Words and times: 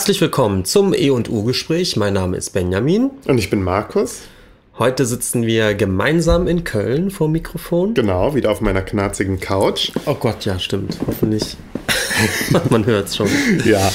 Herzlich 0.00 0.22
willkommen 0.22 0.64
zum 0.64 0.94
E&U-Gespräch. 0.94 1.94
Mein 1.98 2.14
Name 2.14 2.38
ist 2.38 2.54
Benjamin. 2.54 3.10
Und 3.26 3.36
ich 3.36 3.50
bin 3.50 3.62
Markus. 3.62 4.22
Heute 4.78 5.04
sitzen 5.04 5.44
wir 5.44 5.74
gemeinsam 5.74 6.48
in 6.48 6.64
Köln 6.64 7.10
vor 7.10 7.28
dem 7.28 7.32
Mikrofon. 7.32 7.92
Genau, 7.92 8.34
wieder 8.34 8.50
auf 8.50 8.62
meiner 8.62 8.80
knarzigen 8.80 9.40
Couch. 9.40 9.92
Oh 10.06 10.14
Gott, 10.14 10.46
ja, 10.46 10.58
stimmt. 10.58 10.96
Hoffentlich. 11.06 11.58
Man 12.70 12.86
hört 12.86 13.08
es 13.08 13.16
schon. 13.16 13.28
Ja. 13.66 13.92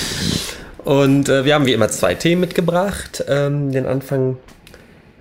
Und 0.83 1.27
äh, 1.27 1.43
wir 1.43 1.55
haben 1.55 1.65
wie 1.65 1.73
immer 1.73 1.89
zwei 1.89 2.13
Themen 2.13 2.41
mitgebracht. 2.41 3.25
Ähm, 3.27 3.71
den 3.71 3.87
Anfang 3.87 4.37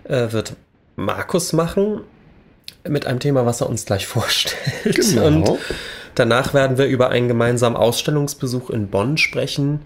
äh, 0.07 0.33
wird 0.33 0.53
Markus 0.97 1.55
machen 1.55 2.03
mit 2.87 3.07
einem 3.07 3.21
Thema, 3.21 3.47
was 3.47 3.63
er 3.63 3.71
uns 3.71 3.87
gleich 3.87 4.07
vorstellt. 4.07 4.61
Genau. 4.85 5.53
Und 5.53 5.59
danach 6.15 6.53
werden 6.53 6.77
wir 6.77 6.85
über 6.85 7.09
einen 7.09 7.29
gemeinsamen 7.29 7.75
Ausstellungsbesuch 7.75 8.69
in 8.69 8.89
Bonn 8.89 9.17
sprechen 9.17 9.81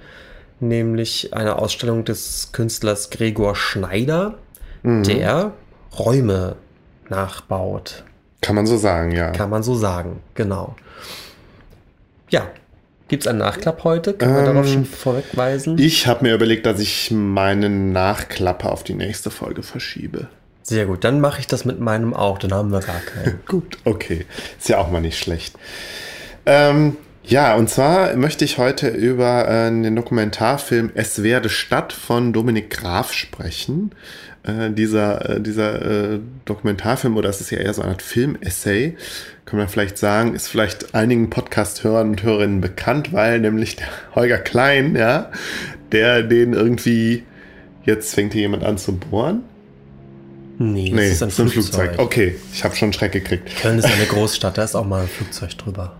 nämlich 0.61 1.35
eine 1.35 1.57
Ausstellung 1.57 2.05
des 2.05 2.51
Künstlers 2.53 3.11
Gregor 3.11 3.55
Schneider, 3.57 4.35
mhm. 4.83 5.05
der 5.05 5.53
Räume 5.99 6.57
nachbaut. 7.09 8.05
Kann 8.41 8.55
man 8.55 8.67
so 8.67 8.77
sagen, 8.77 9.13
ja. 9.13 9.33
Kann 9.33 9.51
man 9.51 9.63
so 9.63 9.75
sagen, 9.75 10.21
genau. 10.35 10.77
Ja, 12.31 12.49
Gibt 13.09 13.23
es 13.23 13.27
einen 13.27 13.39
Nachklapp 13.39 13.85
heute? 13.85 14.13
Kann 14.13 14.33
man 14.33 14.41
ähm, 14.41 14.45
darauf 14.45 14.69
schon 14.69 14.85
vorwegweisen? 14.85 15.79
Ich 15.79 16.07
habe 16.07 16.25
mir 16.27 16.35
überlegt, 16.35 16.67
dass 16.67 16.79
ich 16.79 17.11
meinen 17.11 17.91
Nachklappe 17.91 18.71
auf 18.71 18.85
die 18.85 18.95
nächste 18.95 19.31
Folge 19.31 19.63
verschiebe. 19.63 20.29
Sehr 20.63 20.85
gut, 20.85 21.05
dann 21.05 21.19
mache 21.19 21.41
ich 21.41 21.47
das 21.47 21.65
mit 21.65 21.81
meinem 21.81 22.13
auch, 22.13 22.39
dann 22.39 22.53
haben 22.53 22.71
wir 22.71 22.81
gar 22.81 23.01
keinen. 23.01 23.41
gut, 23.49 23.79
okay. 23.85 24.27
Ist 24.59 24.69
ja 24.69 24.77
auch 24.77 24.91
mal 24.91 25.01
nicht 25.01 25.19
schlecht. 25.19 25.57
Ähm, 26.45 26.99
ja, 27.29 27.55
und 27.55 27.69
zwar 27.69 28.17
möchte 28.17 28.45
ich 28.45 28.59
heute 28.59 28.89
über 28.89 29.47
äh, 29.49 29.71
den 29.71 29.95
Dokumentarfilm 29.95 30.91
Es 30.95 31.23
werde 31.23 31.49
Stadt 31.49 31.93
von 31.93 32.33
Dominik 32.33 32.71
Graf 32.71 33.13
sprechen. 33.13 33.93
Äh, 34.45 34.71
dieser 34.71 35.37
äh, 35.37 35.41
dieser 35.41 36.15
äh, 36.15 36.21
Dokumentarfilm, 36.47 37.17
oder 37.19 37.29
es 37.29 37.41
ist 37.41 37.51
ja 37.51 37.59
eher 37.59 37.75
so 37.75 37.83
eine 37.83 37.91
Art 37.91 38.03
Film-Essay, 38.03 38.97
kann 39.45 39.59
man 39.59 39.69
vielleicht 39.69 39.99
sagen, 39.99 40.35
ist 40.35 40.49
vielleicht 40.49 40.95
einigen 40.95 41.29
Podcast-Hörern 41.29 42.11
und 42.11 42.23
Hörerinnen 42.23 42.63
bekannt, 42.63 43.13
weil 43.13 43.41
nämlich 43.41 43.77
der 43.77 43.89
Holger 44.15 44.39
Klein, 44.39 44.97
ja, 44.97 45.31
der 45.93 46.23
den 46.23 46.55
irgendwie, 46.55 47.25
jetzt 47.85 48.15
fängt 48.15 48.33
hier 48.33 48.43
jemand 48.43 48.65
an 48.65 48.79
zu 48.79 48.97
bohren. 48.97 49.43
Nee, 50.59 50.93
nee 50.95 50.97
das 50.97 51.09
ist 51.09 51.23
ein, 51.23 51.29
ist 51.29 51.41
ein 51.41 51.49
Flugzeug. 51.51 51.95
Flugzeug. 51.95 51.99
Okay, 51.99 52.37
ich 52.55 52.65
habe 52.65 52.75
schon 52.75 52.93
Schreck 52.95 53.13
gekriegt. 53.13 53.55
Köln 53.61 53.79
ist 53.79 53.85
eine 53.85 54.07
Großstadt, 54.07 54.57
da 54.57 54.65
ist 54.65 54.75
auch 54.75 54.87
mal 54.87 55.03
ein 55.03 55.09
Flugzeug 55.09 55.59
drüber. 55.59 55.98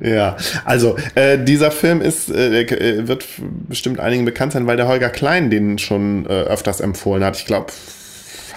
Ja, 0.00 0.36
also 0.64 0.96
äh, 1.14 1.38
dieser 1.38 1.70
Film 1.70 2.00
ist, 2.00 2.30
äh, 2.30 2.62
äh, 2.62 3.06
wird 3.06 3.26
bestimmt 3.68 4.00
einigen 4.00 4.24
bekannt 4.24 4.52
sein, 4.52 4.66
weil 4.66 4.76
der 4.76 4.88
Holger 4.88 5.10
Klein 5.10 5.50
den 5.50 5.78
schon 5.78 6.24
äh, 6.26 6.28
öfters 6.28 6.80
empfohlen 6.80 7.22
hat. 7.22 7.36
Ich 7.36 7.44
glaube, 7.44 7.72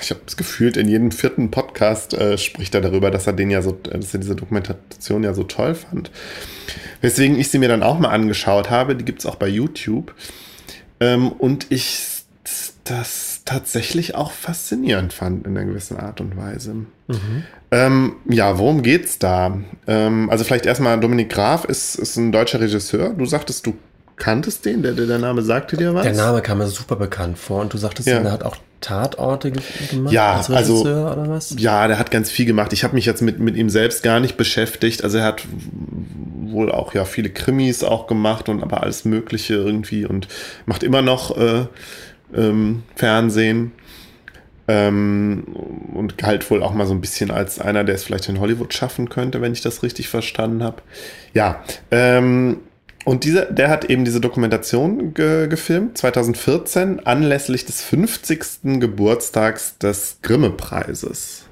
ich 0.01 0.09
habe 0.09 0.21
es 0.25 0.37
gefühlt, 0.37 0.77
in 0.77 0.87
jedem 0.87 1.11
vierten 1.11 1.51
Podcast 1.51 2.13
äh, 2.13 2.37
spricht 2.37 2.75
er 2.75 2.81
darüber, 2.81 3.11
dass 3.11 3.27
er 3.27 3.33
den 3.33 3.49
ja 3.49 3.61
so, 3.61 3.71
dass 3.71 4.13
er 4.13 4.19
diese 4.19 4.35
Dokumentation 4.35 5.23
ja 5.23 5.33
so 5.33 5.43
toll 5.43 5.75
fand. 5.75 6.11
Weswegen 7.01 7.37
ich 7.37 7.49
sie 7.49 7.59
mir 7.59 7.69
dann 7.69 7.83
auch 7.83 7.99
mal 7.99 8.09
angeschaut 8.09 8.69
habe. 8.69 8.95
Die 8.95 9.05
gibt 9.05 9.19
es 9.19 9.25
auch 9.25 9.35
bei 9.35 9.47
YouTube. 9.47 10.13
Ähm, 10.99 11.31
und 11.31 11.67
ich 11.69 12.23
das 12.83 13.32
tatsächlich 13.45 14.15
auch 14.15 14.31
faszinierend 14.31 15.13
fand 15.13 15.45
in 15.45 15.57
einer 15.57 15.65
gewissen 15.65 15.97
Art 15.97 16.21
und 16.21 16.37
Weise. 16.37 16.73
Mhm. 17.07 17.43
Ähm, 17.71 18.15
ja, 18.29 18.57
worum 18.57 18.83
geht's 18.83 19.19
da? 19.19 19.57
Ähm, 19.87 20.29
also 20.29 20.43
vielleicht 20.43 20.65
erstmal 20.65 20.99
Dominik 20.99 21.29
Graf 21.29 21.65
ist, 21.65 21.95
ist 21.95 22.17
ein 22.17 22.31
deutscher 22.31 22.59
Regisseur. 22.59 23.09
Du 23.09 23.25
sagtest, 23.25 23.65
du 23.65 23.73
kanntest 24.15 24.65
den, 24.65 24.83
der, 24.83 24.93
der 24.93 25.19
Name 25.19 25.41
sagte 25.41 25.75
dir 25.75 25.93
was? 25.93 26.03
Der 26.03 26.13
Name 26.13 26.41
kam 26.41 26.59
mir 26.59 26.67
super 26.67 26.95
bekannt 26.95 27.37
vor 27.37 27.61
und 27.61 27.73
du 27.73 27.77
sagtest, 27.77 28.07
ja. 28.07 28.19
er 28.19 28.31
hat 28.31 28.43
auch 28.43 28.57
Tatorte 28.79 29.51
gemacht 29.51 30.13
ja, 30.13 30.35
als 30.35 30.49
Regisseur 30.49 31.07
also, 31.07 31.21
oder 31.21 31.29
was? 31.29 31.55
Ja, 31.57 31.87
der 31.87 31.97
hat 31.97 32.11
ganz 32.11 32.29
viel 32.29 32.45
gemacht. 32.45 32.73
Ich 32.73 32.83
habe 32.83 32.95
mich 32.95 33.05
jetzt 33.05 33.21
mit, 33.21 33.39
mit 33.39 33.55
ihm 33.55 33.69
selbst 33.69 34.03
gar 34.03 34.19
nicht 34.19 34.37
beschäftigt. 34.37 35.03
Also 35.03 35.17
er 35.17 35.25
hat 35.25 35.45
wohl 36.41 36.71
auch 36.71 36.93
ja 36.93 37.05
viele 37.05 37.29
Krimis 37.29 37.83
auch 37.83 38.07
gemacht 38.07 38.49
und 38.49 38.61
aber 38.61 38.83
alles 38.83 39.05
Mögliche 39.05 39.55
irgendwie 39.55 40.05
und 40.05 40.27
macht 40.65 40.83
immer 40.83 41.01
noch 41.01 41.35
äh, 41.37 41.65
ähm, 42.35 42.83
Fernsehen. 42.95 43.71
Ähm, 44.65 45.43
und 45.93 46.17
galt 46.17 46.49
wohl 46.49 46.63
auch 46.63 46.73
mal 46.73 46.85
so 46.85 46.93
ein 46.93 47.01
bisschen 47.01 47.31
als 47.31 47.59
einer, 47.59 47.83
der 47.83 47.95
es 47.95 48.05
vielleicht 48.05 48.29
in 48.29 48.39
Hollywood 48.39 48.73
schaffen 48.73 49.09
könnte, 49.09 49.41
wenn 49.41 49.51
ich 49.51 49.61
das 49.61 49.83
richtig 49.83 50.07
verstanden 50.07 50.63
habe. 50.63 50.81
Ja, 51.33 51.61
ähm, 51.91 52.59
und 53.05 53.25
dieser, 53.25 53.45
der 53.45 53.69
hat 53.69 53.85
eben 53.85 54.05
diese 54.05 54.21
Dokumentation 54.21 55.13
ge 55.13 55.47
gefilmt, 55.47 55.97
2014, 55.97 57.05
anlässlich 57.05 57.65
des 57.65 57.81
50. 57.81 58.79
Geburtstags 58.79 59.77
des 59.77 60.19
Grimme-Preises. 60.21 61.42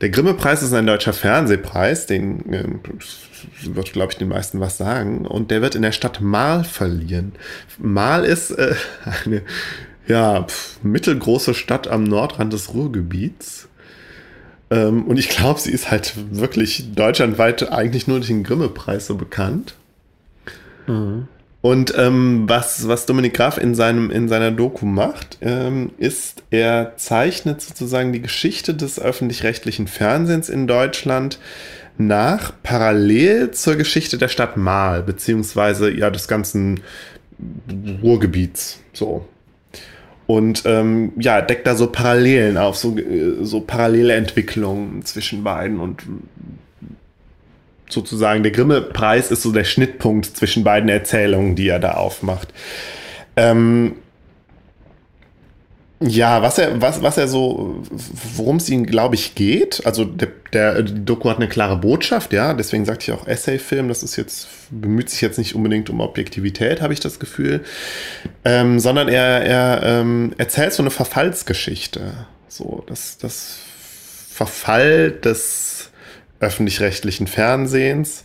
Der 0.00 0.10
Grimme-Preis 0.10 0.62
ist 0.62 0.72
ein 0.72 0.86
deutscher 0.86 1.12
Fernsehpreis, 1.12 2.06
den 2.06 2.52
äh, 2.52 2.64
wird, 3.62 3.92
glaube 3.92 4.12
ich, 4.12 4.18
den 4.18 4.28
meisten 4.28 4.60
was 4.60 4.76
sagen. 4.76 5.26
Und 5.26 5.50
der 5.50 5.62
wird 5.62 5.74
in 5.74 5.82
der 5.82 5.92
Stadt 5.92 6.20
Mahl 6.20 6.64
verliehen. 6.64 7.32
Mahl 7.78 8.24
ist 8.24 8.50
äh, 8.50 8.74
eine 9.24 9.42
ja, 10.06 10.42
pf, 10.42 10.78
mittelgroße 10.82 11.54
Stadt 11.54 11.88
am 11.88 12.04
Nordrand 12.04 12.52
des 12.52 12.74
Ruhrgebiets. 12.74 13.68
Ähm, 14.70 15.04
und 15.04 15.18
ich 15.18 15.28
glaube, 15.28 15.60
sie 15.60 15.70
ist 15.70 15.90
halt 15.90 16.14
wirklich 16.30 16.94
deutschlandweit 16.94 17.70
eigentlich 17.72 18.06
nur 18.08 18.18
durch 18.18 18.28
den 18.28 18.44
Grimme-Preis 18.44 19.06
so 19.06 19.14
bekannt. 19.14 19.74
Mhm. 20.86 21.28
Und 21.64 21.94
ähm, 21.96 22.44
was, 22.46 22.88
was 22.88 23.06
Dominik 23.06 23.32
Graf 23.32 23.56
in, 23.56 23.74
seinem, 23.74 24.10
in 24.10 24.28
seiner 24.28 24.50
Doku 24.50 24.84
macht, 24.84 25.38
ähm, 25.40 25.92
ist, 25.96 26.42
er 26.50 26.98
zeichnet 26.98 27.62
sozusagen 27.62 28.12
die 28.12 28.20
Geschichte 28.20 28.74
des 28.74 29.00
öffentlich-rechtlichen 29.00 29.86
Fernsehens 29.86 30.50
in 30.50 30.66
Deutschland 30.66 31.38
nach, 31.96 32.52
parallel 32.62 33.52
zur 33.52 33.76
Geschichte 33.76 34.18
der 34.18 34.28
Stadt 34.28 34.58
Mahl, 34.58 35.02
beziehungsweise 35.04 35.90
ja 35.90 36.10
des 36.10 36.28
ganzen 36.28 36.80
Ruhrgebiets. 38.02 38.80
So. 38.92 39.26
Und 40.26 40.64
ähm, 40.66 41.14
ja, 41.18 41.40
deckt 41.40 41.66
da 41.66 41.76
so 41.76 41.86
Parallelen 41.86 42.58
auf, 42.58 42.76
so, 42.76 42.94
äh, 42.98 43.42
so 43.42 43.62
parallele 43.62 44.12
Entwicklungen 44.12 45.02
zwischen 45.06 45.42
beiden 45.42 45.80
und 45.80 46.02
sozusagen 47.94 48.42
der 48.42 48.52
Grimme-Preis 48.52 49.30
ist 49.30 49.42
so 49.42 49.52
der 49.52 49.64
Schnittpunkt 49.64 50.36
zwischen 50.36 50.64
beiden 50.64 50.88
Erzählungen, 50.88 51.56
die 51.56 51.68
er 51.68 51.78
da 51.78 51.92
aufmacht. 51.92 52.48
Ähm, 53.36 53.96
ja, 56.00 56.42
was 56.42 56.58
er, 56.58 56.82
was, 56.82 57.02
was 57.02 57.16
er 57.16 57.28
so, 57.28 57.82
worum 58.36 58.56
es 58.56 58.68
ihm, 58.68 58.84
glaube 58.84 59.14
ich, 59.14 59.34
geht. 59.34 59.86
Also 59.86 60.04
der, 60.04 60.28
der 60.52 60.82
die 60.82 61.04
Doku 61.04 61.30
hat 61.30 61.36
eine 61.36 61.48
klare 61.48 61.76
Botschaft, 61.76 62.32
ja. 62.32 62.52
Deswegen 62.52 62.84
sagte 62.84 63.04
ich 63.10 63.18
auch 63.18 63.26
Essay-Film. 63.26 63.88
Das 63.88 64.02
ist 64.02 64.16
jetzt, 64.16 64.48
bemüht 64.70 65.08
sich 65.08 65.20
jetzt 65.20 65.38
nicht 65.38 65.54
unbedingt 65.54 65.88
um 65.88 66.00
Objektivität, 66.00 66.82
habe 66.82 66.92
ich 66.92 67.00
das 67.00 67.18
Gefühl. 67.18 67.64
Ähm, 68.44 68.80
sondern 68.80 69.08
er, 69.08 69.44
er 69.44 69.82
ähm, 69.82 70.34
erzählt 70.36 70.72
so 70.74 70.82
eine 70.82 70.90
Verfallsgeschichte. 70.90 72.12
So, 72.48 72.84
das, 72.86 73.16
das 73.16 73.58
Verfall 74.28 75.10
des 75.10 75.63
öffentlich-rechtlichen 76.44 77.26
Fernsehens 77.26 78.24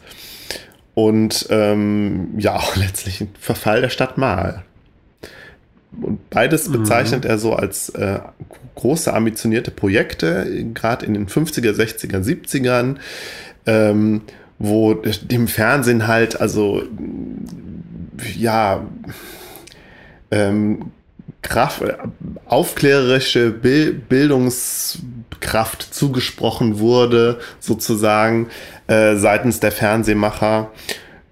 und 0.94 1.48
ähm, 1.50 2.36
ja, 2.38 2.56
auch 2.56 2.76
letztlich 2.76 3.22
ein 3.22 3.30
Verfall 3.40 3.82
der 3.82 3.90
Stadt 3.90 4.18
Mahl. 4.18 4.64
Und 6.02 6.30
beides 6.30 6.68
mhm. 6.68 6.74
bezeichnet 6.74 7.24
mhm. 7.24 7.30
er 7.30 7.38
so 7.38 7.54
als 7.54 7.90
äh, 7.90 8.20
große 8.76 9.14
ambitionierte 9.14 9.72
Projekte, 9.72 10.66
gerade 10.74 11.06
in 11.06 11.14
den 11.14 11.28
50er, 11.28 11.74
60er, 11.74 12.24
70ern, 12.24 12.98
ähm, 13.66 14.22
wo 14.58 14.94
dem 14.94 15.48
Fernsehen 15.48 16.08
halt, 16.08 16.40
also 16.40 16.84
ja, 18.36 18.86
ähm, 20.32 20.92
Kraft, 21.42 21.84
aufklärerische 22.46 23.52
Bildungskraft 23.52 25.94
zugesprochen 25.94 26.80
wurde, 26.80 27.40
sozusagen 27.60 28.48
äh, 28.88 29.16
seitens 29.16 29.60
der 29.60 29.72
Fernsehmacher. 29.72 30.72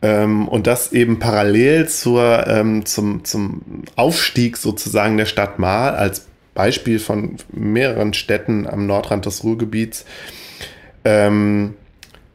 Ähm, 0.02 0.48
und 0.48 0.68
das 0.68 0.94
eben 0.94 1.20
parallel 1.20 1.90
zur, 1.90 2.48
ähm, 2.48 2.86
zum, 2.86 3.26
zum 3.26 3.84
Aufstieg 3.96 4.58
sozusagen 4.58 5.18
der 5.18 5.26
Stadt 5.26 5.60
Mahl 5.60 5.96
als 5.96 6.28
Beispiel 6.54 7.00
von 7.00 7.38
mehreren 7.52 8.14
Städten 8.14 8.68
am 8.68 8.88
Nordrand 8.88 9.26
des 9.26 9.44
Ruhrgebiets, 9.44 10.06
ähm, 11.04 11.74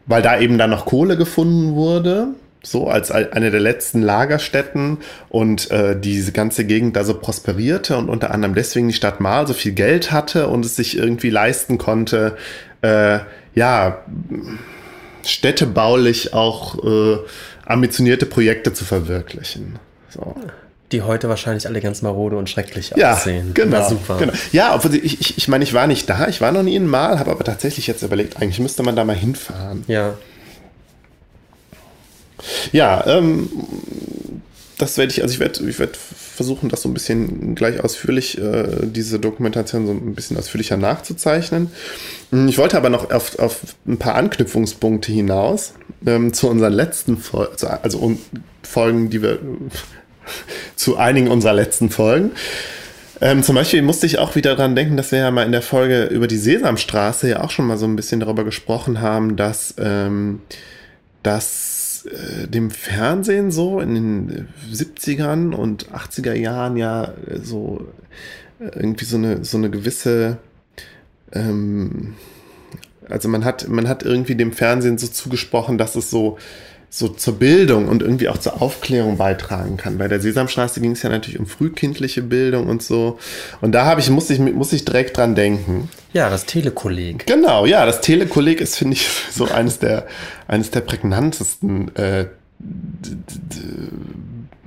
weil 0.06 0.22
da 0.22 0.38
eben 0.38 0.58
dann 0.58 0.70
noch 0.70 0.86
Kohle 0.86 1.16
gefunden 1.16 1.74
wurde, 1.74 2.28
so 2.62 2.88
als 2.88 3.10
eine 3.10 3.50
der 3.50 3.60
letzten 3.60 4.02
Lagerstätten 4.02 4.98
und 5.28 5.70
äh, 5.70 5.98
diese 5.98 6.32
ganze 6.32 6.64
Gegend 6.64 6.96
da 6.96 7.04
so 7.04 7.14
prosperierte 7.14 7.96
und 7.96 8.08
unter 8.08 8.30
anderem 8.30 8.54
deswegen 8.54 8.88
die 8.88 8.94
Stadt 8.94 9.20
Mahl 9.20 9.46
so 9.46 9.52
viel 9.52 9.72
Geld 9.72 10.12
hatte 10.12 10.48
und 10.48 10.64
es 10.64 10.76
sich 10.76 10.96
irgendwie 10.96 11.30
leisten 11.30 11.76
konnte, 11.78 12.36
äh, 12.82 13.18
ja, 13.54 14.02
städtebaulich 15.24 16.34
auch 16.34 16.84
äh, 16.84 17.18
ambitionierte 17.66 18.26
Projekte 18.26 18.72
zu 18.72 18.84
verwirklichen. 18.84 19.78
So. 20.08 20.34
die 20.92 21.02
heute 21.02 21.28
wahrscheinlich 21.30 21.66
alle 21.66 21.80
ganz 21.80 22.02
marode 22.02 22.36
und 22.36 22.50
schrecklich 22.50 22.92
ja, 22.96 23.14
aussehen. 23.14 23.54
Genau, 23.54 23.78
Na, 23.78 23.88
super. 23.88 24.18
Genau. 24.18 24.32
Ja, 24.52 24.74
obwohl 24.74 24.94
ich, 24.94 25.20
ich, 25.20 25.38
ich 25.38 25.48
meine, 25.48 25.64
ich 25.64 25.72
war 25.72 25.86
nicht 25.86 26.08
da, 26.08 26.28
ich 26.28 26.40
war 26.40 26.52
noch 26.52 26.62
nie 26.62 26.76
in 26.76 26.86
Mal, 26.86 27.18
habe 27.18 27.30
aber 27.30 27.44
tatsächlich 27.44 27.86
jetzt 27.86 28.02
überlegt, 28.02 28.36
eigentlich 28.40 28.60
müsste 28.60 28.82
man 28.82 28.94
da 28.94 29.04
mal 29.04 29.16
hinfahren. 29.16 29.84
Ja. 29.88 30.14
Ja, 32.72 33.06
ähm, 33.06 33.50
das 34.78 34.98
werde 34.98 35.12
ich, 35.12 35.22
also 35.22 35.34
ich 35.34 35.40
werde 35.40 35.68
ich 35.68 35.78
werd 35.78 35.96
versuchen, 35.96 36.68
das 36.68 36.82
so 36.82 36.88
ein 36.88 36.94
bisschen 36.94 37.54
gleich 37.54 37.82
ausführlich, 37.84 38.38
äh, 38.38 38.64
diese 38.82 39.20
Dokumentation 39.20 39.86
so 39.86 39.92
ein 39.92 40.14
bisschen 40.14 40.36
ausführlicher 40.36 40.76
nachzuzeichnen. 40.76 41.70
Hm, 42.30 42.48
ich 42.48 42.58
wollte 42.58 42.76
aber 42.76 42.90
noch 42.90 43.10
auf, 43.10 43.38
auf 43.38 43.60
ein 43.86 43.98
paar 43.98 44.16
Anknüpfungspunkte 44.16 45.12
hinaus 45.12 45.74
ähm, 46.06 46.32
zu 46.32 46.48
unseren 46.48 46.72
letzten 46.72 47.18
Folgen, 47.18 47.54
also, 47.82 47.98
um, 47.98 48.18
Folgen, 48.62 49.10
die 49.10 49.22
wir 49.22 49.38
zu 50.76 50.96
einigen 50.96 51.28
unserer 51.28 51.54
letzten 51.54 51.90
Folgen. 51.90 52.32
Ähm, 53.20 53.44
zum 53.44 53.54
Beispiel 53.54 53.82
musste 53.82 54.06
ich 54.06 54.18
auch 54.18 54.34
wieder 54.34 54.56
daran 54.56 54.74
denken, 54.74 54.96
dass 54.96 55.12
wir 55.12 55.20
ja 55.20 55.30
mal 55.30 55.46
in 55.46 55.52
der 55.52 55.62
Folge 55.62 56.06
über 56.06 56.26
die 56.26 56.38
Sesamstraße 56.38 57.28
ja 57.28 57.44
auch 57.44 57.50
schon 57.50 57.68
mal 57.68 57.78
so 57.78 57.86
ein 57.86 57.94
bisschen 57.94 58.18
darüber 58.18 58.42
gesprochen 58.42 59.00
haben, 59.00 59.36
dass, 59.36 59.74
ähm, 59.78 60.40
dass 61.22 61.71
äh, 62.06 62.48
dem 62.48 62.70
Fernsehen 62.70 63.50
so 63.50 63.80
in 63.80 63.94
den 63.94 64.48
70ern 64.72 65.54
und 65.54 65.90
80er 65.90 66.34
Jahren 66.34 66.76
ja 66.76 67.12
so 67.42 67.86
äh, 68.60 68.64
irgendwie 68.74 69.04
so 69.04 69.16
eine, 69.16 69.44
so 69.44 69.56
eine 69.56 69.70
gewisse 69.70 70.38
ähm, 71.32 72.14
also 73.08 73.28
man 73.28 73.44
hat, 73.44 73.68
man 73.68 73.88
hat 73.88 74.04
irgendwie 74.04 74.36
dem 74.36 74.52
Fernsehen 74.52 74.98
so 74.98 75.06
zugesprochen, 75.06 75.76
dass 75.76 75.96
es 75.96 76.10
so 76.10 76.38
so 76.94 77.08
zur 77.08 77.38
Bildung 77.38 77.88
und 77.88 78.02
irgendwie 78.02 78.28
auch 78.28 78.36
zur 78.36 78.60
Aufklärung 78.60 79.16
beitragen 79.16 79.78
kann. 79.78 79.96
Bei 79.96 80.08
der 80.08 80.20
Sesamstraße 80.20 80.78
ging 80.82 80.92
es 80.92 81.02
ja 81.02 81.08
natürlich 81.08 81.40
um 81.40 81.46
frühkindliche 81.46 82.20
Bildung 82.20 82.66
und 82.66 82.82
so. 82.82 83.18
Und 83.62 83.72
da 83.72 83.86
habe 83.86 84.02
ich, 84.02 84.10
muss 84.10 84.28
ich, 84.28 84.38
muss 84.38 84.74
ich 84.74 84.84
direkt 84.84 85.16
dran 85.16 85.34
denken. 85.34 85.88
Ja, 86.12 86.28
das 86.28 86.44
Telekolleg. 86.44 87.26
Genau, 87.26 87.64
ja, 87.64 87.86
das 87.86 88.02
Telekolleg 88.02 88.60
ist, 88.60 88.76
finde 88.76 88.96
ich, 88.96 89.08
so 89.32 89.46
eines 89.46 89.78
der, 89.78 90.06
eines 90.46 90.70
der 90.70 90.82
prägnantesten 90.82 91.96
äh, 91.96 92.26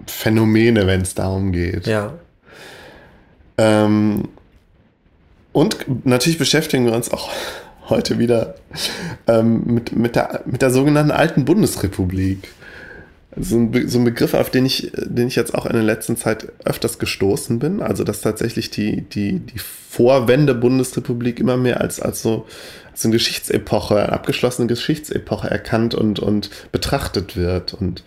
Phänomene, 0.08 0.88
wenn 0.88 1.02
es 1.02 1.14
darum 1.14 1.52
geht. 1.52 1.86
Ja. 1.86 2.14
Ähm, 3.60 4.30
und 5.54 6.06
natürlich 6.08 6.40
beschäftigen 6.40 6.88
wir 6.88 6.94
uns 6.94 7.12
auch 7.14 7.30
heute 7.90 8.20
wieder 8.20 8.56
ähm, 9.28 9.64
mit, 9.66 9.96
mit, 9.96 10.16
der, 10.16 10.42
mit 10.46 10.62
der 10.62 10.72
sogenannten 10.72 11.12
alten 11.12 11.46
Bundesrepublik. 11.46 12.50
So 13.38 13.58
ein, 13.58 13.88
so 13.90 14.00
ein 14.00 14.06
Begriff, 14.06 14.34
auf 14.34 14.50
den 14.50 14.66
ich, 14.66 14.94
den 14.96 15.28
ich 15.28 15.36
jetzt 15.36 15.54
auch 15.54 15.66
in 15.66 15.74
der 15.74 15.84
letzten 15.84 16.16
Zeit 16.16 16.48
öfters 16.64 17.00
gestoßen 17.00 17.60
bin. 17.60 17.82
Also, 17.82 18.06
dass 18.06 18.22
tatsächlich 18.22 18.70
die, 18.70 19.02
die, 19.02 19.40
die 19.40 19.60
Vorwende-Bundesrepublik 19.60 21.40
immer 21.40 21.58
mehr 21.58 21.82
als, 21.82 22.00
als 22.00 22.22
so 22.22 22.46
als 22.92 23.04
eine 23.04 23.12
Geschichtsepoche, 23.12 23.98
eine 23.98 24.14
abgeschlossene 24.14 24.68
Geschichtsepoche 24.68 25.50
erkannt 25.50 25.96
und, 25.96 26.20
und 26.20 26.50
betrachtet 26.72 27.36
wird. 27.36 27.74
Und 27.74 28.04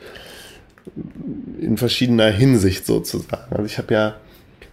in 1.61 1.77
verschiedener 1.77 2.31
Hinsicht 2.31 2.87
sozusagen. 2.87 3.51
Also, 3.51 3.65
ich 3.65 3.77
habe 3.77 3.93
ja 3.93 4.17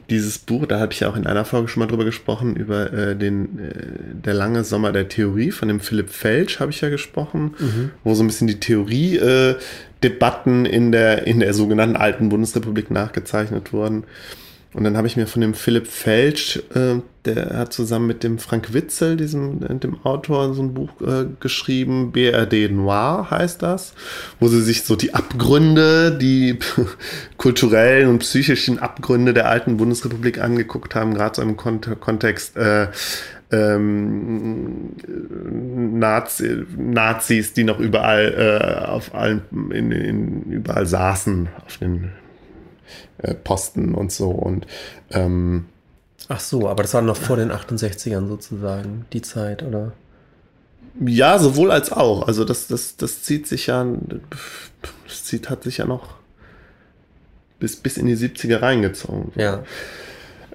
dieses 0.09 0.37
Buch, 0.37 0.65
da 0.65 0.79
habe 0.79 0.93
ich 0.93 1.01
ja 1.01 1.09
auch 1.09 1.15
in 1.15 1.27
einer 1.27 1.45
Folge 1.45 1.67
schon 1.67 1.81
mal 1.81 1.87
drüber 1.87 2.05
gesprochen, 2.05 2.55
über 2.55 2.93
äh, 2.93 3.15
den 3.15 3.59
äh, 3.59 3.71
Der 4.13 4.33
lange 4.33 4.63
Sommer 4.63 4.91
der 4.91 5.09
Theorie 5.09 5.51
von 5.51 5.67
dem 5.67 5.79
Philipp 5.79 6.09
Felsch 6.09 6.59
habe 6.59 6.71
ich 6.71 6.81
ja 6.81 6.89
gesprochen, 6.89 7.55
mhm. 7.57 7.91
wo 8.03 8.13
so 8.13 8.23
ein 8.23 8.27
bisschen 8.27 8.47
die 8.47 8.59
Theorie-Debatten 8.59 10.65
äh, 10.65 10.69
in, 10.69 10.91
der, 10.91 11.25
in 11.25 11.39
der 11.39 11.53
sogenannten 11.53 11.95
alten 11.95 12.27
Bundesrepublik 12.29 12.91
nachgezeichnet 12.91 13.73
wurden. 13.73 14.03
Und 14.75 14.83
dann 14.83 14.97
habe 14.97 15.07
ich 15.07 15.15
mir 15.15 15.25
von 15.25 15.39
dem 15.41 15.53
Philipp 15.53 15.87
Felsch, 15.87 16.57
äh, 16.75 16.99
der 17.23 17.57
hat 17.57 17.71
zusammen 17.71 18.07
mit 18.07 18.23
dem 18.23 18.39
Frank 18.39 18.73
Witzel, 18.73 19.15
diesem 19.15 19.63
äh, 19.63 19.73
dem 19.75 20.05
Autor, 20.05 20.53
so 20.53 20.61
ein 20.61 20.73
Buch 20.73 20.89
äh, 20.99 21.27
geschrieben, 21.39 22.11
BRD 22.11 22.69
Noir 22.71 23.31
heißt 23.31 23.61
das, 23.61 23.93
wo 24.41 24.49
sie 24.49 24.61
sich 24.61 24.83
so 24.83 24.97
die 24.97 25.13
Abgründe, 25.13 26.17
die 26.17 26.59
kulturellen 27.37 28.09
und 28.09 28.19
psychischen 28.19 28.77
Abgründe 28.79 29.33
der 29.33 29.47
alten 29.47 29.77
Bundesrepublik 29.77 30.41
angeguckt 30.41 30.93
haben, 30.93 31.13
gerade 31.13 31.35
so 31.37 31.41
im 31.41 31.55
Kont 31.55 31.89
Kontext 32.01 32.57
äh, 32.57 32.87
ähm, 33.53 34.91
Nazi, 35.97 36.65
Nazis, 36.75 37.53
die 37.53 37.63
noch 37.63 37.79
überall 37.79 38.81
äh, 38.83 38.85
auf 38.87 39.15
allen, 39.15 39.41
in, 39.71 39.93
in, 39.93 40.41
überall 40.51 40.85
saßen 40.85 41.47
auf 41.65 41.77
den 41.77 42.11
äh, 43.19 43.33
Posten 43.33 43.95
und 43.95 44.11
so. 44.11 44.29
Und 44.29 44.67
ähm, 45.11 45.65
Ach 46.27 46.39
so, 46.39 46.67
aber 46.67 46.83
das 46.83 46.93
war 46.93 47.01
noch 47.01 47.17
vor 47.17 47.37
den 47.37 47.51
68ern 47.51 48.27
sozusagen, 48.27 49.05
die 49.13 49.21
Zeit, 49.21 49.61
oder? 49.63 49.93
Ja, 51.05 51.37
sowohl 51.39 51.71
als 51.71 51.91
auch. 51.91 52.27
Also 52.27 52.45
das, 52.45 52.67
das, 52.67 52.95
das 52.97 53.21
zieht 53.21 53.47
sich 53.47 53.67
ja, 53.67 53.85
das 55.07 55.23
zieht, 55.25 55.49
hat 55.49 55.63
sich 55.63 55.77
ja 55.77 55.85
noch 55.85 56.15
bis, 57.59 57.75
bis 57.75 57.97
in 57.97 58.07
die 58.07 58.15
70er 58.15 58.61
reingezogen. 58.61 59.31
Ja. 59.35 59.63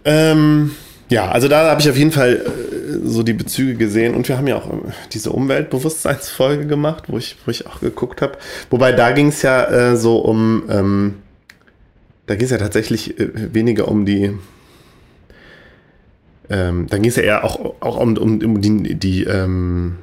Ähm, 0.05 0.73
ja, 1.09 1.31
also 1.31 1.49
da 1.49 1.71
habe 1.71 1.81
ich 1.81 1.91
auf 1.91 1.97
jeden 1.97 2.13
Fall 2.13 2.37
äh, 2.37 3.07
so 3.07 3.23
die 3.23 3.33
Bezüge 3.33 3.75
gesehen 3.75 4.15
und 4.15 4.29
wir 4.29 4.39
haben 4.39 4.47
ja 4.47 4.57
auch 4.57 4.73
äh, 4.73 4.93
diese 5.13 5.31
Umweltbewusstseinsfolge 5.31 6.67
gemacht, 6.67 7.05
wo 7.09 7.19
ich, 7.19 7.37
wo 7.45 7.51
ich 7.51 7.67
auch 7.67 7.81
geguckt 7.81 8.23
habe. 8.23 8.39
Wobei 8.71 8.93
da 8.93 9.13
ging 9.13 9.29
es 9.29 9.43
ja 9.43 9.65
äh, 9.65 9.97
so 9.97 10.19
um 10.19 10.65
ähm, 10.71 11.15
da 12.31 12.37
ging 12.37 12.45
es 12.45 12.53
ja 12.53 12.59
tatsächlich 12.59 13.19
äh, 13.19 13.53
weniger 13.53 13.89
um 13.89 14.07
die. 14.07 14.31
Ähm, 16.49 16.87
da 16.89 16.97
ging 16.97 17.09
es 17.09 17.17
ja 17.17 17.25
eher 17.25 17.45
auch, 17.45 17.75
auch 17.81 17.99
um, 17.99 18.17
um, 18.17 18.41
um 18.41 18.61
die, 18.61 18.95
die 18.95 19.25
ähm, 19.25 19.97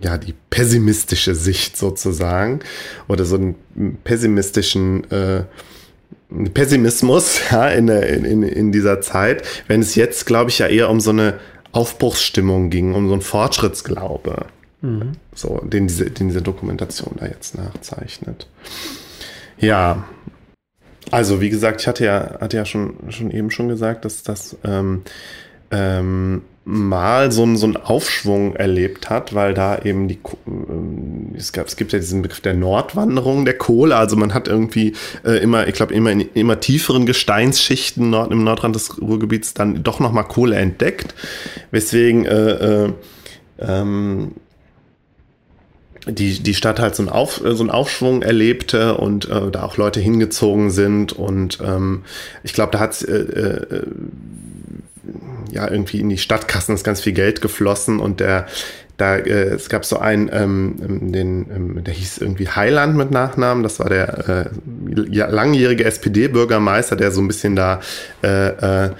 ja, 0.00 0.16
die 0.16 0.34
pessimistische 0.50 1.34
Sicht 1.34 1.76
sozusagen 1.76 2.60
oder 3.08 3.24
so 3.24 3.34
einen 3.34 3.56
pessimistischen 4.04 5.10
äh, 5.10 5.42
Pessimismus 6.52 7.40
ja, 7.50 7.66
in, 7.66 7.88
in, 7.88 8.44
in 8.44 8.70
dieser 8.70 9.00
Zeit, 9.00 9.42
wenn 9.66 9.80
es 9.80 9.96
jetzt, 9.96 10.26
glaube 10.26 10.50
ich, 10.50 10.60
ja 10.60 10.68
eher 10.68 10.90
um 10.90 11.00
so 11.00 11.10
eine 11.10 11.40
Aufbruchsstimmung 11.72 12.70
ging, 12.70 12.94
um 12.94 13.08
so 13.08 13.14
einen 13.14 13.22
Fortschrittsglaube, 13.22 14.46
mhm. 14.80 15.14
so, 15.34 15.60
den 15.64 15.88
diese, 15.88 16.08
den 16.08 16.28
diese 16.28 16.42
Dokumentation 16.42 17.16
da 17.18 17.26
jetzt 17.26 17.56
nachzeichnet. 17.56 18.46
Ja, 19.58 20.04
also, 21.14 21.40
wie 21.40 21.48
gesagt, 21.48 21.80
ich 21.80 21.86
hatte 21.86 22.04
ja, 22.04 22.40
hatte 22.40 22.56
ja 22.56 22.64
schon, 22.64 22.94
schon 23.10 23.30
eben 23.30 23.52
schon 23.52 23.68
gesagt, 23.68 24.04
dass 24.04 24.24
das 24.24 24.56
ähm, 24.64 25.02
ähm, 25.70 26.42
mal 26.64 27.30
so, 27.30 27.54
so 27.54 27.66
einen 27.66 27.76
Aufschwung 27.76 28.56
erlebt 28.56 29.10
hat, 29.10 29.32
weil 29.32 29.54
da 29.54 29.78
eben 29.78 30.08
die, 30.08 30.16
äh, 30.16 31.36
es, 31.36 31.52
gab, 31.52 31.68
es 31.68 31.76
gibt 31.76 31.92
ja 31.92 32.00
diesen 32.00 32.22
Begriff 32.22 32.40
der 32.40 32.54
Nordwanderung 32.54 33.44
der 33.44 33.56
Kohle, 33.56 33.94
also 33.94 34.16
man 34.16 34.34
hat 34.34 34.48
irgendwie 34.48 34.94
äh, 35.24 35.38
immer, 35.40 35.68
ich 35.68 35.74
glaube, 35.76 35.94
immer 35.94 36.10
in 36.10 36.20
immer 36.20 36.58
tieferen 36.58 37.06
Gesteinsschichten 37.06 38.10
Nord, 38.10 38.32
im 38.32 38.42
Nordrand 38.42 38.74
des 38.74 39.00
Ruhrgebiets 39.00 39.54
dann 39.54 39.84
doch 39.84 40.00
nochmal 40.00 40.24
Kohle 40.24 40.56
entdeckt, 40.56 41.14
weswegen 41.70 42.24
äh, 42.24 42.86
äh, 42.86 42.92
ähm, 43.60 44.32
die, 46.06 46.42
die 46.42 46.54
Stadt 46.54 46.80
halt 46.80 46.94
so 46.94 47.02
einen, 47.02 47.08
Auf, 47.08 47.40
so 47.44 47.62
einen 47.62 47.70
Aufschwung 47.70 48.22
erlebte 48.22 48.96
und 48.96 49.28
äh, 49.28 49.50
da 49.50 49.62
auch 49.62 49.76
Leute 49.76 50.00
hingezogen 50.00 50.70
sind. 50.70 51.12
Und 51.12 51.58
ähm, 51.64 52.04
ich 52.42 52.52
glaube, 52.52 52.72
da 52.72 52.80
hat 52.80 53.02
äh, 53.02 53.12
äh, 53.12 53.86
ja 55.50 55.70
irgendwie 55.70 56.00
in 56.00 56.08
die 56.08 56.18
Stadtkassen 56.18 56.74
ist 56.74 56.84
ganz 56.84 57.00
viel 57.00 57.12
Geld 57.12 57.40
geflossen 57.40 58.00
und 58.00 58.20
der 58.20 58.46
da 58.96 59.16
äh, 59.16 59.54
es 59.54 59.68
gab 59.68 59.84
so 59.84 59.98
einen, 59.98 60.30
ähm, 60.32 61.10
den, 61.12 61.46
ähm, 61.50 61.84
der 61.84 61.92
hieß 61.94 62.18
irgendwie 62.18 62.48
Heiland 62.48 62.96
mit 62.96 63.10
Nachnamen. 63.10 63.64
Das 63.64 63.80
war 63.80 63.88
der 63.88 64.28
äh, 64.28 64.50
langjährige 64.86 65.84
SPD-Bürgermeister, 65.84 66.94
der 66.94 67.10
so 67.10 67.20
ein 67.20 67.26
bisschen 67.26 67.56
da 67.56 67.80
äh, 68.22 68.84
äh, 68.86 68.90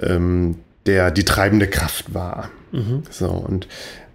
ähm, 0.00 0.56
der 0.86 1.10
die 1.10 1.24
treibende 1.24 1.66
Kraft 1.66 2.14
war. 2.14 2.50
Mhm. 2.70 3.02
So 3.10 3.28
und 3.28 3.66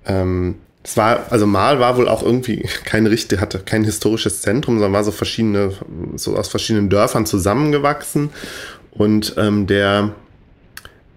ähm, 0.05 0.55
es 0.87 0.95
war, 0.95 1.25
also 1.31 1.45
Mal 1.45 1.81
war 1.81 1.97
wohl 1.97 2.07
auch 2.07 2.23
irgendwie 2.23 2.65
kein 2.85 3.05
richtig, 3.07 3.41
hatte 3.41 3.59
kein 3.59 3.83
historisches 3.83 4.41
Zentrum, 4.41 4.75
sondern 4.75 4.93
war 4.93 5.03
so 5.03 5.11
verschiedene, 5.11 5.73
so 6.15 6.37
aus 6.37 6.47
verschiedenen 6.47 6.89
Dörfern 6.89 7.25
zusammengewachsen. 7.25 8.29
Und 8.91 9.35
ähm, 9.37 9.67
der 9.67 10.11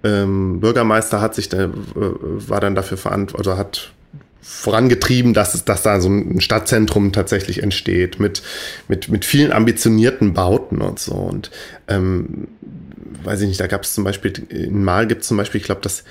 ähm, 0.03 0.61
Bürgermeister 0.61 1.21
hat 1.21 1.37
sich 1.37 1.49
da, 1.49 1.65
äh, 1.65 1.71
war 1.95 2.61
dann 2.61 2.75
dafür 2.75 2.99
verantwortlich, 2.99 3.47
oder 3.47 3.57
hat 3.57 3.93
vorangetrieben, 4.43 5.35
dass 5.35 5.65
dass 5.65 5.83
da 5.83 6.00
so 6.00 6.09
ein 6.09 6.41
Stadtzentrum 6.41 7.12
tatsächlich 7.12 7.62
entsteht 7.62 8.19
mit, 8.19 8.43
mit, 8.89 9.09
mit 9.09 9.25
vielen 9.25 9.53
ambitionierten 9.53 10.35
Bauten 10.35 10.81
und 10.81 10.99
so. 10.99 11.12
Und 11.12 11.53
ähm, 11.87 12.49
weiß 13.23 13.43
ich 13.43 13.49
nicht, 13.49 13.61
da 13.61 13.69
gab 13.69 13.85
es 13.85 13.95
zum 13.95 14.03
Beispiel, 14.03 14.33
in 14.49 14.83
Mal 14.83 15.07
gibt 15.07 15.23
es 15.23 15.29
zum 15.29 15.37
Beispiel, 15.37 15.61
ich 15.61 15.67
glaube, 15.67 15.83
dass 15.83 16.03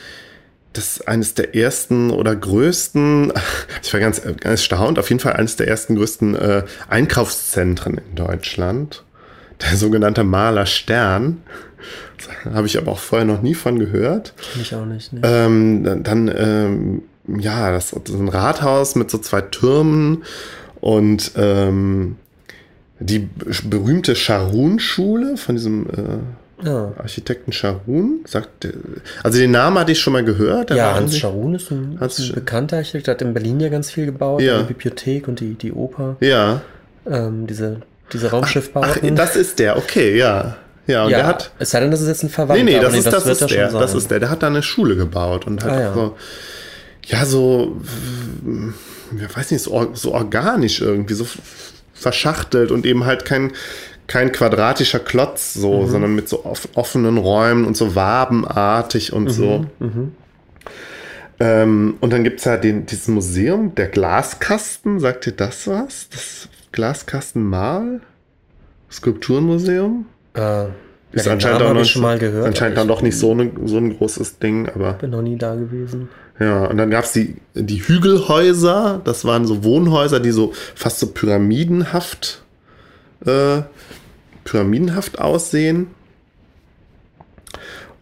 das 0.74 0.98
ist 0.98 1.08
eines 1.08 1.34
der 1.34 1.56
ersten 1.56 2.12
oder 2.12 2.36
größten, 2.36 3.34
ich 3.84 3.94
war 3.94 4.00
ganz, 4.00 4.22
ganz 4.22 4.44
erstaunt, 4.44 5.00
auf 5.00 5.10
jeden 5.10 5.20
Fall 5.20 5.34
eines 5.34 5.56
der 5.56 5.68
ersten 5.68 5.96
größten 5.96 6.36
äh, 6.36 6.64
Einkaufszentren 6.88 7.98
in 7.98 8.16
Deutschland. 8.16 9.04
der 9.62 9.78
sogenannte 9.78 10.24
Maler 10.24 10.66
Stern. 10.66 11.42
Habe 12.46 12.68
ich 12.68 12.78
aber 12.78 12.92
auch 12.92 13.00
vorher 13.00 13.26
noch 13.26 13.42
nie 13.42 13.56
von 13.56 13.80
gehört. 13.80 14.34
Ich 14.60 14.76
auch 14.76 14.86
nicht. 14.86 15.14
Ne? 15.14 15.22
Ähm, 15.24 16.04
dann, 16.04 16.28
ähm, 16.36 17.02
ja, 17.40 17.72
das 17.72 17.94
ist 17.94 18.10
ein 18.10 18.30
Rathaus 18.30 18.96
mit 18.96 19.10
so 19.10 19.18
zwei 19.18 19.42
Türmen 19.42 20.24
und 20.82 21.32
ähm, 21.36 22.18
die 23.00 23.30
berühmte 23.64 24.16
Scharun-Schule 24.16 25.38
von 25.38 25.56
diesem 25.56 25.88
äh, 25.88 26.20
ja. 26.64 26.92
Architekten 26.98 27.52
Scharun. 27.52 28.22
Sagt, 28.26 28.68
also 29.24 29.40
den 29.40 29.52
Namen 29.52 29.78
hatte 29.80 29.92
ich 29.92 30.00
schon 30.00 30.14
mal 30.14 30.24
gehört. 30.24 30.72
Ja, 30.72 30.96
Hans 30.96 31.18
Scharun 31.18 31.56
ist 31.56 31.72
ein, 31.72 31.98
Hans 32.00 32.20
ein 32.20 32.34
bekannter 32.34 32.78
Architekt, 32.78 33.08
hat 33.08 33.22
in 33.22 33.34
Berlin 33.34 33.60
ja 33.60 33.70
ganz 33.70 33.92
viel 33.92 34.06
gebaut, 34.06 34.42
ja. 34.42 34.60
die 34.60 34.66
Bibliothek 34.66 35.28
und 35.28 35.40
die, 35.40 35.54
die 35.56 35.72
Oper. 35.72 36.18
Ja. 36.20 36.62
Ähm, 37.10 37.48
diese, 37.48 37.82
diese 38.14 38.32
Raumschiffbauten. 38.32 39.12
Ach, 39.12 39.16
das 39.16 39.36
ist 39.36 39.60
der, 39.60 39.78
okay, 39.78 40.18
ja. 40.18 40.58
Ja, 40.88 41.06
und 41.06 41.12
ja, 41.12 41.18
der 41.20 41.28
hat. 41.28 41.52
Es 41.60 41.70
sei 41.70 41.82
denn, 41.82 41.92
das 41.92 42.02
ist 42.02 42.08
jetzt 42.08 42.24
ein 42.24 42.30
Verwandter. 42.30 42.64
Nee, 42.64 42.74
nee, 42.74 42.80
das, 42.80 42.96
ist, 42.96 43.06
das, 43.06 43.24
das 43.24 43.42
ist 43.42 43.52
der. 43.52 43.72
Das 43.72 43.94
ist 43.94 44.10
der. 44.10 44.20
Der 44.20 44.32
hat 44.32 44.42
da 44.42 44.48
eine 44.48 44.64
Schule 44.64 44.96
gebaut 44.96 45.46
und 45.46 45.64
hat 45.64 45.72
ah, 45.72 45.80
ja. 45.80 45.94
so, 45.94 46.18
ja, 47.06 47.26
so, 47.26 47.78
ich 49.16 49.38
weiß 49.38 49.52
nicht, 49.52 49.64
so, 49.64 49.92
so 49.94 50.14
organisch 50.14 50.82
irgendwie, 50.82 51.14
so 51.14 51.28
verschachtelt 51.94 52.72
und 52.72 52.88
eben 52.88 53.06
halt 53.06 53.24
kein, 53.24 53.52
kein 54.10 54.32
quadratischer 54.32 55.00
Klotz 55.00 55.54
so, 55.54 55.84
mhm. 55.84 55.88
sondern 55.88 56.16
mit 56.16 56.28
so 56.28 56.44
offenen 56.74 57.18
Räumen 57.18 57.66
und 57.66 57.78
so 57.78 57.96
wabenartig 57.96 59.14
und 59.14 59.26
mhm. 59.26 59.30
so. 59.30 59.66
Mhm. 59.80 60.12
Ähm, 61.40 61.96
und 62.02 62.12
dann 62.12 62.24
gibt 62.26 62.40
es 62.40 62.46
ja 62.46 62.58
den, 62.58 62.86
dieses 62.86 63.08
Museum, 63.08 63.76
der 63.76 63.88
Glaskasten, 63.88 65.00
sagt 65.00 65.28
ihr 65.28 65.34
das 65.34 65.68
was? 65.68 66.10
Das 66.10 66.50
Glaskasten 66.74 67.44
Mal? 67.44 68.02
Skulpturenmuseum? 68.92 70.08
Äh, 70.34 70.66
ist 71.12 71.26
ja, 71.26 71.32
anscheinend, 71.34 71.62
auch 71.62 71.74
noch, 71.74 71.86
schon 71.86 72.02
mal 72.02 72.20
gehört, 72.20 72.46
anscheinend 72.46 72.78
dann 72.78 72.88
doch 72.88 73.02
nicht 73.02 73.18
so, 73.18 73.32
eine, 73.32 73.52
so 73.66 73.78
ein 73.78 73.96
großes 73.96 74.40
Ding, 74.40 74.68
aber. 74.70 74.94
Bin 74.94 75.12
noch 75.12 75.22
nie 75.22 75.38
da 75.38 75.56
gewesen. 75.56 76.10
Ja, 76.40 76.66
und 76.66 76.78
dann 76.78 76.90
gab 76.90 77.04
es 77.04 77.12
die, 77.12 77.36
die 77.54 77.78
Hügelhäuser, 77.78 79.02
das 79.04 79.24
waren 79.24 79.46
so 79.46 79.64
Wohnhäuser, 79.64 80.20
die 80.20 80.32
so 80.32 80.52
fast 80.76 81.00
so 81.00 81.08
pyramidenhaft, 81.08 82.44
äh, 83.26 83.62
pyramidenhaft 84.50 85.20
aussehen. 85.20 85.88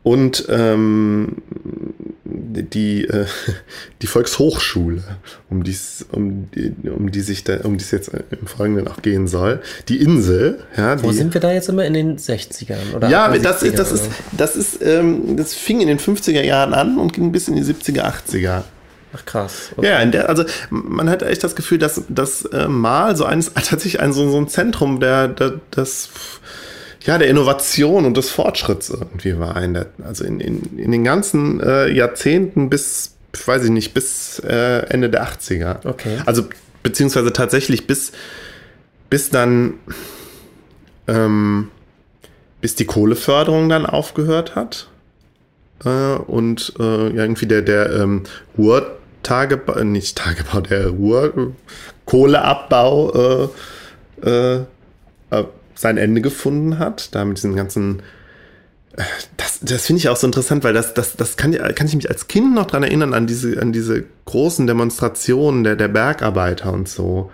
Und 0.04 0.46
ähm, 0.48 1.42
die, 2.24 3.04
äh, 3.04 3.26
die 4.02 4.08
Volkshochschule, 4.08 5.04
um 5.50 5.64
die, 5.64 5.76
um, 6.12 6.48
um 6.96 7.12
die 7.12 7.20
sich 7.20 7.44
da, 7.44 7.58
um 7.64 7.78
die 7.78 7.84
es 7.84 7.92
jetzt 7.92 8.12
im 8.14 8.48
Folgenden 8.48 8.88
auch 8.88 9.02
gehen 9.02 9.28
soll. 9.28 9.62
Die 9.90 9.98
Insel, 9.98 10.60
ja. 10.78 11.04
Wo 11.04 11.12
die, 11.12 11.18
sind 11.18 11.34
wir 11.34 11.42
da 11.42 11.52
jetzt 11.52 11.68
immer 11.68 11.86
in 11.86 11.94
den 11.94 12.18
60ern? 12.18 12.96
Oder 12.96 13.10
ja, 13.10 13.38
das, 13.38 13.64
ist, 13.64 13.78
das, 13.78 13.92
ist, 13.92 14.10
das 14.32 14.56
ist, 14.56 14.82
ähm, 14.82 15.36
das 15.36 15.54
fing 15.54 15.82
in 15.82 15.90
den 15.90 16.00
50er 16.00 16.42
Jahren 16.42 16.74
an 16.74 16.98
und 16.98 17.12
ging 17.12 17.34
bis 17.34 17.50
in 17.50 17.58
die 17.58 17.64
70er, 17.64 18.04
80er. 18.04 18.64
Ach 19.14 19.26
krass. 19.26 19.72
Okay. 19.78 19.88
Ja, 19.88 20.06
der, 20.06 20.30
also 20.30 20.44
man 20.70 21.10
hat 21.10 21.24
echt 21.24 21.44
das 21.44 21.56
Gefühl, 21.56 21.78
dass 21.78 22.02
das 22.10 22.46
äh, 22.46 22.68
Mal 22.68 23.16
so 23.16 23.26
eines 23.26 23.54
tatsächlich 23.54 24.00
ein 24.00 24.14
so, 24.14 24.30
so 24.30 24.38
ein 24.38 24.48
Zentrum 24.48 25.00
der, 25.00 25.28
der 25.28 25.60
das 25.72 26.10
ja, 27.08 27.18
der 27.18 27.30
Innovation 27.30 28.06
und 28.06 28.18
des 28.18 28.30
Fortschritts 28.30 28.90
irgendwie 28.90 29.40
war. 29.40 29.62
In 29.64 29.74
der, 29.74 29.88
also 30.04 30.26
in, 30.26 30.42
in, 30.42 30.78
in 30.78 30.92
den 30.92 31.06
ganzen 31.06 31.62
äh, 31.62 31.90
Jahrzehnten 31.90 32.70
bis, 32.70 33.16
weiß 33.46 33.64
ich 33.64 33.70
nicht, 33.70 33.94
bis 33.94 34.40
äh, 34.40 34.86
Ende 34.90 35.10
der 35.10 35.26
80er. 35.26 35.88
Okay. 35.88 36.18
Also 36.26 36.50
beziehungsweise 36.84 37.32
tatsächlich 37.32 37.88
bis, 37.88 38.12
bis 39.10 39.30
dann, 39.30 39.76
ähm, 41.08 41.72
bis 42.60 42.76
die 42.76 42.86
Kohleförderung 42.86 43.70
dann 43.70 43.86
aufgehört 43.86 44.56
hat. 44.56 44.90
Äh, 45.86 46.16
und 46.16 46.74
äh, 46.80 47.10
irgendwie 47.10 47.46
der, 47.46 47.62
der 47.62 47.92
ähm, 47.92 48.24
Ruhrtagebau, 48.58 49.74
äh, 49.74 49.84
nicht 49.84 50.18
Tagebau, 50.18 50.62
der 50.62 50.88
Ruhrkohleabbau 50.88 53.52
äh, 54.24 54.30
äh, 54.30 54.64
äh 55.32 55.44
sein 55.76 55.98
Ende 55.98 56.22
gefunden 56.22 56.80
hat, 56.80 57.14
da 57.14 57.24
mit 57.24 57.38
diesen 57.38 57.56
ganzen 57.56 58.02
das, 59.38 59.60
das 59.62 59.86
finde 59.86 60.00
ich 60.00 60.10
auch 60.10 60.18
so 60.18 60.26
interessant, 60.26 60.64
weil 60.64 60.74
das, 60.74 60.94
das, 60.94 61.16
das 61.16 61.38
kann, 61.38 61.52
kann 61.52 61.88
ich 61.88 61.96
mich 61.96 62.10
als 62.10 62.28
Kind 62.28 62.56
noch 62.56 62.66
dran 62.66 62.84
erinnern, 62.84 63.14
an 63.14 63.28
diese, 63.28 63.62
an 63.62 63.72
diese 63.72 64.06
großen 64.26 64.66
Demonstrationen 64.66 65.64
der, 65.64 65.76
der 65.76 65.88
Bergarbeiter 65.88 66.74
und 66.74 66.90
so. 66.90 67.32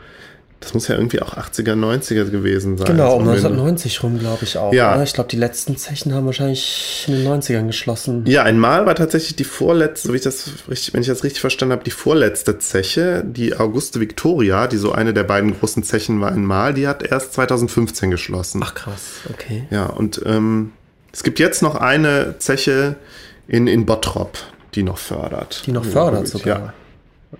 Das 0.63 0.74
muss 0.74 0.88
ja 0.88 0.96
irgendwie 0.96 1.22
auch 1.22 1.36
80er, 1.36 1.74
90er 1.74 2.29
gewesen 2.29 2.77
sein. 2.77 2.88
Genau, 2.88 3.15
um 3.15 3.27
1990 3.27 4.01
rum, 4.01 4.17
glaube 4.17 4.43
ich 4.46 4.58
auch. 4.58 4.72
Ja. 4.72 4.93
Oder? 4.96 5.03
Ich 5.03 5.13
glaube, 5.13 5.29
die 5.29 5.36
letzten 5.36 5.75
Zechen 5.75 6.13
haben 6.13 6.25
wahrscheinlich 6.25 7.05
in 7.08 7.15
den 7.15 7.27
90ern 7.27 7.67
geschlossen. 7.67 8.24
Ja, 8.25 8.43
einmal 8.43 8.86
war 8.86 8.96
tatsächlich 8.96 9.36
die 9.36 9.43
vorletzte, 9.43 10.08
so 10.08 10.13
wie 10.13 10.17
ich 10.17 10.24
das 10.24 10.50
richtig, 10.70 10.93
wenn 10.93 11.01
ich 11.01 11.08
das 11.08 11.24
richtig 11.25 11.41
verstanden 11.41 11.74
habe, 11.74 11.84
die 11.84 11.91
vorletzte 11.91 12.60
Zeche, 12.60 13.24
die 13.25 13.55
Auguste 13.55 14.00
Victoria, 14.00 14.67
die 14.67 14.77
so 14.77 14.93
eine 14.93 15.13
der 15.13 15.24
beiden 15.24 15.60
großen 15.60 15.84
Zechen 15.84 16.22
war 16.22 16.32
einmal, 16.32 16.74
die 16.74 16.88
hat 16.88 17.03
erst 17.03 17.34
2015 17.34 18.10
geschlossen. 18.10 18.62
Ach 18.63 18.74
krass, 18.74 19.01
okay. 19.29 19.67
Ja, 19.70 19.88
und 19.88 20.22
ähm, 20.25 20.72
es 21.12 21.24
gibt 21.24 21.39
jetzt 21.39 21.62
noch 21.62 21.75
eine 21.75 22.36
Zeche 22.39 22.96
in, 23.50 23.67
in 23.67 23.86
Bottrop, 23.86 24.38
die 24.75 24.84
noch 24.84 24.98
fördert. 24.98 25.63
Die 25.65 25.74
noch 25.74 25.84
fördert 25.84 26.27
sogar. 26.27 26.60
Ja 26.60 26.74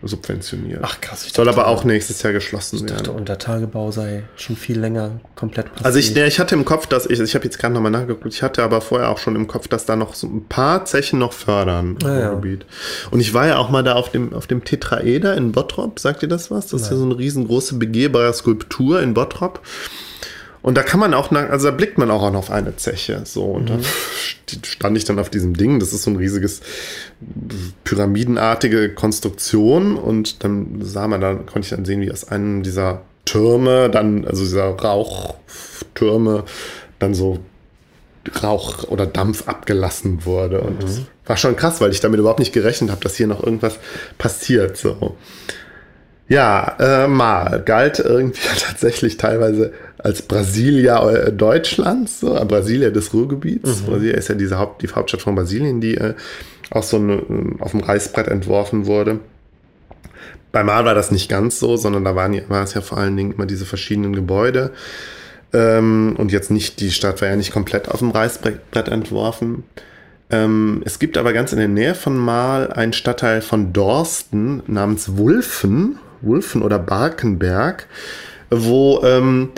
subventioniert. 0.02 0.80
Ach 0.82 1.00
krass. 1.02 1.28
Soll 1.34 1.48
aber 1.50 1.68
auch 1.68 1.84
nächstes 1.84 2.22
Jahr 2.24 2.34
geschlossen 2.34 2.80
werden. 2.80 2.88
Ich 2.88 2.94
dachte, 2.96 3.12
unter 3.12 3.38
Tagebau 3.38 3.92
sei 3.92 4.24
schon 4.36 4.56
viel 4.56 4.80
länger 4.80 5.20
komplett 5.36 5.68
passiert. 5.68 5.86
Also 5.86 6.00
ich, 6.00 6.16
ich 6.16 6.40
hatte 6.40 6.56
im 6.56 6.66
Kopf, 6.66 6.88
dass 6.88 7.06
ich, 7.06 7.20
ich 7.20 7.36
habe 7.36 7.46
jetzt 7.46 7.60
gerade 7.60 7.74
nochmal 7.74 7.92
nachgeguckt, 7.92 8.34
ich 8.34 8.42
hatte 8.42 8.64
aber 8.64 8.82
vorher 8.82 9.10
auch 9.10 9.18
schon 9.18 9.36
im 9.36 9.48
Kopf, 9.48 9.68
dass 9.68 9.86
da 9.86 9.96
noch 9.96 10.16
so 10.16 10.28
ein 10.28 10.46
paar 10.48 10.86
Zechen 10.86 11.20
noch 11.20 11.34
fördern 11.34 11.98
ah, 12.04 12.20
ja. 12.20 12.30
Gebiet. 12.32 12.66
Und 13.12 13.20
ich 13.20 13.34
war 13.34 13.48
ja 13.48 13.58
auch 13.58 13.70
mal 13.70 13.84
da 13.84 13.94
auf 13.94 14.12
dem, 14.12 14.34
auf 14.34 14.48
dem 14.48 14.64
Tetraeder 14.64 15.36
in 15.36 15.52
Bottrop, 15.52 16.00
sagt 16.00 16.24
ihr 16.24 16.30
das 16.30 16.52
was? 16.52 16.68
Das 16.68 16.84
ist 16.84 16.92
ja 16.92 16.98
so 16.98 17.06
eine 17.06 17.18
riesengroße 17.18 17.76
begehbare 17.76 18.34
Skulptur 18.34 19.02
in 19.02 19.14
Bottrop. 19.14 19.62
Und 20.64 20.76
da 20.76 20.82
kann 20.82 21.00
man 21.00 21.14
auch, 21.14 21.30
also 21.32 21.70
da 21.70 21.76
blickt 21.76 21.98
man 21.98 22.10
auch 22.10 22.24
auf 22.34 22.50
eine 22.50 22.78
Zeche. 22.78 23.22
So, 23.26 23.44
und 23.44 23.70
mhm. 23.70 23.82
da 24.48 24.58
stand 24.66 24.98
ich 24.98 25.04
dann 25.04 25.20
auf 25.20 25.30
diesem 25.30 25.56
Ding. 25.56 25.80
Das 25.80 25.92
ist 25.92 26.04
so 26.04 26.10
ein 26.10 26.16
riesiges 26.16 26.62
pyramidenartige 27.84 28.90
Konstruktion. 28.94 29.98
Und 29.98 30.44
dann 30.46 30.82
sah 30.82 31.08
man, 31.10 31.20
da 31.20 31.34
konnte 31.34 31.60
ich 31.60 31.70
dann 31.70 31.84
sehen, 31.84 32.00
wie 32.00 32.12
aus 32.12 32.30
einem 32.30 32.64
dieser 32.64 33.02
Türme, 33.26 33.90
dann, 33.90 34.26
also 34.26 34.42
dieser 34.42 34.70
Rauchtürme, 34.70 36.46
dann 36.98 37.14
so 37.14 37.40
Rauch 38.42 38.86
oder 38.86 39.06
Dampf 39.06 39.50
abgelassen 39.50 40.26
wurde. 40.26 40.62
Und 40.62 40.78
mhm. 40.78 40.86
das 40.86 41.02
war 41.26 41.36
schon 41.36 41.58
krass, 41.58 41.82
weil 41.82 41.92
ich 41.92 42.00
damit 42.00 42.22
überhaupt 42.22 42.40
nicht 42.40 42.54
gerechnet 42.54 42.90
habe, 42.90 43.02
dass 43.02 43.16
hier 43.18 43.28
noch 43.28 43.44
irgendwas 43.44 43.80
passiert. 44.18 44.78
So. 44.78 45.18
Ja, 46.30 46.78
äh, 46.80 47.08
mal 47.08 47.62
galt 47.66 48.00
irgendwie 48.00 48.48
tatsächlich 48.60 49.18
teilweise 49.18 49.74
als 49.98 50.22
Brasilia 50.22 51.10
äh, 51.10 51.32
Deutschlands, 51.32 52.20
so, 52.20 52.36
äh, 52.36 52.46
Brasilia 52.46 52.90
des 52.90 53.14
Ruhrgebiets. 53.14 53.82
Mhm. 53.82 53.86
Brasilia 53.86 54.16
ist 54.16 54.30
ja 54.30 54.36
diese 54.36 54.60
Haupt, 54.60 54.82
die 54.82 54.90
Hauptstadt 54.90 55.22
von 55.22 55.36
Brasilien, 55.36 55.82
die 55.82 55.96
äh, 55.96 56.14
auch 56.72 56.84
so 56.84 56.98
eine, 56.98 57.14
äh, 57.14 57.62
auf 57.62 57.72
dem 57.72 57.82
Reißbrett 57.82 58.28
entworfen 58.28 58.86
wurde. 58.86 59.20
Bei 60.52 60.64
Mal 60.64 60.86
war 60.86 60.94
das 60.94 61.12
nicht 61.12 61.30
ganz 61.30 61.60
so, 61.60 61.78
sondern 61.78 62.04
da 62.04 62.16
waren, 62.16 62.40
war 62.48 62.64
es 62.64 62.74
ja 62.74 62.82
vor 62.82 62.98
allen 62.98 63.18
Dingen 63.18 63.34
immer 63.34 63.46
diese 63.46 63.66
verschiedenen 63.66 64.14
Gebäude. 64.14 64.72
Ähm, 65.52 66.16
und 66.18 66.32
jetzt 66.32 66.52
nicht, 66.52 66.80
die 66.80 66.92
Stadt 66.92 67.22
war 67.22 67.30
ja 67.30 67.36
nicht 67.36 67.52
komplett 67.52 67.90
auf 67.90 68.00
dem 68.00 68.12
Reißbrett 68.12 68.88
entworfen. 68.88 69.64
Ähm, 70.30 70.82
es 70.86 71.00
gibt 71.00 71.18
aber 71.18 71.34
ganz 71.34 71.54
in 71.54 71.60
der 71.60 71.68
Nähe 71.68 71.96
von 71.96 72.18
Mal 72.18 72.72
einen 72.72 72.94
Stadtteil 72.94 73.42
von 73.42 73.74
Dorsten 73.74 74.64
namens 74.68 75.18
Wulfen 75.18 76.00
Wulfen 76.24 76.62
oder 76.62 76.80
Barkenberg, 76.80 77.88
wo 78.50 79.02
ähm, 79.04 79.50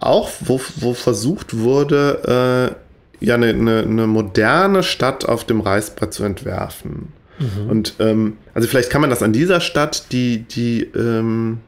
auch, 0.00 0.30
wo, 0.40 0.60
wo 0.76 0.94
versucht 0.94 1.56
wurde, 1.56 2.74
äh, 3.20 3.24
ja, 3.24 3.34
eine, 3.34 3.48
eine, 3.48 3.80
eine, 3.80 4.06
moderne 4.06 4.82
Stadt 4.82 5.28
auf 5.28 5.44
dem 5.44 5.60
Reißbrett 5.60 6.14
zu 6.14 6.22
entwerfen. 6.24 7.12
Mhm. 7.38 7.70
Und 7.70 7.94
ähm, 7.98 8.36
also 8.54 8.68
vielleicht 8.68 8.90
kann 8.90 9.00
man 9.00 9.10
das 9.10 9.22
an 9.22 9.32
dieser 9.32 9.60
Stadt, 9.60 10.12
die, 10.12 10.44
die, 10.44 10.82
ähm, 10.94 11.58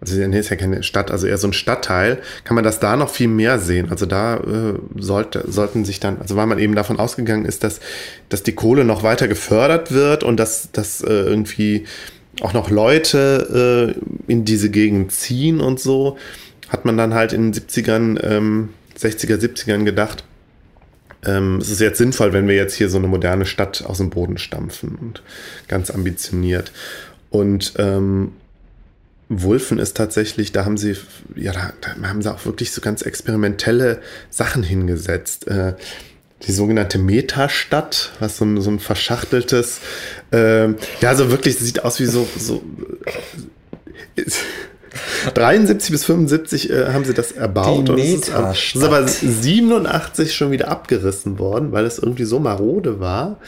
also 0.00 0.16
nee, 0.16 0.38
ist 0.38 0.50
ja 0.50 0.56
keine 0.56 0.82
Stadt, 0.82 1.10
also 1.10 1.26
eher 1.26 1.38
so 1.38 1.46
ein 1.46 1.52
Stadtteil, 1.52 2.18
kann 2.44 2.54
man 2.54 2.64
das 2.64 2.80
da 2.80 2.96
noch 2.96 3.10
viel 3.10 3.28
mehr 3.28 3.58
sehen. 3.58 3.90
Also 3.90 4.06
da 4.06 4.36
äh, 4.38 4.74
sollte, 4.96 5.44
sollten 5.46 5.84
sich 5.84 6.00
dann, 6.00 6.20
also 6.20 6.36
weil 6.36 6.46
man 6.46 6.58
eben 6.58 6.74
davon 6.74 6.98
ausgegangen 6.98 7.44
ist, 7.44 7.62
dass, 7.62 7.80
dass 8.28 8.42
die 8.42 8.54
Kohle 8.54 8.84
noch 8.84 9.02
weiter 9.02 9.28
gefördert 9.28 9.92
wird 9.92 10.24
und 10.24 10.38
dass, 10.38 10.70
dass 10.72 11.00
äh, 11.00 11.12
irgendwie 11.12 11.84
auch 12.42 12.52
noch 12.52 12.70
Leute 12.70 13.94
äh, 13.96 14.30
in 14.30 14.44
diese 14.44 14.70
Gegend 14.70 15.12
ziehen 15.12 15.60
und 15.60 15.80
so, 15.80 16.18
hat 16.68 16.84
man 16.84 16.96
dann 16.96 17.14
halt 17.14 17.32
in 17.32 17.52
den 17.52 17.62
70ern, 17.62 18.22
ähm, 18.22 18.70
60er, 18.98 19.36
70ern 19.36 19.84
gedacht, 19.84 20.24
ähm, 21.24 21.58
es 21.60 21.70
ist 21.70 21.80
jetzt 21.80 21.98
sinnvoll, 21.98 22.32
wenn 22.32 22.48
wir 22.48 22.54
jetzt 22.54 22.74
hier 22.74 22.88
so 22.88 22.98
eine 22.98 23.08
moderne 23.08 23.46
Stadt 23.46 23.84
aus 23.84 23.98
dem 23.98 24.10
Boden 24.10 24.38
stampfen 24.38 24.96
und 24.96 25.22
ganz 25.68 25.90
ambitioniert. 25.90 26.72
Und 27.30 27.74
ähm, 27.78 28.32
Wulfen 29.28 29.78
ist 29.78 29.96
tatsächlich, 29.96 30.52
da 30.52 30.64
haben 30.64 30.76
sie, 30.76 30.96
ja, 31.34 31.52
da, 31.52 31.72
da, 31.80 32.08
haben 32.08 32.22
sie 32.22 32.32
auch 32.32 32.44
wirklich 32.46 32.70
so 32.70 32.80
ganz 32.80 33.02
experimentelle 33.02 34.00
Sachen 34.30 34.62
hingesetzt. 34.62 35.48
Äh, 35.48 35.74
die 36.42 36.52
sogenannte 36.52 36.98
Metastadt, 36.98 38.12
was 38.20 38.36
so 38.36 38.44
ein, 38.44 38.60
so 38.60 38.70
ein 38.70 38.78
verschachteltes, 38.78 39.80
äh, 40.32 40.68
ja, 41.00 41.14
so 41.14 41.30
wirklich, 41.30 41.58
sieht 41.58 41.82
aus 41.82 41.98
wie 41.98 42.04
so, 42.04 42.28
so 42.38 42.62
äh, 44.16 44.24
73 45.34 45.90
bis 45.90 46.04
75 46.04 46.70
äh, 46.70 46.92
haben 46.92 47.04
sie 47.04 47.14
das 47.14 47.32
erbaut. 47.32 47.88
Die 47.88 47.92
und 47.92 47.98
es 47.98 48.14
ist, 48.14 48.28
es 48.28 48.74
ist 48.74 48.84
aber 48.84 49.06
87 49.06 50.34
schon 50.34 50.50
wieder 50.50 50.68
abgerissen 50.68 51.38
worden, 51.38 51.72
weil 51.72 51.84
es 51.84 51.98
irgendwie 51.98 52.24
so 52.24 52.38
marode 52.38 53.00
war. 53.00 53.38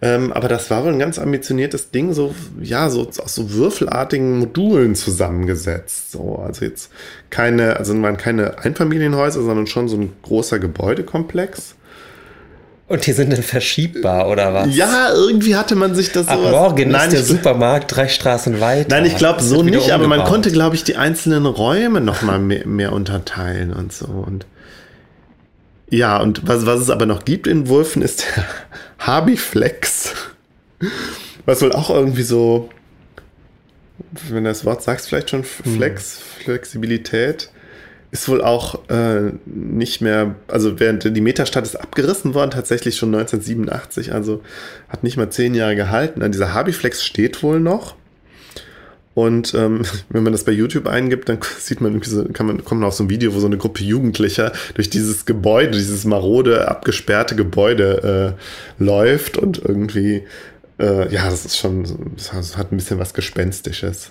Ähm, 0.00 0.32
aber 0.32 0.48
das 0.48 0.68
war 0.70 0.84
wohl 0.84 0.92
ein 0.92 0.98
ganz 0.98 1.18
ambitioniertes 1.18 1.90
Ding, 1.92 2.12
so, 2.12 2.34
ja, 2.60 2.90
so 2.90 3.08
aus 3.08 3.34
so 3.34 3.52
würfelartigen 3.52 4.40
Modulen 4.40 4.96
zusammengesetzt. 4.96 6.10
So, 6.10 6.42
also 6.44 6.64
jetzt 6.64 6.90
keine, 7.30 7.76
also 7.76 8.00
waren 8.02 8.16
keine 8.16 8.58
Einfamilienhäuser, 8.58 9.42
sondern 9.42 9.68
schon 9.68 9.88
so 9.88 9.96
ein 9.96 10.12
großer 10.22 10.58
Gebäudekomplex. 10.58 11.76
Und 12.88 13.06
die 13.06 13.12
sind 13.12 13.32
dann 13.32 13.42
verschiebbar, 13.42 14.28
oder 14.28 14.52
was? 14.52 14.74
Ja, 14.76 15.12
irgendwie 15.14 15.56
hatte 15.56 15.76
man 15.76 15.94
sich 15.94 16.12
das 16.12 16.26
so. 16.26 16.32
Ab 16.32 16.50
morgen 16.50 16.90
Nein, 16.90 17.08
ist 17.08 17.12
der 17.12 17.22
Supermarkt 17.24 17.96
drei 17.96 18.08
Straßen 18.08 18.60
weiter. 18.60 18.88
Nein, 18.90 19.06
ich 19.06 19.16
glaube 19.16 19.42
so 19.42 19.62
nicht, 19.62 19.92
aber 19.92 20.08
man 20.08 20.24
konnte, 20.24 20.50
glaube 20.50 20.76
ich, 20.76 20.84
die 20.84 20.96
einzelnen 20.96 21.46
Räume 21.46 22.00
nochmal 22.00 22.38
mehr, 22.38 22.66
mehr 22.66 22.92
unterteilen 22.92 23.72
und 23.72 23.92
so. 23.92 24.06
Und 24.06 24.46
ja, 25.88 26.20
und 26.20 26.46
was, 26.46 26.66
was 26.66 26.80
es 26.80 26.90
aber 26.90 27.06
noch 27.06 27.24
gibt 27.24 27.46
in 27.46 27.68
Wulfen 27.68 28.02
ist 28.02 28.24
der 28.36 28.44
Habiflex. 29.06 30.14
Was 31.46 31.62
wohl 31.62 31.72
auch 31.72 31.90
irgendwie 31.90 32.22
so, 32.22 32.68
wenn 34.28 34.44
du 34.44 34.50
das 34.50 34.64
Wort 34.64 34.82
sagst, 34.82 35.08
vielleicht 35.08 35.30
schon 35.30 35.44
Flex, 35.44 36.16
hm. 36.16 36.44
Flexibilität 36.44 37.50
ist 38.12 38.28
wohl 38.28 38.42
auch 38.42 38.88
äh, 38.90 39.32
nicht 39.46 40.02
mehr, 40.02 40.34
also 40.46 40.78
während 40.78 41.16
die 41.16 41.20
Metastadt 41.22 41.64
ist 41.64 41.76
abgerissen 41.76 42.34
worden, 42.34 42.50
tatsächlich 42.50 42.96
schon 42.96 43.08
1987, 43.14 44.12
also 44.12 44.42
hat 44.90 45.02
nicht 45.02 45.16
mal 45.16 45.30
zehn 45.30 45.54
Jahre 45.54 45.76
gehalten. 45.76 46.30
Dieser 46.30 46.52
Habiflex 46.52 47.02
steht 47.02 47.42
wohl 47.42 47.58
noch. 47.58 47.96
Und 49.14 49.54
ähm, 49.54 49.82
wenn 50.10 50.22
man 50.22 50.32
das 50.32 50.44
bei 50.44 50.52
YouTube 50.52 50.88
eingibt, 50.88 51.30
dann 51.30 51.38
sieht 51.58 51.80
man, 51.80 52.02
so, 52.02 52.24
kann 52.26 52.44
man, 52.44 52.62
kommt 52.62 52.82
man 52.82 52.88
auf 52.88 52.94
so 52.94 53.04
ein 53.04 53.10
Video, 53.10 53.32
wo 53.34 53.40
so 53.40 53.46
eine 53.46 53.56
Gruppe 53.56 53.82
Jugendlicher 53.82 54.52
durch 54.74 54.90
dieses 54.90 55.24
Gebäude, 55.24 55.70
dieses 55.70 56.04
marode, 56.04 56.68
abgesperrte 56.68 57.34
Gebäude 57.34 58.36
äh, 58.78 58.82
läuft 58.82 59.38
und 59.38 59.56
irgendwie, 59.64 60.24
äh, 60.78 61.10
ja, 61.10 61.30
das 61.30 61.46
ist 61.46 61.56
schon, 61.56 62.14
das 62.14 62.58
hat 62.58 62.72
ein 62.72 62.76
bisschen 62.76 62.98
was 62.98 63.14
Gespenstisches. 63.14 64.10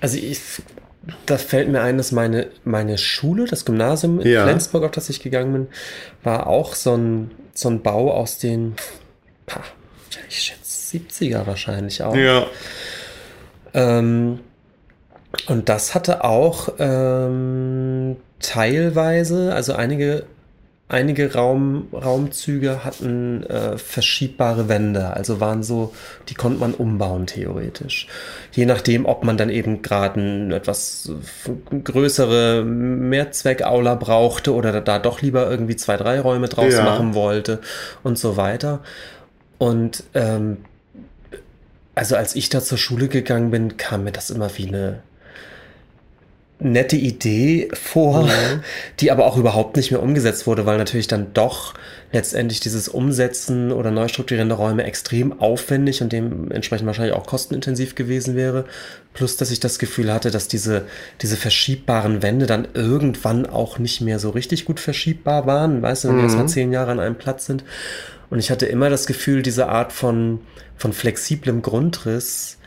Also 0.00 0.16
ich 0.18 0.40
da 1.26 1.38
fällt 1.38 1.68
mir 1.68 1.80
ein, 1.80 1.96
dass 1.96 2.12
meine, 2.12 2.48
meine 2.64 2.98
Schule, 2.98 3.46
das 3.46 3.64
Gymnasium 3.64 4.20
in 4.20 4.28
ja. 4.28 4.44
Flensburg, 4.44 4.84
auf 4.84 4.90
das 4.90 5.08
ich 5.08 5.22
gegangen 5.22 5.52
bin, 5.52 5.66
war 6.22 6.46
auch 6.46 6.74
so 6.74 6.96
ein, 6.96 7.30
so 7.54 7.68
ein 7.68 7.82
Bau 7.82 8.12
aus 8.12 8.38
den, 8.38 8.74
ich 10.28 10.40
schätze, 10.40 10.96
70er 10.96 11.46
wahrscheinlich 11.46 12.02
auch. 12.02 12.14
Ja. 12.14 12.46
Ähm, 13.74 14.40
und 15.46 15.68
das 15.68 15.94
hatte 15.94 16.24
auch 16.24 16.70
ähm, 16.78 18.16
teilweise, 18.40 19.54
also 19.54 19.74
einige 19.74 20.24
einige 20.88 21.34
Raum, 21.34 21.88
Raumzüge 21.92 22.84
hatten 22.84 23.42
äh, 23.44 23.76
verschiebbare 23.76 24.68
Wände, 24.68 25.14
also 25.14 25.38
waren 25.40 25.62
so, 25.62 25.94
die 26.28 26.34
konnte 26.34 26.60
man 26.60 26.74
umbauen 26.74 27.26
theoretisch. 27.26 28.08
Je 28.52 28.64
nachdem, 28.64 29.04
ob 29.04 29.22
man 29.22 29.36
dann 29.36 29.50
eben 29.50 29.82
gerade 29.82 30.20
eine 30.20 30.56
etwas 30.56 31.12
größere 31.84 32.64
Mehrzweckaula 32.64 33.94
brauchte 33.96 34.54
oder 34.54 34.80
da 34.80 34.98
doch 34.98 35.20
lieber 35.20 35.50
irgendwie 35.50 35.76
zwei, 35.76 35.96
drei 35.96 36.20
Räume 36.20 36.48
draus 36.48 36.74
ja. 36.74 36.84
machen 36.84 37.14
wollte 37.14 37.60
und 38.02 38.18
so 38.18 38.36
weiter. 38.36 38.80
Und 39.58 40.04
ähm, 40.14 40.58
also 41.94 42.16
als 42.16 42.34
ich 42.34 42.48
da 42.48 42.60
zur 42.60 42.78
Schule 42.78 43.08
gegangen 43.08 43.50
bin, 43.50 43.76
kam 43.76 44.04
mir 44.04 44.12
das 44.12 44.30
immer 44.30 44.50
wie 44.56 44.68
eine 44.68 45.02
nette 46.60 46.96
Idee 46.96 47.68
vor, 47.72 48.26
ja. 48.26 48.60
die 48.98 49.12
aber 49.12 49.26
auch 49.26 49.36
überhaupt 49.36 49.76
nicht 49.76 49.92
mehr 49.92 50.02
umgesetzt 50.02 50.46
wurde, 50.46 50.66
weil 50.66 50.76
natürlich 50.76 51.06
dann 51.06 51.32
doch 51.32 51.74
letztendlich 52.10 52.58
dieses 52.58 52.88
Umsetzen 52.88 53.70
oder 53.70 53.90
Neustrukturieren 53.90 54.48
der 54.48 54.58
Räume 54.58 54.84
extrem 54.84 55.40
aufwendig 55.40 56.02
und 56.02 56.12
dementsprechend 56.12 56.86
wahrscheinlich 56.86 57.14
auch 57.14 57.26
kostenintensiv 57.26 57.94
gewesen 57.94 58.34
wäre. 58.34 58.64
Plus, 59.14 59.36
dass 59.36 59.50
ich 59.50 59.60
das 59.60 59.78
Gefühl 59.78 60.12
hatte, 60.12 60.30
dass 60.30 60.48
diese, 60.48 60.86
diese 61.20 61.36
verschiebbaren 61.36 62.22
Wände 62.22 62.46
dann 62.46 62.66
irgendwann 62.74 63.46
auch 63.46 63.78
nicht 63.78 64.00
mehr 64.00 64.18
so 64.18 64.30
richtig 64.30 64.64
gut 64.64 64.80
verschiebbar 64.80 65.46
waren. 65.46 65.82
Weißt 65.82 66.04
du, 66.04 66.08
wenn 66.08 66.16
mhm. 66.16 66.20
die 66.20 66.24
erst 66.24 66.38
mal 66.38 66.48
zehn 66.48 66.72
Jahre 66.72 66.90
an 66.90 67.00
einem 67.00 67.16
Platz 67.16 67.46
sind. 67.46 67.62
Und 68.30 68.40
ich 68.40 68.50
hatte 68.50 68.66
immer 68.66 68.90
das 68.90 69.06
Gefühl, 69.06 69.42
diese 69.42 69.68
Art 69.68 69.92
von, 69.92 70.40
von 70.76 70.92
flexiblem 70.92 71.62
Grundriss, 71.62 72.58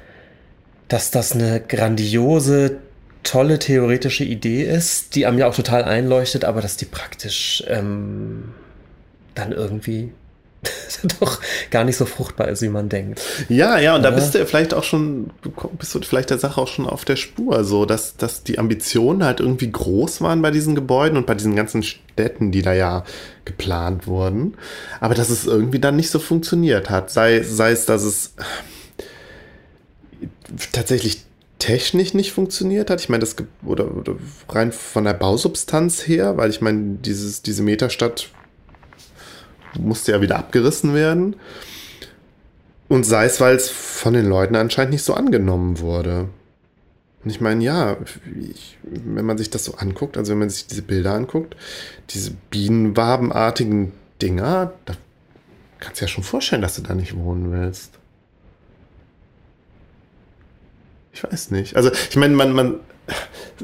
dass 0.87 1.11
das 1.11 1.33
eine 1.33 1.61
grandiose 1.61 2.77
tolle 3.23 3.59
theoretische 3.59 4.23
Idee 4.23 4.63
ist, 4.63 5.15
die 5.15 5.25
einem 5.25 5.37
ja 5.37 5.47
auch 5.47 5.55
total 5.55 5.83
einleuchtet, 5.83 6.45
aber 6.45 6.61
dass 6.61 6.77
die 6.77 6.85
praktisch 6.85 7.63
ähm, 7.67 8.53
dann 9.35 9.51
irgendwie 9.51 10.11
doch 11.19 11.39
gar 11.71 11.83
nicht 11.83 11.97
so 11.97 12.05
fruchtbar 12.05 12.47
ist, 12.49 12.61
wie 12.61 12.69
man 12.69 12.87
denkt. 12.87 13.21
Ja, 13.49 13.79
ja, 13.79 13.95
und 13.95 14.01
Oder? 14.01 14.11
da 14.11 14.15
bist 14.15 14.35
du 14.35 14.45
vielleicht 14.45 14.73
auch 14.73 14.83
schon, 14.83 15.31
bist 15.77 15.95
du 15.95 16.01
vielleicht 16.01 16.29
der 16.29 16.37
Sache 16.37 16.61
auch 16.61 16.67
schon 16.67 16.85
auf 16.85 17.03
der 17.05 17.15
Spur, 17.15 17.63
so 17.63 17.85
dass, 17.85 18.15
dass 18.17 18.43
die 18.43 18.59
Ambitionen 18.59 19.23
halt 19.23 19.39
irgendwie 19.39 19.71
groß 19.71 20.21
waren 20.21 20.41
bei 20.41 20.51
diesen 20.51 20.75
Gebäuden 20.75 21.17
und 21.17 21.25
bei 21.25 21.33
diesen 21.33 21.55
ganzen 21.55 21.83
Städten, 21.83 22.51
die 22.51 22.61
da 22.61 22.73
ja 22.73 23.03
geplant 23.45 24.05
wurden, 24.05 24.55
aber 24.99 25.15
dass 25.15 25.29
es 25.29 25.45
irgendwie 25.47 25.79
dann 25.79 25.95
nicht 25.95 26.11
so 26.11 26.19
funktioniert 26.19 26.89
hat. 26.89 27.09
Sei, 27.09 27.41
sei 27.41 27.71
es, 27.71 27.85
dass 27.85 28.03
es 28.03 28.33
tatsächlich 30.71 31.23
technisch 31.61 32.15
nicht 32.15 32.31
funktioniert 32.33 32.89
hat. 32.89 33.01
Ich 33.01 33.09
meine, 33.09 33.19
das 33.19 33.35
oder, 33.63 33.95
oder 33.95 34.15
rein 34.49 34.71
von 34.71 35.03
der 35.03 35.13
Bausubstanz 35.13 36.07
her, 36.07 36.35
weil 36.35 36.49
ich 36.49 36.59
meine, 36.59 36.95
dieses, 36.95 37.43
diese 37.43 37.61
Metastadt 37.61 38.31
musste 39.79 40.11
ja 40.11 40.21
wieder 40.21 40.39
abgerissen 40.39 40.95
werden. 40.95 41.35
Und 42.89 43.05
sei 43.05 43.25
es, 43.25 43.39
weil 43.39 43.55
es 43.55 43.69
von 43.69 44.13
den 44.13 44.25
Leuten 44.25 44.55
anscheinend 44.55 44.93
nicht 44.93 45.03
so 45.03 45.13
angenommen 45.13 45.79
wurde. 45.79 46.29
Und 47.23 47.29
ich 47.29 47.39
meine, 47.39 47.63
ja, 47.63 47.97
ich, 48.39 48.79
wenn 48.81 49.25
man 49.25 49.37
sich 49.37 49.51
das 49.51 49.63
so 49.63 49.75
anguckt, 49.75 50.17
also 50.17 50.31
wenn 50.31 50.39
man 50.39 50.49
sich 50.49 50.65
diese 50.65 50.81
Bilder 50.81 51.13
anguckt, 51.13 51.55
diese 52.09 52.31
bienenwabenartigen 52.49 53.91
Dinger, 54.19 54.73
da 54.85 54.95
kannst 55.79 56.01
du 56.01 56.05
ja 56.05 56.09
schon 56.09 56.23
vorstellen, 56.23 56.63
dass 56.63 56.75
du 56.75 56.81
da 56.81 56.95
nicht 56.95 57.15
wohnen 57.15 57.51
willst. 57.51 58.00
Ich 61.13 61.23
weiß 61.23 61.51
nicht. 61.51 61.75
Also 61.75 61.91
ich 62.09 62.15
meine, 62.15 62.35
man, 62.35 62.53
man, 62.53 62.75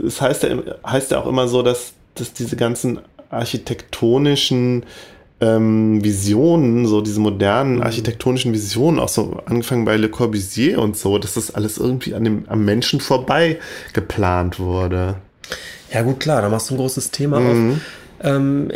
es 0.06 0.22
heißt 0.22 0.44
ja, 0.44 0.58
heißt 0.86 1.12
ja 1.12 1.20
auch 1.20 1.28
immer 1.28 1.48
so, 1.48 1.62
dass, 1.62 1.94
dass 2.16 2.34
diese 2.34 2.56
ganzen 2.56 3.00
architektonischen 3.30 4.86
ähm, 5.40 6.04
Visionen, 6.04 6.88
so 6.88 7.02
diese 7.02 7.20
modernen 7.20 7.76
mhm. 7.76 7.84
architektonischen 7.84 8.54
Visionen, 8.54 9.00
auch 9.00 9.10
so 9.10 9.40
angefangen 9.46 9.86
bei 9.86 9.98
Le 9.98 10.10
Corbusier 10.10 10.80
und 10.80 10.98
so, 10.98 11.18
dass 11.18 11.36
das 11.36 11.54
alles 11.54 11.78
irgendwie 11.78 12.16
an 12.16 12.24
dem, 12.24 12.46
am 12.48 12.66
Menschen 12.66 13.00
vorbei 13.00 13.60
geplant 13.94 14.60
wurde. 14.60 15.16
Ja, 15.94 16.02
gut, 16.02 16.20
klar, 16.20 16.42
da 16.42 16.50
machst 16.50 16.70
du 16.70 16.74
ein 16.74 16.78
großes 16.78 17.12
Thema 17.12 17.40
mhm. 17.40 17.72
auf. 17.72 17.78
Ähm, 18.24 18.72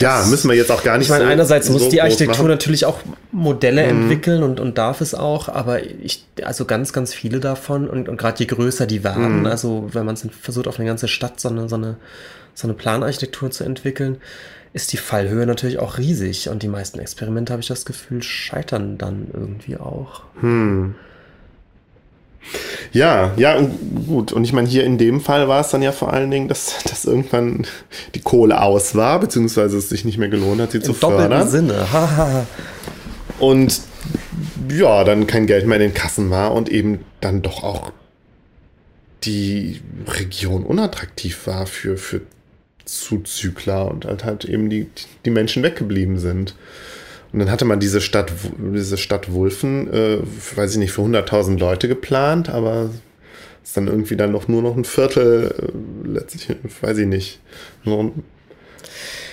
ja, 0.00 0.24
müssen 0.28 0.48
wir 0.48 0.56
jetzt 0.56 0.70
auch 0.70 0.84
gar 0.84 0.98
nicht. 0.98 1.06
Ich 1.06 1.10
meine, 1.10 1.24
so, 1.24 1.30
einerseits 1.30 1.68
muss 1.68 1.82
so 1.82 1.90
die 1.90 2.00
Architektur 2.00 2.46
natürlich 2.46 2.84
auch 2.84 3.00
Modelle 3.32 3.82
mhm. 3.82 4.02
entwickeln 4.02 4.42
und, 4.42 4.60
und 4.60 4.78
darf 4.78 5.00
es 5.00 5.14
auch, 5.14 5.48
aber 5.48 5.82
ich, 5.82 6.24
also 6.42 6.64
ganz, 6.64 6.92
ganz 6.92 7.12
viele 7.12 7.40
davon 7.40 7.88
und, 7.88 8.08
und 8.08 8.16
gerade 8.16 8.38
je 8.38 8.46
größer 8.46 8.86
die 8.86 9.02
werden, 9.02 9.40
mhm. 9.40 9.46
also 9.46 9.88
wenn 9.92 10.06
man 10.06 10.14
es 10.14 10.26
versucht, 10.40 10.68
auf 10.68 10.78
eine 10.78 10.86
ganze 10.86 11.08
Stadt 11.08 11.40
so 11.40 11.48
eine, 11.48 11.68
so 11.68 11.74
eine, 11.74 11.96
so 12.54 12.68
eine 12.68 12.74
Planarchitektur 12.74 13.50
zu 13.50 13.64
entwickeln, 13.64 14.18
ist 14.72 14.92
die 14.92 14.96
Fallhöhe 14.96 15.46
natürlich 15.46 15.78
auch 15.78 15.98
riesig 15.98 16.48
und 16.48 16.62
die 16.62 16.68
meisten 16.68 16.98
Experimente, 16.98 17.52
habe 17.52 17.62
ich 17.62 17.68
das 17.68 17.84
Gefühl, 17.84 18.22
scheitern 18.22 18.98
dann 18.98 19.28
irgendwie 19.32 19.76
auch. 19.76 20.22
Hm. 20.40 20.94
Ja, 22.92 23.32
ja, 23.36 23.60
gut. 24.06 24.32
Und 24.32 24.44
ich 24.44 24.52
meine, 24.52 24.68
hier 24.68 24.84
in 24.84 24.98
dem 24.98 25.20
Fall 25.20 25.48
war 25.48 25.60
es 25.60 25.70
dann 25.70 25.82
ja 25.82 25.92
vor 25.92 26.12
allen 26.12 26.30
Dingen, 26.30 26.48
dass, 26.48 26.82
dass 26.84 27.04
irgendwann 27.04 27.66
die 28.14 28.20
Kohle 28.20 28.62
aus 28.62 28.94
war, 28.94 29.20
beziehungsweise 29.20 29.78
es 29.78 29.88
sich 29.88 30.04
nicht 30.04 30.18
mehr 30.18 30.28
gelohnt 30.28 30.60
hat, 30.60 30.72
sie 30.72 30.78
Im 30.78 30.84
zu 30.84 30.94
fördern. 30.94 31.48
Sinne. 31.48 31.86
und 33.38 33.80
ja, 34.70 35.04
dann 35.04 35.26
kein 35.26 35.46
Geld 35.46 35.66
mehr 35.66 35.76
in 35.76 35.90
den 35.90 35.94
Kassen 35.94 36.30
war 36.30 36.52
und 36.52 36.68
eben 36.68 37.00
dann 37.20 37.42
doch 37.42 37.62
auch 37.62 37.92
die 39.24 39.80
Region 40.06 40.64
unattraktiv 40.64 41.46
war 41.46 41.66
für, 41.66 41.96
für 41.96 42.20
Zuzügler 42.84 43.90
und 43.90 44.04
halt, 44.04 44.24
halt 44.24 44.44
eben 44.44 44.68
die, 44.68 44.88
die 45.24 45.30
Menschen 45.30 45.62
weggeblieben 45.62 46.18
sind. 46.18 46.54
Und 47.34 47.40
dann 47.40 47.50
hatte 47.50 47.64
man 47.64 47.80
diese 47.80 48.00
Stadt, 48.00 48.32
diese 48.58 48.96
Stadt 48.96 49.32
Wulfen, 49.32 49.92
äh, 49.92 50.18
weiß 50.54 50.70
ich 50.70 50.78
nicht, 50.78 50.92
für 50.92 51.02
100.000 51.02 51.58
Leute 51.58 51.88
geplant, 51.88 52.48
aber 52.48 52.90
ist 53.64 53.76
dann 53.76 53.88
irgendwie 53.88 54.14
dann 54.14 54.30
noch 54.30 54.46
nur 54.46 54.62
noch 54.62 54.76
ein 54.76 54.84
Viertel, 54.84 55.52
äh, 55.58 56.08
letztlich, 56.08 56.56
weiß 56.80 56.96
ich 56.98 57.08
nicht, 57.08 57.40
nur 57.82 58.12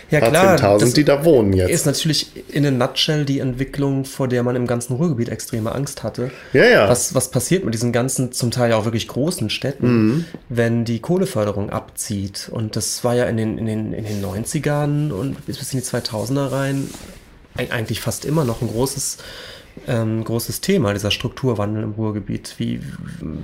ja, 0.09 0.19
klar, 0.19 0.57
10.000, 0.57 0.95
die 0.95 1.03
da 1.03 1.23
wohnen 1.23 1.53
jetzt. 1.53 1.69
Ist 1.69 1.85
natürlich 1.85 2.31
in 2.49 2.65
a 2.65 2.71
nutshell 2.71 3.23
die 3.23 3.37
Entwicklung, 3.37 4.03
vor 4.03 4.27
der 4.27 4.41
man 4.41 4.55
im 4.55 4.65
ganzen 4.65 4.95
Ruhrgebiet 4.95 5.29
extreme 5.29 5.71
Angst 5.71 6.01
hatte. 6.01 6.31
Ja, 6.53 6.65
ja. 6.65 6.89
Was, 6.89 7.13
was 7.13 7.29
passiert 7.29 7.63
mit 7.63 7.75
diesen 7.75 7.91
ganzen, 7.91 8.31
zum 8.31 8.49
Teil 8.49 8.71
ja 8.71 8.77
auch 8.77 8.85
wirklich 8.85 9.07
großen 9.07 9.51
Städten, 9.51 10.07
mhm. 10.07 10.25
wenn 10.49 10.85
die 10.85 11.01
Kohleförderung 11.01 11.69
abzieht? 11.69 12.49
Und 12.51 12.75
das 12.75 13.03
war 13.03 13.13
ja 13.13 13.25
in 13.25 13.37
den, 13.37 13.59
in 13.59 13.67
den, 13.67 13.93
in 13.93 14.05
den 14.05 14.25
90ern 14.25 15.11
und 15.11 15.45
bis 15.45 15.71
in 15.71 15.79
die 15.79 15.85
2000er 15.85 16.51
rein 16.51 16.89
eigentlich 17.55 18.01
fast 18.01 18.25
immer 18.25 18.45
noch 18.45 18.61
ein 18.61 18.67
großes 18.67 19.17
ähm, 19.87 20.23
großes 20.23 20.61
Thema, 20.61 20.93
dieser 20.93 21.11
Strukturwandel 21.11 21.83
im 21.83 21.91
Ruhrgebiet. 21.91 22.55
Wie, 22.57 22.81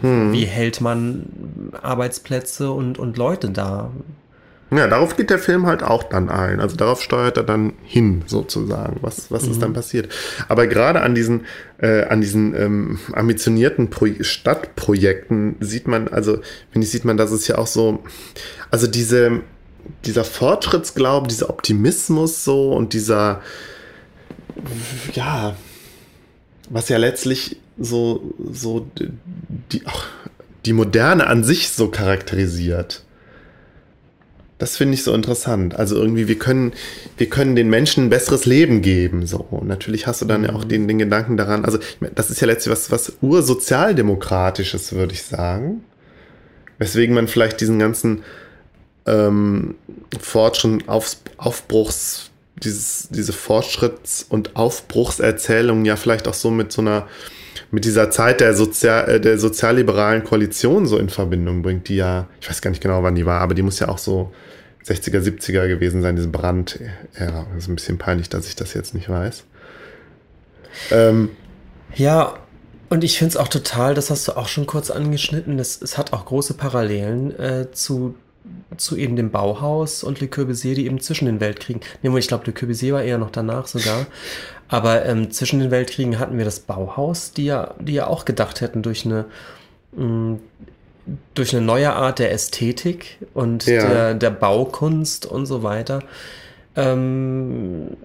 hm. 0.02 0.34
wie 0.34 0.46
hält 0.46 0.82
man 0.82 1.72
Arbeitsplätze 1.82 2.72
und, 2.72 3.00
und 3.00 3.18
Leute 3.18 3.50
da? 3.50 3.92
Ja, 4.70 4.88
darauf 4.88 5.16
geht 5.16 5.30
der 5.30 5.40
Film 5.40 5.66
halt 5.66 5.82
auch 5.82 6.04
dann 6.04 6.30
ein. 6.30 6.60
Also 6.60 6.76
darauf 6.76 7.02
steuert 7.02 7.38
er 7.38 7.44
dann 7.44 7.74
hin, 7.84 8.24
sozusagen. 8.26 8.98
Was, 9.02 9.32
was 9.32 9.46
mhm. 9.46 9.52
ist 9.52 9.62
dann 9.62 9.72
passiert? 9.72 10.14
Aber 10.50 10.68
gerade 10.68 11.02
an 11.02 11.16
diesen, 11.16 11.46
äh, 11.78 12.04
an 12.04 12.20
diesen 12.20 12.54
ähm, 12.54 13.00
ambitionierten 13.14 13.90
Pro 13.90 14.08
Stadtprojekten 14.20 15.56
sieht 15.62 15.88
man, 15.88 16.10
also, 16.10 16.40
finde 16.72 16.86
ich, 16.86 16.92
sieht 16.92 17.06
man, 17.06 17.16
dass 17.16 17.32
es 17.32 17.48
ja 17.48 17.58
auch 17.58 17.68
so, 17.68 18.04
also 18.70 18.88
diese, 18.88 19.40
dieser 20.04 20.26
Fortschrittsglaube, 20.26 21.30
dieser 21.30 21.50
Optimismus 21.50 22.44
so 22.44 22.74
und 22.74 22.92
dieser, 22.92 23.42
ja, 25.14 25.56
was 26.70 26.90
ja 26.90 26.98
letztlich 26.98 27.58
so, 27.78 28.34
so 28.52 28.88
die, 29.72 29.84
die 30.66 30.74
Moderne 30.74 31.28
an 31.28 31.44
sich 31.44 31.70
so 31.70 31.90
charakterisiert. 31.90 33.04
Das 34.58 34.76
finde 34.76 34.96
ich 34.96 35.04
so 35.04 35.14
interessant. 35.14 35.76
Also 35.76 35.96
irgendwie, 35.96 36.28
wir 36.28 36.40
können, 36.40 36.74
wir 37.18 37.30
können 37.30 37.56
den 37.56 37.70
Menschen 37.70 38.06
ein 38.06 38.10
besseres 38.10 38.46
Leben 38.46 38.82
geben. 38.82 39.28
So. 39.28 39.38
Und 39.38 39.68
natürlich 39.68 40.08
hast 40.08 40.22
du 40.22 40.26
dann 40.26 40.44
ja 40.44 40.54
auch 40.54 40.64
mhm. 40.64 40.70
den, 40.70 40.88
den 40.88 40.98
Gedanken 40.98 41.38
daran. 41.38 41.64
Also, 41.64 41.78
das 42.16 42.32
ist 42.32 42.42
ja 42.42 42.48
letztlich 42.48 42.72
was, 42.72 42.90
was 42.90 43.18
ursozialdemokratisches, 43.22 44.94
würde 44.94 45.14
ich 45.14 45.24
sagen. 45.24 45.84
Weswegen 46.80 47.14
man 47.14 47.28
vielleicht 47.28 47.62
diesen 47.62 47.78
ganzen 47.78 48.24
ähm, 49.06 49.76
Fortschritt, 50.20 50.90
Auf, 50.90 51.18
Aufbruchs, 51.38 52.32
dieses, 52.64 53.10
diese 53.10 53.34
Fortschritts- 53.34 54.26
und 54.28 54.56
Aufbruchserzählung 54.56 55.86
ja 55.86 55.96
vielleicht 55.96 56.28
auch 56.28 56.34
so 56.34 56.50
mit 56.50 56.72
so 56.72 56.82
einer, 56.82 57.08
mit 57.72 57.86
dieser 57.86 58.10
Zeit 58.10 58.42
der, 58.42 58.56
Sozial, 58.56 59.10
äh, 59.10 59.22
der 59.22 59.38
sozialliberalen 59.38 60.24
Koalition 60.24 60.86
so 60.86 60.98
in 60.98 61.10
Verbindung 61.10 61.62
bringt, 61.62 61.88
die 61.90 61.98
ja, 61.98 62.28
ich 62.42 62.50
weiß 62.50 62.62
gar 62.62 62.72
nicht 62.72 62.82
genau, 62.82 63.04
wann 63.04 63.16
die 63.16 63.26
war, 63.26 63.42
aber 63.42 63.54
die 63.54 63.62
muss 63.62 63.80
ja 63.80 63.90
auch 63.90 63.98
so 63.98 64.32
60er, 64.86 65.20
70er 65.20 65.68
gewesen 65.68 66.02
sein, 66.02 66.16
diese 66.16 66.30
Brand-Ära. 66.30 67.48
Das 67.54 67.64
ist 67.64 67.70
ein 67.70 67.76
bisschen 67.76 67.98
peinlich, 67.98 68.30
dass 68.30 68.48
ich 68.48 68.56
das 68.56 68.74
jetzt 68.74 68.94
nicht 68.94 69.10
weiß. 69.10 69.44
Ähm, 70.92 71.30
ja, 71.96 72.38
und 72.90 73.04
ich 73.04 73.18
finde 73.18 73.32
es 73.32 73.38
auch 73.38 73.50
total, 73.50 73.94
das 73.94 74.10
hast 74.10 74.28
du 74.28 74.38
auch 74.38 74.48
schon 74.48 74.66
kurz 74.66 74.90
angeschnitten, 74.90 75.58
das, 75.58 75.82
es 75.82 75.98
hat 75.98 76.14
auch 76.14 76.26
große 76.26 76.54
Parallelen 76.54 77.38
äh, 77.38 77.72
zu, 77.72 78.16
zu 78.78 78.96
eben 78.96 79.16
dem 79.16 79.32
Bauhaus 79.32 80.04
und 80.04 80.20
Le 80.20 80.28
Corbusier, 80.28 80.76
die 80.76 80.86
eben 80.86 81.00
zwischen 81.00 81.26
den 81.26 81.40
Weltkriegen, 81.40 81.82
nee, 82.02 82.18
ich 82.18 82.28
glaube, 82.28 82.46
Le 82.46 82.54
Corbusier 82.54 82.94
war 82.94 83.04
eher 83.04 83.18
noch 83.18 83.32
danach 83.32 83.68
sogar, 83.68 84.06
aber 84.68 85.06
ähm, 85.06 85.32
zwischen 85.32 85.60
den 85.60 85.72
Weltkriegen 85.72 86.20
hatten 86.20 86.38
wir 86.38 86.46
das 86.46 86.60
Bauhaus, 86.60 87.32
die 87.32 87.46
ja, 87.46 87.74
die 87.80 87.94
ja 87.94 88.08
auch 88.08 88.26
gedacht 88.26 88.62
hätten, 88.62 88.82
durch 88.82 89.06
eine 89.06 89.26
mh, 89.94 90.06
mm, 90.06 90.40
durch 91.34 91.56
eine 91.56 91.66
neue 91.66 91.94
Art 91.94 92.20
der 92.20 92.32
Ästhetik 92.32 93.18
und 93.34 93.66
ja. 93.66 93.88
der, 93.88 94.14
der 94.14 94.30
Baukunst 94.30 95.26
und 95.26 95.46
so 95.46 95.64
weiter, 95.64 96.04
ähm, 96.76 97.96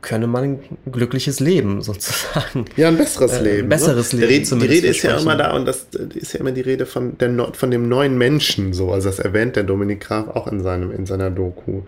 könne 0.00 0.26
man 0.26 0.44
ein 0.44 0.60
glückliches 0.90 1.40
Leben 1.40 1.82
sozusagen. 1.82 2.64
Ja, 2.76 2.88
ein 2.88 2.96
besseres 2.96 3.32
äh, 3.32 3.42
Leben. 3.42 3.66
Ein 3.66 3.68
besseres 3.68 4.12
ne? 4.12 4.26
Leben. 4.26 4.28
Die 4.28 4.34
Rede, 4.34 4.66
die 4.66 4.74
Rede 4.74 4.86
ist 4.88 5.02
ja 5.02 5.16
immer 5.18 5.36
da 5.36 5.54
und 5.54 5.66
das 5.66 5.86
ist 6.14 6.34
ja 6.34 6.40
immer 6.40 6.52
die 6.52 6.60
Rede 6.60 6.86
von, 6.86 7.16
der, 7.18 7.52
von 7.54 7.70
dem 7.70 7.88
neuen 7.88 8.18
Menschen 8.18 8.72
so. 8.72 8.92
Also 8.92 9.08
das 9.08 9.18
erwähnt 9.18 9.56
der 9.56 9.64
Dominik 9.64 10.00
Graf 10.00 10.28
auch 10.28 10.46
in, 10.46 10.62
seinem, 10.62 10.92
in 10.92 11.06
seiner 11.06 11.30
Doku. 11.30 11.82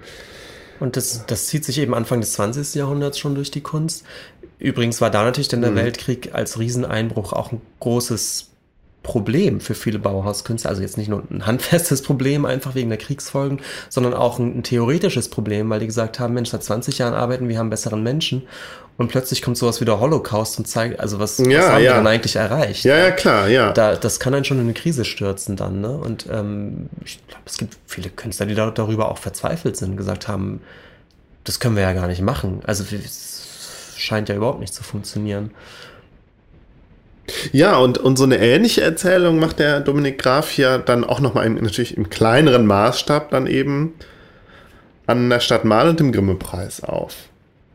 Und 0.81 0.97
das, 0.97 1.25
das 1.27 1.47
zieht 1.47 1.64
sich 1.64 1.79
eben 1.79 1.94
Anfang 1.94 2.20
des 2.20 2.33
20. 2.33 2.75
Jahrhunderts 2.75 3.18
schon 3.18 3.35
durch 3.35 3.51
die 3.51 3.61
Kunst. 3.61 4.05
Übrigens 4.59 5.01
war 5.01 5.11
da 5.11 5.25
natürlich 5.25 5.49
dann 5.49 5.62
der 5.62 5.70
mhm. 5.70 5.77
Weltkrieg 5.77 6.31
als 6.33 6.59
Rieseneinbruch 6.59 7.33
auch 7.33 7.53
ein 7.53 7.61
großes 7.81 8.51
Problem 9.05 9.61
für 9.61 9.75
viele 9.75 10.01
Bauhauskünstler. 10.01 10.71
Also 10.71 10.83
jetzt 10.83 10.99
nicht 10.99 11.09
nur 11.09 11.23
ein 11.31 11.47
handfestes 11.47 12.03
Problem 12.03 12.45
einfach 12.45 12.75
wegen 12.75 12.88
der 12.88 12.99
Kriegsfolgen, 12.99 13.61
sondern 13.88 14.14
auch 14.14 14.40
ein, 14.40 14.59
ein, 14.59 14.62
theoretisches 14.64 15.29
Problem, 15.29 15.71
weil 15.71 15.79
die 15.79 15.87
gesagt 15.87 16.19
haben, 16.19 16.35
Mensch, 16.35 16.51
seit 16.51 16.64
20 16.64 16.99
Jahren 16.99 17.14
arbeiten 17.14 17.49
wir 17.49 17.59
haben 17.59 17.71
besseren 17.71 18.03
Menschen 18.03 18.43
und 18.97 19.09
plötzlich 19.09 19.43
kommt 19.43 19.59
sowas 19.59 19.81
wie 19.81 19.85
der 19.85 20.01
Holocaust 20.01 20.59
und 20.59 20.67
zeigt, 20.67 21.01
also 21.01 21.19
was, 21.19 21.38
ja, 21.38 21.45
was 21.45 21.67
haben 21.67 21.83
ja. 21.83 21.90
wir 21.90 21.95
dann 21.95 22.07
eigentlich 22.07 22.37
erreicht? 22.37 22.85
Ja, 22.85 22.97
ja, 22.97 23.11
klar, 23.11 23.49
ja. 23.49 23.73
Da, 23.73 23.97
das 23.97 24.19
kann 24.19 24.35
einen 24.35 24.45
schon 24.45 24.59
in 24.59 24.64
eine 24.64 24.75
Krise 24.75 25.05
stürzen 25.05 25.57
dann, 25.57 25.81
ne? 25.81 25.97
Und 25.97 26.27
ähm, 26.31 26.88
ich 27.05 27.21
glaube, 27.29 27.43
es 27.45 27.59
gibt 27.59 27.77
viele 27.87 28.09
Künstler, 28.09 28.47
die 28.47 28.55
da, 28.55 28.71
darüber 28.71 29.11
auch 29.11 29.19
verzweifelt 29.19 29.77
sind, 29.77 29.97
gesagt 29.97 30.29
haben, 30.29 30.61
das 31.43 31.61
können 31.61 31.77
wir 31.77 31.83
ja 31.83 31.93
gar 31.93 32.07
nicht 32.07 32.23
machen. 32.23 32.62
Also 32.67 32.85
es 32.85 33.95
scheint 33.97 34.29
ja 34.29 34.35
überhaupt 34.35 34.61
nicht 34.61 34.73
zu 34.73 34.83
funktionieren. 34.83 35.51
Ja, 37.52 37.76
und, 37.78 37.98
und 37.98 38.16
so 38.16 38.24
eine 38.24 38.38
ähnliche 38.38 38.82
Erzählung 38.82 39.38
macht 39.38 39.58
der 39.58 39.80
Dominik 39.80 40.18
Graf 40.18 40.56
ja 40.56 40.78
dann 40.78 41.04
auch 41.04 41.20
nochmal 41.20 41.48
natürlich 41.48 41.96
im 41.96 42.10
kleineren 42.10 42.66
Maßstab 42.66 43.30
dann 43.30 43.46
eben 43.46 43.94
an 45.06 45.30
der 45.30 45.40
Stadt 45.40 45.64
Mal 45.64 45.88
und 45.88 46.00
dem 46.00 46.12
Grimme-Preis 46.12 46.82
auf. 46.82 47.14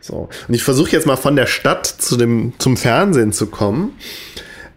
So. 0.01 0.29
Und 0.47 0.53
ich 0.53 0.63
versuche 0.63 0.91
jetzt 0.91 1.05
mal 1.05 1.17
von 1.17 1.35
der 1.35 1.47
Stadt 1.47 1.85
zu 1.85 2.17
dem, 2.17 2.53
zum 2.57 2.77
Fernsehen 2.77 3.33
zu 3.33 3.47
kommen. 3.47 3.97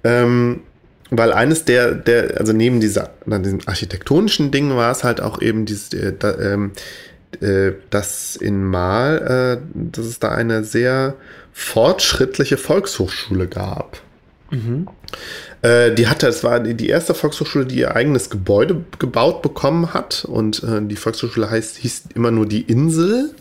Ähm, 0.05 0.61
weil 1.15 1.33
eines 1.33 1.67
der, 1.67 1.93
der, 1.95 2.39
also 2.41 2.55
neben 2.55 2.81
dieser, 2.81 3.11
diesem 3.27 3.61
architektonischen 3.67 4.51
Ding 4.51 4.75
war 4.75 4.91
es 4.91 5.05
halt 5.05 5.21
auch 5.21 5.43
eben 5.43 5.67
dieses, 5.67 5.93
äh, 5.93 6.15
da, 6.19 6.39
ähm, 6.39 6.73
äh, 7.41 7.73
dass 7.91 8.35
in 8.35 8.65
Mal, 8.65 9.61
äh, 9.61 9.91
dass 9.93 10.07
es 10.07 10.19
da 10.19 10.31
eine 10.31 10.65
sehr 10.65 11.15
fortschrittliche 11.53 12.57
Volkshochschule 12.57 13.47
gab. 13.47 14.01
Mhm. 14.53 14.87
Äh, 15.63 15.95
die 15.95 16.09
hatte, 16.09 16.29
es 16.29 16.45
war 16.45 16.61
die 16.61 16.89
erste 16.89 17.15
Volkshochschule, 17.15 17.67
die 17.67 17.79
ihr 17.79 17.97
eigenes 17.97 18.31
Gebäude 18.31 18.85
gebaut 18.99 19.43
bekommen 19.43 19.95
hat. 19.95 20.25
Und 20.25 20.63
äh, 20.63 20.81
die 20.83 20.97
Volkshochschule 20.97 21.51
heißt, 21.51 21.79
hieß 21.79 22.05
immer 22.15 22.31
nur 22.31 22.47
die 22.47 22.63
Insel. 22.63 23.35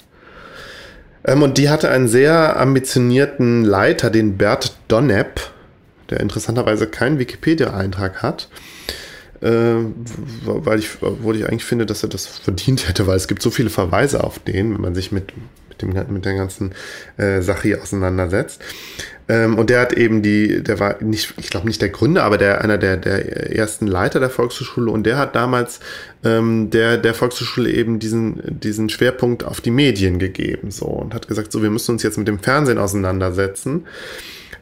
Ähm, 1.26 1.44
und 1.44 1.58
die 1.58 1.70
hatte 1.70 1.90
einen 1.90 2.08
sehr 2.08 2.60
ambitionierten 2.60 3.64
Leiter, 3.64 4.10
den 4.10 4.38
Bert 4.38 4.76
Donnep, 4.88 5.52
der 6.10 6.22
interessanterweise 6.22 6.88
keinen 6.88 7.20
Wikipedia-Eintrag 7.20 8.24
hat. 8.24 8.48
Äh, 9.42 9.74
weil 10.46 10.80
ich, 10.80 11.02
wo 11.02 11.34
ich 11.34 11.48
eigentlich 11.48 11.66
finde, 11.66 11.86
dass 11.86 12.04
er 12.04 12.10
das 12.10 12.28
verdient 12.28 12.88
hätte, 12.88 13.08
weil 13.08 13.18
es 13.18 13.28
gibt 13.28 13.42
so 13.42 13.50
viele 13.50 13.72
Verweise 13.72 14.24
auf 14.24 14.40
den, 14.40 14.74
wenn 14.76 14.82
man 14.82 14.96
sich 14.96 15.12
mit, 15.12 15.34
mit, 15.68 15.82
dem, 15.82 16.14
mit 16.14 16.26
der 16.26 16.36
ganzen 16.36 16.74
äh, 17.18 17.42
Sache 17.42 17.64
hier 17.64 17.82
auseinandersetzt. 17.82 18.62
Ähm, 19.28 19.58
und 19.58 19.70
der 19.70 19.82
hat 19.82 19.94
eben 19.94 20.22
die, 20.22 20.64
der 20.64 20.80
war 20.80 21.02
nicht, 21.02 21.34
ich 21.38 21.50
glaube 21.50 21.68
nicht 21.68 21.82
der 21.82 21.90
Gründer, 21.90 22.24
aber 22.24 22.38
der, 22.38 22.62
einer 22.62 22.78
der, 22.78 22.98
der 22.98 23.56
ersten 23.56 23.88
Leiter 23.88 24.20
der 24.20 24.30
Volkshochschule 24.30 24.92
und 24.92 25.04
der 25.06 25.18
hat 25.18 25.36
damals 25.36 25.80
ähm, 26.24 26.70
der, 26.70 26.98
der 26.98 27.14
Volkshochschule 27.14 27.72
eben 27.72 28.00
diesen, 28.00 28.42
diesen 28.60 28.90
Schwerpunkt 28.90 29.44
auf 29.44 29.62
die 29.62 29.72
Medien 29.72 30.20
gegeben, 30.20 30.72
so, 30.72 30.86
und 30.86 31.14
hat 31.14 31.28
gesagt, 31.28 31.52
so, 31.52 31.62
wir 31.62 31.70
müssen 31.70 31.92
uns 31.92 32.04
jetzt 32.04 32.18
mit 32.18 32.28
dem 32.28 32.40
Fernsehen 32.40 32.78
auseinandersetzen. 32.78 33.86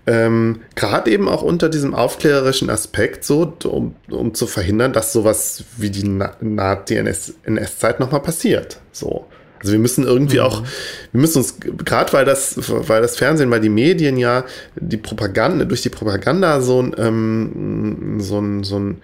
Ähm, 0.08 0.62
Gerade 0.76 1.12
eben 1.12 1.28
auch 1.28 1.44
unter 1.44 1.70
diesem 1.70 1.94
aufklärerischen 1.94 2.70
Aspekt, 2.70 3.24
so, 3.24 3.54
um, 3.66 3.96
um 4.10 4.34
zu 4.34 4.48
verhindern, 4.48 4.94
dass 4.94 5.14
sowas 5.14 5.66
wie 5.78 5.92
die 5.92 6.08
Naht-DNS-NS-Zeit 6.08 8.00
nochmal 8.00 8.22
passiert. 8.22 8.80
So. 8.92 9.28
Also 9.60 9.74
wir 9.74 9.80
müssen 9.80 10.06
irgendwie 10.06 10.38
mhm. 10.38 10.44
auch, 10.44 10.64
wir 11.12 11.22
müssen 11.22 11.40
uns, 11.40 11.56
gerade 11.60 12.14
weil 12.14 12.26
das, 12.26 12.56
weil 12.58 13.02
das 13.02 13.18
Fernsehen, 13.18 13.52
weil 13.52 13.62
die 13.62 13.70
Medien 13.70 14.18
ja 14.18 14.46
die 14.76 14.98
Propaganda, 14.98 15.66
durch 15.66 15.82
die 15.82 15.90
Propaganda 15.90 16.62
so 16.62 16.82
ein, 16.82 16.96
ähm, 16.98 18.20
so 18.20 18.40
ein, 18.40 18.64
so 18.64 18.80
ein 18.80 19.02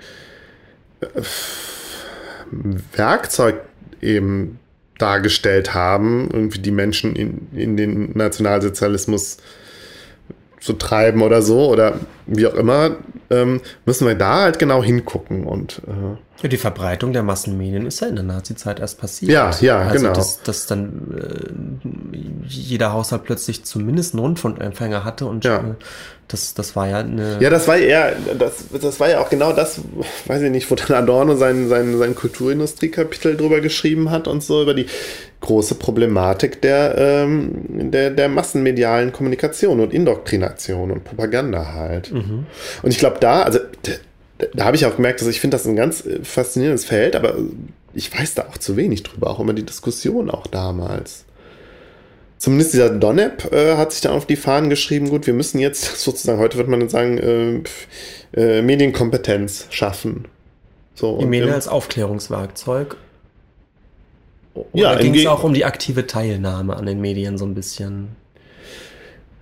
äh, 1.02 1.22
Werkzeug 2.94 3.62
eben 4.02 4.60
dargestellt 4.98 5.74
haben, 5.74 6.30
irgendwie 6.32 6.60
die 6.60 6.72
Menschen 6.72 7.15
in, 7.15 7.48
in 7.54 7.76
den 7.76 8.12
Nationalsozialismus 8.13 9.38
zu 10.65 10.73
treiben 10.73 11.21
oder 11.21 11.43
so 11.43 11.69
oder 11.69 11.99
wie 12.25 12.47
auch 12.47 12.56
immer, 12.56 12.95
ähm, 13.30 13.62
müssen 13.86 14.08
wir 14.08 14.15
da 14.15 14.41
halt 14.41 14.58
genau 14.58 14.84
hingucken 14.84 15.45
und 15.45 15.82
äh, 15.88 16.17
ja, 16.41 16.49
die 16.49 16.58
Verbreitung 16.58 17.13
der 17.13 17.23
Massenmedien 17.23 17.86
ist 17.86 18.01
ja 18.01 18.08
in 18.08 18.15
der 18.15 18.25
Nazi-Zeit 18.25 18.80
erst 18.80 18.99
passiert. 18.99 19.32
Ja, 19.32 19.51
ja, 19.62 19.80
also 19.80 19.93
genau. 19.93 20.13
Dass, 20.13 20.41
dass 20.41 20.65
dann 20.65 21.80
äh, 21.84 22.47
jeder 22.47 22.91
Haushalt 22.93 23.23
plötzlich 23.23 23.63
zumindest 23.63 24.13
einen 24.13 24.21
Rundfunkempfänger 24.21 25.06
hatte 25.06 25.28
und 25.28 25.45
ja. 25.45 25.60
äh, 25.60 25.62
das, 26.28 26.56
das 26.56 26.75
war 26.75 26.89
ja 26.89 26.97
eine. 26.97 27.38
Ja, 27.39 27.51
das 27.51 27.67
war 27.67 27.78
ja, 27.78 28.12
das, 28.38 28.65
das 28.82 28.99
war 28.99 29.10
ja 29.10 29.21
auch 29.21 29.30
genau 29.30 29.54
das, 29.54 29.80
weiß 30.25 30.41
ich 30.41 30.51
nicht, 30.51 30.69
wo 30.71 30.75
dann 30.75 30.97
Adorno 30.97 31.36
sein, 31.36 31.69
sein, 31.69 31.97
sein 31.97 32.15
Kulturindustrie-Kapitel 32.15 33.38
drüber 33.38 33.62
geschrieben 33.62 34.10
hat 34.10 34.28
und 34.28 34.41
so, 34.43 34.63
über 34.63 34.73
die 34.73 34.88
große 35.46 35.76
Problematik 35.76 36.62
der, 36.62 36.96
ähm, 36.98 37.92
der, 37.92 38.10
der 38.10 38.28
massenmedialen 38.30 39.14
Kommunikation 39.14 39.80
und 39.80 39.94
Indoktrination 39.94 40.92
und 40.92 41.04
Propaganda 41.04 41.74
halt. 41.74 42.12
Mhm. 42.12 42.46
Und 42.82 42.92
ich 42.92 42.98
glaube, 42.98 43.18
da, 43.20 43.44
also 43.44 43.60
da 44.54 44.66
habe 44.66 44.76
ich 44.76 44.86
auch 44.86 44.96
gemerkt, 44.96 45.22
dass 45.22 45.28
ich 45.28 45.40
finde 45.40 45.56
das 45.56 45.66
ein 45.66 45.76
ganz 45.76 46.06
äh, 46.06 46.20
faszinierendes 46.24 46.86
Feld, 46.86 47.16
aber 47.16 47.36
ich 47.94 48.14
weiß 48.14 48.34
da 48.36 48.48
auch 48.50 48.58
zu 48.58 48.76
wenig 48.76 49.04
drüber, 49.04 49.30
auch 49.30 49.40
immer 49.40 49.54
die 49.54 49.66
Diskussion 49.66 50.30
auch 50.30 50.48
damals. 50.48 51.26
Zumindest 52.38 52.74
dieser 52.74 52.90
Donep 52.90 53.52
äh, 53.54 53.78
hat 53.78 53.94
sich 53.94 54.02
dann 54.02 54.12
auf 54.12 54.26
die 54.26 54.36
Fahnen 54.36 54.70
geschrieben, 54.70 55.10
gut, 55.10 55.26
wir 55.26 55.34
müssen 55.34 55.60
jetzt 55.60 56.00
sozusagen, 56.02 56.40
heute 56.40 56.58
wird 56.58 56.68
man 56.68 56.82
dann 56.82 56.90
sagen, 56.90 57.18
äh, 57.18 57.62
äh, 58.40 58.62
Medienkompetenz 58.62 59.68
schaffen. 59.70 60.26
So, 60.96 61.18
die 61.18 61.26
Medien 61.26 61.54
als 61.54 61.68
Aufklärungswerkzeug. 61.68 62.98
Oder 64.56 64.68
ja, 64.74 64.96
ging 64.96 65.13
es 65.13 65.26
auch 65.28 65.44
um 65.44 65.54
die 65.54 65.65
aktive 65.65 66.08
Teilnahme 66.08 66.76
an 66.76 66.86
den 66.86 67.02
Medien 67.02 67.38
so 67.38 67.46
ein 67.46 67.54
bisschen? 67.54 68.15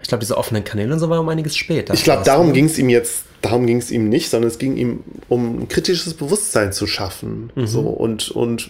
Ich 0.02 0.10
glaube, 0.10 0.20
diese 0.20 0.38
offenen 0.38 0.64
Kanäle 0.64 0.94
und 0.94 1.00
so 1.00 1.10
waren 1.10 1.20
um 1.20 1.30
einiges 1.30 1.56
später. 1.56 1.94
Ich 1.94 2.04
glaube, 2.04 2.24
darum 2.26 2.48
ne? 2.48 2.54
ging 2.54 2.66
es 2.66 2.78
ihm 2.78 2.90
jetzt 2.90 3.24
darum 3.44 3.68
ging 3.68 3.78
es 3.78 3.92
ihm 3.92 4.10
nicht, 4.10 4.30
sondern 4.30 4.50
es 4.50 4.58
ging 4.58 4.78
ihm 4.78 5.04
um 5.28 5.68
kritisches 5.68 6.14
Bewusstsein 6.16 6.72
zu 6.72 6.88
schaffen 6.88 7.52
mhm. 7.56 7.68
so 7.68 7.82
und 7.82 8.32
und 8.32 8.70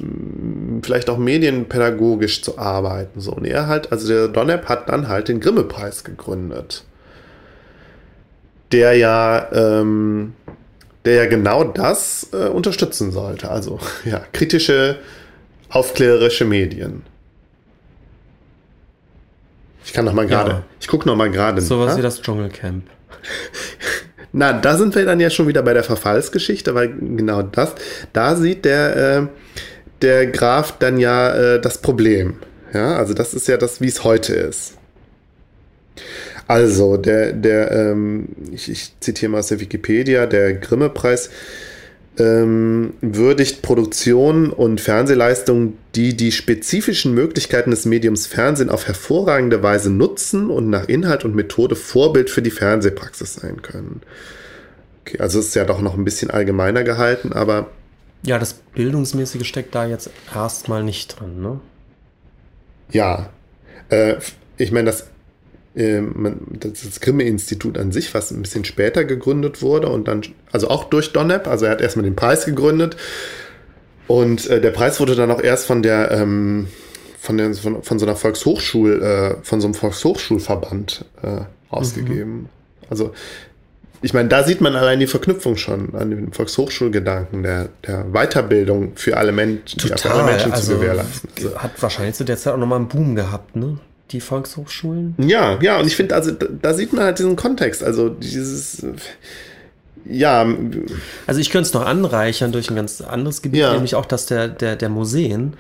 vielleicht 0.82 1.10
auch 1.10 1.18
medienpädagogisch 1.18 2.42
zu 2.42 2.58
arbeiten 2.58 3.22
so 3.22 3.32
und 3.32 3.46
er 3.46 3.68
halt 3.68 3.92
also 3.92 4.08
der 4.08 4.28
Donep 4.28 4.66
hat 4.66 4.90
dann 4.90 5.08
halt 5.08 5.28
den 5.28 5.40
Grimme 5.40 5.64
Preis 5.64 6.04
gegründet 6.04 6.84
der 8.72 8.96
ja 8.96 9.48
ähm, 9.54 10.34
der 11.06 11.16
ja 11.16 11.26
genau 11.28 11.64
das 11.64 12.30
äh, 12.34 12.48
unterstützen 12.48 13.12
sollte 13.12 13.50
also 13.50 13.80
ja 14.06 14.24
kritische 14.34 14.98
aufklärerische 15.76 16.46
Medien 16.46 17.04
ich 19.86 19.94
kann 19.94 20.06
noch 20.06 20.14
mal 20.14 20.28
gerade 20.28 20.52
ja. 20.52 20.64
ich 20.80 20.88
gucke 20.88 21.08
noch 21.08 21.16
mal 21.16 21.30
gerade 21.30 21.62
sowas 21.62 21.94
ja? 21.94 21.98
wie 21.98 22.02
das 22.02 22.22
Dschungelcamp 22.22 22.84
Na, 24.36 24.52
da 24.52 24.78
sind 24.78 24.96
wir 24.96 25.06
dann 25.06 25.20
ja 25.20 25.30
schon 25.30 25.48
wieder 25.48 25.62
bei 25.62 25.74
der 25.74 25.84
Verfallsgeschichte, 25.84 26.74
weil 26.74 26.92
genau 26.92 27.44
das, 27.44 27.76
da 28.14 28.36
sieht 28.36 28.66
der, 28.66 28.96
äh, 28.96 29.28
der 30.02 30.26
Graf 30.26 30.80
dann 30.80 30.98
ja 30.98 31.36
äh, 31.36 31.62
das 31.62 31.78
Problem. 31.78 32.38
Ja, 32.74 32.98
also 32.98 33.14
das 33.14 33.36
ist 33.36 33.48
ja 33.48 33.58
das, 33.58 33.80
wie 33.80 33.88
es 33.88 34.04
heute 34.04 34.34
ist. 34.34 34.74
Also, 36.48 36.98
der, 36.98 37.32
der, 37.32 37.72
ähm, 37.72 38.30
ich, 38.52 38.70
ich 38.70 39.00
zitiere 39.00 39.32
mal 39.32 39.40
aus 39.40 39.48
der 39.48 39.60
Wikipedia, 39.60 40.26
der 40.26 40.56
Grimme-Preis 40.56 41.30
ähm, 42.18 42.94
würdigt 43.02 43.62
Produktionen 43.62 44.52
und 44.52 44.80
Fernsehleistungen, 44.80 45.78
die 45.96 46.16
die 46.16 46.32
spezifischen 46.32 47.14
Möglichkeiten 47.14 47.72
des 47.72 47.86
Mediums 47.86 48.28
Fernsehen 48.28 48.70
auf 48.70 48.88
hervorragende 48.88 49.64
Weise 49.64 49.90
nutzen 49.90 50.50
und 50.50 50.70
nach 50.70 50.88
Inhalt 50.88 51.26
und 51.26 51.36
Methode 51.36 51.76
Vorbild 51.76 52.30
für 52.30 52.42
die 52.42 52.52
Fernsehpraxis 52.52 53.36
sein 53.36 53.62
können. 53.62 54.02
Okay, 55.02 55.20
also 55.20 55.40
es 55.40 55.48
ist 55.48 55.56
ja 55.56 55.66
doch 55.66 55.82
noch 55.82 55.96
ein 55.96 56.06
bisschen 56.06 56.30
allgemeiner 56.30 56.84
gehalten, 56.84 57.34
aber. 57.34 57.70
Ja, 58.24 58.40
das 58.40 58.54
Bildungsmäßige 58.54 59.46
steckt 59.46 59.76
da 59.76 59.86
jetzt 59.86 60.10
erstmal 60.34 60.84
nicht 60.84 61.20
drin, 61.20 61.42
ne? 61.42 61.60
Ja. 62.92 63.30
Äh, 63.90 64.16
ich 64.58 64.72
meine, 64.72 64.86
das 64.86 65.08
das 65.76 67.00
Grimme-Institut 67.02 67.80
an 67.80 67.92
sich, 67.92 68.14
was 68.14 68.30
ein 68.30 68.44
bisschen 68.44 68.64
später 68.64 69.06
gegründet 69.06 69.62
wurde 69.64 69.90
und 69.90 70.08
dann, 70.08 70.22
also 70.52 70.70
auch 70.70 70.84
durch 70.84 71.14
Donep, 71.14 71.48
also 71.48 71.66
er 71.66 71.72
hat 71.72 71.82
erstmal 71.82 72.04
den 72.04 72.16
Preis 72.16 72.46
gegründet 72.46 72.96
und 74.08 74.48
äh, 74.50 74.62
der 74.62 74.70
Preis 74.70 75.00
wurde 75.00 75.16
dann 75.16 75.32
auch 75.32 75.42
erst 75.42 75.66
von 75.66 75.82
der, 75.82 76.12
ähm, 76.12 76.68
von, 77.20 77.38
der 77.38 77.54
von, 77.56 77.82
von, 77.82 77.98
so 77.98 78.06
einer 78.06 78.16
Volkshochschul, 78.16 79.02
äh, 79.02 79.36
von 79.44 79.62
so 79.62 79.68
einem 79.68 79.74
Volkshochschulverband 79.74 81.06
äh, 81.24 81.42
ausgegeben. 81.70 82.34
Mhm. 82.34 82.50
Also 82.90 83.12
ich 84.04 84.14
meine, 84.14 84.28
da 84.28 84.44
sieht 84.44 84.60
man 84.60 84.76
allein 84.76 85.00
die 85.00 85.08
Verknüpfung 85.08 85.56
schon 85.56 85.96
an 85.96 86.12
dem 86.12 86.34
Volkshochschulgedanken, 86.34 87.42
der, 87.42 87.70
der 87.88 88.04
Weiterbildung 88.12 88.92
für 88.96 89.16
alle 89.16 89.32
Menschen, 89.32 89.80
Total, 89.80 89.98
für 89.98 90.12
alle 90.12 90.24
Menschen 90.24 90.52
also, 90.52 90.74
zu 90.74 90.80
gewährleisten. 90.80 91.30
Also, 91.38 91.58
hat 91.58 91.82
wahrscheinlich 91.82 92.16
zu 92.16 92.26
der 92.26 92.38
Zeit 92.38 92.54
auch 92.54 92.58
nochmal 92.58 92.80
einen 92.80 92.90
Boom 92.90 93.16
gehabt, 93.16 93.56
ne? 93.56 93.80
Die 94.14 94.22
Volkshochschulen. 94.22 95.16
Ja, 95.18 95.60
ja, 95.62 95.80
und 95.80 95.88
ich 95.88 95.96
finde, 95.96 96.16
also 96.16 96.32
da, 96.32 96.74
sieht 96.74 96.94
man 96.94 97.04
halt 97.04 97.20
diesen 97.20 97.36
Kontext, 97.36 97.84
also 97.84 98.10
dieses, 98.10 98.86
ja. 100.06 100.48
Also 101.28 101.42
ich 101.42 101.50
könnte 101.50 101.68
es 101.68 101.74
noch 101.74 101.86
anreichern 101.86 102.52
durch 102.52 102.70
ein 102.70 102.76
ganz 102.76 103.02
anderes 103.02 103.42
Gebiet, 103.42 103.62
ja. 103.62 103.74
nämlich 103.74 103.96
auch 103.96 104.06
das 104.06 104.26
der, 104.28 104.48
der, 104.48 104.76
der 104.76 104.90
Museen, 104.90 105.54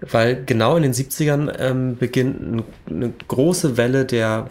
weil 0.00 0.44
genau 0.44 0.76
in 0.76 0.82
den 0.82 0.92
70ern 0.92 1.52
ähm, 1.58 1.96
beginnt 1.96 2.64
eine 2.88 3.12
große 3.26 3.76
Welle 3.76 4.04
der 4.04 4.48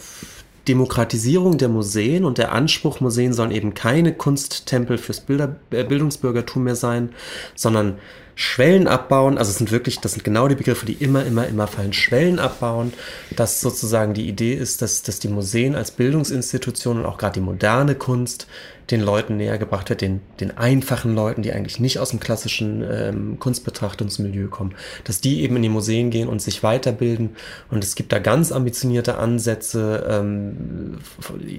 Demokratisierung 0.68 1.58
der 1.58 1.70
Museen 1.70 2.26
und 2.26 2.38
der 2.38 2.52
Anspruch, 2.52 3.00
Museen 3.00 3.34
sollen 3.34 3.52
eben 3.52 3.74
keine 3.74 4.14
Kunsttempel 4.14 4.98
fürs 4.98 5.22
Bilder, 5.22 5.56
äh, 5.72 5.84
Bildungsbürgertum 5.84 6.64
mehr 6.64 6.76
sein, 6.76 7.10
sondern 7.56 8.00
Schwellen 8.38 8.88
abbauen, 8.88 9.38
also 9.38 9.50
es 9.50 9.58
sind 9.58 9.72
wirklich, 9.72 10.00
das 10.02 10.12
sind 10.12 10.26
genau 10.26 10.50
die 10.50 10.56
Begriffe, 10.56 10.86
die 10.86 10.94
immer, 10.94 11.26
immer, 11.26 11.48
immer 11.48 11.68
fallen. 11.68 11.94
Schwellen 11.94 12.38
abbauen, 12.38 12.92
dass 13.36 13.62
sozusagen 13.62 14.14
die 14.14 14.28
Idee 14.28 14.54
ist, 14.54 14.82
dass, 14.82 15.04
dass 15.04 15.20
die 15.20 15.30
Museen 15.30 15.74
als 15.74 15.92
Bildungsinstitutionen 15.92 17.04
und 17.04 17.10
auch 17.10 17.18
gerade 17.18 17.36
die 17.36 17.46
moderne 17.46 17.96
Kunst 17.96 18.48
den 18.92 19.02
Leuten 19.02 19.38
näher 19.38 19.58
gebracht 19.58 19.90
wird, 19.90 20.02
den, 20.02 20.22
den 20.40 20.58
einfachen 20.58 21.16
Leuten, 21.16 21.42
die 21.42 21.52
eigentlich 21.52 21.80
nicht 21.80 22.00
aus 22.00 22.12
dem 22.12 22.20
klassischen 22.20 22.84
ähm, 22.90 23.40
Kunstbetrachtungsmilieu 23.40 24.48
kommen, 24.48 24.76
dass 25.04 25.22
die 25.22 25.42
eben 25.42 25.56
in 25.56 25.64
die 25.64 25.70
Museen 25.70 26.12
gehen 26.12 26.28
und 26.28 26.42
sich 26.42 26.62
weiterbilden. 26.62 27.36
Und 27.72 27.84
es 27.84 27.96
gibt 27.96 28.12
da 28.12 28.20
ganz 28.20 28.52
ambitionierte 28.52 29.18
Ansätze. 29.18 30.06
Ähm, 30.10 30.98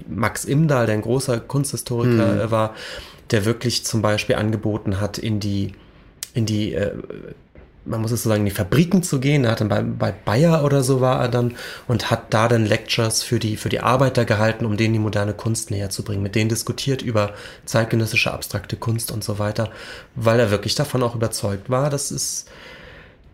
Max 0.07 0.45
Imdahl, 0.45 0.85
der 0.85 0.95
ein 0.95 1.01
großer 1.01 1.39
Kunsthistoriker 1.39 2.43
hm. 2.43 2.51
war, 2.51 2.75
der 3.31 3.45
wirklich 3.45 3.83
zum 3.83 4.01
Beispiel 4.01 4.35
angeboten 4.35 5.01
hat, 5.01 5.17
in 5.17 5.39
die 5.39 5.73
in 6.37 6.45
die, 6.45 6.75
äh, 6.75 6.91
man 7.87 8.01
muss 8.01 8.11
es 8.11 8.23
so 8.23 8.29
sagen, 8.29 8.41
in 8.41 8.45
die 8.45 8.51
Fabriken 8.51 9.03
zu 9.03 9.19
gehen. 9.19 9.45
Er 9.45 9.51
hat 9.51 9.61
dann 9.61 9.69
bei, 9.69 9.81
bei 9.81 10.11
Bayer 10.11 10.63
oder 10.63 10.83
so 10.83 11.01
war 11.01 11.21
er 11.21 11.29
dann 11.29 11.55
und 11.87 12.11
hat 12.11 12.33
da 12.33 12.47
dann 12.47 12.65
Lectures 12.65 13.23
für 13.23 13.39
die, 13.39 13.57
für 13.57 13.69
die 13.69 13.79
Arbeiter 13.79 14.25
gehalten, 14.25 14.65
um 14.65 14.77
denen 14.77 14.93
die 14.93 14.99
moderne 14.99 15.33
Kunst 15.33 15.71
näher 15.71 15.89
zu 15.89 16.03
bringen. 16.03 16.23
Mit 16.23 16.35
denen 16.35 16.49
diskutiert 16.49 17.01
über 17.01 17.33
zeitgenössische 17.65 18.31
abstrakte 18.31 18.75
Kunst 18.75 19.11
und 19.11 19.23
so 19.23 19.39
weiter, 19.39 19.69
weil 20.15 20.39
er 20.39 20.51
wirklich 20.51 20.75
davon 20.75 21.03
auch 21.03 21.15
überzeugt 21.15 21.69
war, 21.69 21.89
dass 21.89 22.11
es, 22.11 22.45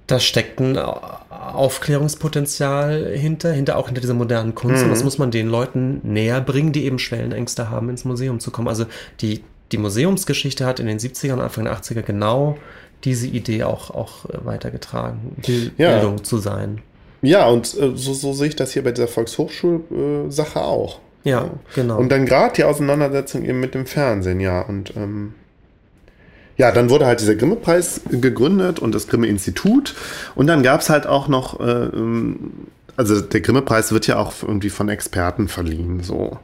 da 0.08 0.20
steckt 0.20 0.60
ein 0.60 0.78
Aufklärungspotenzial 0.78 3.14
hinter, 3.16 3.52
hinter 3.52 3.78
auch 3.78 3.88
hinter 3.88 4.02
dieser 4.02 4.14
modernen 4.14 4.56
Kunst. 4.56 4.80
Mhm. 4.80 4.84
Und 4.84 4.90
das 4.92 5.00
mhm. 5.00 5.06
muss 5.06 5.18
man 5.18 5.32
den 5.32 5.48
Leuten 5.48 6.02
näher 6.04 6.42
bringen, 6.42 6.72
die 6.72 6.86
eben 6.86 7.00
Schwellenängste 7.00 7.70
haben, 7.70 7.90
ins 7.90 8.06
Museum 8.06 8.40
zu 8.40 8.52
kommen. 8.52 8.68
Also 8.68 8.86
die, 9.22 9.44
die 9.72 9.78
Museumsgeschichte 9.78 10.66
hat 10.66 10.80
in 10.80 10.88
den 10.88 11.00
70ern 11.00 11.34
und 11.34 11.42
Anfang 11.42 11.66
der 11.66 11.76
80er 11.76 12.02
genau 12.02 12.58
diese 13.04 13.28
Idee 13.28 13.64
auch, 13.64 13.90
auch 13.90 14.26
äh, 14.26 14.46
weitergetragen, 14.46 15.36
Bildung 15.46 16.18
ja. 16.18 16.24
zu 16.24 16.38
sein. 16.38 16.82
Ja, 17.22 17.48
und 17.48 17.74
äh, 17.80 17.92
so, 17.96 18.14
so 18.14 18.34
sehe 18.34 18.50
ich 18.50 18.56
das 18.56 18.74
hier 18.74 18.84
bei 18.84 18.92
dieser 18.92 19.08
Volkshochschulsache 19.08 20.60
äh, 20.60 20.62
auch. 20.62 21.00
Ja, 21.24 21.52
genau. 21.74 21.98
Und 21.98 22.12
dann 22.12 22.26
gerade 22.26 22.54
die 22.56 22.64
Auseinandersetzung 22.66 23.46
eben 23.46 23.60
mit 23.60 23.74
dem 23.76 23.86
Fernsehen, 23.86 24.42
ja. 24.42 24.62
Und 24.62 24.96
ähm, 24.98 25.34
ja, 26.58 26.72
dann 26.72 26.90
wurde 26.90 27.06
halt 27.06 27.22
dieser 27.22 27.36
Grimme-Preis 27.36 28.02
gegründet 28.10 28.80
und 28.80 28.94
das 28.94 29.08
Grimme-Institut. 29.08 29.96
Und 30.36 30.48
dann 30.48 30.64
gab 30.64 30.82
es 30.82 30.90
halt 30.90 31.08
auch 31.08 31.28
noch, 31.28 31.60
äh, 31.62 31.64
ähm, 31.64 32.52
also 32.98 33.22
der 33.22 33.42
Grimme-Preis 33.42 33.94
wird 33.94 34.06
ja 34.08 34.18
auch 34.18 34.34
irgendwie 34.42 34.70
von 34.70 34.90
Experten 34.90 35.48
verliehen, 35.48 36.04
so. 36.04 36.38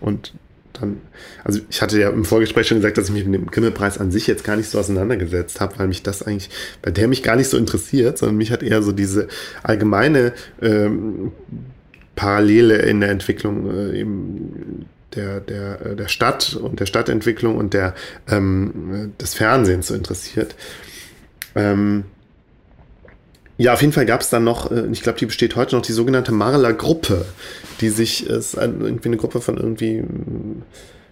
Und 0.00 0.32
dann, 0.72 1.00
also 1.44 1.60
ich 1.68 1.82
hatte 1.82 2.00
ja 2.00 2.10
im 2.10 2.24
Vorgespräch 2.24 2.66
schon 2.66 2.78
gesagt, 2.78 2.98
dass 2.98 3.08
ich 3.08 3.14
mich 3.14 3.24
mit 3.26 3.40
dem 3.40 3.50
Grimme-Preis 3.50 3.98
an 3.98 4.10
sich 4.10 4.26
jetzt 4.26 4.44
gar 4.44 4.56
nicht 4.56 4.68
so 4.68 4.78
auseinandergesetzt 4.78 5.60
habe, 5.60 5.78
weil 5.78 5.88
mich 5.88 6.02
das 6.02 6.22
eigentlich, 6.22 6.50
bei 6.80 6.90
der 6.90 7.08
mich 7.08 7.22
gar 7.22 7.36
nicht 7.36 7.48
so 7.48 7.56
interessiert, 7.56 8.18
sondern 8.18 8.36
mich 8.36 8.50
hat 8.50 8.62
eher 8.62 8.82
so 8.82 8.92
diese 8.92 9.28
allgemeine 9.62 10.32
ähm, 10.60 11.32
Parallele 12.16 12.76
in 12.76 13.00
der 13.00 13.10
Entwicklung 13.10 13.70
äh, 13.70 13.98
eben 13.98 14.86
der, 15.14 15.40
der, 15.40 15.86
äh, 15.86 15.96
der 15.96 16.08
Stadt 16.08 16.54
und 16.54 16.80
der 16.80 16.86
Stadtentwicklung 16.86 17.56
und 17.56 17.74
der, 17.74 17.94
ähm, 18.28 19.12
des 19.20 19.34
Fernsehens 19.34 19.88
so 19.88 19.94
interessiert. 19.94 20.54
Ähm, 21.54 22.04
Ja, 23.62 23.74
auf 23.74 23.80
jeden 23.80 23.92
Fall 23.92 24.06
gab 24.06 24.22
es 24.22 24.28
dann 24.28 24.42
noch, 24.42 24.72
äh, 24.72 24.88
ich 24.90 25.02
glaube, 25.02 25.20
die 25.20 25.26
besteht 25.26 25.54
heute 25.54 25.76
noch, 25.76 25.82
die 25.82 25.92
sogenannte 25.92 26.32
Marler 26.32 26.72
Gruppe, 26.72 27.24
die 27.80 27.90
sich, 27.90 28.26
ist 28.26 28.54
irgendwie 28.54 29.08
eine 29.08 29.16
Gruppe 29.16 29.40
von 29.40 29.56
irgendwie, 29.56 29.98
hm, 30.00 30.62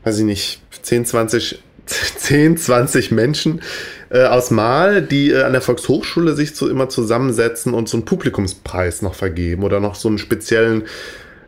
weiß 0.02 0.18
ich 0.18 0.24
nicht, 0.24 0.60
10, 0.82 1.06
20, 1.06 1.62
10, 1.86 2.56
20 2.56 3.12
Menschen 3.12 3.62
äh, 4.10 4.24
aus 4.24 4.50
Mal, 4.50 5.00
die 5.00 5.30
äh, 5.30 5.44
an 5.44 5.52
der 5.52 5.62
Volkshochschule 5.62 6.34
sich 6.34 6.56
so 6.56 6.68
immer 6.68 6.88
zusammensetzen 6.88 7.72
und 7.72 7.88
so 7.88 7.96
einen 7.96 8.04
Publikumspreis 8.04 9.00
noch 9.02 9.14
vergeben 9.14 9.62
oder 9.62 9.78
noch 9.78 9.94
so 9.94 10.08
einen 10.08 10.18
speziellen 10.18 10.88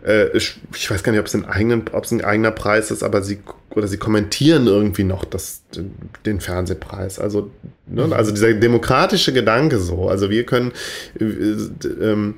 äh, 0.04 0.36
ich 0.36 0.88
weiß 0.88 1.02
gar 1.02 1.10
nicht, 1.10 1.20
ob 1.20 1.26
es 1.26 2.12
ein 2.12 2.24
eigener 2.24 2.50
Preis 2.52 2.92
ist, 2.92 3.02
aber 3.02 3.22
sie 3.22 3.40
oder 3.76 3.88
sie 3.88 3.96
kommentieren 3.96 4.66
irgendwie 4.66 5.04
noch 5.04 5.24
das, 5.24 5.62
den 6.26 6.40
Fernsehpreis. 6.40 7.18
Also, 7.18 7.50
ne, 7.86 8.14
also 8.14 8.30
dieser 8.30 8.52
demokratische 8.54 9.32
Gedanke 9.32 9.78
so. 9.78 10.08
Also 10.08 10.30
wir 10.30 10.44
können, 10.44 10.72
äh, 11.18 11.24
äh, 11.24 12.34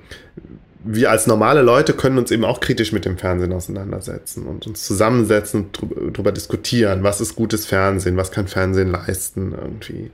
wir 0.84 1.10
als 1.10 1.26
normale 1.26 1.62
Leute 1.62 1.94
können 1.94 2.18
uns 2.18 2.30
eben 2.30 2.44
auch 2.44 2.60
kritisch 2.60 2.92
mit 2.92 3.04
dem 3.04 3.16
Fernsehen 3.16 3.52
auseinandersetzen 3.52 4.46
und 4.46 4.66
uns 4.66 4.84
zusammensetzen 4.84 5.70
drüber 5.72 6.30
diskutieren, 6.30 7.02
was 7.02 7.20
ist 7.20 7.36
gutes 7.36 7.64
Fernsehen, 7.64 8.16
was 8.16 8.30
kann 8.30 8.48
Fernsehen 8.48 8.90
leisten 8.90 9.52
irgendwie. 9.52 10.10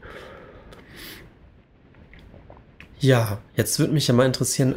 Ja, 3.00 3.38
jetzt 3.56 3.78
würde 3.78 3.92
mich 3.92 4.06
ja 4.06 4.14
mal 4.14 4.26
interessieren, 4.26 4.76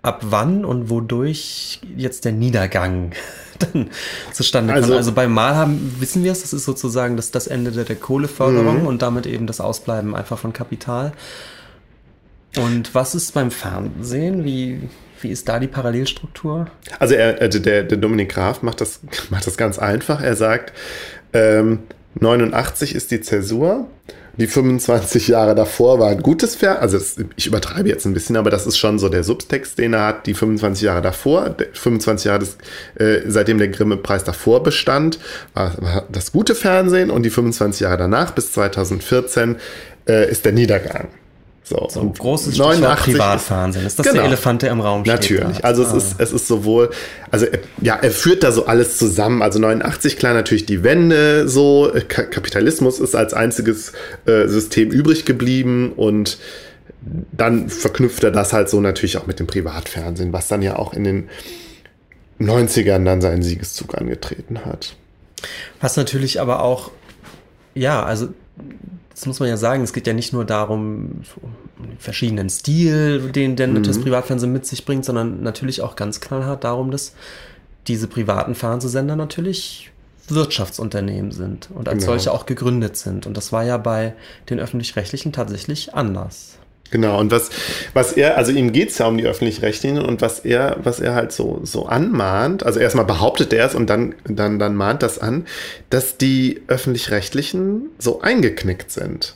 ab 0.00 0.20
wann 0.22 0.64
und 0.64 0.90
wodurch 0.90 1.80
jetzt 1.96 2.24
der 2.24 2.32
Niedergang 2.32 3.12
dann 3.72 3.90
zustande 4.32 4.72
kommt. 4.72 4.84
Also, 4.84 4.96
also 4.96 5.12
beim 5.12 5.32
Malhaben 5.32 5.96
wissen 6.00 6.24
wir 6.24 6.32
es, 6.32 6.42
das 6.42 6.52
ist 6.52 6.64
sozusagen 6.64 7.16
das, 7.16 7.30
das 7.30 7.46
Ende 7.46 7.72
der, 7.72 7.84
der 7.84 7.96
Kohleförderung 7.96 8.82
mhm. 8.82 8.86
und 8.86 9.02
damit 9.02 9.26
eben 9.26 9.46
das 9.46 9.60
Ausbleiben 9.60 10.14
einfach 10.14 10.38
von 10.38 10.52
Kapital. 10.52 11.12
Und 12.56 12.94
was 12.94 13.14
ist 13.14 13.34
beim 13.34 13.50
Fernsehen? 13.50 14.44
Wie, 14.44 14.88
wie 15.20 15.30
ist 15.30 15.48
da 15.48 15.58
die 15.58 15.66
Parallelstruktur? 15.66 16.68
Also 16.98 17.14
er, 17.14 17.40
also 17.40 17.58
der, 17.58 17.82
der 17.82 17.98
Dominik 17.98 18.30
Graf 18.30 18.62
macht 18.62 18.80
das, 18.80 19.00
macht 19.30 19.46
das 19.46 19.56
ganz 19.56 19.78
einfach. 19.78 20.20
Er 20.20 20.36
sagt, 20.36 20.72
ähm, 21.32 21.80
89 22.20 22.94
ist 22.94 23.10
die 23.10 23.20
Zäsur 23.20 23.88
die 24.36 24.46
25 24.46 25.28
Jahre 25.28 25.54
davor 25.54 25.98
war 25.98 26.08
ein 26.08 26.22
gutes 26.22 26.56
Pferd. 26.56 26.80
Also 26.80 26.98
das, 26.98 27.16
ich 27.36 27.46
übertreibe 27.46 27.88
jetzt 27.88 28.04
ein 28.04 28.14
bisschen, 28.14 28.36
aber 28.36 28.50
das 28.50 28.66
ist 28.66 28.78
schon 28.78 28.98
so 28.98 29.08
der 29.08 29.24
Subtext, 29.24 29.78
den 29.78 29.92
er 29.92 30.06
hat. 30.06 30.26
Die 30.26 30.34
25 30.34 30.84
Jahre 30.84 31.02
davor, 31.02 31.54
25 31.72 32.26
Jahre 32.26 32.40
des, 32.40 32.56
äh, 32.96 33.22
seitdem 33.26 33.58
der 33.58 33.68
Grimme-Preis 33.68 34.24
davor 34.24 34.62
bestand, 34.62 35.18
war, 35.54 35.74
war, 35.80 36.04
das 36.10 36.32
gute 36.32 36.54
Fernsehen 36.54 37.10
und 37.10 37.22
die 37.22 37.30
25 37.30 37.80
Jahre 37.82 37.96
danach 37.96 38.32
bis 38.32 38.52
2014 38.52 39.56
äh, 40.08 40.30
ist 40.30 40.44
der 40.44 40.52
Niedergang. 40.52 41.08
So, 41.66 41.88
so 41.90 42.00
ein 42.00 42.12
großes 42.12 42.58
89 42.58 43.14
Privatfernsehen. 43.14 43.86
Ist 43.86 43.98
das 43.98 44.04
genau, 44.04 44.18
der 44.18 44.24
Elefant, 44.26 44.60
der 44.60 44.70
im 44.70 44.82
Raum 44.82 45.02
steht? 45.02 45.14
Natürlich. 45.14 45.58
Da? 45.58 45.64
Also 45.64 45.82
es, 45.82 45.92
ah. 45.92 45.96
ist, 45.96 46.14
es 46.18 46.32
ist 46.32 46.46
sowohl, 46.46 46.90
also 47.30 47.46
ja, 47.80 47.96
er 47.96 48.10
führt 48.10 48.42
da 48.42 48.52
so 48.52 48.66
alles 48.66 48.98
zusammen. 48.98 49.40
Also 49.40 49.58
89, 49.58 50.18
klar, 50.18 50.34
natürlich 50.34 50.66
die 50.66 50.82
Wende 50.82 51.48
so. 51.48 51.90
Kapitalismus 52.08 53.00
ist 53.00 53.14
als 53.14 53.32
einziges 53.32 53.92
äh, 54.26 54.46
System 54.46 54.90
übrig 54.90 55.24
geblieben 55.24 55.94
und 55.96 56.36
dann 57.32 57.70
verknüpft 57.70 58.22
er 58.24 58.30
das 58.30 58.52
halt 58.52 58.68
so 58.68 58.80
natürlich 58.80 59.16
auch 59.16 59.26
mit 59.26 59.38
dem 59.38 59.46
Privatfernsehen, 59.46 60.34
was 60.34 60.48
dann 60.48 60.60
ja 60.60 60.76
auch 60.76 60.92
in 60.92 61.04
den 61.04 61.28
90ern 62.40 63.04
dann 63.06 63.22
seinen 63.22 63.42
Siegeszug 63.42 63.96
angetreten 63.96 64.66
hat. 64.66 64.96
Was 65.80 65.96
natürlich 65.96 66.42
aber 66.42 66.62
auch, 66.62 66.90
ja, 67.74 68.02
also 68.02 68.28
das 69.10 69.26
muss 69.26 69.40
man 69.40 69.48
ja 69.48 69.56
sagen, 69.56 69.82
es 69.82 69.92
geht 69.92 70.06
ja 70.06 70.12
nicht 70.12 70.32
nur 70.32 70.44
darum, 70.44 71.22
den 71.78 71.98
verschiedenen 71.98 72.50
Stil, 72.50 73.30
den 73.30 73.56
denn 73.56 73.74
mhm. 73.74 73.82
das 73.82 74.00
Privatfernsehen 74.00 74.52
mit 74.52 74.66
sich 74.66 74.84
bringt, 74.84 75.04
sondern 75.04 75.42
natürlich 75.42 75.82
auch 75.82 75.96
ganz 75.96 76.20
knallhart 76.20 76.64
darum, 76.64 76.90
dass 76.90 77.14
diese 77.86 78.08
privaten 78.08 78.54
Fernsehsender 78.54 79.14
natürlich 79.16 79.90
Wirtschaftsunternehmen 80.28 81.32
sind 81.32 81.68
und 81.74 81.88
als 81.88 81.98
genau. 81.98 82.12
solche 82.12 82.32
auch 82.32 82.46
gegründet 82.46 82.96
sind. 82.96 83.26
Und 83.26 83.36
das 83.36 83.52
war 83.52 83.62
ja 83.62 83.76
bei 83.76 84.14
den 84.48 84.58
öffentlich-rechtlichen 84.58 85.32
tatsächlich 85.32 85.94
anders. 85.94 86.58
Genau, 86.94 87.18
und 87.18 87.32
was, 87.32 87.50
was 87.92 88.12
er, 88.12 88.36
also 88.36 88.52
ihm 88.52 88.70
geht 88.70 88.90
es 88.90 88.98
ja 88.98 89.06
um 89.06 89.18
die 89.18 89.26
öffentlich-rechtlichen 89.26 89.98
und 89.98 90.22
was 90.22 90.38
er, 90.38 90.76
was 90.84 91.00
er 91.00 91.16
halt 91.16 91.32
so, 91.32 91.58
so 91.64 91.86
anmahnt, 91.86 92.64
also 92.64 92.78
erstmal 92.78 93.04
behauptet 93.04 93.52
er 93.52 93.66
es 93.66 93.74
und 93.74 93.90
dann, 93.90 94.14
dann, 94.28 94.60
dann 94.60 94.76
mahnt 94.76 95.02
das 95.02 95.18
an, 95.18 95.44
dass 95.90 96.18
die 96.18 96.62
öffentlich-rechtlichen 96.68 97.86
so 97.98 98.20
eingeknickt 98.20 98.92
sind. 98.92 99.34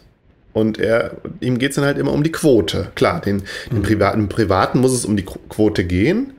Und 0.53 0.79
er, 0.79 1.17
ihm 1.41 1.59
geht 1.59 1.71
es 1.71 1.75
dann 1.75 1.85
halt 1.85 1.99
immer 1.99 2.13
um 2.13 2.23
die 2.23 2.31
Quote. 2.31 2.93
Klar, 2.95 3.21
den, 3.23 3.43
den 3.73 3.79
mhm. 3.79 3.83
Privaten, 3.83 4.29
Privaten 4.29 4.79
muss 4.79 4.93
es 4.93 5.05
um 5.05 5.17
die 5.17 5.25
Quote 5.25 5.83
gehen, 5.83 6.35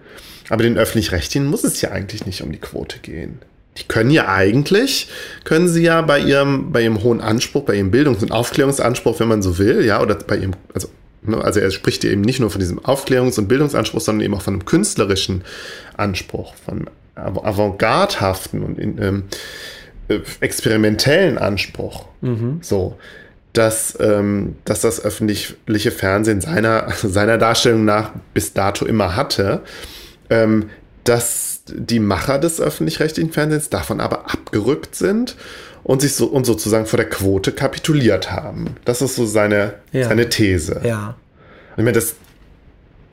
aber 0.47 0.63
den 0.63 0.77
öffentlich-rechtlichen 0.77 1.45
muss 1.47 1.65
es 1.65 1.81
ja 1.81 1.91
eigentlich 1.91 2.25
nicht 2.25 2.43
um 2.43 2.53
die 2.53 2.59
Quote 2.59 2.99
gehen. 2.99 3.39
Die 3.77 3.83
können 3.89 4.11
ja 4.11 4.29
eigentlich, 4.29 5.09
können 5.43 5.67
sie 5.67 5.83
ja 5.83 6.01
bei 6.01 6.19
ihrem, 6.21 6.71
bei 6.71 6.83
ihrem 6.83 7.03
hohen 7.03 7.19
Anspruch, 7.19 7.63
bei 7.63 7.75
ihrem 7.75 7.91
Bildungs- 7.91 8.23
und 8.23 8.31
Aufklärungsanspruch, 8.31 9.19
wenn 9.19 9.27
man 9.27 9.41
so 9.41 9.57
will, 9.57 9.83
ja, 9.83 10.01
oder 10.01 10.15
bei 10.15 10.37
ihrem, 10.37 10.53
also 10.73 10.87
also 11.27 11.59
er 11.59 11.71
spricht 11.71 12.03
eben 12.05 12.21
nicht 12.21 12.39
nur 12.39 12.49
von 12.49 12.59
diesem 12.59 12.79
Aufklärungs- 12.79 13.37
und 13.37 13.47
Bildungsanspruch, 13.47 14.01
sondern 14.01 14.25
eben 14.25 14.33
auch 14.33 14.41
von 14.41 14.55
einem 14.55 14.65
künstlerischen 14.65 15.43
Anspruch, 15.97 16.55
von 16.55 16.89
avantgardhaften 17.15 18.63
und 18.63 18.79
in, 18.79 19.01
ähm, 19.01 19.23
äh, 20.07 20.19
experimentellen 20.39 21.37
Anspruch. 21.37 22.05
Mhm. 22.21 22.59
So, 22.61 22.97
dass, 23.53 23.97
ähm, 23.99 24.55
dass 24.63 24.81
das 24.81 25.03
öffentliche 25.03 25.91
Fernsehen 25.91 26.41
seiner, 26.41 26.91
seiner 27.03 27.37
Darstellung 27.37 27.85
nach 27.85 28.11
bis 28.33 28.53
dato 28.53 28.85
immer 28.85 29.15
hatte, 29.15 29.61
ähm, 30.29 30.69
dass 31.03 31.63
die 31.67 31.99
Macher 31.99 32.39
des 32.39 32.61
öffentlich-rechtlichen 32.61 33.31
Fernsehens 33.31 33.69
davon 33.69 33.99
aber 33.99 34.31
abgerückt 34.31 34.95
sind 34.95 35.35
und 35.83 36.01
sich 36.01 36.13
so 36.13 36.27
und 36.27 36.45
sozusagen 36.45 36.85
vor 36.85 36.97
der 36.97 37.09
Quote 37.09 37.51
kapituliert 37.51 38.31
haben. 38.31 38.75
Das 38.85 39.01
ist 39.01 39.15
so 39.15 39.25
seine, 39.25 39.75
ja. 39.91 40.07
seine 40.07 40.29
These. 40.29 40.81
Ja. 40.83 41.15
Ich 41.77 41.83
meine, 41.83 41.93
das 41.93 42.15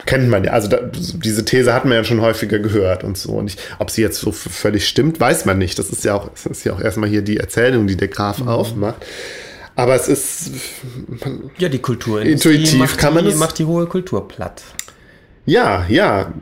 kennt 0.04 0.28
man 0.28 0.44
ja. 0.44 0.52
Also 0.52 0.68
da, 0.68 0.78
diese 0.82 1.44
These 1.44 1.72
hat 1.72 1.84
man 1.84 1.94
ja 1.94 2.04
schon 2.04 2.20
häufiger 2.20 2.58
gehört 2.58 3.04
und 3.04 3.16
so. 3.16 3.32
Und 3.32 3.48
ich, 3.48 3.58
ob 3.78 3.90
sie 3.90 4.02
jetzt 4.02 4.18
so 4.18 4.32
völlig 4.32 4.88
stimmt, 4.88 5.20
weiß 5.20 5.44
man 5.44 5.58
nicht. 5.58 5.78
Das 5.78 5.90
ist 5.90 6.04
ja 6.04 6.14
auch, 6.14 6.30
das 6.30 6.46
ist 6.46 6.64
ja 6.64 6.72
auch 6.72 6.80
erstmal 6.80 7.08
hier 7.08 7.22
die 7.22 7.36
Erzählung, 7.36 7.86
die 7.86 7.96
der 7.96 8.08
Graf 8.08 8.38
mhm. 8.38 8.48
aufmacht. 8.48 9.04
Aber 9.74 9.94
es 9.94 10.08
ist. 10.08 10.50
Ja, 11.58 11.68
die 11.68 11.78
Kultur. 11.78 12.22
Intuitiv 12.22 12.96
kann 12.96 13.14
man 13.14 13.24
die, 13.24 13.32
es. 13.32 13.36
macht 13.36 13.58
die 13.58 13.66
hohe 13.66 13.86
Kultur 13.86 14.26
platt. 14.26 14.62
Ja, 15.44 15.84
ja. 15.88 16.32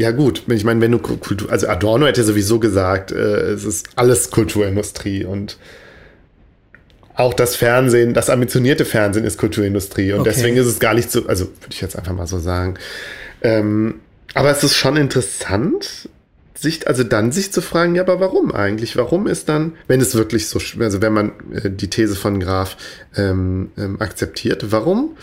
Ja, 0.00 0.12
gut. 0.12 0.44
Ich 0.48 0.64
meine, 0.64 0.80
wenn 0.80 0.92
du 0.92 0.98
Kultur, 0.98 1.52
also 1.52 1.68
Adorno 1.68 2.06
hätte 2.06 2.24
sowieso 2.24 2.58
gesagt, 2.58 3.12
äh, 3.12 3.50
es 3.50 3.66
ist 3.66 3.90
alles 3.96 4.30
Kulturindustrie 4.30 5.26
und 5.26 5.58
auch 7.16 7.34
das 7.34 7.54
Fernsehen, 7.54 8.14
das 8.14 8.30
ambitionierte 8.30 8.86
Fernsehen 8.86 9.26
ist 9.26 9.36
Kulturindustrie 9.36 10.14
und 10.14 10.20
okay. 10.20 10.30
deswegen 10.30 10.56
ist 10.56 10.68
es 10.68 10.78
gar 10.78 10.94
nicht 10.94 11.12
so, 11.12 11.26
also 11.26 11.44
würde 11.44 11.72
ich 11.72 11.82
jetzt 11.82 11.96
einfach 11.96 12.14
mal 12.14 12.26
so 12.26 12.38
sagen. 12.38 12.76
Ähm, 13.42 13.96
aber 14.32 14.50
es 14.50 14.64
ist 14.64 14.74
schon 14.74 14.96
interessant, 14.96 16.08
sich, 16.54 16.88
also 16.88 17.04
dann 17.04 17.30
sich 17.30 17.52
zu 17.52 17.60
fragen, 17.60 17.94
ja, 17.94 18.00
aber 18.00 18.20
warum 18.20 18.52
eigentlich? 18.52 18.96
Warum 18.96 19.26
ist 19.26 19.50
dann, 19.50 19.74
wenn 19.86 20.00
es 20.00 20.14
wirklich 20.14 20.48
so, 20.48 20.58
also 20.78 21.02
wenn 21.02 21.12
man 21.12 21.32
äh, 21.52 21.68
die 21.68 21.90
These 21.90 22.16
von 22.16 22.40
Graf 22.40 22.78
ähm, 23.18 23.70
ähm, 23.76 24.00
akzeptiert, 24.00 24.72
warum 24.72 25.14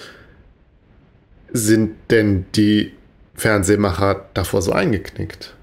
sind 1.51 1.95
denn 2.11 2.45
die 2.55 2.91
Fernsehmacher 3.37 4.25
davor 4.33 4.61
so 4.61 4.73
eingeknickt. 4.73 5.53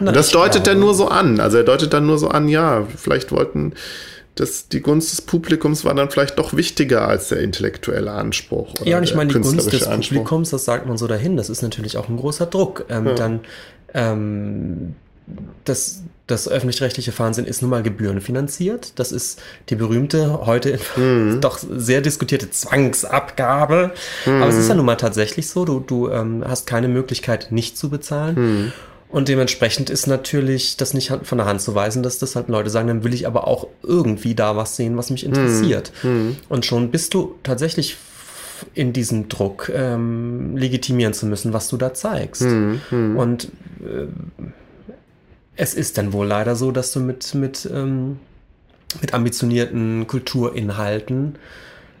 Na, 0.00 0.12
das 0.12 0.30
deutet 0.30 0.66
er 0.66 0.76
nur 0.76 0.94
so 0.94 1.08
an. 1.08 1.40
Also 1.40 1.58
er 1.58 1.64
deutet 1.64 1.92
dann 1.92 2.06
nur 2.06 2.18
so 2.18 2.28
an, 2.28 2.48
ja, 2.48 2.86
vielleicht 2.96 3.32
wollten 3.32 3.74
das, 4.38 4.68
die 4.68 4.80
Gunst 4.80 5.10
des 5.10 5.22
Publikums 5.22 5.84
war 5.84 5.94
dann 5.94 6.10
vielleicht 6.10 6.38
doch 6.38 6.54
wichtiger 6.54 7.08
als 7.08 7.28
der 7.28 7.40
intellektuelle 7.40 8.12
Anspruch. 8.12 8.74
ja, 8.84 8.98
und 8.98 9.02
ich 9.02 9.14
meine, 9.14 9.32
die 9.32 9.40
Gunst 9.40 9.72
des 9.72 9.86
Anspruch. 9.86 10.18
Publikums, 10.18 10.50
das 10.50 10.64
sagt 10.64 10.86
man 10.86 10.96
so 10.96 11.06
dahin, 11.06 11.36
das 11.36 11.50
ist 11.50 11.62
natürlich 11.62 11.96
auch 11.96 12.08
ein 12.08 12.16
großer 12.16 12.46
Druck. 12.46 12.84
Ähm, 12.88 13.06
ja. 13.08 13.14
Dann 13.14 13.40
ähm, 13.94 14.94
das, 15.64 16.02
das 16.28 16.46
öffentlich-rechtliche 16.46 17.10
Fernsehen 17.10 17.46
ist 17.46 17.62
nun 17.62 17.70
mal 17.70 17.82
gebührenfinanziert. 17.82 18.92
Das 18.96 19.12
ist 19.12 19.40
die 19.70 19.74
berühmte, 19.74 20.46
heute 20.46 20.78
mhm. 20.96 21.38
doch 21.40 21.58
sehr 21.58 22.02
diskutierte 22.02 22.50
Zwangsabgabe. 22.50 23.92
Mhm. 24.26 24.42
Aber 24.42 24.50
es 24.50 24.56
ist 24.56 24.68
ja 24.68 24.74
nun 24.74 24.86
mal 24.86 24.96
tatsächlich 24.96 25.48
so, 25.48 25.64
du, 25.64 25.80
du 25.80 26.10
ähm, 26.10 26.44
hast 26.46 26.66
keine 26.66 26.86
Möglichkeit, 26.86 27.50
nicht 27.50 27.76
zu 27.76 27.88
bezahlen. 27.88 28.34
Mhm. 28.36 28.72
Und 29.08 29.28
dementsprechend 29.28 29.88
ist 29.88 30.06
natürlich 30.06 30.76
das 30.76 30.92
nicht 30.92 31.10
von 31.22 31.38
der 31.38 31.46
Hand 31.46 31.62
zu 31.62 31.74
weisen, 31.74 32.02
dass 32.02 32.18
das 32.18 32.36
halt 32.36 32.48
Leute 32.48 32.68
sagen, 32.68 32.88
dann 32.88 33.04
will 33.04 33.14
ich 33.14 33.26
aber 33.26 33.48
auch 33.48 33.66
irgendwie 33.82 34.34
da 34.34 34.54
was 34.54 34.76
sehen, 34.76 34.98
was 34.98 35.08
mich 35.08 35.26
mhm. 35.26 35.32
interessiert. 35.32 35.92
Mhm. 36.02 36.36
Und 36.50 36.66
schon 36.66 36.90
bist 36.90 37.14
du 37.14 37.36
tatsächlich 37.42 37.96
in 38.74 38.92
diesem 38.92 39.30
Druck 39.30 39.72
ähm, 39.74 40.58
legitimieren 40.58 41.14
zu 41.14 41.24
müssen, 41.24 41.54
was 41.54 41.68
du 41.68 41.78
da 41.78 41.94
zeigst. 41.94 42.42
Mhm. 42.42 42.80
mhm. 42.90 43.16
Und 43.16 43.44
äh, 43.80 44.08
es 45.58 45.74
ist 45.74 45.98
dann 45.98 46.12
wohl 46.12 46.26
leider 46.26 46.56
so, 46.56 46.70
dass 46.70 46.92
du 46.92 47.00
mit, 47.00 47.34
mit, 47.34 47.68
ähm, 47.70 48.20
mit 49.00 49.12
ambitionierten 49.12 50.06
Kulturinhalten 50.06 51.36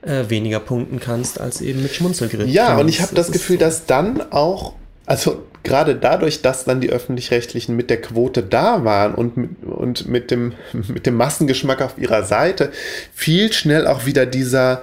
äh, 0.02 0.24
weniger 0.28 0.60
punkten 0.60 1.00
kannst 1.00 1.40
als 1.40 1.60
eben 1.60 1.82
mit 1.82 1.92
Schmunzelgriff. 1.92 2.48
Ja, 2.48 2.78
und 2.78 2.88
ich 2.88 3.02
habe 3.02 3.14
das, 3.14 3.26
das 3.26 3.32
Gefühl, 3.32 3.58
dass 3.58 3.84
dann 3.84 4.32
auch, 4.32 4.74
also 5.06 5.42
gerade 5.64 5.96
dadurch, 5.96 6.40
dass 6.40 6.64
dann 6.64 6.80
die 6.80 6.90
öffentlich-rechtlichen 6.90 7.74
mit 7.74 7.90
der 7.90 8.00
Quote 8.00 8.44
da 8.44 8.84
waren 8.84 9.14
und, 9.16 9.36
mit, 9.36 9.50
und 9.64 10.08
mit, 10.08 10.30
dem, 10.30 10.52
mit 10.72 11.04
dem 11.04 11.16
Massengeschmack 11.16 11.82
auf 11.82 11.98
ihrer 11.98 12.22
Seite, 12.22 12.70
viel 13.12 13.52
schnell 13.52 13.88
auch 13.88 14.06
wieder 14.06 14.24
dieser, 14.24 14.82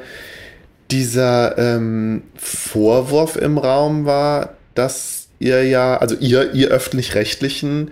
dieser 0.92 1.58
ähm, 1.58 2.24
Vorwurf 2.36 3.38
im 3.38 3.58
Raum 3.58 4.06
war, 4.06 4.56
dass 4.74 5.30
ihr 5.40 5.64
ja, 5.64 5.96
also 5.98 6.16
ihr, 6.16 6.54
ihr 6.54 6.68
öffentlich-rechtlichen, 6.68 7.92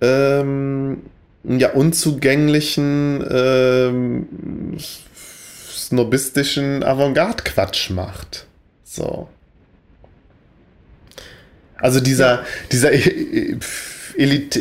ähm, 0.00 1.02
ja, 1.44 1.70
unzugänglichen, 1.72 3.24
ähm, 3.30 4.26
snobistischen 5.70 6.82
Avantgarde-Quatsch 6.82 7.90
macht. 7.90 8.46
So. 8.84 9.28
Also 11.76 12.00
dieser, 12.00 12.26
ja. 12.26 12.44
dieser 12.72 12.90
Elite, 14.18 14.60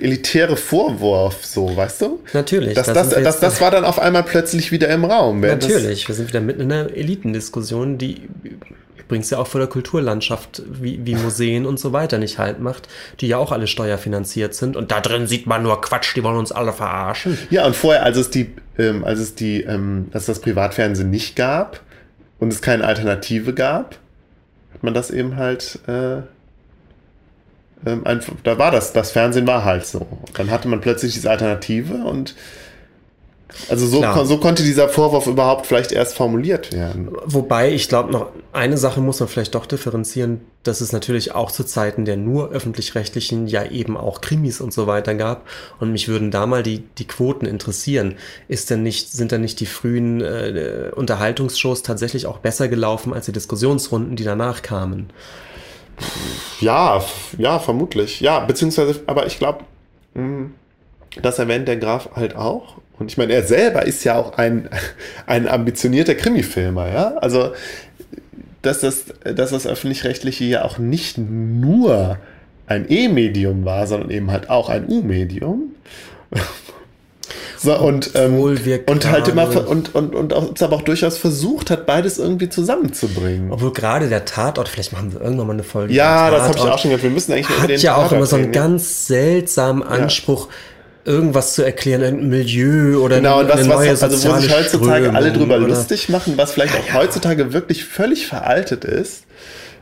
elitäre 0.00 0.56
Vorwurf, 0.56 1.44
so, 1.44 1.74
weißt 1.74 2.02
du? 2.02 2.20
Natürlich. 2.34 2.74
Das, 2.74 2.86
das, 2.88 3.08
das, 3.08 3.40
das, 3.40 3.60
war 3.60 3.70
dann 3.70 3.84
auf 3.84 3.98
einmal 3.98 4.22
plötzlich 4.22 4.70
wieder 4.70 4.88
im 4.90 5.06
Raum. 5.06 5.40
Natürlich, 5.40 6.06
wir 6.08 6.14
sind 6.14 6.28
wieder 6.28 6.42
mitten 6.42 6.60
in 6.60 6.70
einer 6.70 6.94
Elitendiskussion, 6.94 7.96
die 7.96 8.28
übrigens 9.08 9.30
ja 9.30 9.38
auch 9.38 9.46
vor 9.46 9.58
der 9.58 9.68
Kulturlandschaft 9.68 10.62
wie, 10.70 11.00
wie 11.06 11.14
Museen 11.14 11.64
und 11.64 11.80
so 11.80 11.94
weiter 11.94 12.18
nicht 12.18 12.38
halt 12.38 12.60
macht, 12.60 12.88
die 13.20 13.28
ja 13.28 13.38
auch 13.38 13.52
alle 13.52 13.66
steuerfinanziert 13.66 14.54
sind. 14.54 14.76
Und 14.76 14.90
da 14.90 15.00
drin 15.00 15.26
sieht 15.26 15.46
man 15.46 15.62
nur 15.62 15.80
Quatsch, 15.80 16.14
die 16.14 16.22
wollen 16.22 16.36
uns 16.36 16.52
alle 16.52 16.74
verarschen. 16.74 17.38
Ja, 17.48 17.64
und 17.64 17.74
vorher, 17.74 18.02
als 18.02 18.18
es 18.18 18.28
die, 18.28 18.54
ähm, 18.76 19.04
als 19.04 19.18
es 19.18 19.34
die, 19.34 19.62
ähm, 19.62 20.08
als 20.12 20.26
das 20.26 20.40
Privatfernsehen 20.40 21.08
nicht 21.08 21.36
gab 21.36 21.80
und 22.38 22.52
es 22.52 22.60
keine 22.60 22.84
Alternative 22.84 23.54
gab, 23.54 23.96
hat 24.74 24.82
man 24.82 24.92
das 24.92 25.10
eben 25.10 25.36
halt. 25.36 25.78
Äh 25.86 26.18
ähm, 27.86 28.04
einfach, 28.04 28.34
da 28.42 28.58
war 28.58 28.72
das, 28.72 28.92
das 28.92 29.12
Fernsehen 29.12 29.46
war 29.46 29.64
halt 29.64 29.86
so. 29.86 30.04
Dann 30.34 30.50
hatte 30.50 30.66
man 30.66 30.80
plötzlich 30.80 31.14
diese 31.14 31.30
Alternative 31.30 31.94
und 31.94 32.34
also 33.68 33.86
so, 33.86 34.24
so 34.24 34.38
konnte 34.38 34.62
dieser 34.62 34.88
Vorwurf 34.88 35.26
überhaupt 35.26 35.66
vielleicht 35.66 35.92
erst 35.92 36.16
formuliert 36.16 36.72
werden. 36.72 37.10
Wobei, 37.24 37.72
ich 37.72 37.88
glaube, 37.88 38.12
noch 38.12 38.28
eine 38.52 38.76
Sache 38.76 39.00
muss 39.00 39.20
man 39.20 39.28
vielleicht 39.28 39.54
doch 39.54 39.64
differenzieren, 39.64 40.42
dass 40.64 40.80
es 40.82 40.92
natürlich 40.92 41.34
auch 41.34 41.50
zu 41.50 41.64
Zeiten 41.64 42.04
der 42.04 42.16
nur 42.16 42.50
öffentlich-rechtlichen 42.50 43.46
ja 43.46 43.64
eben 43.64 43.96
auch 43.96 44.20
Krimis 44.20 44.60
und 44.60 44.72
so 44.72 44.86
weiter 44.86 45.14
gab. 45.14 45.46
Und 45.80 45.92
mich 45.92 46.08
würden 46.08 46.30
da 46.30 46.46
mal 46.46 46.62
die, 46.62 46.80
die 46.98 47.06
Quoten 47.06 47.46
interessieren. 47.46 48.16
Ist 48.48 48.68
denn 48.68 48.82
nicht, 48.82 49.12
sind 49.12 49.32
denn 49.32 49.40
nicht 49.40 49.60
die 49.60 49.66
frühen 49.66 50.20
äh, 50.20 50.90
Unterhaltungsshows 50.94 51.82
tatsächlich 51.82 52.26
auch 52.26 52.38
besser 52.38 52.68
gelaufen 52.68 53.14
als 53.14 53.26
die 53.26 53.32
Diskussionsrunden, 53.32 54.14
die 54.14 54.24
danach 54.24 54.60
kamen? 54.60 55.10
Ja, 56.60 57.02
ja, 57.38 57.58
vermutlich. 57.58 58.20
Ja, 58.20 58.40
beziehungsweise, 58.40 59.00
aber 59.06 59.26
ich 59.26 59.38
glaube, 59.38 59.64
hm, 60.14 60.52
das 61.22 61.38
erwähnt 61.38 61.66
der 61.66 61.76
Graf 61.76 62.10
halt 62.14 62.36
auch. 62.36 62.76
Und 62.98 63.10
ich 63.10 63.18
meine, 63.18 63.32
er 63.32 63.44
selber 63.44 63.86
ist 63.86 64.04
ja 64.04 64.16
auch 64.16 64.36
ein, 64.38 64.68
ein 65.26 65.48
ambitionierter 65.48 66.14
Krimifilmer, 66.14 66.88
ja. 66.88 67.16
Also, 67.18 67.52
dass 68.62 68.80
das, 68.80 69.04
dass 69.22 69.50
das 69.50 69.66
Öffentlich-Rechtliche 69.66 70.44
ja 70.44 70.64
auch 70.64 70.78
nicht 70.78 71.16
nur 71.16 72.18
ein 72.66 72.86
E-Medium 72.88 73.64
war, 73.64 73.86
sondern 73.86 74.10
eben 74.10 74.30
halt 74.30 74.50
auch 74.50 74.68
ein 74.68 74.88
U-Medium. 74.88 75.74
So, 77.60 77.76
und, 77.76 78.12
ähm, 78.14 78.38
und 78.38 79.10
halt 79.10 79.26
immer 79.26 79.48
und, 79.68 79.92
und, 79.92 80.14
und 80.14 80.32
auch, 80.32 80.52
aber 80.60 80.76
auch 80.76 80.82
durchaus 80.82 81.18
versucht 81.18 81.72
hat, 81.72 81.86
beides 81.86 82.18
irgendwie 82.18 82.48
zusammenzubringen. 82.48 83.50
Obwohl 83.50 83.72
gerade 83.72 84.08
der 84.08 84.24
Tatort, 84.24 84.68
vielleicht 84.68 84.92
machen 84.92 85.12
wir 85.12 85.20
irgendwann 85.20 85.48
mal 85.48 85.52
eine 85.54 85.64
Folge. 85.64 85.92
Ja, 85.92 86.30
das 86.30 86.42
habe 86.42 86.56
ich 86.56 86.62
auch 86.62 86.78
schon 86.78 86.90
gehört. 86.90 87.02
Wir 87.02 87.10
müssen 87.10 87.32
eigentlich 87.32 87.48
hat 87.48 87.70
ja 87.82 87.96
auch 87.96 88.12
immer 88.12 88.26
so 88.26 88.36
einen 88.36 88.52
ganz 88.52 89.08
seltsamen 89.08 89.82
Anspruch. 89.82 90.46
Ja 90.46 90.54
irgendwas 91.04 91.54
zu 91.54 91.62
erklären, 91.62 92.02
ein 92.02 92.28
Milieu 92.28 92.98
oder 92.98 93.16
genau, 93.16 93.38
eine, 93.38 93.48
das, 93.48 93.58
eine 93.60 93.68
neue 93.68 93.92
was, 93.92 94.02
also 94.02 94.28
wo 94.28 94.36
sich 94.38 94.54
heutzutage 94.54 94.96
Strömung 94.96 95.16
alle 95.16 95.32
drüber 95.32 95.58
lustig 95.58 96.08
machen, 96.08 96.34
was 96.36 96.52
vielleicht 96.52 96.74
auch 96.74 96.94
heutzutage 96.94 97.52
wirklich 97.52 97.84
völlig 97.84 98.26
veraltet 98.26 98.84
ist. 98.84 99.24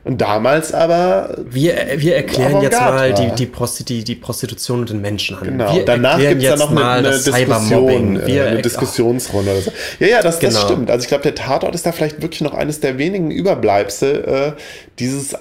Und 0.07 0.21
damals 0.21 0.73
aber. 0.73 1.37
Wir, 1.51 1.75
wir 1.97 2.15
erklären 2.15 2.63
jetzt 2.63 2.81
mal 2.81 3.13
die, 3.13 3.35
die, 3.35 3.47
Prosti 3.47 4.05
die, 4.05 4.15
Prostitution 4.15 4.81
und 4.81 4.91
den 4.91 5.01
Menschenhandel. 5.01 5.53
Genau. 5.55 5.75
Wir 5.75 5.85
Danach 5.85 6.19
gibt 6.21 6.45
es 6.45 6.49
dann 6.49 6.59
noch 6.61 6.71
eine, 6.71 7.09
eine 7.09 7.11
Diskussion, 7.11 8.21
äh, 8.21 8.27
wir, 8.29 8.47
eine 8.47 8.63
Diskussionsrunde 8.63 9.51
oder 9.51 9.61
so. 9.63 9.73
Ja, 9.99 10.07
ja, 10.07 10.23
das, 10.23 10.39
genau. 10.39 10.53
das 10.53 10.63
stimmt. 10.63 10.93
Also 10.93 11.03
ich 11.03 11.09
glaube, 11.09 11.25
der 11.25 11.35
Tatort 11.35 11.75
ist 11.75 11.87
da 11.87 11.91
vielleicht 11.91 12.23
wirklich 12.23 12.41
noch 12.41 12.55
eines 12.55 12.79
der 12.79 12.99
wenigen 12.99 13.33
Überbleibsel 13.33 14.55
äh, 14.57 14.61
dieses 15.01 15.35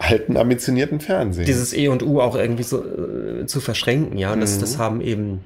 alten, 0.00 0.36
ambitionierten 0.36 0.98
Fernsehens. 0.98 1.46
Dieses 1.46 1.72
E 1.72 1.86
und 1.86 2.02
U 2.02 2.20
auch 2.20 2.34
irgendwie 2.34 2.64
so 2.64 2.82
äh, 2.82 3.46
zu 3.46 3.60
verschränken, 3.60 4.18
ja. 4.18 4.34
Das, 4.34 4.56
mhm. 4.56 4.60
das 4.62 4.78
haben 4.78 5.00
eben 5.00 5.44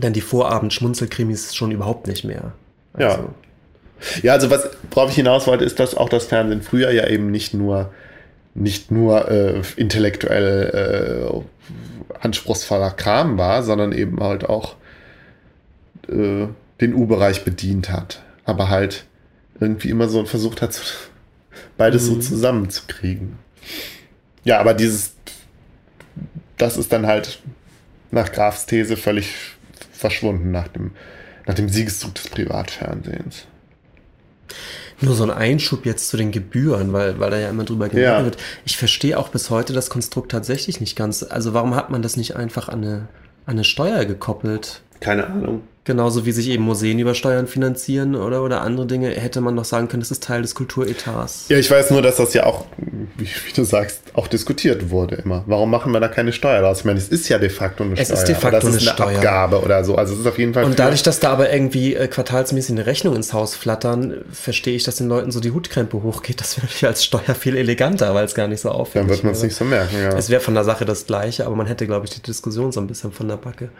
dann 0.00 0.12
die 0.12 0.20
Vorabend-Schmunzelkrimis 0.20 1.54
schon 1.54 1.70
überhaupt 1.70 2.08
nicht 2.08 2.24
mehr. 2.24 2.54
Also, 2.92 3.22
ja. 3.22 3.24
Ja, 4.22 4.32
also 4.32 4.50
was, 4.50 4.68
worauf 4.90 5.10
ich 5.10 5.16
hinaus 5.16 5.46
wollte, 5.46 5.64
ist, 5.64 5.78
dass 5.78 5.94
auch 5.94 6.08
das 6.08 6.26
Fernsehen 6.26 6.62
früher 6.62 6.90
ja 6.90 7.06
eben 7.06 7.30
nicht 7.30 7.54
nur, 7.54 7.92
nicht 8.54 8.90
nur 8.90 9.30
äh, 9.30 9.62
intellektuell 9.76 11.30
äh, 11.32 12.16
anspruchsvoller 12.20 12.90
Kram 12.90 13.38
war, 13.38 13.62
sondern 13.62 13.92
eben 13.92 14.20
halt 14.20 14.48
auch 14.48 14.76
äh, 16.08 16.46
den 16.80 16.94
U-Bereich 16.94 17.44
bedient 17.44 17.90
hat. 17.90 18.22
Aber 18.44 18.68
halt 18.68 19.04
irgendwie 19.60 19.90
immer 19.90 20.08
so 20.08 20.24
versucht 20.24 20.62
hat, 20.62 20.80
beides 21.76 22.04
mhm. 22.04 22.14
so 22.14 22.20
zusammenzukriegen. 22.20 23.38
Ja, 24.44 24.58
aber 24.58 24.74
dieses, 24.74 25.14
das 26.56 26.76
ist 26.76 26.92
dann 26.92 27.06
halt 27.06 27.40
nach 28.10 28.32
Grafs 28.32 28.66
These 28.66 28.96
völlig 28.96 29.34
verschwunden 29.92 30.50
nach 30.50 30.68
dem, 30.68 30.92
nach 31.46 31.54
dem 31.54 31.68
Siegeszug 31.68 32.14
des 32.14 32.28
Privatfernsehens. 32.28 33.46
Nur 35.00 35.14
so 35.14 35.24
ein 35.24 35.30
Einschub 35.30 35.86
jetzt 35.86 36.08
zu 36.08 36.16
den 36.16 36.30
Gebühren, 36.30 36.92
weil, 36.92 37.18
weil 37.18 37.30
da 37.30 37.38
ja 37.38 37.48
immer 37.48 37.64
drüber 37.64 37.88
geredet 37.88 38.10
ja. 38.10 38.24
wird. 38.24 38.36
Ich 38.64 38.76
verstehe 38.76 39.18
auch 39.18 39.28
bis 39.28 39.50
heute 39.50 39.72
das 39.72 39.88
Konstrukt 39.88 40.30
tatsächlich 40.30 40.80
nicht 40.80 40.96
ganz. 40.96 41.22
Also 41.22 41.54
warum 41.54 41.74
hat 41.74 41.90
man 41.90 42.02
das 42.02 42.16
nicht 42.16 42.36
einfach 42.36 42.68
an 42.68 42.84
eine, 42.84 42.94
an 43.46 43.52
eine 43.52 43.64
Steuer 43.64 44.04
gekoppelt? 44.04 44.82
Keine 45.00 45.26
Ahnung. 45.26 45.62
Genauso 45.90 46.24
wie 46.24 46.30
sich 46.30 46.48
eben 46.50 46.62
Museen 46.62 47.00
über 47.00 47.16
Steuern 47.16 47.48
finanzieren 47.48 48.14
oder, 48.14 48.44
oder 48.44 48.60
andere 48.60 48.86
Dinge, 48.86 49.10
hätte 49.10 49.40
man 49.40 49.56
noch 49.56 49.64
sagen 49.64 49.88
können, 49.88 50.02
das 50.02 50.12
ist 50.12 50.22
Teil 50.22 50.40
des 50.40 50.54
Kulturetats. 50.54 51.46
Ja, 51.48 51.56
ich 51.56 51.68
weiß 51.68 51.90
nur, 51.90 52.00
dass 52.00 52.14
das 52.14 52.32
ja 52.32 52.46
auch, 52.46 52.66
wie, 53.16 53.24
wie 53.24 53.52
du 53.52 53.64
sagst, 53.64 54.00
auch 54.12 54.28
diskutiert 54.28 54.90
wurde 54.90 55.16
immer. 55.16 55.42
Warum 55.46 55.68
machen 55.68 55.90
wir 55.90 55.98
da 55.98 56.06
keine 56.06 56.32
Steuer 56.32 56.60
draus? 56.60 56.78
Ich 56.78 56.84
meine, 56.84 57.00
es 57.00 57.08
ist 57.08 57.28
ja 57.28 57.40
de 57.40 57.48
facto 57.48 57.82
eine 57.82 57.94
es 57.94 58.06
Steuer. 58.06 58.14
Es 58.14 58.20
ist 58.20 58.28
de 58.28 58.36
facto 58.36 58.68
das 58.68 58.76
ist 58.76 58.88
eine, 58.88 59.08
eine 59.08 59.16
Abgabe 59.16 59.62
oder 59.62 59.82
so. 59.82 59.96
Also 59.96 60.14
es 60.14 60.20
ist 60.20 60.26
auf 60.28 60.38
jeden 60.38 60.54
Fall. 60.54 60.62
Und 60.62 60.78
dadurch, 60.78 61.02
dass 61.02 61.18
da 61.18 61.32
aber 61.32 61.52
irgendwie 61.52 61.96
äh, 61.96 62.06
quartalsmäßig 62.06 62.76
eine 62.76 62.86
Rechnung 62.86 63.16
ins 63.16 63.32
Haus 63.32 63.56
flattern, 63.56 64.18
verstehe 64.30 64.76
ich, 64.76 64.84
dass 64.84 64.94
den 64.94 65.08
Leuten 65.08 65.32
so 65.32 65.40
die 65.40 65.50
Hutkrempe 65.50 66.04
hochgeht. 66.04 66.40
Das 66.40 66.56
wäre 66.56 66.66
natürlich 66.66 66.86
als 66.86 67.04
Steuer 67.04 67.34
viel 67.34 67.56
eleganter, 67.56 68.14
weil 68.14 68.26
es 68.26 68.36
gar 68.36 68.46
nicht 68.46 68.60
so 68.60 68.68
auffällt. 68.68 69.06
Dann 69.06 69.10
wird 69.10 69.24
man 69.24 69.32
es 69.32 69.42
nicht 69.42 69.56
so 69.56 69.64
merken, 69.64 69.96
ja. 70.00 70.16
Es 70.16 70.30
wäre 70.30 70.40
von 70.40 70.54
der 70.54 70.62
Sache 70.62 70.84
das 70.84 71.06
Gleiche, 71.06 71.46
aber 71.46 71.56
man 71.56 71.66
hätte, 71.66 71.84
glaube 71.88 72.06
ich, 72.06 72.12
die 72.12 72.22
Diskussion 72.22 72.70
so 72.70 72.78
ein 72.78 72.86
bisschen 72.86 73.10
von 73.10 73.26
der 73.26 73.38
Backe. 73.38 73.70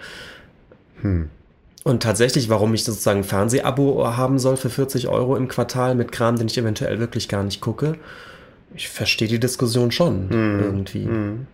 Hm. 1.03 1.31
Und 1.83 2.03
tatsächlich, 2.03 2.49
warum 2.49 2.75
ich 2.75 2.85
sozusagen 2.85 3.21
ein 3.21 3.25
Fernsehabo 3.25 4.07
haben 4.07 4.39
soll 4.39 4.57
für 4.57 4.71
40 4.71 5.09
Euro 5.09 5.37
im 5.37 5.49
Quartal 5.49 5.95
mit 5.95 6.13
Kram, 6.13 6.37
den 6.37 6.47
ich 6.47 6.59
eventuell 6.59 6.99
wirklich 6.99 7.29
gar 7.29 7.43
nicht 7.43 7.61
gucke, 7.61 7.97
ich 8.75 8.89
verstehe 8.89 9.29
die 9.29 9.41
Diskussion 9.41 9.91
schon 9.91 10.29
mm. 10.29 10.61
irgendwie. 10.63 11.07
Mm. 11.07 11.47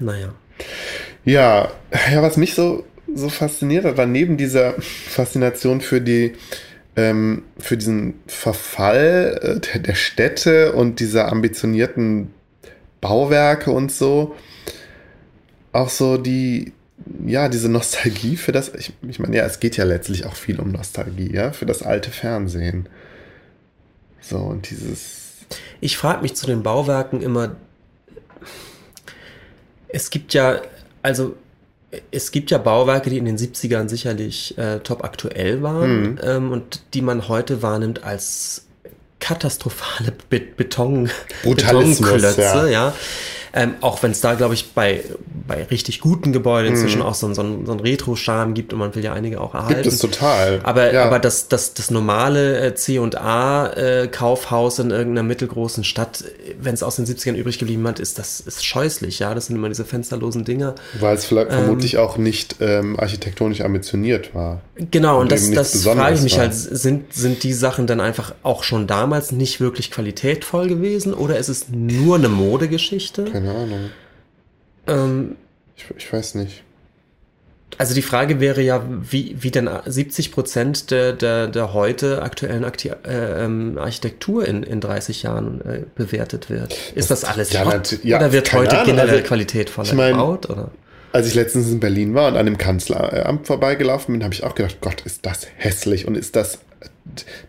Naja. 0.00 0.34
Ja, 1.24 1.70
ja, 2.12 2.22
was 2.22 2.36
mich 2.36 2.54
so, 2.54 2.84
so 3.14 3.28
fasziniert 3.28 3.84
hat, 3.84 3.96
war 3.96 4.06
neben 4.06 4.36
dieser 4.36 4.74
Faszination 4.80 5.80
für 5.80 6.00
die 6.00 6.34
ähm, 6.96 7.44
für 7.58 7.76
diesen 7.76 8.14
Verfall 8.26 9.38
äh, 9.40 9.60
der, 9.60 9.80
der 9.82 9.94
Städte 9.94 10.72
und 10.72 10.98
dieser 10.98 11.30
ambitionierten 11.30 12.34
Bauwerke 13.00 13.70
und 13.70 13.92
so, 13.92 14.34
auch 15.72 15.90
so 15.90 16.16
die, 16.16 16.72
ja, 17.26 17.48
diese 17.48 17.68
Nostalgie 17.68 18.36
für 18.36 18.52
das, 18.52 18.72
ich, 18.74 18.92
ich 19.08 19.18
meine, 19.18 19.36
ja, 19.36 19.44
es 19.44 19.60
geht 19.60 19.76
ja 19.76 19.84
letztlich 19.84 20.26
auch 20.26 20.34
viel 20.34 20.60
um 20.60 20.72
Nostalgie, 20.72 21.32
ja, 21.32 21.52
für 21.52 21.66
das 21.66 21.82
alte 21.82 22.10
Fernsehen. 22.10 22.88
So, 24.20 24.38
und 24.38 24.70
dieses. 24.70 25.36
Ich 25.80 25.96
frage 25.96 26.22
mich 26.22 26.34
zu 26.34 26.46
den 26.46 26.62
Bauwerken 26.62 27.22
immer, 27.22 27.56
es 29.88 30.10
gibt 30.10 30.34
ja, 30.34 30.60
also 31.02 31.34
es 32.10 32.30
gibt 32.30 32.50
ja 32.50 32.58
Bauwerke, 32.58 33.08
die 33.08 33.18
in 33.18 33.24
den 33.24 33.38
70ern 33.38 33.88
sicherlich 33.88 34.58
äh, 34.58 34.80
top 34.80 35.04
aktuell 35.04 35.62
waren 35.62 36.02
mhm. 36.02 36.18
ähm, 36.22 36.52
und 36.52 36.82
die 36.92 37.00
man 37.00 37.28
heute 37.28 37.62
wahrnimmt 37.62 38.04
als 38.04 38.66
katastrophale 39.20 40.12
Be 40.28 40.40
Beton, 40.40 41.10
Betonklötze, 41.42 42.40
ja. 42.42 42.66
ja. 42.66 42.94
Ähm, 43.52 43.74
auch 43.80 44.02
wenn 44.02 44.10
es 44.10 44.20
da, 44.20 44.34
glaube 44.34 44.54
ich, 44.54 44.72
bei, 44.72 45.02
bei 45.46 45.64
richtig 45.64 46.00
guten 46.00 46.32
Gebäuden 46.32 46.72
inzwischen 46.72 47.00
mhm. 47.00 47.06
auch 47.06 47.14
so, 47.14 47.28
so, 47.28 47.34
so 47.42 47.42
einen 47.42 47.80
Retro-Charme 47.80 48.54
gibt 48.54 48.72
und 48.72 48.78
man 48.78 48.94
will 48.94 49.04
ja 49.04 49.12
einige 49.12 49.40
auch 49.40 49.54
erhalten. 49.54 49.82
Gibt 49.82 49.94
es 49.94 50.00
total. 50.00 50.60
Aber, 50.62 50.92
ja. 50.92 51.04
aber 51.04 51.18
das, 51.18 51.48
das, 51.48 51.74
das 51.74 51.90
normale 51.90 52.60
äh, 52.60 52.74
C&A-Kaufhaus 52.74 54.78
äh, 54.78 54.82
in 54.82 54.90
irgendeiner 54.90 55.22
mittelgroßen 55.22 55.84
Stadt, 55.84 56.24
wenn 56.60 56.74
es 56.74 56.82
aus 56.82 56.96
den 56.96 57.06
70ern 57.06 57.34
übrig 57.34 57.58
geblieben 57.58 57.86
hat, 57.86 58.00
ist 58.00 58.18
das 58.18 58.40
ist 58.40 58.64
scheußlich, 58.64 59.18
ja. 59.18 59.34
Das 59.34 59.46
sind 59.46 59.56
immer 59.56 59.68
diese 59.68 59.84
fensterlosen 59.84 60.44
Dinger. 60.44 60.74
Weil 61.00 61.16
es 61.16 61.24
vielleicht 61.24 61.50
ähm, 61.50 61.58
vermutlich 61.58 61.98
auch 61.98 62.18
nicht 62.18 62.56
ähm, 62.60 62.98
architektonisch 62.98 63.60
ambitioniert 63.60 64.34
war. 64.34 64.60
Genau, 64.90 65.16
und, 65.16 65.22
und 65.22 65.32
das, 65.32 65.50
das 65.50 65.84
frage 65.84 66.14
ich 66.14 66.22
mich 66.22 66.34
war. 66.34 66.40
halt, 66.40 66.54
sind, 66.54 67.12
sind 67.12 67.42
die 67.42 67.52
Sachen 67.52 67.86
dann 67.86 68.00
einfach 68.00 68.34
auch 68.42 68.62
schon 68.62 68.86
damals 68.86 69.32
nicht 69.32 69.60
wirklich 69.60 69.90
qualitätvoll 69.90 70.68
gewesen 70.68 71.14
oder 71.14 71.38
ist 71.38 71.48
es 71.48 71.66
nur 71.70 72.16
eine 72.16 72.28
Modegeschichte? 72.28 73.24
Keine 73.24 73.37
Ahnung. 73.46 73.90
Ähm, 74.86 75.36
ich, 75.76 75.84
ich 75.96 76.12
weiß 76.12 76.34
nicht. 76.36 76.64
Also 77.76 77.94
die 77.94 78.02
Frage 78.02 78.40
wäre 78.40 78.62
ja, 78.62 78.82
wie, 78.88 79.36
wie 79.40 79.50
denn 79.50 79.68
70 79.84 80.32
Prozent 80.32 80.90
der, 80.90 81.12
der, 81.12 81.46
der 81.46 81.74
heute 81.74 82.22
aktuellen 82.22 82.64
Akti 82.64 82.88
äh, 82.88 83.44
ähm, 83.44 83.78
Architektur 83.78 84.46
in, 84.46 84.62
in 84.62 84.80
30 84.80 85.22
Jahren 85.22 85.60
äh, 85.60 85.82
bewertet 85.94 86.50
wird. 86.50 86.76
Ist 86.94 87.10
das, 87.10 87.20
das 87.20 87.30
alles 87.30 87.52
ja, 87.52 87.62
ja, 88.02 88.16
oder 88.16 88.32
wird 88.32 88.52
heute 88.52 88.72
Ahnung. 88.72 88.86
generell 88.86 89.16
also, 89.16 89.28
qualitätvoller 89.28 89.88
ich 89.88 89.94
mein, 89.94 90.12
gebaut? 90.12 90.48
Oder? 90.50 90.70
Als 91.12 91.28
ich 91.28 91.34
letztens 91.34 91.70
in 91.70 91.78
Berlin 91.78 92.14
war 92.14 92.28
und 92.28 92.36
an 92.36 92.46
dem 92.46 92.58
Kanzleramt 92.58 93.46
vorbeigelaufen 93.46 94.14
bin, 94.14 94.24
habe 94.24 94.34
ich 94.34 94.44
auch 94.44 94.54
gedacht, 94.54 94.78
Gott, 94.80 95.02
ist 95.02 95.24
das 95.24 95.46
hässlich 95.56 96.08
und 96.08 96.16
ist 96.16 96.36
das 96.36 96.58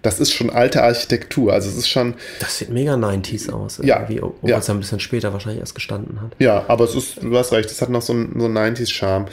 das 0.02 0.20
ist 0.20 0.34
schon 0.34 0.50
alte 0.50 0.84
Architektur. 0.84 1.54
Also 1.54 1.70
es 1.70 1.78
ist 1.78 1.90
schon. 1.90 2.16
Das 2.40 2.58
sieht 2.58 2.70
mega 2.70 2.94
90s 2.94 3.52
aus, 3.52 3.80
ja, 3.84 4.04
obwohl 4.04 4.50
ja. 4.50 4.58
es 4.58 4.70
ein 4.70 4.80
bisschen 4.80 5.00
später 5.00 5.34
wahrscheinlich 5.34 5.60
erst 5.60 5.76
gestanden 5.76 6.22
hat. 6.22 6.36
Ja, 6.40 6.66
aber 6.68 6.86
es 6.86 6.96
ist, 6.96 7.22
du 7.22 7.38
hast 7.38 7.52
recht, 7.52 7.70
es 7.70 7.82
hat 7.82 7.90
noch 7.90 8.02
so 8.02 8.14
einen 8.14 8.40
so 8.40 8.48
90s-Charme. 8.48 9.26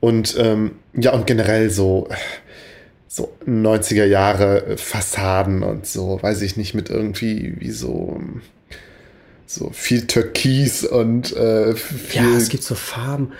Und 0.00 0.36
ähm, 0.38 0.72
ja, 0.94 1.12
und 1.12 1.26
generell 1.26 1.70
so, 1.70 2.08
so 3.08 3.32
90er 3.46 4.04
Jahre 4.04 4.76
Fassaden 4.76 5.62
und 5.62 5.86
so, 5.86 6.18
weiß 6.22 6.42
ich 6.42 6.56
nicht, 6.56 6.74
mit 6.74 6.90
irgendwie 6.90 7.54
wie 7.58 7.70
so. 7.70 8.20
So 9.46 9.70
viel 9.72 10.06
Türkis 10.06 10.84
und 10.84 11.36
äh, 11.36 11.76
viel 11.76 12.22
Ja, 12.22 12.36
es 12.36 12.48
gibt 12.48 12.64
so 12.64 12.74
Farben. 12.74 13.32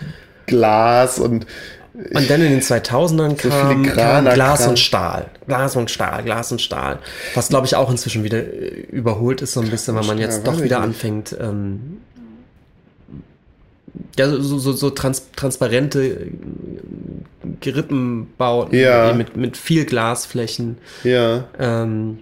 Glas 0.46 1.18
und 1.18 1.46
und 1.94 2.28
dann 2.28 2.42
in 2.42 2.50
den 2.50 2.60
2000ern 2.60 3.40
so 3.40 3.48
kam, 3.48 3.84
kam, 3.84 4.24
Glas 4.24 4.66
und 4.66 4.80
Stahl. 4.80 5.26
Glas 5.46 5.76
und 5.76 5.90
Stahl, 5.90 6.24
Glas 6.24 6.50
und 6.50 6.60
Stahl. 6.60 6.98
Was, 7.34 7.48
glaube 7.48 7.66
ich, 7.66 7.76
auch 7.76 7.88
inzwischen 7.88 8.24
wieder 8.24 8.38
äh, 8.38 8.86
überholt 8.90 9.42
ist, 9.42 9.52
so 9.52 9.60
ein 9.60 9.70
bisschen, 9.70 9.94
weil 9.94 10.04
man 10.04 10.18
jetzt 10.18 10.44
doch 10.44 10.60
wieder 10.60 10.80
anfängt, 10.80 11.36
ähm, 11.40 11.98
ja, 14.18 14.28
so, 14.28 14.58
so, 14.58 14.72
so 14.72 14.90
trans 14.90 15.30
transparente 15.36 16.04
äh, 16.04 16.30
Gerippenbauten 17.60 18.76
ja. 18.76 19.12
mit, 19.12 19.36
mit 19.36 19.56
viel 19.56 19.84
Glasflächen. 19.84 20.78
Ja. 21.04 21.44
Ähm, 21.60 22.18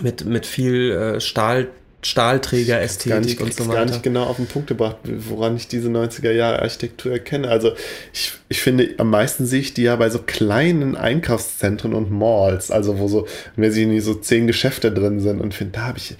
mit, 0.00 0.24
mit 0.24 0.46
viel 0.46 0.90
äh, 0.90 1.20
Stahl 1.20 1.68
Stahlträger-Ästhetik 2.04 3.40
und 3.40 3.54
so 3.54 3.68
weiter. 3.68 3.74
gar 3.74 3.84
nicht 3.84 4.02
genau 4.02 4.24
auf 4.24 4.36
den 4.36 4.46
Punkt 4.46 4.68
gebracht, 4.68 4.96
woran 5.04 5.56
ich 5.56 5.68
diese 5.68 5.88
90er 5.88 6.32
Jahre 6.32 6.60
Architektur 6.60 7.12
erkenne. 7.12 7.48
Also 7.48 7.72
ich, 8.12 8.32
ich 8.48 8.60
finde, 8.60 8.94
am 8.98 9.10
meisten 9.10 9.46
sehe 9.46 9.60
ich 9.60 9.72
die 9.72 9.82
ja 9.82 9.94
bei 9.94 10.10
so 10.10 10.18
kleinen 10.18 10.96
Einkaufszentren 10.96 11.94
und 11.94 12.10
Malls, 12.10 12.72
also 12.72 12.98
wo 12.98 13.06
so, 13.06 13.26
wenn 13.54 13.70
sie 13.70 13.86
nicht 13.86 14.04
so 14.04 14.14
zehn 14.14 14.48
Geschäfte 14.48 14.90
drin 14.90 15.20
sind 15.20 15.40
und 15.40 15.54
finde, 15.54 15.72
da 15.78 15.82
habe 15.82 15.98
ich 15.98 16.16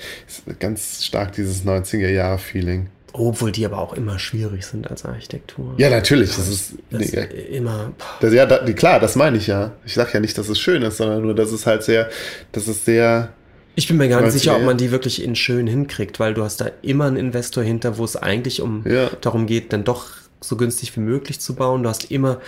ganz 0.60 1.04
stark 1.04 1.32
dieses 1.32 1.64
90er 1.64 2.08
Jahre 2.08 2.38
Feeling. 2.38 2.88
Obwohl 3.14 3.52
die 3.52 3.66
aber 3.66 3.78
auch 3.78 3.92
immer 3.92 4.18
schwierig 4.18 4.64
sind 4.64 4.90
als 4.90 5.04
Architektur. 5.04 5.74
Ja, 5.76 5.90
natürlich. 5.90 6.34
Das 6.34 6.48
ist 6.48 6.74
das 6.90 7.12
nee, 7.12 7.24
immer. 7.50 7.92
Das, 8.20 8.32
ja, 8.32 8.46
da, 8.46 8.58
klar, 8.72 9.00
das 9.00 9.16
meine 9.16 9.36
ich 9.36 9.48
ja. 9.48 9.72
Ich 9.84 9.94
sage 9.94 10.12
ja 10.14 10.20
nicht, 10.20 10.38
dass 10.38 10.48
es 10.48 10.58
schön 10.58 10.80
ist, 10.82 10.96
sondern 10.96 11.22
nur, 11.22 11.34
dass 11.34 11.52
es 11.52 11.66
halt 11.66 11.82
sehr, 11.82 12.08
dass 12.52 12.68
es 12.68 12.86
sehr 12.86 13.34
ich 13.74 13.88
bin 13.88 13.96
mir 13.96 14.08
gar 14.08 14.20
nicht 14.20 14.32
sicher, 14.32 14.56
ob 14.56 14.62
man 14.62 14.76
die 14.76 14.90
wirklich 14.90 15.22
in 15.22 15.34
schön 15.34 15.66
hinkriegt, 15.66 16.20
weil 16.20 16.34
du 16.34 16.42
hast 16.42 16.60
da 16.60 16.70
immer 16.82 17.06
einen 17.06 17.16
Investor 17.16 17.64
hinter, 17.64 17.98
wo 17.98 18.04
es 18.04 18.16
eigentlich 18.16 18.60
um 18.60 18.84
ja. 18.86 19.10
darum 19.20 19.46
geht, 19.46 19.72
dann 19.72 19.84
doch 19.84 20.06
so 20.40 20.56
günstig 20.56 20.94
wie 20.96 21.00
möglich 21.00 21.40
zu 21.40 21.54
bauen. 21.54 21.82
Du 21.82 21.88
hast 21.88 22.10
immer 22.10 22.40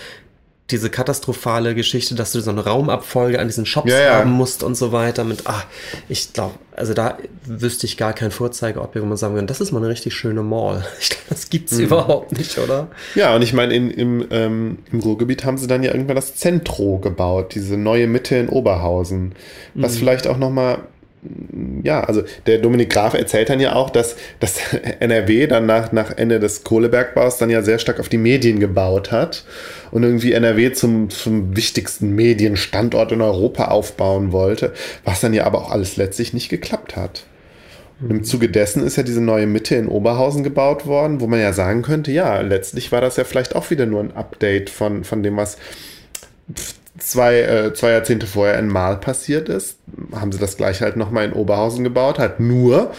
diese 0.70 0.88
katastrophale 0.88 1.74
Geschichte, 1.74 2.14
dass 2.14 2.32
du 2.32 2.40
so 2.40 2.50
eine 2.50 2.64
Raumabfolge 2.64 3.38
an 3.38 3.48
diesen 3.48 3.66
Shops 3.66 3.90
ja, 3.90 4.00
ja. 4.00 4.14
haben 4.14 4.30
musst 4.30 4.62
und 4.62 4.76
so 4.76 4.92
weiter. 4.92 5.22
Mit, 5.22 5.46
ah, 5.46 5.62
ich 6.08 6.32
glaube, 6.32 6.54
also 6.74 6.94
da 6.94 7.18
wüsste 7.44 7.86
ich 7.86 7.98
gar 7.98 8.14
kein 8.14 8.30
Vorzeigeobjekt, 8.30 9.04
wo 9.04 9.08
man 9.08 9.18
sagen 9.18 9.34
würde, 9.34 9.46
das 9.46 9.60
ist 9.60 9.72
mal 9.72 9.80
eine 9.80 9.88
richtig 9.88 10.14
schöne 10.14 10.42
Mall. 10.42 10.84
Ich 11.00 11.10
glaube, 11.10 11.24
das 11.28 11.50
gibt's 11.50 11.72
mhm. 11.74 11.84
überhaupt 11.84 12.32
nicht, 12.32 12.56
oder? 12.58 12.88
Ja, 13.14 13.36
und 13.36 13.42
ich 13.42 13.52
meine, 13.52 13.74
im, 13.74 14.26
ähm, 14.30 14.78
im 14.90 15.00
Ruhrgebiet 15.00 15.44
haben 15.44 15.58
sie 15.58 15.66
dann 15.66 15.82
ja 15.82 15.92
irgendwann 15.92 16.16
das 16.16 16.34
Zentro 16.34 16.98
gebaut, 16.98 17.54
diese 17.54 17.76
neue 17.76 18.06
Mitte 18.06 18.36
in 18.36 18.48
Oberhausen, 18.48 19.34
was 19.74 19.94
mhm. 19.94 19.98
vielleicht 19.98 20.26
auch 20.26 20.38
nochmal 20.38 20.78
ja, 21.82 22.02
also 22.04 22.22
der 22.46 22.58
Dominik 22.58 22.90
Graf 22.90 23.14
erzählt 23.14 23.48
dann 23.48 23.60
ja 23.60 23.74
auch, 23.74 23.90
dass 23.90 24.16
das 24.40 24.58
NRW 25.00 25.46
dann 25.46 25.66
nach, 25.66 25.92
nach 25.92 26.16
Ende 26.16 26.40
des 26.40 26.64
Kohlebergbaus 26.64 27.38
dann 27.38 27.50
ja 27.50 27.62
sehr 27.62 27.78
stark 27.78 28.00
auf 28.00 28.08
die 28.08 28.18
Medien 28.18 28.60
gebaut 28.60 29.10
hat 29.10 29.44
und 29.90 30.02
irgendwie 30.02 30.32
NRW 30.32 30.72
zum, 30.72 31.10
zum 31.10 31.56
wichtigsten 31.56 32.10
Medienstandort 32.14 33.12
in 33.12 33.22
Europa 33.22 33.66
aufbauen 33.66 34.32
wollte, 34.32 34.72
was 35.04 35.20
dann 35.20 35.34
ja 35.34 35.44
aber 35.44 35.58
auch 35.58 35.70
alles 35.70 35.96
letztlich 35.96 36.34
nicht 36.34 36.48
geklappt 36.48 36.96
hat. 36.96 37.24
Und 38.00 38.10
im 38.10 38.24
Zuge 38.24 38.48
dessen 38.48 38.82
ist 38.84 38.96
ja 38.96 39.02
diese 39.02 39.20
neue 39.20 39.46
Mitte 39.46 39.76
in 39.76 39.88
Oberhausen 39.88 40.42
gebaut 40.42 40.84
worden, 40.86 41.20
wo 41.20 41.26
man 41.26 41.40
ja 41.40 41.52
sagen 41.52 41.82
könnte, 41.82 42.10
ja, 42.10 42.40
letztlich 42.40 42.92
war 42.92 43.00
das 43.00 43.16
ja 43.16 43.24
vielleicht 43.24 43.54
auch 43.54 43.70
wieder 43.70 43.86
nur 43.86 44.00
ein 44.00 44.16
Update 44.16 44.68
von, 44.68 45.04
von 45.04 45.22
dem, 45.22 45.36
was 45.36 45.58
zwei, 47.04 47.40
äh, 47.40 47.74
zwei 47.74 47.92
Jahrzehnte 47.92 48.26
vorher 48.26 48.58
in 48.58 48.68
Mal 48.68 48.98
passiert 48.98 49.48
ist, 49.48 49.78
haben 50.14 50.32
sie 50.32 50.38
das 50.38 50.56
gleich 50.56 50.80
halt 50.80 50.96
nochmal 50.96 51.24
in 51.24 51.32
Oberhausen 51.32 51.84
gebaut, 51.84 52.18
halt 52.18 52.40
nur 52.40 52.92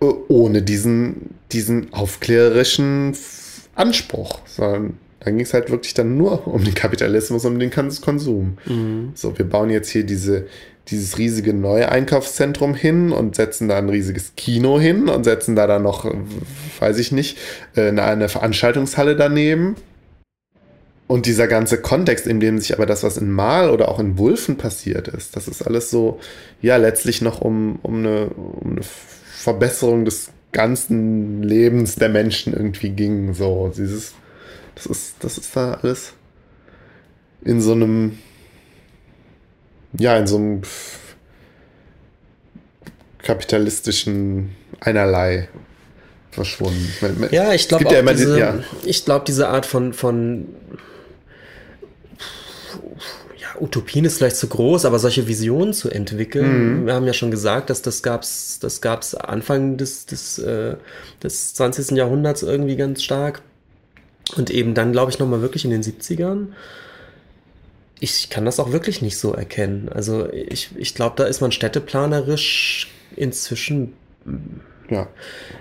äh, 0.00 0.06
ohne 0.28 0.62
diesen, 0.62 1.34
diesen 1.52 1.92
aufklärerischen 1.92 3.16
Anspruch, 3.74 4.40
sondern 4.46 4.98
dann 5.20 5.36
ging 5.36 5.44
es 5.44 5.54
halt 5.54 5.70
wirklich 5.70 5.94
dann 5.94 6.16
nur 6.16 6.46
um 6.46 6.64
den 6.64 6.74
Kapitalismus, 6.74 7.44
um 7.44 7.58
den 7.58 7.70
Konsum. 7.70 8.58
Mhm. 8.66 9.12
So, 9.14 9.36
wir 9.38 9.48
bauen 9.48 9.70
jetzt 9.70 9.90
hier 9.90 10.04
diese, 10.04 10.46
dieses 10.88 11.18
riesige 11.18 11.52
neue 11.52 11.90
Einkaufszentrum 11.90 12.74
hin 12.74 13.12
und 13.12 13.36
setzen 13.36 13.68
da 13.68 13.76
ein 13.76 13.90
riesiges 13.90 14.32
Kino 14.36 14.80
hin 14.80 15.08
und 15.08 15.24
setzen 15.24 15.54
da 15.54 15.66
dann 15.66 15.82
noch, 15.82 16.10
weiß 16.80 16.98
ich 16.98 17.12
nicht, 17.12 17.38
äh, 17.76 17.88
eine, 17.88 18.02
eine 18.02 18.28
Veranstaltungshalle 18.28 19.14
daneben 19.14 19.76
und 21.10 21.26
dieser 21.26 21.48
ganze 21.48 21.80
Kontext, 21.80 22.28
in 22.28 22.38
dem 22.38 22.60
sich 22.60 22.72
aber 22.72 22.86
das, 22.86 23.02
was 23.02 23.16
in 23.16 23.32
Mal 23.32 23.70
oder 23.70 23.88
auch 23.88 23.98
in 23.98 24.16
Wulfen 24.16 24.56
passiert 24.56 25.08
ist, 25.08 25.34
das 25.34 25.48
ist 25.48 25.60
alles 25.60 25.90
so, 25.90 26.20
ja, 26.62 26.76
letztlich 26.76 27.20
noch 27.20 27.40
um, 27.40 27.80
um, 27.82 27.96
eine, 27.96 28.28
um 28.28 28.70
eine 28.70 28.82
Verbesserung 28.82 30.04
des 30.04 30.30
ganzen 30.52 31.42
Lebens 31.42 31.96
der 31.96 32.10
Menschen 32.10 32.52
irgendwie 32.52 32.90
ging. 32.90 33.34
So, 33.34 33.72
dieses, 33.76 34.14
das 34.76 34.86
ist, 34.86 35.16
das 35.18 35.36
ist 35.36 35.56
da 35.56 35.80
alles 35.82 36.12
in 37.44 37.60
so 37.60 37.72
einem, 37.72 38.16
ja, 39.98 40.16
in 40.16 40.28
so 40.28 40.36
einem 40.36 40.62
kapitalistischen 43.18 44.54
Einerlei 44.78 45.48
verschwunden. 46.30 46.88
Ja, 47.32 47.52
ich 47.52 47.66
glaube 47.66 47.92
ja 47.92 48.00
diese, 48.00 48.38
ja. 48.38 48.60
ich 48.84 49.04
glaube 49.04 49.24
diese 49.26 49.48
Art 49.48 49.66
von, 49.66 49.92
von 49.92 50.46
Utopien 53.58 54.04
ist 54.04 54.18
vielleicht 54.18 54.36
zu 54.36 54.48
groß, 54.48 54.84
aber 54.84 54.98
solche 54.98 55.26
Visionen 55.26 55.72
zu 55.72 55.90
entwickeln, 55.90 56.82
mhm. 56.82 56.86
wir 56.86 56.94
haben 56.94 57.06
ja 57.06 57.12
schon 57.12 57.30
gesagt, 57.30 57.70
dass 57.70 57.82
das 57.82 58.02
gab's, 58.02 58.58
das 58.60 58.80
gab's 58.80 59.14
Anfang 59.14 59.76
des, 59.76 60.06
des, 60.06 60.38
äh, 60.38 60.76
des 61.22 61.54
20. 61.54 61.92
Jahrhunderts 61.92 62.42
irgendwie 62.42 62.76
ganz 62.76 63.02
stark. 63.02 63.42
Und 64.36 64.50
eben 64.50 64.74
dann, 64.74 64.92
glaube 64.92 65.10
ich, 65.10 65.18
nochmal 65.18 65.42
wirklich 65.42 65.64
in 65.64 65.70
den 65.70 65.82
70ern. 65.82 66.48
Ich 67.98 68.30
kann 68.30 68.44
das 68.44 68.60
auch 68.60 68.72
wirklich 68.72 69.02
nicht 69.02 69.18
so 69.18 69.32
erkennen. 69.32 69.88
Also 69.92 70.30
ich, 70.32 70.70
ich 70.76 70.94
glaube, 70.94 71.14
da 71.16 71.24
ist 71.24 71.40
man 71.40 71.52
städteplanerisch 71.52 72.92
inzwischen 73.16 73.94
ja, 74.90 75.06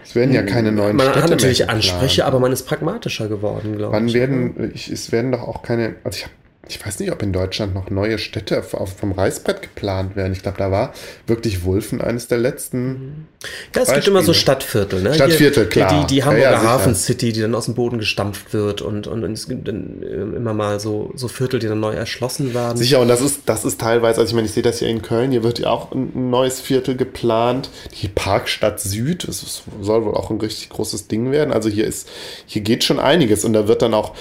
es 0.03 0.15
werden 0.15 0.33
ja 0.33 0.41
keine 0.41 0.71
neuen 0.71 0.95
Man 0.95 1.05
Städte 1.07 1.23
hat 1.23 1.29
natürlich 1.29 1.69
Ansprüche, 1.69 2.25
aber 2.25 2.39
man 2.39 2.51
ist 2.51 2.63
pragmatischer 2.63 3.27
geworden, 3.27 3.77
glaube 3.77 3.95
ich. 3.95 4.01
Wann 4.01 4.13
werden, 4.13 4.71
ich, 4.73 4.89
es 4.89 5.11
werden 5.11 5.31
doch 5.31 5.43
auch 5.43 5.61
keine, 5.61 5.95
also 6.03 6.17
ich 6.17 6.23
habe 6.23 6.33
ich 6.69 6.85
weiß 6.85 6.99
nicht, 6.99 7.11
ob 7.11 7.23
in 7.23 7.33
Deutschland 7.33 7.73
noch 7.73 7.89
neue 7.89 8.19
Städte 8.19 8.61
vom 8.61 9.11
Reißbrett 9.11 9.63
geplant 9.63 10.15
werden. 10.15 10.33
Ich 10.33 10.43
glaube, 10.43 10.59
da 10.59 10.69
war 10.69 10.93
wirklich 11.25 11.63
Wulfen 11.63 11.99
eines 11.99 12.27
der 12.27 12.37
letzten. 12.37 13.27
Ja, 13.41 13.47
es 13.47 13.73
Beispiele. 13.73 13.95
gibt 13.95 14.07
immer 14.07 14.21
so 14.21 14.33
Stadtviertel, 14.33 15.01
ne? 15.01 15.15
Stadtviertel, 15.15 15.63
Hier, 15.63 15.69
klar. 15.69 16.05
Die, 16.05 16.15
die 16.15 16.23
Hamburger 16.23 16.51
ja, 16.51 16.63
ja, 16.63 16.63
Hafen 16.63 16.93
City, 16.93 17.33
die 17.33 17.41
dann 17.41 17.55
aus 17.55 17.65
dem 17.65 17.73
Boden 17.73 17.97
gestampft 17.97 18.53
wird 18.53 18.83
und, 18.83 19.07
und, 19.07 19.23
und 19.23 19.33
es 19.33 19.47
gibt 19.47 19.67
dann 19.67 20.03
äh, 20.03 20.37
immer 20.37 20.53
mal 20.53 20.79
so, 20.79 21.11
so 21.15 21.27
Viertel, 21.27 21.59
die 21.59 21.67
dann 21.67 21.79
neu 21.79 21.93
erschlossen 21.93 22.53
werden. 22.53 22.77
Sicher, 22.77 22.99
und 22.99 23.07
das 23.07 23.21
ist, 23.21 23.41
das 23.47 23.65
ist 23.65 23.81
teilweise, 23.81 24.21
also 24.21 24.29
ich 24.29 24.35
meine, 24.35 24.45
ich 24.45 24.53
sehe 24.53 24.63
das 24.63 24.77
hier 24.77 24.89
in 24.89 25.01
Köln, 25.01 25.31
hier 25.31 25.43
wird 25.43 25.57
ja 25.57 25.69
auch 25.69 25.91
ein 25.91 26.29
neues 26.29 26.59
Viertel 26.61 26.95
geplant. 26.95 27.71
Die 27.99 28.09
Parkstadt 28.09 28.79
Süd, 28.79 29.27
das 29.27 29.63
soll 29.81 30.05
wohl 30.05 30.13
auch 30.13 30.29
ein 30.29 30.39
richtig 30.39 30.69
großes 30.69 31.07
Ding 31.07 31.31
werden. 31.31 31.51
Also 31.51 31.67
hier 31.69 31.87
ist, 31.87 32.07
hier 32.45 32.61
geht 32.61 32.83
schon 32.83 32.99
einiges 32.99 33.43
und 33.43 33.53
da 33.53 33.67
wird 33.67 33.81
dann 33.81 33.95
auch 33.95 34.13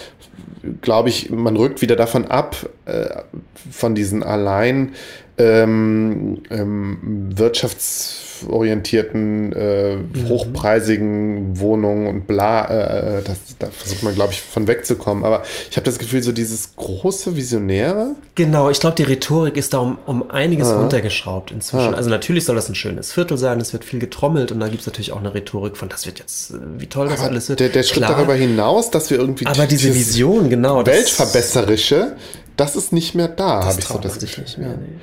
glaube 0.81 1.09
ich, 1.09 1.31
man 1.31 1.57
rückt 1.57 1.83
wieder 1.83 1.97
davon 1.97 2.27
ab, 2.27 2.38
äh, 2.87 3.23
von 3.71 3.95
diesen 3.95 4.23
allein 4.23 4.95
ähm, 5.39 6.43
ähm, 6.51 7.29
wirtschaftsorientierten, 7.35 9.53
äh, 9.53 9.97
mhm. 9.97 10.29
hochpreisigen 10.29 11.61
Wohnungen 11.61 12.09
und 12.09 12.27
bla, 12.27 13.19
äh, 13.19 13.23
das, 13.23 13.39
da 13.59 13.69
versucht 13.69 14.03
man, 14.03 14.15
glaube 14.15 14.33
ich, 14.33 14.41
von 14.43 14.67
wegzukommen. 14.67 15.25
Aber 15.25 15.43
ich 15.71 15.77
habe 15.77 15.85
das 15.85 15.99
Gefühl, 15.99 16.23
so 16.23 16.33
dieses 16.33 16.75
große 16.77 17.37
Visionäre. 17.37 18.17
Genau, 18.35 18.71
ich 18.71 18.81
glaube, 18.81 18.97
die 18.97 19.05
Rhetorik 19.05 19.57
ist 19.57 19.73
da 19.75 19.79
um, 19.79 19.99
um 20.07 20.29
einiges 20.31 20.69
ah. 20.69 20.81
runtergeschraubt 20.81 21.53
inzwischen. 21.53 21.95
Ah. 21.95 21.97
Also 21.97 22.11
natürlich 22.11 22.45
soll 22.45 22.57
das 22.57 22.69
ein 22.69 22.75
schönes 22.75 23.13
Viertel 23.13 23.39
sein, 23.39 23.61
es 23.61 23.73
wird 23.73 23.85
viel 23.85 24.01
getrommelt 24.01 24.51
und 24.53 24.61
da 24.61 24.69
gibt 24.69 24.81
es 24.81 24.87
natürlich 24.87 25.13
auch 25.13 25.21
eine 25.21 25.35
Rhetorik 25.35 25.77
von, 25.77 25.89
das 25.89 26.07
wird 26.07 26.19
jetzt, 26.19 26.55
wie 26.79 26.87
toll 26.87 27.09
das 27.09 27.21
aber 27.21 27.31
alles 27.31 27.49
wird. 27.49 27.61
Der, 27.61 27.69
der 27.69 27.85
Schritt 27.85 28.03
darüber 28.03 28.35
hinaus, 28.35 28.91
dass 28.91 29.11
wir 29.11 29.19
irgendwie. 29.19 29.47
Aber 29.47 29.67
diese 29.67 29.95
Vision, 29.95 30.51
genau. 30.51 30.85
Weltverbesserische, 30.85 32.17
das 32.59 32.77
ist 32.77 32.93
nicht 32.93 33.15
mehr 33.15 33.29
da, 33.29 33.65
habe 33.65 33.79
ich 33.79 33.87
so 33.87 33.99
das 33.99 34.19
Gefühl. 34.19 34.45
Nicht 34.45 34.59
mehr, 34.59 34.77
nee. 34.77 34.99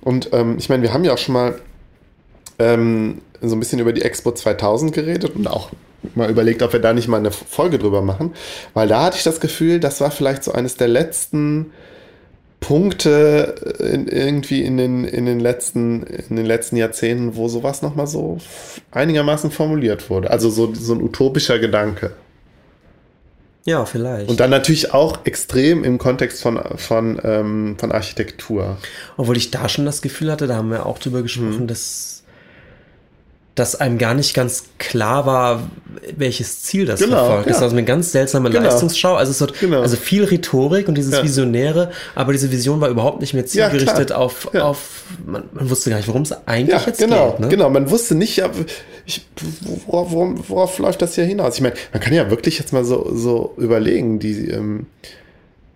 Und 0.00 0.30
ähm, 0.32 0.56
ich 0.58 0.68
meine, 0.68 0.82
wir 0.82 0.92
haben 0.92 1.04
ja 1.04 1.12
auch 1.12 1.18
schon 1.18 1.34
mal 1.34 1.58
ähm, 2.58 3.20
so 3.40 3.54
ein 3.54 3.60
bisschen 3.60 3.78
über 3.78 3.92
die 3.92 4.02
Expo 4.02 4.32
2000 4.32 4.92
geredet 4.92 5.34
und 5.34 5.46
auch 5.46 5.70
mal 6.14 6.30
überlegt, 6.30 6.62
ob 6.62 6.72
wir 6.72 6.80
da 6.80 6.92
nicht 6.92 7.08
mal 7.08 7.18
eine 7.18 7.30
Folge 7.30 7.78
drüber 7.78 8.02
machen, 8.02 8.34
weil 8.74 8.88
da 8.88 9.04
hatte 9.04 9.16
ich 9.16 9.22
das 9.22 9.40
Gefühl, 9.40 9.80
das 9.80 10.00
war 10.00 10.10
vielleicht 10.10 10.44
so 10.44 10.52
eines 10.52 10.76
der 10.76 10.88
letzten 10.88 11.72
Punkte 12.60 13.76
in, 13.80 14.06
irgendwie 14.06 14.62
in 14.62 14.76
den, 14.76 15.04
in, 15.04 15.26
den 15.26 15.40
letzten, 15.40 16.04
in 16.04 16.36
den 16.36 16.46
letzten 16.46 16.76
Jahrzehnten, 16.76 17.36
wo 17.36 17.48
sowas 17.48 17.82
nochmal 17.82 18.06
so 18.06 18.38
einigermaßen 18.92 19.50
formuliert 19.50 20.08
wurde. 20.10 20.30
Also 20.30 20.48
so, 20.48 20.72
so 20.74 20.94
ein 20.94 21.02
utopischer 21.02 21.58
Gedanke. 21.58 22.12
Ja, 23.64 23.84
vielleicht. 23.84 24.28
Und 24.28 24.40
dann 24.40 24.50
natürlich 24.50 24.92
auch 24.92 25.24
extrem 25.24 25.84
im 25.84 25.98
Kontext 25.98 26.42
von, 26.42 26.60
von, 26.76 27.20
ähm, 27.22 27.76
von 27.78 27.92
Architektur. 27.92 28.76
Obwohl 29.16 29.36
ich 29.36 29.50
da 29.50 29.68
schon 29.68 29.84
das 29.84 30.02
Gefühl 30.02 30.32
hatte, 30.32 30.46
da 30.46 30.56
haben 30.56 30.70
wir 30.70 30.86
auch 30.86 30.98
drüber 30.98 31.22
gesprochen, 31.22 31.62
mhm. 31.62 31.66
dass 31.68 32.24
dass 33.54 33.76
einem 33.76 33.98
gar 33.98 34.14
nicht 34.14 34.32
ganz 34.32 34.64
klar 34.78 35.26
war, 35.26 35.70
welches 36.16 36.62
Ziel 36.62 36.86
das 36.86 37.00
genau, 37.00 37.16
verfolgt. 37.16 37.46
Ja. 37.46 37.48
Das 37.48 37.56
ist 37.58 37.62
also 37.62 37.76
eine 37.76 37.84
ganz 37.84 38.10
seltsame 38.10 38.48
genau. 38.48 38.62
Leistungsschau. 38.64 39.14
Also 39.14 39.30
es 39.30 39.40
wird 39.40 39.60
genau. 39.60 39.82
also 39.82 39.96
viel 39.96 40.24
Rhetorik 40.24 40.88
und 40.88 40.96
dieses 40.96 41.12
ja. 41.12 41.22
Visionäre, 41.22 41.90
aber 42.14 42.32
diese 42.32 42.50
Vision 42.50 42.80
war 42.80 42.88
überhaupt 42.88 43.20
nicht 43.20 43.34
mehr 43.34 43.44
zielgerichtet 43.44 44.10
ja, 44.10 44.16
auf, 44.16 44.54
auf 44.54 45.04
man, 45.26 45.44
man, 45.52 45.68
wusste 45.68 45.90
gar 45.90 45.98
nicht, 45.98 46.08
worum 46.08 46.22
es 46.22 46.32
eigentlich 46.46 46.86
jetzt 46.86 46.98
genau, 46.98 47.32
geht. 47.32 47.40
Ne? 47.40 47.48
Genau, 47.48 47.68
man 47.68 47.90
wusste 47.90 48.14
nicht, 48.14 48.42
ich, 49.04 49.26
worauf, 49.86 50.12
worauf, 50.12 50.48
worauf, 50.48 50.78
läuft 50.78 51.02
das 51.02 51.14
hier 51.14 51.24
hinaus? 51.24 51.56
Ich 51.56 51.60
meine, 51.60 51.74
man 51.92 52.00
kann 52.00 52.14
ja 52.14 52.30
wirklich 52.30 52.58
jetzt 52.58 52.72
mal 52.72 52.86
so, 52.86 53.14
so 53.14 53.52
überlegen, 53.58 54.18
die, 54.18 54.48
ähm, 54.48 54.86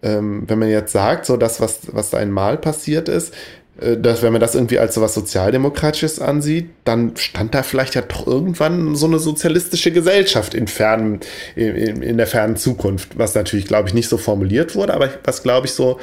ähm, 0.03 0.45
wenn 0.47 0.59
man 0.59 0.71
jetzt 0.71 0.93
sagt, 0.93 1.27
so 1.27 1.37
das, 1.37 1.61
was, 1.61 1.81
was 1.93 2.09
da 2.09 2.19
einmal 2.19 2.57
passiert 2.57 3.11
ist, 3.11 3.35
dass 3.79 4.23
wenn 4.23 4.33
man 4.33 4.41
das 4.41 4.55
irgendwie 4.55 4.79
als 4.79 4.95
so 4.95 5.03
was 5.03 5.13
Sozialdemokratisches 5.15 6.19
ansieht, 6.19 6.71
dann 6.85 7.17
stand 7.17 7.55
da 7.55 7.63
vielleicht 7.63 7.95
ja 7.95 8.01
doch 8.01 8.27
irgendwann 8.27 8.97
so 8.97 9.07
eine 9.07 9.19
sozialistische 9.19 9.93
Gesellschaft 9.93 10.55
in, 10.55 10.67
fernen, 10.67 11.21
in, 11.57 12.03
in 12.03 12.17
der 12.17 12.27
fernen 12.27 12.57
Zukunft, 12.57 13.19
was 13.19 13.35
natürlich, 13.35 13.67
glaube 13.67 13.89
ich, 13.89 13.95
nicht 13.95 14.09
so 14.09 14.17
formuliert 14.17 14.75
wurde, 14.75 14.95
aber 14.95 15.11
was, 15.25 15.43
glaube 15.43 15.67
ich, 15.67 15.75
so 15.75 16.01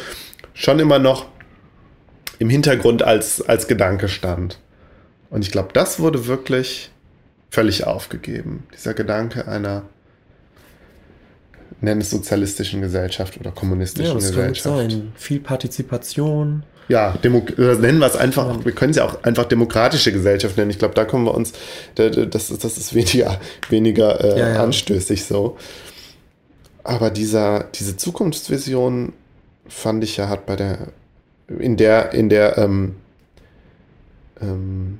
schon 0.53 0.79
immer 0.79 0.99
noch 0.99 1.25
im 2.37 2.49
Hintergrund 2.49 3.01
als, 3.01 3.41
als 3.41 3.67
Gedanke 3.67 4.07
stand. 4.07 4.59
Und 5.31 5.43
ich 5.43 5.51
glaube, 5.51 5.69
das 5.73 5.99
wurde 5.99 6.27
wirklich 6.27 6.91
völlig 7.49 7.87
aufgegeben. 7.87 8.67
Dieser 8.73 8.93
Gedanke 8.93 9.47
einer, 9.47 9.83
nenn 11.81 12.01
es 12.01 12.11
sozialistischen 12.11 12.81
Gesellschaft 12.81 13.39
oder 13.39 13.49
kommunistischen 13.49 14.09
ja, 14.09 14.13
das 14.13 14.27
Gesellschaft. 14.27 14.63
Kann 14.63 14.89
sein. 14.89 15.11
Viel 15.15 15.39
Partizipation, 15.39 16.63
ja, 16.87 17.11
Demo 17.23 17.45
nennen 17.57 17.99
wir 17.99 18.07
es 18.07 18.15
einfach, 18.15 18.65
wir 18.65 18.71
können 18.73 18.91
es 18.91 18.97
ja 18.97 19.05
auch 19.05 19.23
einfach 19.23 19.45
demokratische 19.45 20.11
Gesellschaft 20.11 20.57
nennen. 20.57 20.71
Ich 20.71 20.79
glaube, 20.79 20.95
da 20.95 21.05
kommen 21.05 21.25
wir 21.25 21.33
uns, 21.33 21.53
das, 21.95 22.49
ist, 22.49 22.63
das 22.63 22.77
ist 22.77 22.93
weniger, 22.93 23.39
weniger 23.69 24.23
äh, 24.23 24.39
ja, 24.39 24.49
ja. 24.53 24.63
anstößig 24.63 25.25
so. 25.25 25.57
Aber 26.83 27.09
dieser, 27.09 27.65
diese 27.75 27.95
Zukunftsvision 27.95 29.13
fand 29.67 30.03
ich 30.03 30.17
ja, 30.17 30.27
hat 30.27 30.45
bei 30.45 30.55
der, 30.55 30.89
in 31.47 31.77
der, 31.77 32.13
in 32.13 32.29
der, 32.29 32.57
ähm, 32.57 32.95
ähm, 34.41 34.99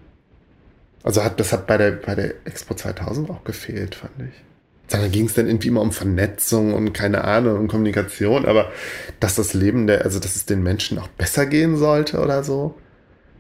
also 1.04 1.24
hat, 1.24 1.40
das 1.40 1.52
hat 1.52 1.68
bei 1.68 1.78
der, 1.78 1.92
bei 1.92 2.16
der 2.16 2.34
Expo 2.46 2.74
2000 2.74 3.30
auch 3.30 3.44
gefehlt, 3.44 3.96
fand 3.96 4.14
ich. 4.20 4.53
Da 4.94 5.08
ging 5.08 5.26
es 5.26 5.34
dann 5.34 5.48
irgendwie 5.48 5.70
immer 5.70 5.82
um 5.82 5.92
Vernetzung 5.92 6.76
und 6.76 6.94
keine 6.94 7.24
Ahnung 7.24 7.62
und 7.62 7.68
Kommunikation, 7.68 8.46
aber 8.46 8.72
dass 9.20 9.34
das 9.34 9.56
Leben 9.56 9.88
der, 9.88 10.04
also 10.04 10.20
dass 10.20 10.36
es 10.36 10.46
den 10.46 10.62
Menschen 10.62 11.00
auch 11.00 11.08
besser 11.08 11.48
gehen 11.48 11.78
sollte 11.78 12.20
oder 12.20 12.44
so. 12.44 12.76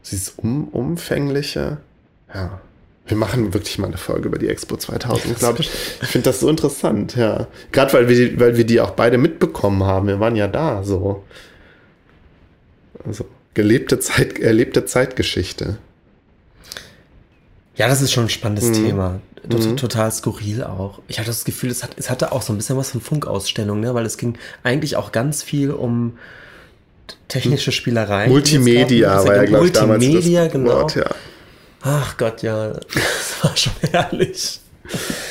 Dieses 0.03 0.29
um, 0.31 0.67
umfängliche, 0.69 1.77
ja. 2.33 2.59
Wir 3.05 3.17
machen 3.17 3.53
wirklich 3.53 3.77
mal 3.77 3.87
eine 3.87 3.97
Folge 3.97 4.29
über 4.29 4.39
die 4.39 4.47
Expo 4.47 4.77
2000, 4.77 5.37
glaube 5.37 5.59
ich. 5.59 5.69
Ich 6.01 6.07
finde 6.07 6.29
das 6.29 6.39
so 6.39 6.49
interessant, 6.49 7.15
ja. 7.17 7.47
Gerade 7.71 7.93
weil 7.93 8.09
wir, 8.09 8.39
weil 8.39 8.57
wir 8.57 8.65
die 8.65 8.81
auch 8.81 8.91
beide 8.91 9.19
mitbekommen 9.19 9.83
haben. 9.83 10.07
Wir 10.07 10.19
waren 10.19 10.35
ja 10.35 10.47
da, 10.47 10.83
so. 10.83 11.23
Also, 13.05 13.27
gelebte 13.53 13.99
Zeit, 13.99 14.39
erlebte 14.39 14.85
Zeitgeschichte. 14.85 15.77
Ja, 17.75 17.87
das 17.87 18.01
ist 18.01 18.11
schon 18.11 18.23
ein 18.23 18.29
spannendes 18.29 18.69
mhm. 18.69 18.85
Thema. 18.85 19.21
Mhm. 19.47 19.77
Total 19.77 20.11
skurril 20.11 20.63
auch. 20.63 20.99
Ich 21.07 21.19
hatte 21.19 21.27
das 21.27 21.43
Gefühl, 21.43 21.69
es, 21.69 21.83
hat, 21.83 21.91
es 21.97 22.09
hatte 22.09 22.31
auch 22.31 22.41
so 22.41 22.53
ein 22.53 22.57
bisschen 22.57 22.77
was 22.77 22.91
von 22.91 23.01
Funkausstellung, 23.01 23.79
ne? 23.79 23.93
weil 23.93 24.05
es 24.05 24.17
ging 24.17 24.37
eigentlich 24.63 24.95
auch 24.95 25.11
ganz 25.11 25.43
viel 25.43 25.71
um 25.71 26.17
technische 27.27 27.71
Spielereien. 27.71 28.31
Multimedia 28.31 29.25
war 29.25 29.35
ja, 29.35 29.43
glaube 29.45 29.65
ich, 29.65 29.73
damals 29.73 30.03
Multimedia, 30.03 30.47
genau. 30.47 30.71
Wort, 30.71 30.95
ja. 30.95 31.05
Ach 31.81 32.15
Gott, 32.17 32.41
ja, 32.41 32.69
das 32.93 33.43
war 33.43 33.57
schon 33.57 33.73
herrlich. 33.91 34.59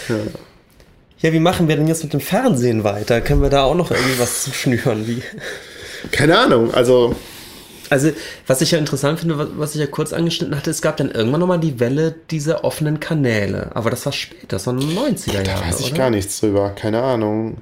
Ja. 0.08 0.16
ja, 1.20 1.32
wie 1.32 1.40
machen 1.40 1.68
wir 1.68 1.76
denn 1.76 1.86
jetzt 1.86 2.02
mit 2.02 2.12
dem 2.12 2.20
Fernsehen 2.20 2.84
weiter? 2.84 3.20
Können 3.20 3.40
wir 3.40 3.50
da 3.50 3.62
auch 3.62 3.74
noch 3.74 3.90
irgendwie 3.90 4.18
was 4.18 4.44
zuschnüren? 4.44 5.06
Wie? 5.06 5.22
Keine 6.10 6.38
Ahnung, 6.38 6.74
also 6.74 7.16
also, 7.92 8.10
was 8.46 8.62
ich 8.62 8.70
ja 8.70 8.78
interessant 8.78 9.20
finde, 9.20 9.50
was 9.58 9.74
ich 9.74 9.80
ja 9.80 9.86
kurz 9.86 10.14
angeschnitten 10.14 10.56
hatte, 10.56 10.70
es 10.70 10.80
gab 10.80 10.96
dann 10.96 11.10
irgendwann 11.10 11.40
nochmal 11.40 11.60
die 11.60 11.78
Welle 11.78 12.14
dieser 12.30 12.64
offenen 12.64 13.00
Kanäle. 13.00 13.70
Aber 13.74 13.90
das 13.90 14.06
war 14.06 14.12
später, 14.12 14.46
das 14.48 14.66
waren 14.66 14.80
90er 14.80 15.32
Jahre. 15.34 15.44
Da 15.44 15.60
weiß 15.60 15.80
ich 15.80 15.88
oder? 15.88 15.98
gar 15.98 16.10
nichts 16.10 16.40
drüber, 16.40 16.70
keine 16.70 17.02
Ahnung. 17.02 17.58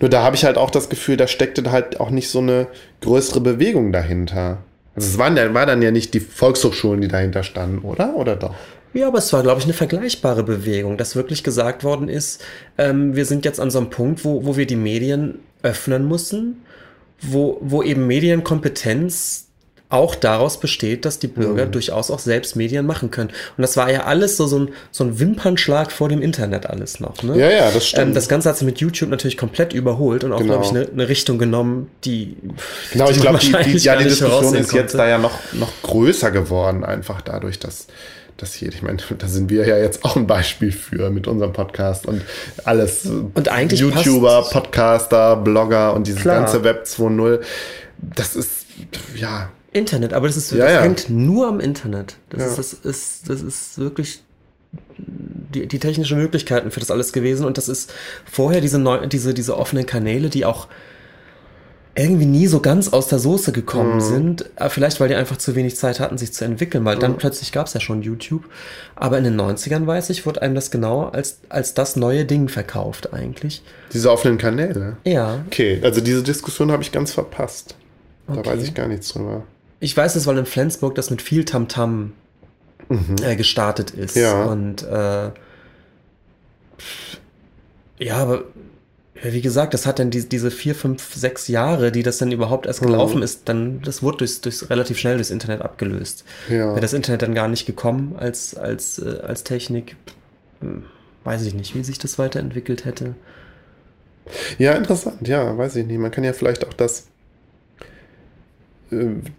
Nur 0.00 0.10
da 0.10 0.24
habe 0.24 0.34
ich 0.34 0.44
halt 0.44 0.58
auch 0.58 0.70
das 0.70 0.88
Gefühl, 0.88 1.16
da 1.16 1.28
steckte 1.28 1.70
halt 1.70 2.00
auch 2.00 2.10
nicht 2.10 2.30
so 2.30 2.40
eine 2.40 2.66
größere 3.00 3.40
Bewegung 3.40 3.92
dahinter. 3.92 4.58
Also 4.96 5.08
es 5.08 5.18
waren, 5.18 5.36
war 5.54 5.66
dann 5.66 5.82
ja 5.82 5.92
nicht 5.92 6.14
die 6.14 6.20
Volkshochschulen, 6.20 7.00
die 7.00 7.08
dahinter 7.08 7.44
standen, 7.44 7.78
oder? 7.78 8.16
Oder 8.16 8.34
doch? 8.34 8.54
Ja, 8.92 9.06
aber 9.06 9.18
es 9.18 9.32
war, 9.32 9.44
glaube 9.44 9.60
ich, 9.60 9.66
eine 9.66 9.74
vergleichbare 9.74 10.42
Bewegung, 10.42 10.96
dass 10.96 11.14
wirklich 11.14 11.44
gesagt 11.44 11.84
worden 11.84 12.08
ist, 12.08 12.42
ähm, 12.76 13.14
wir 13.14 13.24
sind 13.24 13.44
jetzt 13.44 13.60
an 13.60 13.70
so 13.70 13.78
einem 13.78 13.90
Punkt, 13.90 14.24
wo, 14.24 14.44
wo 14.46 14.56
wir 14.56 14.66
die 14.66 14.74
Medien 14.74 15.38
öffnen 15.62 16.08
müssen, 16.08 16.62
wo, 17.20 17.58
wo 17.60 17.82
eben 17.82 18.06
Medienkompetenz 18.06 19.43
auch 19.94 20.14
daraus 20.14 20.58
besteht, 20.58 21.04
dass 21.04 21.18
die 21.18 21.28
Bürger 21.28 21.66
mhm. 21.66 21.72
durchaus 21.72 22.10
auch 22.10 22.18
selbst 22.18 22.56
Medien 22.56 22.84
machen 22.84 23.10
können. 23.10 23.30
Und 23.56 23.62
das 23.62 23.76
war 23.76 23.90
ja 23.90 24.04
alles 24.04 24.36
so, 24.36 24.46
so, 24.46 24.58
ein, 24.58 24.68
so 24.90 25.04
ein 25.04 25.20
Wimpernschlag 25.20 25.92
vor 25.92 26.08
dem 26.08 26.20
Internet 26.20 26.66
alles 26.66 27.00
noch. 27.00 27.22
Ne? 27.22 27.38
Ja, 27.38 27.50
ja, 27.50 27.70
das 27.70 27.86
stimmt. 27.86 28.08
Ähm, 28.08 28.14
das 28.14 28.28
Ganze 28.28 28.48
hat 28.48 28.58
sich 28.58 28.66
mit 28.66 28.80
YouTube 28.80 29.08
natürlich 29.08 29.36
komplett 29.36 29.72
überholt 29.72 30.24
und 30.24 30.32
auch, 30.32 30.40
genau. 30.40 30.60
glaube 30.60 30.64
ich, 30.64 30.70
eine, 30.70 30.90
eine, 30.92 31.08
Richtung 31.08 31.38
genommen, 31.38 31.90
die. 32.04 32.36
Genau, 32.92 33.06
die 33.06 33.12
ich 33.12 33.20
glaube, 33.20 33.38
die, 33.38 33.52
die, 33.52 33.78
ja, 33.78 33.96
die 33.96 34.04
Diskussion 34.04 34.54
ist 34.56 34.72
jetzt 34.72 34.94
da 34.94 35.06
ja 35.06 35.18
noch, 35.18 35.38
noch 35.52 35.70
größer 35.82 36.30
geworden, 36.32 36.84
einfach 36.84 37.22
dadurch, 37.22 37.60
dass 37.60 37.86
das 38.36 38.52
hier, 38.54 38.68
ich 38.68 38.82
meine, 38.82 38.98
da 39.18 39.28
sind 39.28 39.48
wir 39.48 39.66
ja 39.66 39.78
jetzt 39.78 40.04
auch 40.04 40.16
ein 40.16 40.26
Beispiel 40.26 40.72
für 40.72 41.10
mit 41.10 41.28
unserem 41.28 41.52
Podcast 41.52 42.06
und 42.06 42.22
alles. 42.64 43.06
Und 43.06 43.48
eigentlich 43.48 43.80
YouTuber, 43.80 44.48
Podcaster, 44.50 45.36
Blogger 45.36 45.94
und 45.94 46.08
dieses 46.08 46.22
Klar. 46.22 46.40
ganze 46.40 46.64
Web 46.64 46.84
2.0. 46.84 47.40
Das 47.98 48.34
ist, 48.34 48.66
ja, 49.14 49.50
Internet, 49.74 50.12
aber 50.12 50.28
das 50.28 50.36
ist 50.36 50.52
ja, 50.52 50.58
das 50.58 50.72
ja. 50.72 50.82
hängt 50.82 51.10
nur 51.10 51.48
am 51.48 51.60
Internet. 51.60 52.16
Das, 52.30 52.40
ja. 52.40 52.46
ist, 52.46 52.58
das, 52.58 52.72
ist, 52.72 53.28
das 53.28 53.42
ist 53.42 53.78
wirklich 53.78 54.22
die, 54.98 55.66
die 55.66 55.78
technischen 55.78 56.16
Möglichkeiten 56.16 56.70
für 56.70 56.80
das 56.80 56.90
alles 56.90 57.12
gewesen 57.12 57.44
und 57.44 57.58
das 57.58 57.68
ist 57.68 57.92
vorher 58.30 58.60
diese, 58.60 58.78
neu, 58.78 59.06
diese, 59.06 59.34
diese 59.34 59.56
offenen 59.58 59.84
Kanäle, 59.84 60.30
die 60.30 60.44
auch 60.44 60.68
irgendwie 61.96 62.26
nie 62.26 62.46
so 62.46 62.60
ganz 62.60 62.92
aus 62.92 63.06
der 63.06 63.18
Soße 63.18 63.52
gekommen 63.52 63.96
mhm. 63.96 64.00
sind. 64.00 64.50
Äh, 64.56 64.68
vielleicht, 64.68 65.00
weil 65.00 65.08
die 65.08 65.14
einfach 65.14 65.36
zu 65.36 65.54
wenig 65.54 65.76
Zeit 65.76 66.00
hatten, 66.00 66.18
sich 66.18 66.32
zu 66.32 66.44
entwickeln, 66.44 66.84
weil 66.84 66.96
mhm. 66.96 67.00
dann 67.00 67.16
plötzlich 67.16 67.52
gab 67.52 67.66
es 67.66 67.74
ja 67.74 67.80
schon 67.80 68.02
YouTube. 68.02 68.44
Aber 68.96 69.18
in 69.18 69.24
den 69.24 69.40
90ern, 69.40 69.86
weiß 69.86 70.10
ich, 70.10 70.26
wurde 70.26 70.42
einem 70.42 70.54
das 70.54 70.70
genau 70.70 71.04
als, 71.04 71.40
als 71.48 71.74
das 71.74 71.96
neue 71.96 72.24
Ding 72.24 72.48
verkauft 72.48 73.12
eigentlich. 73.12 73.62
Diese 73.92 74.10
offenen 74.10 74.38
Kanäle? 74.38 74.96
Ja. 75.04 75.44
Okay, 75.46 75.80
also 75.82 76.00
diese 76.00 76.22
Diskussion 76.22 76.72
habe 76.72 76.82
ich 76.82 76.90
ganz 76.90 77.12
verpasst. 77.12 77.76
Da 78.26 78.34
okay. 78.34 78.50
weiß 78.50 78.62
ich 78.62 78.74
gar 78.74 78.88
nichts 78.88 79.12
drüber. 79.12 79.44
Ich 79.84 79.94
weiß 79.94 80.16
es, 80.16 80.26
weil 80.26 80.38
in 80.38 80.46
Flensburg 80.46 80.94
das 80.94 81.10
mit 81.10 81.20
viel 81.20 81.44
Tamtam 81.44 82.14
-Tam, 82.88 82.94
mhm. 82.96 83.16
äh, 83.22 83.36
gestartet 83.36 83.90
ist. 83.90 84.16
Ja. 84.16 84.44
Und 84.44 84.82
äh, 84.82 85.30
ja, 87.98 88.16
aber 88.16 88.44
wie 89.22 89.42
gesagt, 89.42 89.74
das 89.74 89.84
hat 89.86 89.98
dann 89.98 90.10
die, 90.10 90.26
diese 90.26 90.50
vier, 90.50 90.74
fünf, 90.74 91.14
sechs 91.14 91.48
Jahre, 91.48 91.92
die 91.92 92.02
das 92.02 92.16
dann 92.16 92.32
überhaupt 92.32 92.64
erst 92.64 92.80
gelaufen 92.80 93.18
mhm. 93.18 93.24
ist, 93.24 93.46
dann, 93.50 93.82
das 93.82 94.02
wurde 94.02 94.18
durchs, 94.18 94.40
durchs, 94.40 94.70
relativ 94.70 94.98
schnell 94.98 95.16
durchs 95.16 95.30
Internet 95.30 95.60
abgelöst. 95.60 96.24
Ja. 96.48 96.68
Wäre 96.68 96.80
das 96.80 96.94
Internet 96.94 97.20
dann 97.20 97.34
gar 97.34 97.48
nicht 97.48 97.66
gekommen 97.66 98.16
als, 98.16 98.56
als, 98.56 98.98
äh, 98.98 99.18
als 99.20 99.44
Technik, 99.44 99.96
hm, 100.60 100.84
weiß 101.24 101.44
ich 101.44 101.52
nicht, 101.52 101.74
wie 101.74 101.84
sich 101.84 101.98
das 101.98 102.18
weiterentwickelt 102.18 102.86
hätte. 102.86 103.16
Ja, 104.56 104.72
interessant, 104.72 105.28
ja, 105.28 105.58
weiß 105.58 105.76
ich 105.76 105.86
nicht. 105.86 105.98
Man 105.98 106.10
kann 106.10 106.24
ja 106.24 106.32
vielleicht 106.32 106.66
auch 106.66 106.72
das 106.72 107.08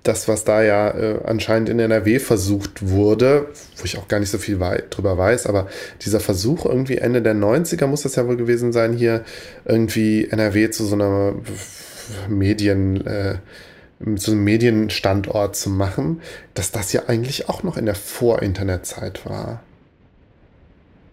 das, 0.03 0.27
was 0.27 0.43
da 0.43 0.63
ja 0.63 0.89
äh, 0.89 1.19
anscheinend 1.25 1.69
in 1.69 1.79
NRW 1.79 2.19
versucht 2.19 2.87
wurde, 2.87 3.47
wo 3.77 3.85
ich 3.85 3.97
auch 3.97 4.07
gar 4.07 4.19
nicht 4.19 4.29
so 4.29 4.37
viel 4.37 4.59
wei 4.59 4.83
drüber 4.89 5.17
weiß, 5.17 5.47
aber 5.47 5.67
dieser 6.01 6.19
Versuch 6.19 6.65
irgendwie 6.65 6.97
Ende 6.97 7.21
der 7.21 7.35
90er 7.35 7.87
muss 7.87 8.03
das 8.03 8.15
ja 8.15 8.27
wohl 8.27 8.37
gewesen 8.37 8.73
sein, 8.73 8.93
hier 8.93 9.23
irgendwie 9.65 10.27
NRW 10.29 10.69
zu 10.69 10.85
so 10.85 10.95
einer 10.95 11.33
Medien, 12.27 13.05
äh, 13.05 13.35
zu 14.17 14.31
einem 14.31 14.43
Medienstandort 14.43 15.55
zu 15.55 15.69
machen, 15.69 16.21
dass 16.53 16.71
das 16.71 16.93
ja 16.93 17.03
eigentlich 17.07 17.49
auch 17.49 17.63
noch 17.63 17.77
in 17.77 17.85
der 17.85 17.95
Vor-Internet-Zeit 17.95 19.25
war. 19.25 19.61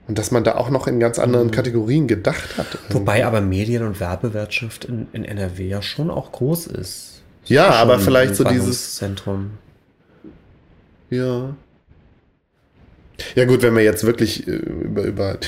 Und 0.09 0.19
dass 0.19 0.31
man 0.33 0.43
da 0.43 0.57
auch 0.57 0.69
noch 0.69 0.89
in 0.89 0.99
ganz 0.99 1.19
anderen 1.19 1.47
mhm. 1.47 1.53
Kategorien 1.53 2.09
gedacht 2.09 2.59
hat. 2.59 2.67
Irgendwie. 2.75 2.95
Wobei 2.95 3.25
aber 3.25 3.41
Medien- 3.41 3.85
und 3.85 4.01
Werbewirtschaft 4.01 4.85
in, 4.85 5.07
in 5.13 5.25
NRW 5.25 5.69
ja 5.69 5.81
schon 5.81 6.11
auch 6.11 6.33
groß 6.33 6.67
ist. 6.67 7.12
Ja, 7.47 7.71
aber 7.71 7.99
vielleicht 7.99 8.37
so 8.37 8.45
dieses 8.45 8.97
Zentrum. 8.97 9.53
Ja. 11.11 11.55
Ja 13.35 13.45
gut, 13.45 13.63
wenn 13.63 13.75
wir 13.77 13.83
jetzt 13.83 14.05
wirklich 14.05 14.47
äh, 14.47 14.53
über, 14.53 15.03
über 15.03 15.39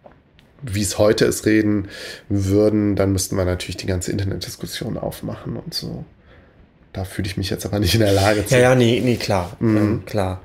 wie 0.62 0.82
es 0.82 0.98
heute 0.98 1.24
ist, 1.24 1.46
reden 1.46 1.88
würden, 2.28 2.96
dann 2.96 3.12
müssten 3.12 3.36
wir 3.36 3.44
natürlich 3.44 3.76
die 3.76 3.86
ganze 3.86 4.12
Internetdiskussion 4.12 4.98
aufmachen 4.98 5.56
und 5.56 5.74
so. 5.74 6.04
Da 6.92 7.04
fühle 7.04 7.28
ich 7.28 7.36
mich 7.36 7.50
jetzt 7.50 7.66
aber 7.66 7.78
nicht 7.78 7.94
in 7.94 8.00
der 8.00 8.12
Lage 8.12 8.46
zu. 8.46 8.54
Ja, 8.54 8.60
ja, 8.60 8.74
nee, 8.74 9.00
nee, 9.04 9.16
klar. 9.16 9.56
Mhm. 9.60 9.76
Ähm, 9.76 10.04
klar. 10.06 10.40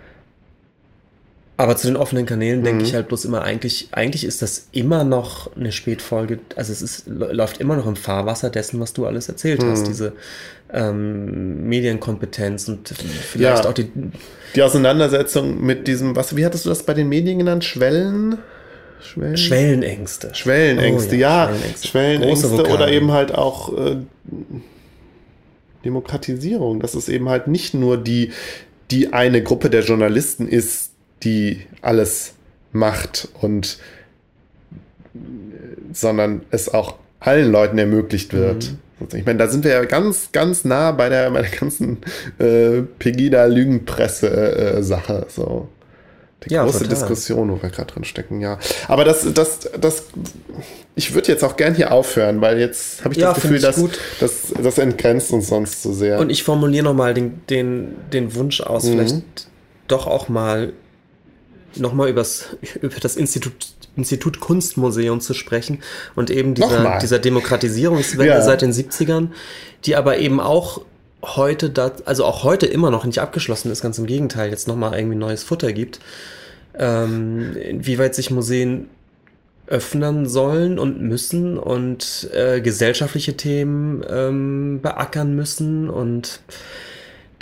Aber 1.56 1.78
zu 1.78 1.88
den 1.88 1.96
offenen 1.96 2.26
Kanälen 2.26 2.64
denke 2.64 2.82
mhm. 2.82 2.88
ich 2.88 2.96
halt 2.96 3.08
bloß 3.08 3.26
immer, 3.26 3.44
eigentlich, 3.44 3.90
eigentlich 3.92 4.24
ist 4.24 4.42
das 4.42 4.68
immer 4.72 5.04
noch 5.04 5.56
eine 5.56 5.72
Spätfolge, 5.72 6.40
also 6.56 6.72
es 6.72 6.82
ist, 6.82 7.04
läuft 7.08 7.60
immer 7.60 7.76
noch 7.76 7.86
im 7.86 7.96
Fahrwasser 7.96 8.50
dessen, 8.50 8.80
was 8.80 8.94
du 8.94 9.06
alles 9.06 9.30
erzählt 9.30 9.62
mhm. 9.62 9.70
hast, 9.70 9.88
diese 9.88 10.14
ähm, 10.74 11.68
Medienkompetenz 11.68 12.68
und 12.68 12.90
vielleicht 12.90 13.64
ja, 13.64 13.70
auch 13.70 13.74
die. 13.74 13.90
Die 14.56 14.62
Auseinandersetzung 14.62 15.64
mit 15.66 15.88
diesem, 15.88 16.16
was, 16.16 16.36
wie 16.36 16.46
hattest 16.46 16.66
du 16.66 16.70
das 16.70 16.84
bei 16.84 16.94
den 16.94 17.08
Medien 17.08 17.38
genannt? 17.38 17.64
Schwellen? 17.64 18.38
Schwellen? 19.02 19.38
Schwellenängste. 19.38 20.36
Schwellenängste, 20.36 21.16
oh, 21.16 21.20
ja. 21.20 21.30
ja. 21.30 21.48
Schwellenängste, 21.48 21.88
Schwellenängste 21.88 22.66
oder 22.68 22.90
eben 22.90 23.12
halt 23.12 23.34
auch 23.34 23.78
äh, 23.78 23.98
Demokratisierung, 25.86 26.80
dass 26.80 26.94
es 26.96 27.10
eben 27.10 27.30
halt 27.30 27.48
nicht 27.48 27.74
nur 27.74 27.98
die, 27.98 28.32
die 28.92 29.14
eine 29.14 29.42
Gruppe 29.42 29.70
der 29.70 29.84
Journalisten 29.84 30.48
ist, 30.48 30.92
die 31.24 31.62
alles 31.82 32.34
macht 32.72 33.30
und 33.42 33.78
sondern 35.94 36.42
es 36.52 36.70
auch 36.70 36.96
allen 37.20 37.52
Leuten 37.52 37.78
ermöglicht 37.78 38.34
wird. 38.34 38.72
Mhm. 38.72 38.78
Ich 39.14 39.26
meine, 39.26 39.40
da 39.40 39.48
sind 39.48 39.64
wir 39.64 39.72
ja 39.72 39.86
ganz, 39.86 40.30
ganz 40.32 40.64
nah 40.66 40.92
bei 40.92 41.10
der, 41.10 41.32
bei 41.32 41.42
der 41.42 41.50
ganzen 41.52 41.98
äh, 42.40 42.82
Pegida-Lügenpresse-Sache. 43.00 45.26
Äh, 45.28 45.30
so. 45.30 45.68
Die 46.44 46.54
ja, 46.54 46.64
große 46.64 46.80
total. 46.80 46.96
Diskussion, 46.96 47.52
wo 47.52 47.62
wir 47.62 47.70
gerade 47.70 47.94
drin 47.94 48.04
stecken, 48.04 48.42
ja. 48.42 48.58
Aber 48.88 49.06
das, 49.06 49.32
das, 49.34 49.60
das, 49.80 50.06
ich 50.96 51.14
würde 51.14 51.28
jetzt 51.28 51.44
auch 51.44 51.56
gern 51.56 51.76
hier 51.76 51.92
aufhören, 51.92 52.42
weil 52.42 52.60
jetzt 52.60 53.04
habe 53.04 53.14
ich 53.14 53.20
ja, 53.20 53.34
das 53.34 53.44
Gefühl, 53.44 53.60
dass 53.60 53.80
das, 54.20 54.54
das 54.62 54.78
entgrenzt 54.80 55.32
uns 55.32 55.48
sonst 55.48 55.84
so 55.84 55.94
sehr. 55.94 56.20
Und 56.20 56.32
ich 56.32 56.44
formuliere 56.44 56.84
nochmal 56.84 57.14
den, 57.14 57.42
den, 57.50 57.94
den 58.12 58.34
Wunsch 58.34 58.62
aus, 58.62 58.86
mhm. 58.86 58.92
vielleicht 58.92 59.22
doch 59.88 60.08
auch 60.08 60.30
mal 60.30 60.74
nochmal 61.76 62.10
über 62.10 62.22
das 62.22 63.16
Institut, 63.16 63.54
Institut 63.96 64.40
Kunstmuseum 64.40 65.20
zu 65.20 65.34
sprechen 65.34 65.80
und 66.16 66.30
eben 66.30 66.54
dieser, 66.54 67.00
dieser 67.00 67.20
Demokratisierungswelle 67.20 68.30
ja. 68.30 68.42
seit 68.42 68.62
den 68.62 68.72
70ern, 68.72 69.30
die 69.86 69.96
aber 69.96 70.18
eben 70.18 70.40
auch 70.40 70.82
heute, 71.24 71.70
da, 71.70 71.92
also 72.06 72.26
auch 72.26 72.44
heute 72.44 72.66
immer 72.66 72.90
noch 72.90 73.06
nicht 73.06 73.20
abgeschlossen 73.20 73.72
ist, 73.72 73.82
ganz 73.82 73.98
im 74.00 74.06
Gegenteil, 74.06 74.50
jetzt 74.50 74.68
nochmal 74.68 74.98
irgendwie 74.98 75.18
neues 75.18 75.44
Futter 75.44 75.74
gibt. 75.74 76.00
Ähm, 76.78 77.56
inwieweit 77.58 78.16
sich 78.16 78.32
Museen 78.32 78.90
öffnen 79.68 80.28
sollen 80.28 80.80
und 80.80 81.02
müssen 81.02 81.58
und 81.58 82.30
äh, 82.34 82.62
gesellschaftliche 82.62 83.38
Themen 83.38 84.04
ähm, 84.10 84.80
beackern 84.82 85.36
müssen 85.36 85.90
und 85.90 86.42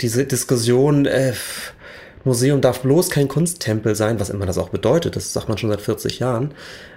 diese 0.00 0.24
Diskussion, 0.24 1.06
äh, 1.06 1.32
Museum 2.24 2.60
darf 2.60 2.80
bloß 2.80 3.10
kein 3.10 3.28
Kunsttempel 3.28 3.94
sein, 3.94 4.20
was 4.20 4.30
immer 4.30 4.46
das 4.46 4.58
auch 4.58 4.68
bedeutet, 4.68 5.16
das 5.16 5.32
sagt 5.32 5.48
man 5.48 5.58
schon 5.58 5.70
seit 5.70 5.80
40 5.80 6.18
Jahren. 6.18 6.52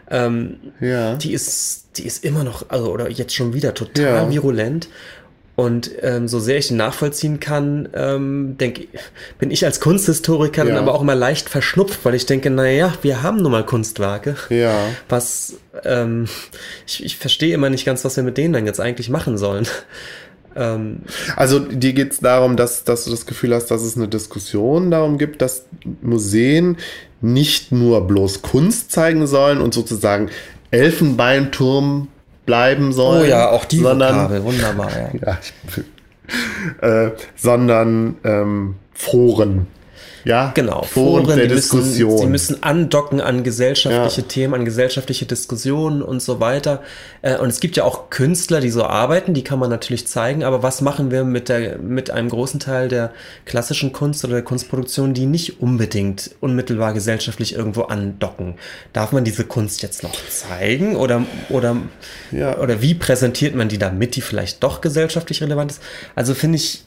Ähm, 0.09 0.57
ja. 0.79 1.15
Die 1.15 1.33
ist, 1.33 1.97
die 1.97 2.05
ist 2.05 2.23
immer 2.23 2.43
noch, 2.43 2.69
also 2.69 2.91
oder 2.91 3.09
jetzt 3.09 3.33
schon 3.33 3.53
wieder 3.53 3.73
total 3.73 4.03
ja. 4.05 4.29
virulent. 4.29 4.89
Und 5.55 5.91
ähm, 6.01 6.27
so 6.27 6.39
sehr 6.39 6.57
ich 6.57 6.71
ihn 6.71 6.77
nachvollziehen 6.77 7.39
kann, 7.39 7.87
ähm, 7.93 8.57
denke 8.59 8.87
bin 9.37 9.51
ich 9.51 9.63
als 9.65 9.79
Kunsthistoriker 9.79 10.63
ja. 10.63 10.73
dann 10.73 10.81
aber 10.81 10.95
auch 10.95 11.01
immer 11.01 11.13
leicht 11.13 11.47
verschnupft, 11.47 11.99
weil 12.03 12.15
ich 12.15 12.25
denke, 12.25 12.49
naja, 12.49 12.91
wir 13.03 13.21
haben 13.21 13.37
nun 13.37 13.51
mal 13.51 13.63
Kunstwerke. 13.63 14.35
Ja. 14.49 14.75
Was 15.09 15.53
ähm, 15.83 16.27
ich, 16.87 17.05
ich 17.05 17.17
verstehe 17.17 17.53
immer 17.53 17.69
nicht 17.69 17.85
ganz, 17.85 18.03
was 18.03 18.15
wir 18.15 18.23
mit 18.23 18.37
denen 18.37 18.53
dann 18.53 18.65
jetzt 18.65 18.79
eigentlich 18.79 19.09
machen 19.09 19.37
sollen. 19.37 19.67
Ähm, 20.55 21.01
also 21.35 21.59
dir 21.59 21.93
geht 21.93 22.13
es 22.13 22.19
darum, 22.19 22.55
dass, 22.55 22.83
dass 22.83 23.05
du 23.05 23.11
das 23.11 23.25
Gefühl 23.25 23.53
hast, 23.53 23.67
dass 23.67 23.81
es 23.81 23.97
eine 23.97 24.07
Diskussion 24.07 24.91
darum 24.91 25.17
gibt, 25.17 25.41
dass 25.41 25.65
Museen 26.01 26.77
nicht 27.21 27.71
nur 27.71 28.05
bloß 28.05 28.41
Kunst 28.41 28.91
zeigen 28.91 29.27
sollen 29.27 29.61
und 29.61 29.73
sozusagen 29.73 30.29
Elfenbeinturm 30.71 32.07
bleiben 32.45 32.91
sollen. 32.91 33.23
Oh 33.23 33.25
ja, 33.25 33.49
auch 33.49 33.65
die 33.65 33.79
sondern, 33.79 34.15
Vokabel, 34.15 34.43
wunderbar. 34.43 34.89
Ja, 34.91 35.09
ja 36.81 37.05
äh, 37.05 37.11
sondern 37.35 38.15
ähm, 38.23 38.75
Foren 38.93 39.67
ja, 40.25 40.51
genau. 40.53 40.83
Foren, 40.83 41.25
Foren 41.25 41.37
der 41.37 41.47
die 41.47 41.55
Diskussion. 41.55 42.11
Müssen, 42.11 42.17
sie 42.19 42.53
müssen 42.53 42.63
andocken 42.63 43.19
an 43.19 43.43
gesellschaftliche 43.43 44.21
ja. 44.21 44.27
Themen, 44.27 44.53
an 44.53 44.65
gesellschaftliche 44.65 45.25
Diskussionen 45.25 46.01
und 46.01 46.21
so 46.21 46.39
weiter. 46.39 46.81
Äh, 47.21 47.37
und 47.37 47.49
es 47.49 47.59
gibt 47.59 47.75
ja 47.75 47.83
auch 47.83 48.09
Künstler, 48.09 48.61
die 48.61 48.69
so 48.69 48.83
arbeiten, 48.83 49.33
die 49.33 49.43
kann 49.43 49.59
man 49.59 49.69
natürlich 49.69 50.07
zeigen. 50.07 50.43
Aber 50.43 50.63
was 50.63 50.81
machen 50.81 51.11
wir 51.11 51.23
mit, 51.23 51.49
der, 51.49 51.77
mit 51.77 52.11
einem 52.11 52.29
großen 52.29 52.59
Teil 52.59 52.87
der 52.87 53.11
klassischen 53.45 53.91
Kunst 53.91 54.23
oder 54.23 54.35
der 54.35 54.43
Kunstproduktion, 54.43 55.13
die 55.13 55.25
nicht 55.25 55.61
unbedingt 55.61 56.31
unmittelbar 56.39 56.93
gesellschaftlich 56.93 57.55
irgendwo 57.55 57.83
andocken? 57.83 58.55
Darf 58.93 59.11
man 59.11 59.23
diese 59.23 59.43
Kunst 59.43 59.81
jetzt 59.81 60.03
noch 60.03 60.15
zeigen? 60.29 60.95
Oder, 60.95 61.23
oder, 61.49 61.77
ja. 62.31 62.57
oder 62.57 62.81
wie 62.81 62.93
präsentiert 62.93 63.55
man 63.55 63.67
die 63.67 63.77
damit, 63.77 64.15
die 64.15 64.21
vielleicht 64.21 64.63
doch 64.63 64.81
gesellschaftlich 64.81 65.41
relevant 65.41 65.71
ist? 65.71 65.81
Also 66.15 66.33
finde 66.33 66.57
ich, 66.57 66.83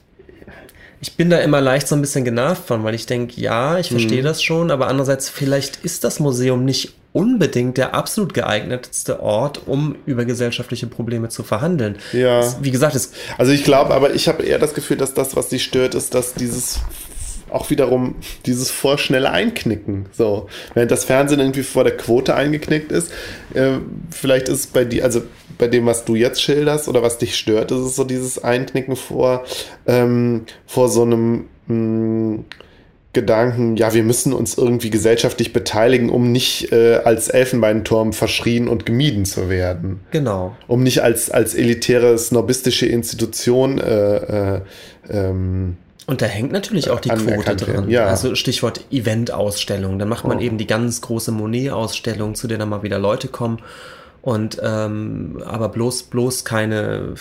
ich 1.01 1.17
bin 1.17 1.31
da 1.31 1.39
immer 1.39 1.61
leicht 1.61 1.89
so 1.89 1.95
ein 1.95 2.01
bisschen 2.01 2.25
genervt 2.25 2.67
von, 2.67 2.85
weil 2.85 2.95
ich 2.95 3.07
denke, 3.07 3.41
ja, 3.41 3.79
ich 3.79 3.91
verstehe 3.91 4.21
mhm. 4.21 4.27
das 4.27 4.43
schon, 4.43 4.71
aber 4.71 4.89
andererseits, 4.89 5.29
vielleicht 5.29 5.85
ist 5.85 6.05
das 6.05 6.21
Museum 6.21 6.65
nicht 6.65 6.95
unbedingt 7.13 7.79
der 7.79 7.95
absolut 7.95 8.35
geeignetste 8.35 9.21
Ort, 9.21 9.63
um 9.67 9.97
über 10.05 10.25
gesellschaftliche 10.25 10.87
Probleme 10.87 11.31
zu 11.31 11.43
verhandeln. 11.43 11.97
Ja. 12.13 12.43
wie 12.61 12.71
gesagt, 12.71 12.95
es. 12.95 13.13
Also 13.39 13.53
ich 13.53 13.65
glaube, 13.65 13.95
aber 13.95 14.15
ich 14.15 14.29
habe 14.29 14.43
eher 14.43 14.59
das 14.59 14.75
Gefühl, 14.75 14.99
dass 14.99 15.15
das, 15.15 15.35
was 15.35 15.49
sie 15.49 15.59
stört, 15.59 15.95
ist, 15.95 16.15
dass 16.15 16.35
dieses 16.35 16.81
auch 17.51 17.71
wiederum 17.71 18.17
dieses 18.45 18.71
vorschnelle 18.71 19.31
Einknicken. 19.31 20.07
So, 20.13 20.49
während 20.75 20.91
das 20.91 21.05
Fernsehen 21.05 21.41
irgendwie 21.41 21.63
vor 21.63 21.85
der 21.85 21.97
Quote 21.97 22.35
eingeknickt 22.35 22.93
ist, 22.93 23.11
äh, 23.55 23.79
vielleicht 24.11 24.49
ist 24.49 24.59
es 24.59 24.67
bei 24.67 24.85
dir, 24.85 25.05
also 25.05 25.23
bei 25.59 25.69
dem, 25.69 25.87
was 25.87 26.05
du 26.05 26.15
jetzt 26.15 26.43
schilderst 26.43 26.89
oder 26.89 27.03
was 27.03 27.19
dich 27.19 27.37
stört, 27.37 27.71
ist 27.71 27.79
es 27.79 27.97
so 27.97 28.05
dieses 28.05 28.43
Einknicken 28.43 28.97
vor, 28.97 29.45
ähm, 29.87 30.47
vor 30.67 30.89
so 30.89 31.03
einem 31.03 31.47
mh, 31.67 31.75
mm, 31.75 32.45
Gedanken, 33.17 33.77
ja, 33.79 33.95
wir 33.95 34.03
müssen 34.03 34.35
uns 34.35 34.59
irgendwie 34.59 34.91
gesellschaftlich 34.91 35.55
beteiligen, 35.55 36.11
um 36.11 36.33
nicht 36.33 36.71
äh, 36.71 36.97
als 36.97 37.29
Elfenbeinturm 37.29 38.13
verschrien 38.13 38.69
und 38.69 38.85
gemieden 38.85 39.25
zu 39.25 39.49
werden. 39.49 40.01
Genau. 40.11 40.55
Um 40.67 40.83
nicht 40.83 41.03
als, 41.03 41.31
als 41.31 41.55
elitäre, 41.55 42.19
snobistische 42.19 42.85
Institution 42.85 43.79
äh, 43.79 44.57
äh, 44.57 44.61
ähm, 45.09 45.79
und 46.07 46.21
da 46.23 46.27
hängt 46.27 46.53
natürlich 46.53 46.91
auch 46.91 47.01
die 47.01 47.09
Quote 47.09 47.57
drin. 47.57 47.89
Ja. 47.89 48.05
Also 48.07 48.35
Stichwort 48.35 48.85
Event-Ausstellung. 48.91 49.99
Dann 49.99 50.09
macht 50.09 50.27
man 50.27 50.39
oh. 50.39 50.41
eben 50.41 50.59
die 50.59 50.67
ganz 50.67 51.01
große 51.01 51.33
Monet-Ausstellung, 51.33 52.35
zu 52.35 52.47
der 52.47 52.59
dann 52.59 52.69
mal 52.69 52.83
wieder 52.83 52.99
Leute 52.99 53.29
kommen. 53.29 53.59
Und 54.27 54.59
ähm, 54.61 55.41
aber 55.45 55.69
bloß, 55.69 56.03
bloß 56.03 56.45
keine, 56.45 57.15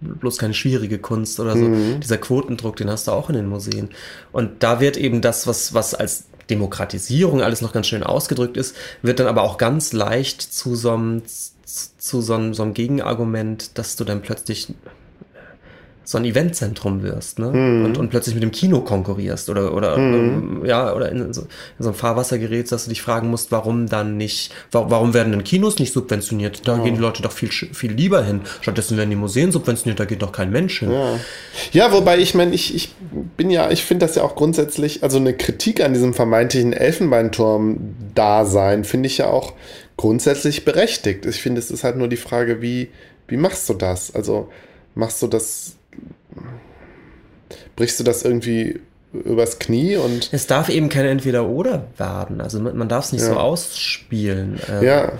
bloß 0.00 0.38
keine 0.38 0.54
schwierige 0.54 1.00
Kunst 1.00 1.40
oder 1.40 1.54
so. 1.54 1.64
Mhm. 1.64 1.98
Dieser 1.98 2.18
Quotendruck, 2.18 2.76
den 2.76 2.88
hast 2.88 3.08
du 3.08 3.10
auch 3.10 3.28
in 3.30 3.34
den 3.34 3.48
Museen. 3.48 3.88
Und 4.30 4.62
da 4.62 4.78
wird 4.78 4.96
eben 4.96 5.22
das, 5.22 5.48
was, 5.48 5.74
was 5.74 5.96
als 5.96 6.26
Demokratisierung 6.50 7.42
alles 7.42 7.62
noch 7.62 7.72
ganz 7.72 7.88
schön 7.88 8.04
ausgedrückt 8.04 8.56
ist, 8.56 8.76
wird 9.02 9.18
dann 9.18 9.26
aber 9.26 9.42
auch 9.42 9.58
ganz 9.58 9.92
leicht 9.92 10.40
zu 10.40 10.76
so 10.76 10.92
einem, 10.92 11.22
zu 11.64 12.20
so 12.20 12.34
einem, 12.34 12.54
so 12.54 12.62
einem 12.62 12.74
Gegenargument, 12.74 13.76
dass 13.76 13.96
du 13.96 14.04
dann 14.04 14.22
plötzlich 14.22 14.72
so 16.08 16.16
ein 16.16 16.24
Eventzentrum 16.24 17.02
wirst, 17.02 17.38
ne? 17.38 17.50
Mhm. 17.50 17.84
Und, 17.84 17.98
und 17.98 18.08
plötzlich 18.08 18.34
mit 18.34 18.42
dem 18.42 18.50
Kino 18.50 18.80
konkurrierst 18.80 19.50
oder 19.50 19.74
oder 19.74 19.98
mhm. 19.98 20.64
ja 20.64 20.94
oder 20.94 21.12
in 21.12 21.34
so, 21.34 21.42
in 21.42 21.48
so 21.80 21.90
ein 21.90 21.94
Fahrwasser 21.94 22.38
gerätst, 22.38 22.72
dass 22.72 22.84
du 22.84 22.88
dich 22.88 23.02
fragen 23.02 23.28
musst, 23.28 23.52
warum 23.52 23.90
dann 23.90 24.16
nicht, 24.16 24.50
warum 24.70 25.12
werden 25.12 25.32
denn 25.32 25.44
Kinos 25.44 25.78
nicht 25.78 25.92
subventioniert? 25.92 26.66
Da 26.66 26.78
ja. 26.78 26.82
gehen 26.82 26.94
die 26.94 27.00
Leute 27.02 27.20
doch 27.20 27.32
viel 27.32 27.50
viel 27.50 27.92
lieber 27.92 28.24
hin. 28.24 28.40
Stattdessen 28.62 28.96
werden 28.96 29.10
die 29.10 29.16
Museen 29.16 29.52
subventioniert, 29.52 30.00
da 30.00 30.06
geht 30.06 30.22
doch 30.22 30.32
kein 30.32 30.50
Mensch 30.50 30.78
hin. 30.78 30.92
Ja, 30.92 31.20
ja 31.72 31.92
wobei 31.92 32.16
ich 32.16 32.34
meine, 32.34 32.54
ich, 32.54 32.74
ich 32.74 32.94
bin 33.36 33.50
ja, 33.50 33.70
ich 33.70 33.84
finde 33.84 34.06
das 34.06 34.14
ja 34.14 34.22
auch 34.22 34.34
grundsätzlich, 34.34 35.02
also 35.02 35.18
eine 35.18 35.34
Kritik 35.34 35.84
an 35.84 35.92
diesem 35.92 36.14
vermeintlichen 36.14 36.72
Elfenbeinturm-Dasein 36.72 38.84
finde 38.84 39.08
ich 39.08 39.18
ja 39.18 39.26
auch 39.26 39.52
grundsätzlich 39.98 40.64
berechtigt. 40.64 41.26
Ich 41.26 41.42
finde, 41.42 41.58
es 41.58 41.70
ist 41.70 41.84
halt 41.84 41.98
nur 41.98 42.08
die 42.08 42.16
Frage, 42.16 42.62
wie, 42.62 42.88
wie 43.26 43.36
machst 43.36 43.68
du 43.68 43.74
das? 43.74 44.14
Also 44.14 44.48
machst 44.94 45.20
du 45.20 45.26
das 45.26 45.74
brichst 47.76 48.00
du 48.00 48.04
das 48.04 48.22
irgendwie 48.22 48.80
übers 49.12 49.58
Knie 49.58 49.96
und. 49.96 50.28
Es 50.32 50.46
darf 50.46 50.68
eben 50.68 50.88
kein 50.88 51.06
Entweder-Oder 51.06 51.86
werden. 51.96 52.40
Also 52.40 52.60
man 52.60 52.88
darf 52.88 53.06
es 53.06 53.12
nicht 53.12 53.22
ja. 53.22 53.28
so 53.28 53.36
ausspielen. 53.36 54.60
Ähm, 54.68 54.82
ja. 54.82 55.12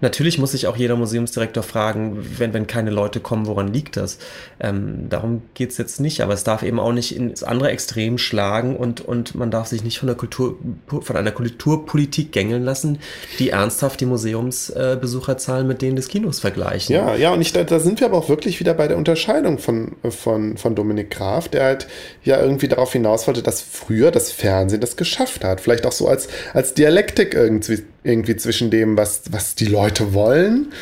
Natürlich 0.00 0.38
muss 0.38 0.52
sich 0.52 0.66
auch 0.66 0.76
jeder 0.76 0.96
Museumsdirektor 0.96 1.62
fragen, 1.62 2.18
wenn, 2.38 2.52
wenn 2.52 2.66
keine 2.66 2.90
Leute 2.90 3.20
kommen, 3.20 3.46
woran 3.46 3.72
liegt 3.72 3.96
das? 3.96 4.18
Ähm, 4.60 5.06
darum 5.08 5.42
geht 5.54 5.70
es 5.70 5.78
jetzt 5.78 6.00
nicht, 6.00 6.20
aber 6.20 6.34
es 6.34 6.44
darf 6.44 6.62
eben 6.62 6.78
auch 6.78 6.92
nicht 6.92 7.16
ins 7.16 7.42
andere 7.42 7.70
Extrem 7.70 8.18
schlagen 8.18 8.76
und, 8.76 9.00
und 9.00 9.34
man 9.34 9.50
darf 9.50 9.68
sich 9.68 9.82
nicht 9.82 9.98
von 9.98 10.06
der 10.06 10.16
Kultur, 10.16 10.58
von 10.86 11.16
einer 11.16 11.32
Kulturpolitik 11.32 12.32
gängeln 12.32 12.64
lassen, 12.64 12.98
die 13.38 13.50
ernsthaft 13.50 14.00
die 14.00 14.06
Museumsbesucherzahlen 14.06 15.66
mit 15.66 15.80
denen 15.80 15.96
des 15.96 16.08
Kinos 16.08 16.40
vergleichen. 16.40 16.94
Ja, 16.94 17.14
ja, 17.14 17.32
und 17.32 17.40
ich, 17.40 17.52
da 17.52 17.78
sind 17.78 18.00
wir 18.00 18.08
aber 18.08 18.18
auch 18.18 18.28
wirklich 18.28 18.60
wieder 18.60 18.74
bei 18.74 18.88
der 18.88 18.96
Unterscheidung 18.96 19.58
von, 19.58 19.96
von, 20.10 20.56
von 20.56 20.74
Dominik 20.74 21.10
Graf, 21.10 21.48
der 21.48 21.64
halt 21.64 21.86
ja 22.24 22.40
irgendwie 22.40 22.68
darauf 22.68 22.92
hinaus 22.92 23.26
wollte, 23.26 23.42
dass 23.42 23.62
früher 23.62 24.10
das 24.10 24.32
Fernsehen 24.32 24.80
das 24.80 24.96
geschafft 24.96 25.44
hat. 25.44 25.60
Vielleicht 25.60 25.86
auch 25.86 25.92
so 25.92 26.08
als, 26.08 26.28
als 26.52 26.74
Dialektik 26.74 27.34
irgendwie 27.34 27.84
irgendwie 28.04 28.36
zwischen 28.36 28.70
dem, 28.70 28.96
was, 28.96 29.32
was 29.32 29.54
die 29.56 29.66
Leute 29.66 30.14
wollen 30.14 30.72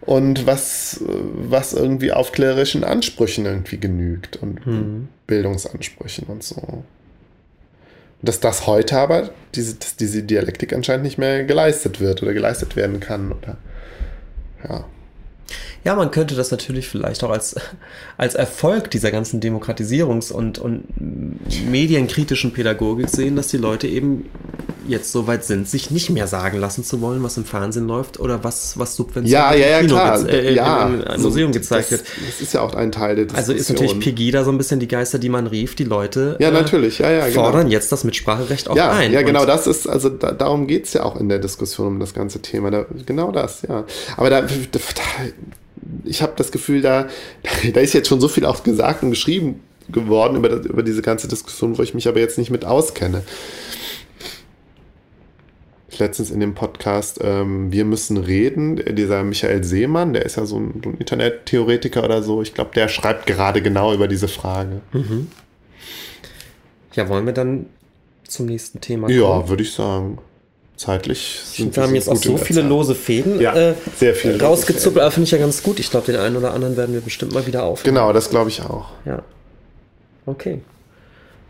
und 0.00 0.46
was, 0.46 1.00
was 1.06 1.74
irgendwie 1.74 2.12
aufklärerischen 2.12 2.82
Ansprüchen 2.82 3.46
irgendwie 3.46 3.78
genügt 3.78 4.36
und 4.36 4.66
mhm. 4.66 5.08
Bildungsansprüchen 5.26 6.26
und 6.26 6.42
so. 6.42 6.82
Dass 8.22 8.40
das 8.40 8.66
heute 8.66 8.98
aber, 8.98 9.30
diese, 9.54 9.74
dass 9.74 9.96
diese 9.96 10.22
Dialektik 10.22 10.72
anscheinend 10.72 11.04
nicht 11.04 11.18
mehr 11.18 11.44
geleistet 11.44 12.00
wird 12.00 12.22
oder 12.22 12.32
geleistet 12.32 12.74
werden 12.74 13.00
kann. 13.00 13.32
Oder, 13.32 13.56
ja. 14.68 14.84
Ja, 15.84 15.96
man 15.96 16.10
könnte 16.10 16.36
das 16.36 16.50
natürlich 16.50 16.88
vielleicht 16.88 17.24
auch 17.24 17.30
als, 17.30 17.56
als 18.16 18.34
Erfolg 18.34 18.90
dieser 18.90 19.10
ganzen 19.10 19.40
Demokratisierungs- 19.40 20.32
und, 20.32 20.58
und 20.58 20.84
medienkritischen 21.70 22.52
Pädagogik 22.52 23.08
sehen, 23.08 23.34
dass 23.34 23.48
die 23.48 23.56
Leute 23.56 23.88
eben 23.88 24.26
jetzt 24.86 25.12
so 25.12 25.26
weit 25.26 25.44
sind, 25.44 25.68
sich 25.68 25.90
nicht 25.90 26.10
mehr 26.10 26.26
sagen 26.26 26.58
lassen 26.58 26.84
zu 26.84 27.00
wollen, 27.00 27.22
was 27.22 27.36
im 27.36 27.44
Fernsehen 27.44 27.86
läuft 27.86 28.18
oder 28.20 28.44
was, 28.44 28.78
was 28.78 28.96
subventioniert 28.96 29.32
ja, 29.32 29.54
ja, 29.54 29.66
ja, 29.68 29.80
Kino 29.80 29.94
klar. 29.94 30.28
Äh, 30.28 30.54
ja, 30.54 30.86
im, 30.86 31.02
im 31.02 31.22
Museum 31.22 31.52
so, 31.52 31.58
gezeigt 31.58 31.90
wird. 31.90 32.02
Das 32.26 32.40
ist 32.40 32.54
ja 32.54 32.60
auch 32.60 32.74
ein 32.74 32.92
Teil 32.92 33.16
der 33.16 33.24
Diskussion. 33.26 33.56
Also 33.56 33.60
ist 33.60 33.70
natürlich 33.70 34.00
Pegida 34.00 34.44
so 34.44 34.50
ein 34.50 34.58
bisschen 34.58 34.80
die 34.80 34.88
Geister, 34.88 35.18
die 35.18 35.28
man 35.28 35.46
rief, 35.46 35.74
die 35.74 35.84
Leute 35.84 36.36
ja, 36.40 36.50
natürlich. 36.50 36.98
Ja, 36.98 37.10
ja, 37.10 37.28
genau. 37.28 37.44
fordern 37.44 37.70
jetzt 37.70 37.92
das 37.92 38.04
Mitspracherecht 38.04 38.68
auch 38.68 38.76
ja, 38.76 38.90
ein. 38.90 39.12
Ja, 39.12 39.22
genau, 39.22 39.46
das 39.46 39.66
ist, 39.66 39.88
also 39.88 40.08
da, 40.08 40.32
darum 40.32 40.66
geht 40.66 40.86
es 40.86 40.92
ja 40.92 41.04
auch 41.04 41.18
in 41.18 41.28
der 41.28 41.38
Diskussion 41.38 41.86
um 41.88 42.00
das 42.00 42.14
ganze 42.14 42.40
Thema. 42.40 42.70
Da, 42.70 42.86
genau 43.06 43.32
das, 43.32 43.62
ja. 43.62 43.84
Aber 44.16 44.30
da, 44.30 44.42
da 44.42 44.78
ich 46.04 46.22
habe 46.22 46.32
das 46.36 46.52
Gefühl, 46.52 46.80
da, 46.80 47.08
da 47.72 47.80
ist 47.80 47.92
jetzt 47.92 48.08
schon 48.08 48.20
so 48.20 48.28
viel 48.28 48.44
auch 48.44 48.62
gesagt 48.62 49.02
und 49.02 49.10
geschrieben 49.10 49.60
geworden 49.90 50.36
über, 50.36 50.48
das, 50.48 50.66
über 50.66 50.82
diese 50.82 51.02
ganze 51.02 51.28
Diskussion, 51.28 51.76
wo 51.76 51.82
ich 51.82 51.94
mich 51.94 52.08
aber 52.08 52.20
jetzt 52.20 52.38
nicht 52.38 52.50
mit 52.50 52.64
auskenne. 52.64 53.22
Letztens 55.98 56.30
in 56.30 56.40
dem 56.40 56.54
Podcast 56.54 57.20
ähm, 57.22 57.70
Wir 57.70 57.84
müssen 57.84 58.16
reden, 58.16 58.82
dieser 58.96 59.22
Michael 59.22 59.62
Seemann, 59.62 60.14
der 60.14 60.24
ist 60.24 60.36
ja 60.36 60.46
so 60.46 60.58
ein, 60.58 60.80
so 60.82 60.90
ein 60.90 60.96
Internettheoretiker 60.96 62.02
oder 62.02 62.22
so, 62.22 62.42
ich 62.42 62.54
glaube, 62.54 62.70
der 62.74 62.88
schreibt 62.88 63.26
gerade 63.26 63.62
genau 63.62 63.92
über 63.92 64.08
diese 64.08 64.26
Frage. 64.26 64.80
Mhm. 64.92 65.28
Ja, 66.94 67.08
wollen 67.08 67.26
wir 67.26 67.34
dann 67.34 67.66
zum 68.26 68.46
nächsten 68.46 68.80
Thema 68.80 69.06
kommen? 69.06 69.18
Ja, 69.18 69.48
würde 69.48 69.62
ich 69.62 69.72
sagen 69.72 70.18
zeitlich 70.82 71.40
sind 71.44 71.76
wir 71.76 71.82
haben 71.84 71.94
jetzt 71.94 72.08
auch 72.08 72.16
so 72.16 72.36
viele 72.36 72.60
Zeit. 72.60 72.68
lose 72.68 72.94
Fäden 72.94 73.40
ja, 73.40 73.54
äh, 73.54 73.74
sehr 73.96 74.14
viel 74.14 74.42
rausgezuppelt, 74.42 75.02
aber 75.02 75.10
finde 75.10 75.24
ich 75.24 75.30
ja 75.30 75.38
ganz 75.38 75.62
gut. 75.62 75.78
Ich 75.78 75.90
glaube, 75.90 76.06
den 76.06 76.16
einen 76.16 76.36
oder 76.36 76.52
anderen 76.52 76.76
werden 76.76 76.94
wir 76.94 77.00
bestimmt 77.00 77.32
mal 77.32 77.46
wieder 77.46 77.62
aufnehmen. 77.62 77.94
Genau, 77.94 78.12
das 78.12 78.30
glaube 78.30 78.50
ich 78.50 78.62
auch. 78.62 78.86
Ja. 79.04 79.22
Okay. 80.26 80.60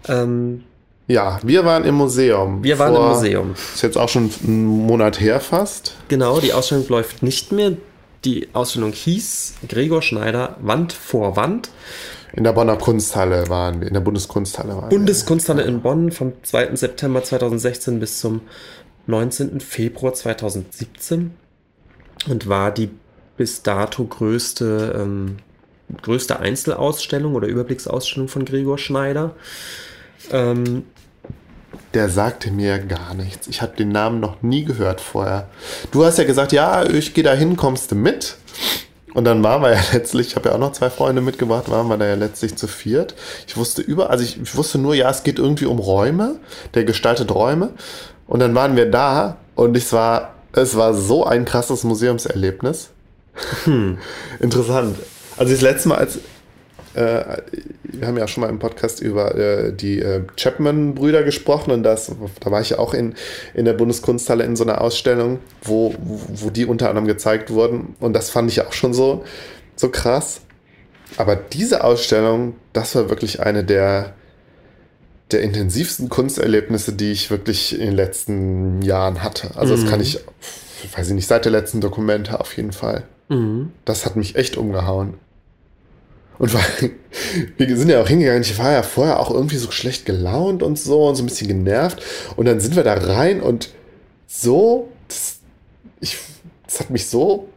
Ähm, 0.09 0.65
ja, 1.09 1.41
wir 1.43 1.65
waren 1.65 1.85
im 1.85 1.95
Museum. 1.95 2.63
Wir 2.63 2.79
waren 2.79 2.95
im 2.95 3.03
Museum. 3.03 3.55
Ist 3.75 3.83
jetzt 3.83 3.99
auch 3.99 4.09
schon 4.09 4.31
einen 4.45 4.65
Monat 4.67 5.21
her 5.21 5.41
fast. 5.41 5.97
Genau, 6.09 6.39
die 6.39 6.53
Ausstellung 6.53 6.87
läuft 6.89 7.23
nicht 7.23 7.53
mehr. 7.53 7.73
Die 8.25 8.49
Ausstellung 8.53 8.93
hieß 8.93 9.55
Gregor 9.69 10.03
Schneider 10.03 10.57
Wand 10.61 10.93
vor 10.93 11.37
Wand. 11.37 11.71
In 12.35 12.45
der 12.45 12.53
Bonner 12.53 12.77
Kunsthalle 12.77 13.49
waren 13.49 13.81
wir, 13.81 13.89
in 13.89 13.95
der 13.95 14.01
Bundeskunsthalle 14.01 14.77
waren 14.77 14.89
Bundeskunsthalle 14.89 15.65
wir. 15.65 15.69
in 15.69 15.83
Bonn 15.83 16.13
vom 16.13 16.33
2. 16.43 16.77
September 16.77 17.23
2016 17.23 18.01
bis 18.01 18.21
zum 18.21 18.41
19. 19.07 19.61
Februar 19.61 20.15
2017 20.15 21.33
und 22.29 22.49
war 22.49 22.71
die 22.71 22.91
bis 23.37 23.63
dato 23.63 24.05
größte, 24.05 24.99
ähm, 25.01 25.37
größte 26.03 26.39
Einzelausstellung 26.39 27.35
oder 27.35 27.49
Überblicksausstellung 27.49 28.29
von 28.29 28.45
Gregor 28.45 28.79
Schneider. 28.79 29.35
Ähm, 30.31 30.85
der 31.95 32.09
sagte 32.09 32.51
mir 32.51 32.79
gar 32.79 33.15
nichts. 33.15 33.49
Ich 33.49 33.63
habe 33.63 33.77
den 33.77 33.91
Namen 33.91 34.21
noch 34.21 34.43
nie 34.43 34.65
gehört 34.65 35.01
vorher. 35.01 35.49
Du 35.91 36.05
hast 36.05 36.19
ja 36.19 36.25
gesagt, 36.25 36.53
ja, 36.53 36.85
ich 36.85 37.15
gehe 37.15 37.25
da 37.25 37.35
hin, 37.35 37.57
kommst 37.57 37.91
du 37.91 37.95
mit? 37.95 38.37
Und 39.15 39.25
dann 39.25 39.43
waren 39.43 39.63
wir 39.63 39.73
ja 39.73 39.81
letztlich, 39.93 40.29
ich 40.29 40.37
habe 40.37 40.49
ja 40.49 40.55
auch 40.55 40.61
noch 40.61 40.73
zwei 40.73 40.91
Freunde 40.91 41.21
mitgebracht, 41.23 41.71
waren 41.71 41.89
wir 41.89 41.99
da 41.99 42.07
ja 42.07 42.15
letztlich 42.15 42.57
zu 42.57 42.67
viert. 42.67 43.15
Ich 43.47 43.57
wusste 43.57 43.83
über, 43.83 44.11
also 44.11 44.25
ich, 44.25 44.41
ich 44.41 44.57
wusste 44.57 44.79
nur, 44.79 44.95
ja, 44.95 45.11
es 45.11 45.23
geht 45.23 45.39
irgendwie 45.39 45.67
um 45.67 45.79
Räume, 45.79 46.37
der 46.75 46.85
gestaltet 46.85 47.35
Räume. 47.35 47.71
Und 48.27 48.41
dann 48.41 48.55
waren 48.55 48.77
wir 48.77 48.91
da 48.91 49.37
und 49.55 49.77
es 49.77 49.93
war, 49.93 50.35
es 50.53 50.77
war 50.77 50.95
so 50.95 51.25
ein 51.25 51.45
krasses 51.45 51.85
Museumserlebnis. 51.85 52.91
Hm. 53.65 53.99
Interessant. 54.41 54.97
Also 55.37 55.53
das 55.53 55.63
letzte 55.63 55.89
Mal, 55.89 55.97
als 55.97 56.19
äh, 56.95 57.39
wir 57.85 58.07
haben 58.07 58.19
ja 58.19 58.29
schon 58.29 58.43
mal 58.43 58.51
im 58.51 58.59
Podcast 58.59 59.01
über 59.01 59.35
äh, 59.35 59.73
die 59.73 59.99
äh, 60.01 60.25
Chapman-Brüder 60.37 61.23
gesprochen 61.23 61.71
und 61.71 61.83
das, 61.83 62.13
da 62.41 62.51
war 62.51 62.61
ich 62.61 62.71
ja 62.71 62.79
auch 62.79 62.93
in, 62.95 63.15
in 63.55 63.65
der 63.65 63.73
Bundeskunsthalle 63.73 64.45
in 64.45 64.57
so 64.57 64.65
einer 64.65 64.81
Ausstellung, 64.81 65.39
wo, 65.63 65.95
wo 65.99 66.51
die 66.51 66.67
unter 66.67 66.89
anderem 66.89 67.07
gezeigt 67.07 67.51
wurden 67.51 67.95
und 68.01 68.13
das 68.13 68.31
fand 68.31 68.51
ich 68.51 68.61
auch 68.61 68.73
schon 68.73 68.93
so, 68.93 69.25
so 69.77 69.89
krass. 69.89 70.43
Aber 71.17 71.37
diese 71.37 71.85
Ausstellung, 71.85 72.57
das 72.73 72.95
war 72.95 73.11
wirklich 73.11 73.41
eine 73.41 73.65
der, 73.65 74.15
der 75.33 75.43
intensivsten 75.43 76.09
Kunsterlebnisse, 76.09 76.93
die 76.93 77.13
ich 77.13 77.31
wirklich 77.31 77.75
in 77.75 77.87
den 77.87 77.95
letzten 77.95 78.83
Jahren 78.83 79.23
hatte. 79.23 79.57
Also 79.57 79.77
das 79.77 79.87
kann 79.87 79.99
mhm. 79.99 80.07
ich, 80.07 80.21
weiß 80.95 81.09
ich 81.09 81.15
nicht, 81.15 81.27
seit 81.27 81.45
der 81.45 81.53
letzten 81.53 81.81
Dokumente 81.81 82.41
auf 82.41 82.57
jeden 82.57 82.73
Fall. 82.73 83.05
Mhm. 83.29 83.73
Das 83.85 84.05
hat 84.07 84.17
mich 84.17 84.37
echt 84.37 84.57
umgehauen. 84.57 85.15
Und 86.39 86.53
wir 87.57 87.77
sind 87.77 87.89
ja 87.89 88.03
auch 88.03 88.09
hingegangen, 88.09 88.43
ich 88.43 88.59
war 88.59 88.73
ja 88.73 88.83
vorher 88.83 89.21
auch 89.21 89.31
irgendwie 89.31 89.59
so 89.59 89.71
schlecht 89.71 90.07
gelaunt 90.07 90.63
und 90.63 90.79
so 90.79 91.07
und 91.07 91.17
so 91.17 91.23
ein 91.23 91.27
bisschen 91.27 91.49
genervt. 91.49 92.03
Und 92.37 92.47
dann 92.47 92.61
sind 92.61 92.77
wir 92.77 92.83
da 92.83 92.95
rein 92.95 93.41
und 93.41 93.71
so, 94.27 94.89
das, 95.09 95.39
ich, 96.01 96.19
das 96.67 96.81
hat 96.81 96.91
mich 96.91 97.07
so 97.07 97.49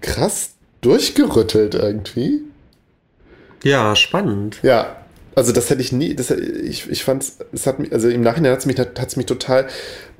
krass 0.00 0.50
durchgerüttelt 0.80 1.74
irgendwie. 1.74 2.42
Ja, 3.62 3.94
spannend. 3.94 4.58
Ja, 4.62 5.01
Also 5.34 5.52
das 5.52 5.70
hätte 5.70 5.80
ich 5.80 5.92
nie, 5.92 6.14
das, 6.14 6.30
ich, 6.30 6.90
ich 6.90 7.04
fand 7.04 7.24
es, 7.52 7.66
hat 7.66 7.78
mich, 7.78 7.92
also 7.92 8.08
im 8.08 8.20
Nachhinein 8.20 8.52
hat 8.52 8.60
es 8.60 8.66
mich, 8.66 8.78
hat's 8.78 9.16
mich 9.16 9.26
total 9.26 9.66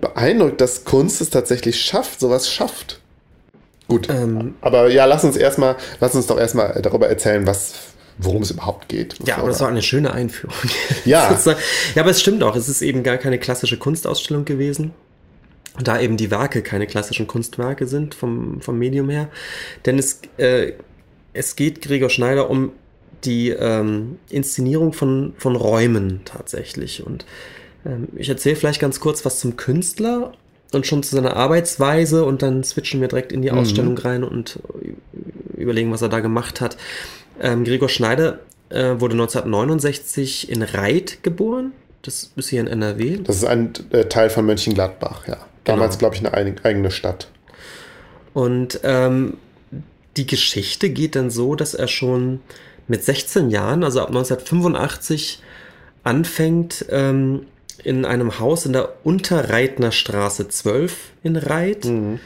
beeindruckt, 0.00 0.60
dass 0.60 0.84
Kunst 0.84 1.20
es 1.20 1.30
tatsächlich 1.30 1.80
schafft, 1.80 2.20
sowas 2.20 2.50
schafft. 2.50 3.00
Gut. 3.88 4.08
Ähm, 4.08 4.54
aber 4.62 4.88
ja, 4.90 5.04
lass 5.04 5.24
uns 5.24 5.36
erstmal, 5.36 5.76
lass 6.00 6.14
uns 6.14 6.26
doch 6.26 6.38
erstmal 6.38 6.80
darüber 6.80 7.08
erzählen, 7.08 7.46
was, 7.46 7.74
worum 8.16 8.42
es 8.42 8.50
überhaupt 8.50 8.88
geht. 8.88 9.16
Ja, 9.26 9.36
aber 9.36 9.48
das 9.48 9.60
war 9.60 9.68
eine 9.68 9.82
schöne 9.82 10.12
Einführung. 10.12 10.56
Ja. 11.04 11.36
ja, 11.94 12.00
aber 12.00 12.10
es 12.10 12.20
stimmt 12.20 12.42
auch, 12.42 12.56
es 12.56 12.68
ist 12.68 12.80
eben 12.80 13.02
gar 13.02 13.18
keine 13.18 13.38
klassische 13.38 13.76
Kunstausstellung 13.76 14.44
gewesen. 14.44 14.92
Da 15.82 16.00
eben 16.00 16.16
die 16.16 16.30
Werke 16.30 16.62
keine 16.62 16.86
klassischen 16.86 17.26
Kunstwerke 17.26 17.86
sind 17.86 18.14
vom, 18.14 18.60
vom 18.60 18.78
Medium 18.78 19.08
her. 19.10 19.28
Denn 19.84 19.98
es, 19.98 20.20
äh, 20.36 20.72
es 21.32 21.56
geht 21.56 21.82
Gregor 21.82 22.10
Schneider 22.10 22.50
um 22.50 22.72
die 23.24 23.50
ähm, 23.50 24.18
Inszenierung 24.30 24.92
von, 24.92 25.34
von 25.38 25.56
Räumen 25.56 26.20
tatsächlich. 26.24 27.06
Und 27.06 27.24
ähm, 27.86 28.08
ich 28.16 28.28
erzähle 28.28 28.56
vielleicht 28.56 28.80
ganz 28.80 29.00
kurz 29.00 29.24
was 29.24 29.38
zum 29.40 29.56
Künstler 29.56 30.32
und 30.72 30.86
schon 30.86 31.02
zu 31.02 31.14
seiner 31.14 31.36
Arbeitsweise 31.36 32.24
und 32.24 32.42
dann 32.42 32.64
switchen 32.64 33.00
wir 33.00 33.08
direkt 33.08 33.32
in 33.32 33.42
die 33.42 33.50
mhm. 33.50 33.58
Ausstellung 33.58 33.98
rein 33.98 34.24
und 34.24 34.58
überlegen, 35.56 35.92
was 35.92 36.02
er 36.02 36.08
da 36.08 36.20
gemacht 36.20 36.60
hat. 36.60 36.76
Ähm, 37.40 37.64
Gregor 37.64 37.88
Schneider 37.88 38.40
äh, 38.70 39.00
wurde 39.00 39.14
1969 39.14 40.50
in 40.50 40.62
Reit 40.62 41.22
geboren. 41.22 41.72
Das 42.02 42.32
ist 42.34 42.48
hier 42.48 42.60
in 42.60 42.66
NRW. 42.66 43.18
Das 43.22 43.36
ist 43.36 43.44
ein 43.44 43.72
äh, 43.90 44.06
Teil 44.06 44.30
von 44.30 44.44
Mönchengladbach, 44.46 45.28
ja. 45.28 45.36
Damals, 45.64 45.98
genau. 45.98 46.10
glaube 46.10 46.16
ich, 46.16 46.34
eine 46.34 46.64
eigene 46.64 46.90
Stadt. 46.90 47.28
Und 48.34 48.80
ähm, 48.82 49.34
die 50.16 50.26
Geschichte 50.26 50.90
geht 50.90 51.14
dann 51.14 51.30
so, 51.30 51.54
dass 51.54 51.74
er 51.74 51.86
schon 51.86 52.40
mit 52.88 53.04
16 53.04 53.50
Jahren, 53.50 53.84
also 53.84 54.00
ab 54.00 54.08
1985, 54.08 55.40
anfängt, 56.04 56.86
ähm, 56.90 57.46
in 57.84 58.04
einem 58.04 58.38
Haus 58.38 58.66
in 58.66 58.72
der 58.72 58.90
Unterreitner 59.04 59.92
Straße 59.92 60.48
12 60.48 60.96
in 61.22 61.36
Reit, 61.36 61.84
mhm. 61.84 62.20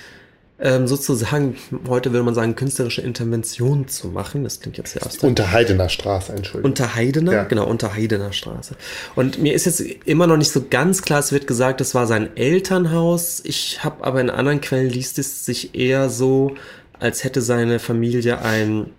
ähm, 0.59 0.86
sozusagen, 0.86 1.57
heute 1.88 2.12
würde 2.12 2.24
man 2.24 2.34
sagen, 2.34 2.57
künstlerische 2.57 3.00
Intervention 3.00 3.88
zu 3.88 4.09
machen. 4.09 4.44
Das 4.44 4.61
klingt 4.61 4.76
jetzt 4.76 4.92
sehr 4.92 5.02
abstrakt. 5.02 5.24
Unterheidener 5.24 5.88
Straße, 5.88 6.32
Entschuldigung. 6.32 6.70
Unterheidener, 6.70 7.32
ja. 7.32 7.44
genau, 7.44 7.66
Unterheidener 7.66 8.32
Straße. 8.32 8.74
Und 9.14 9.38
mir 9.38 9.54
ist 9.54 9.66
jetzt 9.66 9.80
immer 9.80 10.26
noch 10.26 10.36
nicht 10.36 10.50
so 10.50 10.64
ganz 10.68 11.02
klar, 11.02 11.20
es 11.20 11.32
wird 11.32 11.46
gesagt, 11.46 11.80
das 11.80 11.94
war 11.94 12.07
sein 12.07 12.36
Elternhaus. 12.36 13.40
Ich 13.44 13.82
habe 13.82 14.04
aber 14.04 14.20
in 14.20 14.30
anderen 14.30 14.61
Quellen 14.61 14.90
liest 14.90 15.18
es 15.18 15.46
sich 15.46 15.74
eher 15.74 16.11
so, 16.11 16.54
als 16.98 17.24
hätte 17.24 17.40
seine 17.40 17.78
Familie 17.78 18.42
ein 18.42 18.90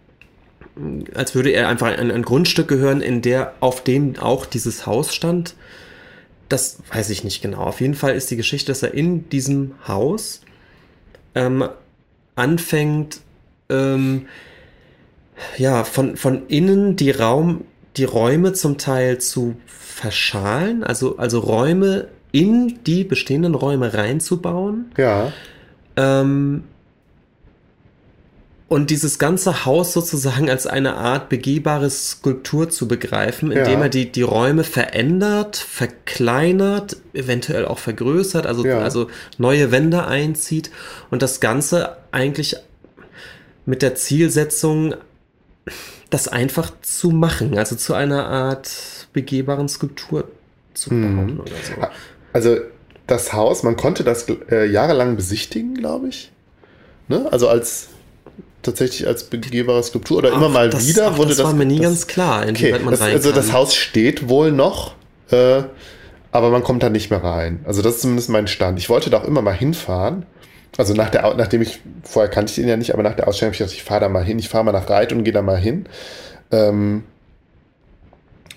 als 1.14 1.36
würde 1.36 1.52
er 1.52 1.68
einfach 1.68 1.88
ein, 1.88 2.12
ein 2.12 2.24
Grundstück 2.24 2.68
gehören, 2.68 3.02
in 3.02 3.22
der 3.22 3.54
auf 3.60 3.84
dem 3.84 4.18
auch 4.20 4.46
dieses 4.46 4.86
Haus 4.86 5.14
stand. 5.14 5.56
Das 6.50 6.80
weiß 6.94 7.10
ich 7.10 7.24
nicht 7.24 7.42
genau. 7.42 7.60
Auf 7.60 7.82
jeden 7.82 7.94
Fall 7.94 8.16
ist 8.16 8.32
die 8.32 8.38
Geschichte, 8.38 8.72
dass 8.72 8.84
er 8.84 8.94
in 8.94 9.30
diesem 9.30 9.76
Haus 9.88 10.42
ähm, 11.36 11.68
anfängt, 12.36 13.20
ähm, 13.70 14.28
ja, 15.58 15.84
von, 15.84 16.18
von 16.18 16.48
innen 16.48 16.96
die 16.96 17.12
Raum, 17.12 17.66
die 17.98 18.06
Räume 18.06 18.54
zum 18.54 18.78
Teil 18.78 19.20
zu 19.20 19.56
verschalen, 19.68 20.84
also, 20.84 21.18
also 21.18 21.40
Räume 21.40 22.08
in 22.32 22.80
die 22.86 23.04
bestehenden 23.04 23.56
Räume 23.56 23.94
reinzubauen. 23.94 24.92
Ja. 24.98 25.32
Ähm, 25.96 26.64
und 28.70 28.90
dieses 28.90 29.18
ganze 29.18 29.66
Haus 29.66 29.94
sozusagen 29.94 30.50
als 30.50 30.68
eine 30.68 30.96
Art 30.96 31.30
begehbare 31.30 31.90
Skulptur 31.90 32.70
zu 32.70 32.88
begreifen, 32.88 33.52
indem 33.52 33.80
ja. 33.80 33.84
er 33.84 33.90
die, 33.90 34.12
die 34.12 34.24
Räume 34.24 34.66
verändert, 34.66 35.56
verkleinert, 35.56 36.98
eventuell 37.14 37.66
auch 37.66 37.80
vergrößert, 37.80 38.46
also, 38.46 38.66
ja. 38.66 38.80
also 38.80 39.08
neue 39.38 39.72
Wände 39.72 40.06
einzieht 40.06 40.70
und 41.10 41.22
das 41.22 41.40
Ganze 41.40 41.98
eigentlich 42.12 42.58
mit 43.66 43.82
der 43.82 43.96
Zielsetzung, 43.96 44.96
das 46.10 46.28
einfach 46.28 46.72
zu 46.82 47.12
machen, 47.12 47.58
also 47.58 47.76
zu 47.76 47.94
einer 47.94 48.28
Art 48.28 48.70
begehbaren 49.14 49.70
Skulptur 49.70 50.26
zu 50.74 50.90
hm. 50.90 51.02
bauen 51.02 51.30
hm. 51.30 51.40
oder 51.40 51.52
so. 51.64 51.88
Also 52.34 52.58
das 53.08 53.32
Haus, 53.32 53.64
man 53.64 53.78
konnte 53.78 54.04
das 54.04 54.26
äh, 54.52 54.66
jahrelang 54.70 55.16
besichtigen, 55.16 55.74
glaube 55.76 56.10
ich. 56.10 56.32
Ne? 57.08 57.28
Also 57.32 57.48
als 57.48 57.88
tatsächlich 58.68 59.08
als 59.08 59.24
begehbare 59.24 59.82
Skulptur 59.84 60.18
oder 60.18 60.30
ach, 60.32 60.38
immer 60.38 60.50
mal 60.50 60.70
das, 60.70 60.88
wieder 60.88 61.18
wurde 61.18 61.30
das. 61.30 61.38
Das 61.38 61.48
war 61.48 61.54
mir 61.54 61.66
nie 61.66 61.78
das, 61.78 61.86
ganz 61.86 62.08
klar, 62.08 62.46
okay, 62.48 62.72
man 62.80 62.92
das, 62.92 63.02
Also 63.02 63.32
das 63.32 63.52
Haus 63.52 63.74
steht 63.76 64.30
wohl 64.30 64.52
noch, 64.52 64.94
äh, 65.32 65.64
aber 66.32 66.50
man 66.50 66.64
kommt 66.64 66.84
da 66.84 66.90
nicht 66.90 67.10
mehr 67.10 67.24
rein. 67.24 67.62
Also 67.66 67.82
das 67.82 67.96
ist 67.96 68.02
zumindest 68.02 68.30
mein 68.30 68.48
Stand. 68.48 68.78
Ich 68.78 68.90
wollte 68.90 69.10
da 69.10 69.20
auch 69.20 69.24
immer 69.24 69.42
mal 69.42 69.56
hinfahren. 69.56 70.26
Also 70.78 70.94
nach 70.94 71.10
der, 71.10 71.34
nachdem 71.36 71.62
ich, 71.62 71.80
vorher 72.04 72.30
kannte 72.30 72.52
ich 72.52 72.60
ihn 72.60 72.68
ja 72.68 72.78
nicht, 72.78 72.94
aber 72.94 73.02
nach 73.02 73.16
der 73.16 73.28
Ausstellung 73.28 73.50
habe 73.50 73.56
ich 73.56 73.60
gedacht, 73.60 73.76
ich 73.76 73.84
fahre 73.84 74.02
da 74.02 74.10
mal 74.10 74.24
hin, 74.24 74.38
ich 74.38 74.50
fahre 74.50 74.64
mal 74.64 74.74
nach 74.74 74.90
Reit 74.90 75.12
und 75.12 75.24
gehe 75.24 75.34
da 75.34 75.42
mal 75.42 75.58
hin. 75.58 75.88
Ähm, 76.52 77.04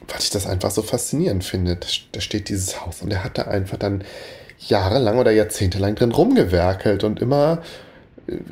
weil 0.07 0.21
ich 0.21 0.31
das 0.31 0.47
einfach 0.47 0.71
so 0.71 0.83
faszinierend 0.83 1.45
finde. 1.45 1.79
Da 2.13 2.21
steht 2.21 2.49
dieses 2.49 2.85
Haus 2.85 3.01
und 3.03 3.13
er 3.13 3.25
hat 3.25 3.39
da 3.39 3.43
einfach 3.43 3.79
dann 3.79 4.05
jahrelang 4.59 5.19
oder 5.19 5.31
jahrzehntelang 5.31 5.95
drin 5.95 6.13
rumgewerkelt 6.13 7.05
und 7.05 7.21
immer 7.21 7.63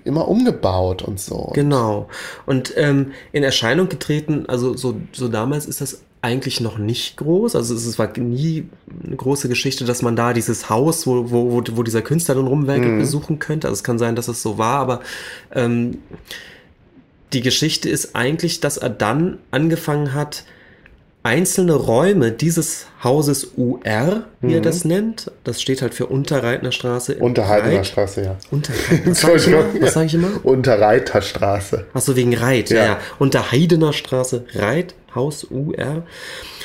immer 0.04 0.28
umgebaut 0.28 1.02
und 1.02 1.20
so. 1.20 1.50
Genau. 1.54 2.08
Und 2.46 2.72
ähm, 2.76 3.12
in 3.32 3.42
Erscheinung 3.42 3.88
getreten, 3.88 4.46
also 4.48 4.76
so, 4.76 5.00
so 5.12 5.28
damals 5.28 5.66
ist 5.66 5.80
das 5.80 6.02
eigentlich 6.20 6.60
noch 6.60 6.78
nicht 6.78 7.16
groß. 7.16 7.54
Also 7.54 7.74
es 7.74 7.98
war 7.98 8.16
nie 8.18 8.68
eine 9.04 9.16
große 9.16 9.48
Geschichte, 9.48 9.84
dass 9.84 10.02
man 10.02 10.16
da 10.16 10.32
dieses 10.32 10.68
Haus, 10.68 11.06
wo, 11.06 11.30
wo, 11.30 11.62
wo 11.72 11.82
dieser 11.82 12.02
Künstler 12.02 12.34
dann 12.34 12.46
rumwerkelt, 12.46 12.94
mhm. 12.94 12.98
besuchen 12.98 13.38
könnte. 13.38 13.68
Also 13.68 13.78
es 13.78 13.84
kann 13.84 13.98
sein, 13.98 14.16
dass 14.16 14.28
es 14.28 14.42
so 14.42 14.58
war, 14.58 14.80
aber 14.80 15.00
ähm, 15.54 15.98
die 17.32 17.40
Geschichte 17.40 17.88
ist 17.88 18.16
eigentlich, 18.16 18.60
dass 18.60 18.78
er 18.78 18.90
dann 18.90 19.38
angefangen 19.50 20.14
hat, 20.14 20.44
einzelne 21.22 21.74
Räume 21.74 22.32
dieses 22.32 22.86
Hauses 23.02 23.52
UR, 23.56 24.24
wie 24.40 24.46
mhm. 24.46 24.54
er 24.54 24.60
das 24.60 24.84
nennt, 24.84 25.30
das 25.44 25.60
steht 25.60 25.82
halt 25.82 25.94
für 25.94 26.06
Unterreitnerstraße. 26.06 27.16
Unterreitnerstraße, 27.16 28.22
ja. 28.22 28.36
Unterreitner. 28.50 29.06
Was 29.10 29.20
sage 29.20 29.36
ich, 29.36 29.46
immer? 29.48 29.90
sag 29.90 30.06
ich 30.06 30.14
immer? 30.14 30.44
Unterreiterstraße. 30.44 31.86
Achso, 31.92 32.16
wegen 32.16 32.34
Reit, 32.34 32.70
ja. 32.70 32.84
ja. 32.84 33.00
Unterheidener 33.18 33.92
Straße, 33.92 34.44
Reit, 34.54 34.94
Haus 35.14 35.44
UR. 35.50 36.04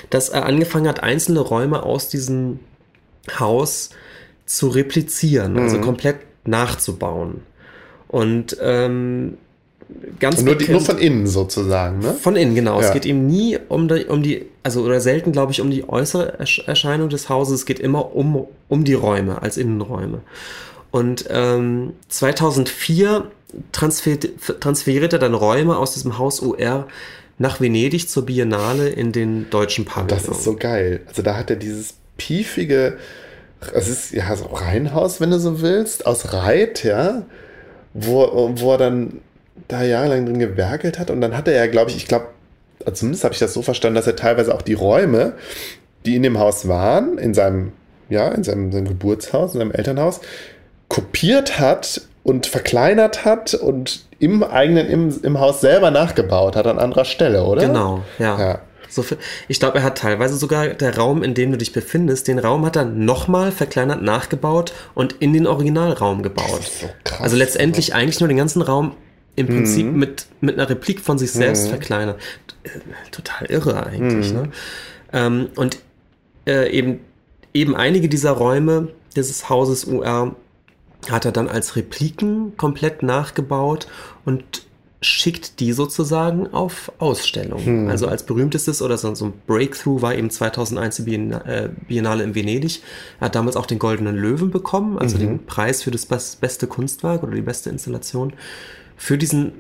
Dass 0.10 0.30
er 0.30 0.46
angefangen 0.46 0.88
hat, 0.88 1.02
einzelne 1.02 1.40
Räume 1.40 1.84
aus 1.84 2.08
diesem 2.08 2.60
Haus 3.40 3.90
zu 4.46 4.68
replizieren, 4.68 5.58
also 5.58 5.62
mhm. 5.62 5.66
also 5.66 5.82
komplett 5.82 6.18
nachzubauen. 6.46 7.42
Und 8.08 8.58
ähm, 8.62 9.38
ganz 10.20 10.42
nur, 10.42 10.56
die, 10.56 10.72
nur, 10.72 10.82
von 10.82 10.98
innen 10.98 11.28
sozusagen, 11.28 12.00
ne? 12.00 12.14
Von 12.14 12.36
innen, 12.36 12.56
genau. 12.56 12.80
Ja. 12.80 12.88
Es 12.88 12.94
geht 12.94 13.06
ihm 13.06 13.28
nie 13.28 13.58
um 13.70 13.88
die, 13.88 14.06
um 14.06 14.24
die, 14.24 14.46
also 14.64 14.82
oder 14.82 15.00
selten, 15.02 15.32
glaube 15.32 15.52
ich, 15.52 15.62
um 15.62 15.72
die 15.72 15.88
äußere 15.88 16.40
Erscheinung 16.40 17.10
des 17.10 17.30
Hauses. 17.30 17.62
Es 17.62 17.66
geht 17.66 17.80
immer 17.80 18.16
um, 18.16 18.48
um 18.70 18.84
die 18.84 18.94
Räume 18.94 19.42
als 19.42 19.58
Innenräume. 19.58 20.22
Und 20.92 21.26
ähm, 21.30 21.94
2004 22.10 23.26
transferiert, 23.72 24.30
transferiert 24.60 25.14
er 25.14 25.20
dann 25.20 25.34
Räume 25.34 25.78
aus 25.78 25.94
diesem 25.94 26.18
Haus 26.18 26.40
UR 26.40 26.88
nach 27.38 27.60
Venedig 27.60 28.10
zur 28.10 28.26
Biennale 28.26 28.90
in 28.90 29.12
den 29.12 29.50
deutschen 29.50 29.86
Pavillon. 29.86 30.08
Das 30.08 30.28
ist 30.28 30.44
so 30.44 30.56
geil. 30.56 31.02
Also 31.08 31.22
da 31.22 31.36
hat 31.36 31.50
er 31.50 31.56
dieses 31.56 31.96
piefige, 32.18 32.98
es 33.74 33.88
ist 33.88 34.14
ja 34.14 34.36
so 34.36 34.46
Reihenhaus, 34.46 35.20
wenn 35.20 35.32
du 35.32 35.40
so 35.40 35.62
willst, 35.62 36.06
aus 36.06 36.34
Reit, 36.34 36.84
ja, 36.84 37.24
wo, 37.94 38.52
wo 38.56 38.72
er 38.74 38.78
dann 38.78 39.22
da 39.68 39.84
jahrelang 39.84 40.26
drin 40.26 40.40
gewerkelt 40.40 41.00
hat 41.00 41.10
und 41.10 41.22
dann 41.22 41.36
hat 41.36 41.48
er 41.48 41.56
ja, 41.56 41.68
glaube 41.68 41.92
ich, 41.92 41.98
ich 41.98 42.08
glaube, 42.08 42.28
zumindest 42.94 43.24
habe 43.24 43.34
ich 43.34 43.40
das 43.40 43.54
so 43.54 43.62
verstanden, 43.62 43.96
dass 43.96 44.08
er 44.08 44.16
teilweise 44.16 44.54
auch 44.54 44.62
die 44.62 44.74
Räume, 44.74 45.34
die 46.06 46.16
in 46.16 46.24
dem 46.24 46.40
Haus 46.40 46.68
waren, 46.68 47.18
in 47.18 47.34
seinem, 47.34 47.72
ja, 48.10 48.30
in 48.30 48.44
seinem, 48.44 48.72
seinem 48.72 48.88
Geburtshaus, 48.88 49.54
in 49.54 49.60
seinem 49.60 49.72
Elternhaus, 49.72 50.22
kopiert 50.90 51.60
hat 51.60 52.02
und 52.24 52.46
verkleinert 52.46 53.26
hat 53.26 53.54
und 53.54 54.06
im 54.20 54.44
eigenen, 54.44 54.88
im, 54.88 55.20
im 55.24 55.40
Haus 55.40 55.62
selber 55.62 55.92
nachgebaut 55.92 56.56
hat 56.56 56.68
an 56.68 56.80
anderer 56.80 57.06
Stelle, 57.06 57.44
oder? 57.44 57.66
Genau, 57.66 58.04
ja. 58.20 58.40
ja. 58.40 58.60
So 58.90 59.02
viel, 59.02 59.18
ich 59.48 59.60
glaube, 59.60 59.80
er 59.80 59.84
hat 59.84 59.98
teilweise 59.98 60.36
sogar 60.36 60.68
der 60.68 60.96
Raum, 60.98 61.24
in 61.24 61.34
dem 61.34 61.52
du 61.52 61.58
dich 61.58 61.74
befindest, 61.74 62.28
den 62.28 62.38
Raum 62.38 62.64
hat 62.66 62.76
er 62.76 62.86
nochmal 62.86 63.52
verkleinert 63.52 64.04
nachgebaut 64.04 64.72
und 64.94 65.14
in 65.14 65.34
den 65.34 65.48
Originalraum 65.48 66.22
gebaut. 66.22 66.64
So 66.80 66.88
krass, 67.04 67.22
also 67.22 67.36
letztendlich 67.36 67.90
oder? 67.90 67.98
eigentlich 67.98 68.20
nur 68.20 68.28
den 68.28 68.38
ganzen 68.38 68.62
Raum 68.62 68.96
im 69.36 69.48
Prinzip 69.48 69.86
mhm. 69.86 70.00
mit, 70.00 70.28
mit 70.42 70.60
einer 70.60 70.70
Replik 70.70 71.02
von 71.02 71.18
sich 71.18 71.32
selbst 71.32 71.66
mhm. 71.66 71.70
verkleinert. 71.70 72.22
Total 73.12 73.48
irre 73.48 73.86
eigentlich. 73.86 74.32
Mhm. 74.32 74.40
Ne? 74.40 74.50
Ähm, 75.12 75.50
und 75.56 75.80
äh, 76.46 76.72
eben, 76.72 77.00
eben 77.54 77.76
einige 77.76 78.10
dieser 78.10 78.32
Räume 78.32 78.90
dieses 79.16 79.50
Hauses 79.50 79.86
UR 79.86 80.36
hat 81.10 81.26
er 81.26 81.32
dann 81.32 81.48
als 81.48 81.76
Repliken 81.76 82.56
komplett 82.58 83.04
nachgebaut 83.04 83.88
und 84.26 84.64
schickt 85.02 85.60
die 85.60 85.74
sozusagen 85.74 86.48
auf 86.54 86.92
Ausstellung. 86.98 87.60
Hm. 87.60 87.90
Also 87.90 88.08
als 88.08 88.24
berühmtestes 88.24 88.82
oder 88.82 88.98
so 88.98 89.10
ein 89.10 89.34
Breakthrough 89.48 90.02
war 90.02 90.16
eben 90.16 90.30
2001 90.30 91.04
die 91.04 91.16
äh, 91.16 91.70
Biennale 91.88 92.24
in 92.24 92.36
Venedig. 92.36 92.82
Er 93.20 93.26
hat 93.26 93.36
damals 93.36 93.58
auch 93.58 93.66
den 93.66 93.80
Goldenen 93.80 94.16
Löwen 94.16 94.50
bekommen, 94.50 94.98
also 94.98 95.18
mhm. 95.18 95.22
den 95.22 95.46
Preis 95.46 95.84
für 95.84 95.92
das 95.92 96.06
beste 96.06 96.68
Kunstwerk 96.68 97.24
oder 97.24 97.34
die 97.34 97.42
beste 97.42 97.70
Installation, 97.70 98.32
für 98.98 99.18
diesen, 99.18 99.54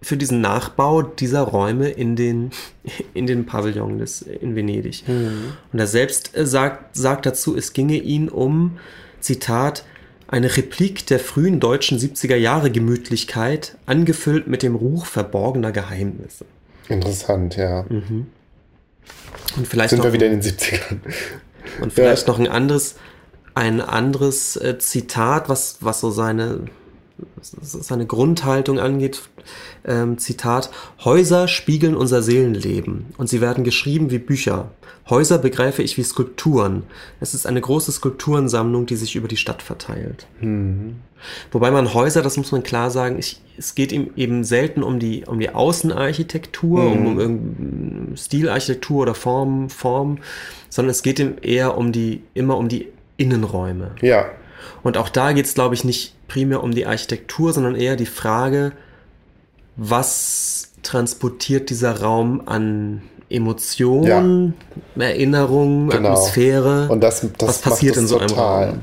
für 0.00 0.16
diesen 0.16 0.40
Nachbau 0.40 1.02
dieser 1.02 1.42
Räume 1.42 1.88
in 1.88 2.16
den, 2.16 2.50
in 3.14 3.26
den 3.26 3.46
Pavillon 3.46 3.98
des, 3.98 4.22
in 4.22 4.56
Venedig. 4.56 5.04
Mhm. 5.06 5.54
Und 5.72 5.78
er 5.78 5.86
selbst 5.86 6.36
äh, 6.36 6.46
sagt, 6.46 6.96
sagt 6.96 7.26
dazu, 7.26 7.56
es 7.56 7.72
ginge 7.72 7.96
ihn 7.96 8.28
um, 8.28 8.78
Zitat, 9.20 9.84
eine 10.28 10.56
Replik 10.56 11.06
der 11.06 11.20
frühen 11.20 11.60
deutschen 11.60 11.98
70er 11.98 12.36
Jahre 12.36 12.70
Gemütlichkeit, 12.70 13.76
angefüllt 13.84 14.46
mit 14.46 14.62
dem 14.62 14.74
Ruch 14.74 15.04
verborgener 15.04 15.72
Geheimnisse. 15.72 16.46
Interessant, 16.88 17.56
ja. 17.56 17.84
Mhm. 17.88 18.26
Und 19.56 19.68
vielleicht 19.68 19.90
Sind 19.90 20.02
wir 20.02 20.12
wieder 20.12 20.26
in 20.26 20.40
den 20.40 20.42
70ern. 20.42 21.00
Und 21.80 21.92
vielleicht 21.92 22.26
ja. 22.26 22.32
noch 22.32 22.40
ein 22.40 22.48
anderes, 22.48 22.96
ein 23.54 23.80
anderes 23.80 24.56
äh, 24.56 24.78
Zitat, 24.78 25.48
was, 25.48 25.78
was 25.80 26.00
so 26.00 26.10
seine, 26.10 26.60
seine 27.40 28.06
Grundhaltung 28.06 28.78
angeht. 28.78 29.22
Ähm, 29.84 30.18
Zitat, 30.18 30.70
Häuser 31.04 31.48
spiegeln 31.48 31.96
unser 31.96 32.22
Seelenleben 32.22 33.06
und 33.16 33.28
sie 33.28 33.40
werden 33.40 33.64
geschrieben 33.64 34.10
wie 34.10 34.18
Bücher. 34.18 34.70
Häuser 35.10 35.38
begreife 35.38 35.82
ich 35.82 35.96
wie 35.98 36.02
Skulpturen. 36.02 36.84
Es 37.20 37.34
ist 37.34 37.46
eine 37.46 37.60
große 37.60 37.90
Skulpturensammlung, 37.90 38.86
die 38.86 38.96
sich 38.96 39.16
über 39.16 39.26
die 39.26 39.36
Stadt 39.36 39.62
verteilt. 39.62 40.26
Mhm. 40.40 40.96
Wobei 41.50 41.70
man 41.70 41.92
Häuser, 41.92 42.22
das 42.22 42.36
muss 42.36 42.52
man 42.52 42.62
klar 42.62 42.90
sagen, 42.90 43.18
ich, 43.18 43.40
es 43.56 43.74
geht 43.74 43.92
ihm 43.92 44.10
eben 44.16 44.44
selten 44.44 44.82
um 44.82 44.98
die, 44.98 45.24
um 45.24 45.40
die 45.40 45.50
Außenarchitektur, 45.50 46.82
mhm. 46.82 47.06
um, 47.06 47.18
um 47.18 48.16
Stilarchitektur 48.16 49.02
oder 49.02 49.14
Form, 49.14 49.70
Form, 49.70 50.18
sondern 50.68 50.90
es 50.90 51.02
geht 51.02 51.18
ihm 51.18 51.34
eher 51.42 51.76
um 51.76 51.92
die, 51.92 52.22
immer 52.34 52.56
um 52.56 52.68
die 52.68 52.88
Innenräume. 53.16 53.92
Ja. 54.00 54.30
Und 54.82 54.96
auch 54.96 55.08
da 55.08 55.32
geht 55.32 55.46
es, 55.46 55.54
glaube 55.54 55.74
ich, 55.74 55.84
nicht 55.84 56.14
primär 56.28 56.62
um 56.62 56.72
die 56.72 56.86
Architektur, 56.86 57.52
sondern 57.52 57.74
eher 57.74 57.96
die 57.96 58.06
Frage, 58.06 58.72
was 59.76 60.72
transportiert 60.82 61.70
dieser 61.70 62.00
Raum 62.00 62.42
an 62.46 63.02
Emotionen, 63.28 64.54
ja. 64.96 65.04
Erinnerungen, 65.04 65.88
genau. 65.88 66.10
Atmosphäre. 66.10 66.88
Und 66.88 67.00
das, 67.00 67.26
das 67.38 67.48
was 67.48 67.60
passiert 67.60 67.96
in 67.96 68.06
so 68.06 68.18
einem 68.18 68.28
total. 68.28 68.68
Raum. 68.68 68.80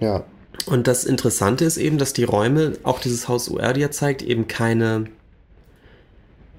Ja. 0.00 0.24
Und 0.66 0.86
das 0.86 1.04
Interessante 1.04 1.64
ist 1.64 1.78
eben, 1.78 1.98
dass 1.98 2.12
die 2.12 2.24
Räume, 2.24 2.74
auch 2.82 3.00
dieses 3.00 3.28
Haus 3.28 3.48
Uerdia 3.48 3.90
zeigt, 3.90 4.22
eben 4.22 4.46
keine 4.48 5.06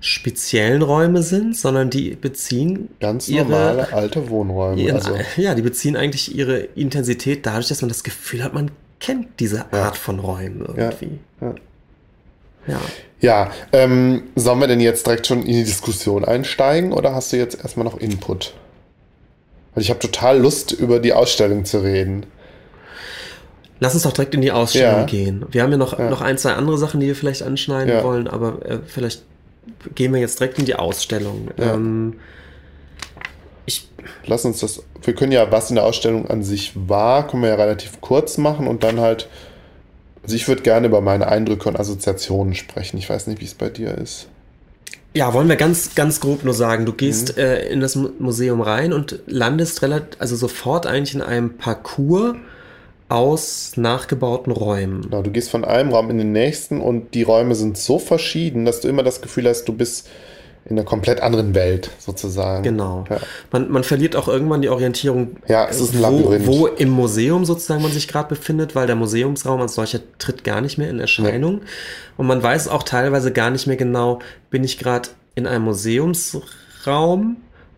speziellen 0.02 0.82
Räume 0.82 1.22
sind, 1.22 1.56
sondern 1.56 1.92
die 1.92 2.16
beziehen 2.16 2.90
ganz 3.00 3.30
ihre, 3.30 3.46
normale 3.46 3.94
alte 3.94 4.30
Wohnräume. 4.30 4.82
Ihren, 4.82 4.96
also. 4.96 5.16
Ja, 5.38 5.56
die 5.56 5.62
beziehen 5.62 5.96
eigentlich 5.96 6.36
ihre 6.36 6.58
Intensität 6.58 7.46
dadurch, 7.46 7.68
dass 7.68 7.82
man 7.82 7.90
das 7.90 8.04
Gefühl 8.04 8.44
hat, 8.44 8.54
man 8.54 8.72
kennt 9.00 9.40
diese 9.40 9.62
Art 9.72 9.74
ja. 9.74 9.92
von 9.94 10.20
Räumen 10.20 10.66
irgendwie. 10.66 11.20
Ja. 11.40 11.56
ja. 12.68 12.82
Ja. 13.20 13.52
Ähm, 13.72 14.24
sollen 14.36 14.60
wir 14.60 14.68
denn 14.68 14.80
jetzt 14.80 15.06
direkt 15.06 15.28
schon 15.28 15.44
in 15.44 15.54
die 15.54 15.64
Diskussion 15.64 16.26
einsteigen 16.26 16.92
oder 16.92 17.14
hast 17.14 17.32
du 17.32 17.38
jetzt 17.38 17.60
erstmal 17.60 17.86
noch 17.86 18.00
Input? 18.00 18.56
Weil 19.76 19.84
ich 19.84 19.92
habe 19.92 20.00
total 20.00 20.40
Lust, 20.40 20.72
über 20.72 21.00
die 21.00 21.14
Ausstellung 21.14 21.64
zu 21.64 21.84
reden. 21.84 22.26
Lass 23.80 23.94
uns 23.94 24.04
doch 24.04 24.12
direkt 24.12 24.34
in 24.34 24.42
die 24.42 24.52
Ausstellung 24.52 25.02
ja. 25.02 25.06
gehen. 25.06 25.46
Wir 25.52 25.62
haben 25.62 25.72
ja 25.72 25.78
noch, 25.78 25.98
noch 25.98 26.22
ein, 26.22 26.40
zwei 26.40 26.54
andere 26.54 26.78
Sachen, 26.80 27.00
die 27.00 27.08
wir 27.08 27.16
vielleicht 27.16 27.44
anschneiden 27.44 28.04
wollen, 28.04 28.28
aber 28.28 28.66
äh, 28.66 28.80
vielleicht 28.86 29.24
gehen 29.96 30.14
wir 30.14 30.20
jetzt 30.20 30.40
direkt 30.40 30.60
in 30.60 30.66
die 30.66 30.76
Ausstellung. 30.76 31.50
Ähm, 31.58 32.20
ich 33.66 33.90
Lass 34.26 34.46
uns 34.46 34.60
das. 34.60 34.84
Wir 35.04 35.16
können 35.16 35.32
ja, 35.32 35.52
was 35.52 35.70
in 35.70 35.76
der 35.76 35.86
Ausstellung 35.86 36.30
an 36.30 36.44
sich 36.44 36.74
war, 36.76 37.28
können 37.28 37.44
wir 37.44 37.50
ja 37.50 37.56
relativ 37.56 38.02
kurz 38.02 38.38
machen 38.38 38.68
und 38.68 38.84
dann 38.84 39.00
halt 39.00 39.28
also 40.24 40.36
ich 40.36 40.48
würde 40.48 40.62
gerne 40.62 40.88
über 40.88 41.02
meine 41.02 41.28
Eindrücke 41.28 41.70
und 41.70 41.80
Assoziationen 41.80 42.54
sprechen. 42.54 42.98
Ich 42.98 43.10
weiß 43.10 43.28
nicht, 43.28 43.42
wie 43.42 43.46
es 43.46 43.54
bei 43.54 43.70
dir 43.70 43.98
ist. 43.98 44.28
Ja, 45.14 45.34
wollen 45.34 45.50
wir 45.50 45.58
ganz, 45.58 45.96
ganz 45.96 46.20
grob 46.22 46.46
nur 46.46 46.54
sagen, 46.54 46.86
du 46.86 46.94
gehst 46.94 47.36
mhm. 47.36 47.44
äh, 47.44 47.68
in 47.68 47.82
das 47.82 47.96
Museum 47.96 48.62
rein 48.62 48.94
und 48.94 49.20
landest 49.26 49.82
relativ, 49.82 50.22
also 50.22 50.36
sofort 50.36 50.86
eigentlich 50.88 51.16
in 51.16 51.22
einem 51.22 51.58
Parcours 51.58 52.36
aus 53.12 53.74
nachgebauten 53.76 54.52
Räumen. 54.52 55.02
Genau, 55.02 55.22
du 55.22 55.32
gehst 55.32 55.50
von 55.50 55.66
einem 55.66 55.92
Raum 55.92 56.10
in 56.10 56.18
den 56.18 56.32
nächsten 56.32 56.80
und 56.80 57.14
die 57.14 57.24
Räume 57.24 57.56
sind 57.56 57.78
so 57.78 58.00
verschieden, 58.00 58.66
dass 58.66 58.80
du 58.80 58.88
immer 58.88 59.04
das 59.04 59.22
Gefühl 59.22 59.48
hast, 59.48 59.66
du 59.66 59.74
bist 59.74 60.08
in 60.66 60.78
einer 60.78 60.86
komplett 60.86 61.22
anderen 61.22 61.56
Welt 61.56 61.90
sozusagen. 62.00 62.64
Genau. 62.64 63.04
Ja. 63.10 63.18
Man, 63.52 63.70
man 63.72 63.84
verliert 63.84 64.16
auch 64.16 64.28
irgendwann 64.28 64.62
die 64.62 64.70
Orientierung, 64.70 65.38
ja, 65.48 65.68
es 65.68 65.82
ist 65.82 65.96
ein 65.96 66.02
wo, 66.02 66.36
wo 66.46 66.68
im 66.68 66.90
Museum 66.90 67.46
sozusagen 67.46 67.82
man 67.82 67.92
sich 67.92 68.08
gerade 68.08 68.30
befindet, 68.30 68.76
weil 68.76 68.88
der 68.88 68.96
Museumsraum 68.96 69.60
als 69.60 69.74
solcher 69.74 70.00
tritt 70.20 70.44
gar 70.44 70.62
nicht 70.62 70.78
mehr 70.78 70.90
in 70.90 71.00
Erscheinung. 71.00 71.56
Nee. 71.56 71.62
Und 72.18 72.28
man 72.28 72.42
weiß 72.42 72.68
auch 72.68 72.84
teilweise 72.84 73.32
gar 73.32 73.50
nicht 73.50 73.68
mehr 73.68 73.78
genau, 73.78 74.20
bin 74.50 74.64
ich 74.64 74.78
gerade 74.78 75.10
in 75.34 75.48
einem 75.48 75.66
Museumsraum 75.66 77.38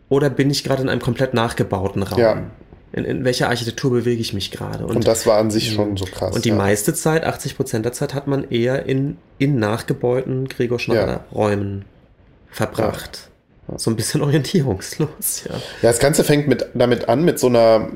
oder 0.10 0.30
bin 0.30 0.50
ich 0.50 0.64
gerade 0.64 0.84
in 0.84 0.90
einem 0.90 1.02
komplett 1.02 1.34
nachgebauten 1.34 2.04
Raum. 2.04 2.20
Ja. 2.20 2.44
In, 2.94 3.06
in, 3.06 3.26
welcher 3.26 3.50
Architektur 3.50 3.89
bewege 3.91 4.22
ich 4.22 4.34
mich 4.34 4.52
gerade? 4.52 4.86
Und, 4.86 4.98
und, 4.98 5.08
das 5.08 5.26
war 5.26 5.39
an 5.39 5.50
sich 5.50 5.74
schon 5.74 5.98
so 5.98 6.06
krass. 6.06 6.36
Und 6.36 6.46
die 6.46 6.50
ja. 6.50 6.56
meiste 6.56 6.94
Zeit, 6.94 7.24
80 7.24 7.58
Prozent 7.58 7.86
der 7.86 7.91
Zeit, 7.91 8.14
hat 8.14 8.28
man 8.28 8.50
eher 8.52 8.86
in, 8.86 9.18
in 9.39 9.58
nachgebauten 9.58 10.48
Gregor 10.48 10.80
Schneider-Räumen 10.80 11.86
verbracht. 12.52 13.30
Ja. 13.68 13.80
So 13.80 13.89
ein 13.89 13.96
bisschen 13.96 14.22
orientierungslos, 14.24 15.46
ja. 15.50 15.56
Ja, 15.56 15.62
das 15.82 16.00
Ganze 16.00 16.24
fängt 16.24 16.48
mit, 16.48 16.68
damit 16.76 17.10
an, 17.10 17.26
mit 17.26 17.39
so 17.39 17.48
einer, 17.48 17.89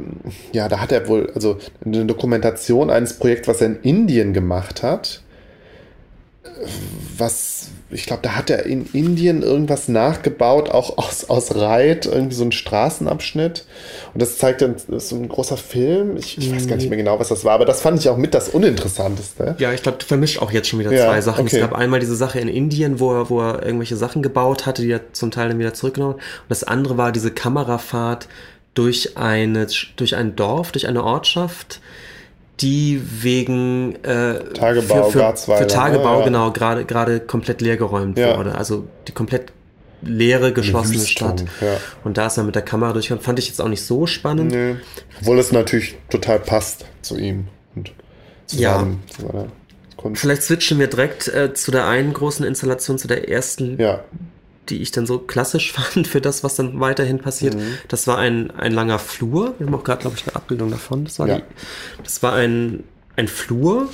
ja, 0.51 0.67
da 0.67 0.79
hat 0.79 0.91
er 0.91 1.07
wohl, 1.07 1.31
also 1.35 1.59
eine 1.85 2.05
Dokumentation 2.05 2.89
eines 2.89 3.19
Projekts, 3.19 3.47
was 3.47 3.61
er 3.61 3.67
in 3.67 3.81
Indien 3.81 4.33
gemacht 4.33 4.81
hat, 4.81 5.21
was 7.17 7.69
ich 7.89 8.05
glaube, 8.05 8.21
da 8.21 8.35
hat 8.35 8.49
er 8.49 8.65
in 8.65 8.85
Indien 8.91 9.43
irgendwas 9.43 9.87
nachgebaut, 9.87 10.69
auch 10.69 10.97
aus, 10.97 11.29
aus 11.29 11.55
Reit, 11.55 12.05
irgendwie 12.05 12.35
so 12.35 12.43
ein 12.43 12.51
Straßenabschnitt. 12.51 13.65
Und 14.13 14.21
das 14.21 14.37
zeigt 14.37 14.61
dann, 14.61 14.75
so 14.77 15.15
ein 15.15 15.29
großer 15.29 15.55
Film. 15.55 16.17
Ich, 16.17 16.37
ich, 16.37 16.53
weiß 16.53 16.67
gar 16.67 16.75
nicht 16.75 16.89
mehr 16.89 16.97
genau, 16.97 17.17
was 17.19 17.29
das 17.29 17.45
war, 17.45 17.53
aber 17.53 17.63
das 17.63 17.81
fand 17.81 17.99
ich 17.99 18.09
auch 18.09 18.17
mit 18.17 18.33
das 18.33 18.49
Uninteressanteste. 18.49 19.55
Ja, 19.59 19.71
ich 19.71 19.83
glaube, 19.83 19.99
du 19.99 20.05
vermischt 20.05 20.41
auch 20.41 20.51
jetzt 20.51 20.67
schon 20.67 20.79
wieder 20.79 20.91
ja, 20.91 21.05
zwei 21.05 21.21
Sachen. 21.21 21.45
Okay. 21.45 21.55
Es 21.55 21.61
gab 21.61 21.73
einmal 21.73 22.01
diese 22.01 22.15
Sache 22.15 22.39
in 22.41 22.49
Indien, 22.49 22.99
wo 22.99 23.13
er, 23.13 23.29
wo 23.29 23.39
er 23.39 23.63
irgendwelche 23.63 23.95
Sachen 23.95 24.21
gebaut 24.21 24.65
hatte, 24.65 24.81
die 24.81 24.91
er 24.91 25.13
zum 25.13 25.31
Teil 25.31 25.47
dann 25.47 25.59
wieder 25.59 25.73
zurückgenommen 25.73 26.15
hat. 26.15 26.21
Und 26.21 26.49
das 26.49 26.65
andere 26.65 26.97
war 26.97 27.13
diese 27.13 27.31
Kamerafahrt 27.31 28.27
durch, 28.73 29.17
eine, 29.17 29.67
durch 29.95 30.15
ein 30.17 30.35
Dorf, 30.35 30.73
durch 30.73 30.87
eine 30.87 31.03
Ortschaft 31.03 31.79
die 32.59 33.01
wegen 33.21 33.95
äh, 34.03 34.39
Tagebau, 34.53 35.09
für, 35.09 35.35
für, 35.35 35.57
für 35.57 35.67
Tagebau, 35.67 36.19
ja. 36.19 36.25
genau, 36.25 36.51
gerade 36.51 36.85
gerade 36.85 37.19
komplett 37.19 37.61
leergeräumt 37.61 38.17
ja. 38.17 38.37
wurde. 38.37 38.55
Also 38.55 38.87
die 39.07 39.11
komplett 39.11 39.51
leere, 40.01 40.53
geschlossene 40.53 41.05
Stadt. 41.05 41.43
Ja. 41.61 41.77
Und 42.03 42.17
da 42.17 42.27
ist 42.27 42.37
er 42.37 42.43
mit 42.43 42.55
der 42.55 42.61
Kamera 42.61 42.93
durchgekommen. 42.93 43.23
Fand 43.23 43.39
ich 43.39 43.47
jetzt 43.47 43.61
auch 43.61 43.67
nicht 43.67 43.83
so 43.83 44.07
spannend. 44.07 44.51
Nee. 44.51 44.75
Obwohl 45.19 45.39
es 45.39 45.51
natürlich 45.51 45.97
total 46.09 46.39
passt 46.39 46.85
zu 47.01 47.17
ihm. 47.17 47.47
Und 47.75 47.93
zu 48.45 48.57
ja. 48.57 48.79
Seinem, 48.79 48.99
zu 49.07 49.47
Vielleicht 50.13 50.43
switchen 50.43 50.77
wir 50.79 50.87
direkt 50.87 51.27
äh, 51.27 51.53
zu 51.53 51.71
der 51.71 51.87
einen 51.87 52.13
großen 52.13 52.45
Installation, 52.45 52.99
zu 52.99 53.07
der 53.07 53.29
ersten, 53.29 53.81
ja 53.81 54.03
die 54.69 54.81
ich 54.81 54.91
dann 54.91 55.05
so 55.05 55.19
klassisch 55.19 55.71
fand 55.73 56.07
für 56.07 56.21
das, 56.21 56.43
was 56.43 56.55
dann 56.55 56.79
weiterhin 56.79 57.19
passiert. 57.19 57.55
Mhm. 57.55 57.77
Das 57.87 58.07
war 58.07 58.17
ein, 58.17 58.51
ein 58.51 58.71
langer 58.71 58.99
Flur. 58.99 59.55
Wir 59.57 59.67
haben 59.67 59.75
auch 59.75 59.83
gerade, 59.83 60.01
glaube 60.01 60.17
ich, 60.17 60.27
eine 60.27 60.35
Abbildung 60.35 60.71
davon. 60.71 61.05
Das 61.05 61.19
war, 61.19 61.27
ja. 61.27 61.37
die, 61.37 61.43
das 62.03 62.21
war 62.23 62.33
ein, 62.33 62.83
ein 63.15 63.27
Flur, 63.27 63.89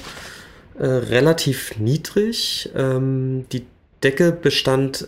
äh, 0.80 0.86
relativ 0.86 1.78
niedrig. 1.78 2.70
Ähm, 2.76 3.46
die 3.52 3.66
Decke 4.04 4.32
bestand 4.32 5.08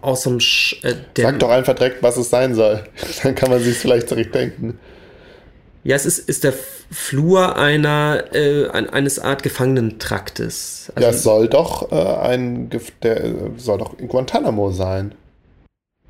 aus 0.00 0.26
einem. 0.26 0.40
Sch 0.40 0.82
äh, 0.82 0.94
Sag 1.16 1.38
doch 1.38 1.50
einfach 1.50 1.74
direkt, 1.74 2.02
was 2.02 2.16
es 2.16 2.30
sein 2.30 2.54
soll. 2.54 2.84
Dann 3.22 3.34
kann 3.34 3.50
man 3.50 3.60
sich 3.60 3.76
vielleicht 3.76 4.10
direkt 4.10 4.34
denken. 4.34 4.78
Ja, 5.88 5.96
es 5.96 6.04
ist, 6.04 6.18
ist 6.28 6.44
der 6.44 6.52
Flur 6.90 7.56
einer, 7.56 8.24
äh, 8.34 8.68
eines 8.68 9.18
Art 9.18 9.42
Gefangenentraktes. 9.42 10.92
Also, 10.94 11.08
ja, 11.08 11.14
es 11.14 11.22
soll 11.22 11.48
doch 11.48 11.90
äh, 11.90 11.94
ein, 11.94 12.68
der 13.02 13.24
äh, 13.24 13.32
soll 13.56 13.78
doch 13.78 13.98
in 13.98 14.06
Guantanamo 14.06 14.70
sein. 14.70 15.12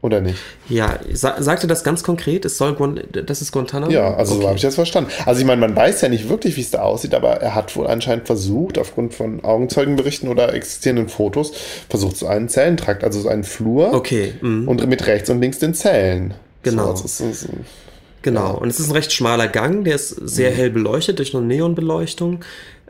Oder 0.03 0.21
nicht? 0.21 0.39
Ja, 0.69 0.99
sa 1.13 1.41
sagte 1.41 1.69
das 1.69 1.85
ganz 1.85 2.03
konkret? 2.03 2.45
Es 2.45 2.59
soll 2.59 2.75
Guan 2.75 3.01
das 3.13 3.41
ist 3.41 3.53
Guantanamo? 3.53 3.93
Ja, 3.93 4.15
also 4.15 4.33
okay. 4.33 4.43
so 4.43 4.49
habe 4.49 4.57
ich 4.57 4.63
das 4.63 4.75
verstanden. 4.75 5.13
Also 5.27 5.43
ich 5.43 5.47
meine, 5.47 5.61
man 5.61 5.77
weiß 5.77 6.01
ja 6.01 6.09
nicht 6.09 6.29
wirklich, 6.29 6.57
wie 6.57 6.63
es 6.63 6.73
da 6.73 6.83
aussieht, 6.83 7.15
aber 7.15 7.35
er 7.35 7.55
hat 7.55 7.77
wohl 7.77 7.87
anscheinend 7.87 8.27
versucht, 8.27 8.79
aufgrund 8.79 9.15
von 9.15 9.45
Augenzeugenberichten 9.45 10.29
oder 10.29 10.55
existierenden 10.55 11.09
Fotos, 11.09 11.53
versucht 11.89 12.17
so 12.17 12.27
einen 12.27 12.49
Zellentrakt, 12.49 13.05
also 13.05 13.21
so 13.21 13.29
einen 13.29 13.45
Flur. 13.45 13.95
Okay. 13.95 14.35
Mhm. 14.41 14.67
Und 14.67 14.85
mit 14.89 15.07
rechts 15.07 15.31
und 15.31 15.41
links 15.41 15.61
den 15.61 15.75
Zellen. 15.75 16.35
Genau. 16.65 16.97
So, 16.97 17.03
das 17.03 17.05
ist, 17.05 17.21
das 17.21 17.43
ist, 17.45 17.49
Genau, 18.23 18.57
und 18.57 18.69
es 18.69 18.81
ist 18.81 18.89
ein 18.89 18.93
recht 18.93 19.13
schmaler 19.13 19.49
Gang, 19.49 19.85
der 19.85 19.95
ist 19.95 20.09
sehr 20.09 20.51
mhm. 20.51 20.55
hell 20.55 20.71
beleuchtet 20.71 21.19
durch 21.19 21.35
eine 21.35 21.47
Neonbeleuchtung. 21.47 22.41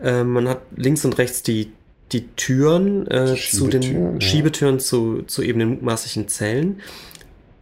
Äh, 0.02 0.24
man 0.24 0.48
hat 0.48 0.62
links 0.76 1.04
und 1.04 1.18
rechts 1.18 1.42
die 1.42 1.72
die 2.12 2.26
Türen 2.36 3.06
äh, 3.08 3.36
zu 3.36 3.68
den 3.68 3.82
ja. 3.82 4.20
Schiebetüren 4.20 4.80
zu, 4.80 5.22
zu 5.26 5.42
eben 5.42 5.58
den 5.58 5.68
mutmaßlichen 5.68 6.28
Zellen. 6.28 6.80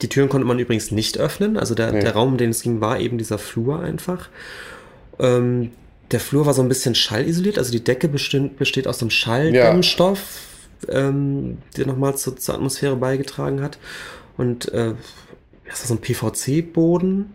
Die 0.03 0.09
Türen 0.09 0.29
konnte 0.29 0.47
man 0.47 0.59
übrigens 0.59 0.91
nicht 0.91 1.19
öffnen. 1.19 1.57
Also 1.57 1.75
der, 1.75 1.93
nee. 1.93 2.01
der 2.01 2.13
Raum, 2.13 2.33
um 2.33 2.39
den 2.39 2.51
es 2.51 2.63
ging, 2.63 2.81
war 2.81 3.01
eben 3.01 3.19
dieser 3.19 3.39
Flur 3.39 3.81
einfach. 3.81 4.29
Ähm, 5.19 5.73
der 6.11 6.21
Flur 6.21 6.47
war 6.47 6.55
so 6.55 6.63
ein 6.63 6.69
bisschen 6.69 6.95
schallisoliert. 6.95 7.59
Also 7.59 7.73
die 7.73 7.83
Decke 7.83 8.09
besteht, 8.09 8.59
besteht 8.59 8.87
aus 8.87 9.01
einem 9.01 9.11
Schalldämmstoff, 9.11 10.21
ja. 10.87 11.09
ähm, 11.09 11.59
der 11.77 11.87
nochmal 11.87 12.17
zu, 12.17 12.33
zur 12.33 12.55
Atmosphäre 12.55 12.97
beigetragen 12.97 13.63
hat. 13.63 13.79
Und 14.37 14.71
äh, 14.73 14.93
das 15.69 15.81
war 15.81 15.89
so 15.89 15.95
ein 15.95 16.01
PVC-Boden 16.01 17.33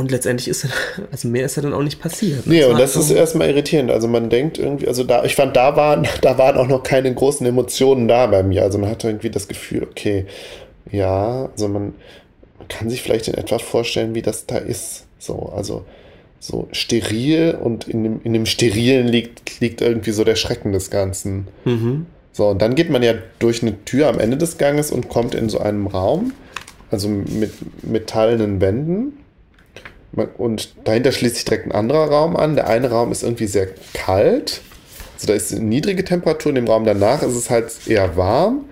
und 0.00 0.10
letztendlich 0.10 0.48
ist 0.48 0.66
also 1.12 1.28
mehr 1.28 1.44
ist 1.44 1.56
ja 1.56 1.62
dann 1.62 1.74
auch 1.74 1.82
nicht 1.82 2.00
passiert. 2.00 2.46
Nee, 2.46 2.60
das 2.60 2.70
und 2.70 2.80
das 2.80 2.96
ist 2.96 3.10
erstmal 3.10 3.50
irritierend. 3.50 3.90
Also 3.90 4.08
man 4.08 4.30
denkt 4.30 4.58
irgendwie, 4.58 4.88
also 4.88 5.04
da, 5.04 5.24
ich 5.24 5.36
fand, 5.36 5.54
da 5.56 5.76
waren, 5.76 6.08
da 6.22 6.38
waren 6.38 6.56
auch 6.56 6.66
noch 6.66 6.82
keine 6.82 7.12
großen 7.12 7.46
Emotionen 7.46 8.08
da 8.08 8.26
bei 8.26 8.42
mir. 8.42 8.62
Also 8.62 8.78
man 8.78 8.88
hatte 8.88 9.08
irgendwie 9.08 9.30
das 9.30 9.46
Gefühl, 9.46 9.84
okay, 9.84 10.26
ja, 10.90 11.50
also 11.52 11.68
man, 11.68 11.94
man 12.58 12.68
kann 12.68 12.88
sich 12.88 13.02
vielleicht 13.02 13.28
in 13.28 13.34
etwa 13.34 13.58
vorstellen, 13.58 14.14
wie 14.14 14.22
das 14.22 14.46
da 14.46 14.56
ist. 14.56 15.04
So, 15.18 15.52
also 15.54 15.84
so 16.38 16.68
steril 16.72 17.58
und 17.62 17.86
in 17.86 18.02
dem, 18.02 18.20
in 18.24 18.32
dem 18.32 18.46
Sterilen 18.46 19.06
liegt, 19.06 19.60
liegt 19.60 19.82
irgendwie 19.82 20.12
so 20.12 20.24
der 20.24 20.36
Schrecken 20.36 20.72
des 20.72 20.90
Ganzen. 20.90 21.48
Mhm. 21.66 22.06
So, 22.32 22.48
und 22.48 22.62
dann 22.62 22.74
geht 22.74 22.88
man 22.88 23.02
ja 23.02 23.12
durch 23.38 23.60
eine 23.60 23.84
Tür 23.84 24.08
am 24.08 24.18
Ende 24.18 24.38
des 24.38 24.56
Ganges 24.56 24.90
und 24.90 25.10
kommt 25.10 25.34
in 25.34 25.50
so 25.50 25.58
einem 25.58 25.86
Raum, 25.86 26.32
also 26.90 27.08
mit 27.08 27.52
metallenen 27.82 28.62
Wänden 28.62 29.12
und 30.38 30.74
dahinter 30.84 31.12
schließt 31.12 31.36
sich 31.36 31.44
direkt 31.44 31.66
ein 31.66 31.72
anderer 31.72 32.08
Raum 32.10 32.36
an. 32.36 32.56
Der 32.56 32.66
eine 32.66 32.90
Raum 32.90 33.12
ist 33.12 33.22
irgendwie 33.22 33.46
sehr 33.46 33.68
kalt. 33.94 34.60
Also 35.14 35.28
da 35.28 35.34
ist 35.34 35.52
eine 35.52 35.62
niedrige 35.62 36.04
Temperatur. 36.04 36.50
In 36.50 36.56
dem 36.56 36.66
Raum 36.66 36.84
danach 36.84 37.22
ist 37.22 37.36
es 37.36 37.50
halt 37.50 37.70
eher 37.86 38.16
warm. 38.16 38.64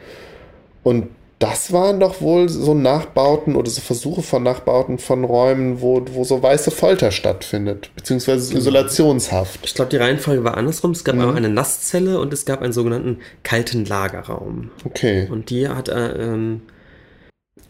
Und 0.83 1.09
das 1.39 1.73
waren 1.73 2.01
doch 2.01 2.21
wohl 2.21 2.49
so 2.49 2.75
Nachbauten 2.75 3.55
oder 3.55 3.71
so 3.71 3.81
Versuche 3.81 4.23
von 4.23 4.43
Nachbauten 4.43 4.99
von 4.99 5.23
Räumen, 5.23 5.81
wo, 5.81 6.05
wo 6.13 6.25
so 6.25 6.43
weiße 6.43 6.73
Folter 6.73 7.13
stattfindet, 7.13 7.91
beziehungsweise 7.95 8.49
genau. 8.49 8.61
Isolationshaft. 8.61 9.61
Ich 9.65 9.75
glaube, 9.75 9.91
die 9.91 9.99
Reihenfolge 9.99 10.43
war 10.43 10.57
andersrum. 10.57 10.91
Es 10.91 11.05
gab 11.05 11.15
mhm. 11.15 11.37
eine 11.37 11.49
Nasszelle 11.49 12.19
und 12.19 12.33
es 12.33 12.45
gab 12.45 12.61
einen 12.61 12.73
sogenannten 12.73 13.19
kalten 13.45 13.85
Lagerraum. 13.85 14.71
Okay. 14.85 15.29
Und 15.31 15.51
die 15.51 15.69
hat 15.69 15.89
äh, 15.89 16.09
ähm, 16.15 16.63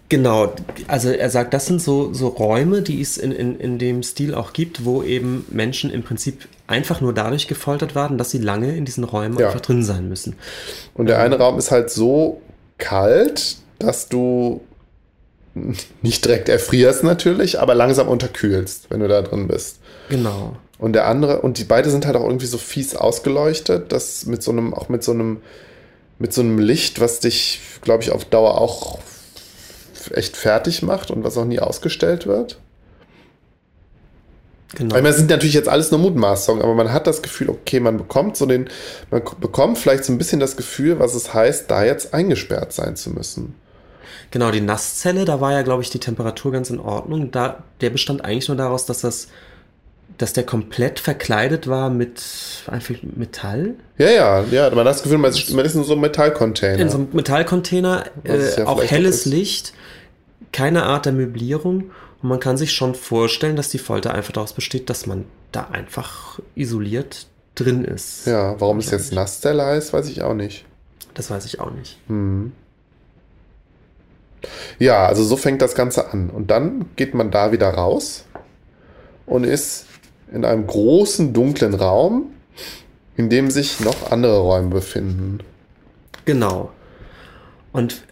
Genau, 0.09 0.55
also 0.87 1.11
er 1.11 1.29
sagt, 1.29 1.53
das 1.53 1.67
sind 1.67 1.83
so, 1.83 2.15
so 2.15 2.29
Räume, 2.29 2.81
die 2.81 3.01
es 3.01 3.19
in, 3.19 3.31
in, 3.31 3.61
in 3.61 3.79
dem 3.79 4.03
Stil 4.03 4.35
auch 4.35 4.55
gibt, 4.55 4.87
wo 4.87 5.03
eben 5.03 5.45
Menschen 5.51 5.91
im 5.91 6.03
Prinzip 6.03 6.49
einfach 6.67 7.03
nur 7.03 7.13
dadurch 7.13 7.47
gefoltert 7.47 7.95
werden, 7.95 8.17
dass 8.17 8.31
sie 8.31 8.39
lange 8.39 8.75
in 8.75 8.87
diesen 8.87 9.05
Räumen 9.05 9.39
ja. 9.39 9.49
einfach 9.49 9.61
drin 9.61 9.83
sein 9.83 10.09
müssen. 10.09 10.37
Und 10.95 11.07
der 11.07 11.21
eine 11.21 11.37
Raum 11.39 11.59
ist 11.59 11.71
halt 11.71 11.91
so 11.91 12.41
kalt, 12.79 13.57
dass 13.79 14.09
du 14.09 14.63
nicht 16.03 16.25
direkt 16.25 16.49
erfrierst 16.49 17.05
natürlich, 17.05 17.61
aber 17.61 17.75
langsam 17.75 18.09
unterkühlst, 18.09 18.91
wenn 18.91 19.01
du 19.01 19.09
da 19.09 19.21
drin 19.21 19.49
bist. 19.49 19.81
Genau. 20.09 20.57
Und 20.79 20.93
der 20.93 21.07
andere, 21.07 21.43
und 21.43 21.59
die 21.59 21.65
beide 21.65 21.91
sind 21.91 22.07
halt 22.07 22.17
auch 22.17 22.25
irgendwie 22.25 22.47
so 22.47 22.57
fies 22.57 22.95
ausgeleuchtet, 22.95 23.93
dass 23.93 24.25
mit 24.27 24.43
so 24.43 24.53
einem, 24.53 24.73
auch 24.73 24.89
mit 24.89 25.03
so 25.03 25.13
einem, 25.13 25.39
mit 26.19 26.33
so 26.33 26.41
einem 26.41 26.59
Licht, 26.59 27.01
was 27.01 27.21
dich, 27.21 27.61
glaube 27.83 28.05
ich, 28.05 28.13
auf 28.13 28.25
Dauer 28.25 28.59
auch 28.59 29.01
echt 30.13 30.37
fertig 30.37 30.83
macht 30.83 31.11
und 31.11 31.25
was 31.25 31.37
auch 31.37 31.45
nie 31.45 31.61
ausgestellt 31.61 32.27
wird. 32.27 32.59
Genau. 34.75 34.95
Meine, 34.95 35.09
das 35.09 35.17
sind 35.17 35.31
natürlich 35.31 35.55
jetzt 35.55 35.69
alles 35.69 35.91
nur 35.91 36.01
Mutmaßungen, 36.01 36.63
aber 36.63 36.75
man 36.75 36.93
hat 36.93 37.07
das 37.07 37.23
Gefühl, 37.23 37.49
okay, 37.49 37.81
man 37.81 37.97
bekommt 37.97 38.37
so 38.37 38.45
den, 38.45 38.69
man 39.11 39.23
bekommt 39.41 39.79
vielleicht 39.79 40.05
so 40.05 40.13
ein 40.13 40.19
bisschen 40.19 40.41
das 40.41 40.57
Gefühl, 40.57 40.99
was 40.99 41.15
es 41.15 41.33
heißt, 41.33 41.71
da 41.71 41.85
jetzt 41.85 42.13
eingesperrt 42.13 42.73
sein 42.73 42.95
zu 42.95 43.11
müssen. 43.11 43.55
Genau, 44.31 44.51
die 44.51 44.61
Nasszelle, 44.61 45.25
da 45.25 45.41
war 45.41 45.53
ja, 45.53 45.63
glaube 45.63 45.83
ich, 45.83 45.89
die 45.89 46.01
Temperatur 46.01 46.53
ganz 46.53 46.69
in 46.69 46.81
Ordnung. 46.81 47.31
Da, 47.31 47.65
der 47.81 47.89
bestand 47.89 48.23
eigentlich 48.25 48.49
nur 48.49 48.59
daraus, 48.59 48.85
dass 48.85 49.01
das, 49.01 49.29
dass 50.17 50.33
der 50.33 50.45
komplett 50.45 50.99
verkleidet 50.99 51.69
war 51.69 51.91
mit 51.91 52.23
einfach 52.67 52.95
Metall. 53.03 53.75
Ja, 53.99 54.11
ja, 54.11 54.45
ja. 54.51 54.71
Man 54.71 54.81
hat 54.81 54.87
das 54.87 55.03
Gefühl, 55.03 55.19
man 55.19 55.31
ist, 55.31 55.53
man 55.53 55.65
ist 55.65 55.75
in 55.75 55.85
so 55.85 55.93
einem 55.93 56.01
Metallcontainer. 56.01 56.79
In 56.79 56.89
so 56.89 56.99
einem 56.99 57.09
Metallcontainer, 57.13 58.05
äh, 58.25 58.57
ja 58.57 58.67
auch 58.67 58.83
helles 58.83 59.27
Licht 59.27 59.75
keine 60.53 60.85
Art 60.85 61.07
der 61.07 61.13
Möblierung 61.13 61.91
und 62.23 62.29
man 62.29 62.41
kann 62.41 62.57
sich 62.57 62.73
schon 62.73 62.95
vorstellen, 62.95 63.57
dass 63.57 63.69
die 63.69 63.79
Folter 63.79 64.15
einfach 64.15 64.33
daraus 64.33 64.53
besteht, 64.53 64.91
dass 64.91 65.07
man 65.07 65.25
da 65.53 65.69
einfach 65.71 66.41
isoliert 66.55 67.27
drin 67.55 67.85
ist. 67.85 68.27
Ja, 68.27 68.61
warum 68.61 68.79
es 68.79 68.91
jetzt 68.91 69.13
Nasszelle 69.13 69.65
heißt, 69.65 69.93
weiß 69.93 70.09
ich 70.09 70.23
auch 70.23 70.35
nicht. 70.35 70.65
Das 71.15 71.31
weiß 71.31 71.45
ich 71.47 71.61
auch 71.61 71.71
nicht. 71.71 71.99
Hm. 72.09 72.53
Ja, 74.79 75.07
also 75.07 75.25
so 75.25 75.37
fängt 75.37 75.63
das 75.63 75.75
Ganze 75.75 76.13
an. 76.13 76.31
Und 76.31 76.51
dann 76.51 76.87
geht 76.97 77.15
man 77.15 77.31
da 77.31 77.51
wieder 77.51 77.69
raus 77.69 78.25
und 79.27 79.45
ist 79.45 79.87
in 80.33 80.45
einem 80.45 80.67
großen, 80.67 81.33
dunklen 81.33 81.75
Raum, 81.75 82.27
in 83.17 83.31
dem 83.31 83.51
sich 83.51 83.81
noch 83.81 84.11
andere 84.11 84.39
Räume 84.39 84.69
befinden. 84.69 85.39
Genau. 86.25 86.71
Und 87.73 88.03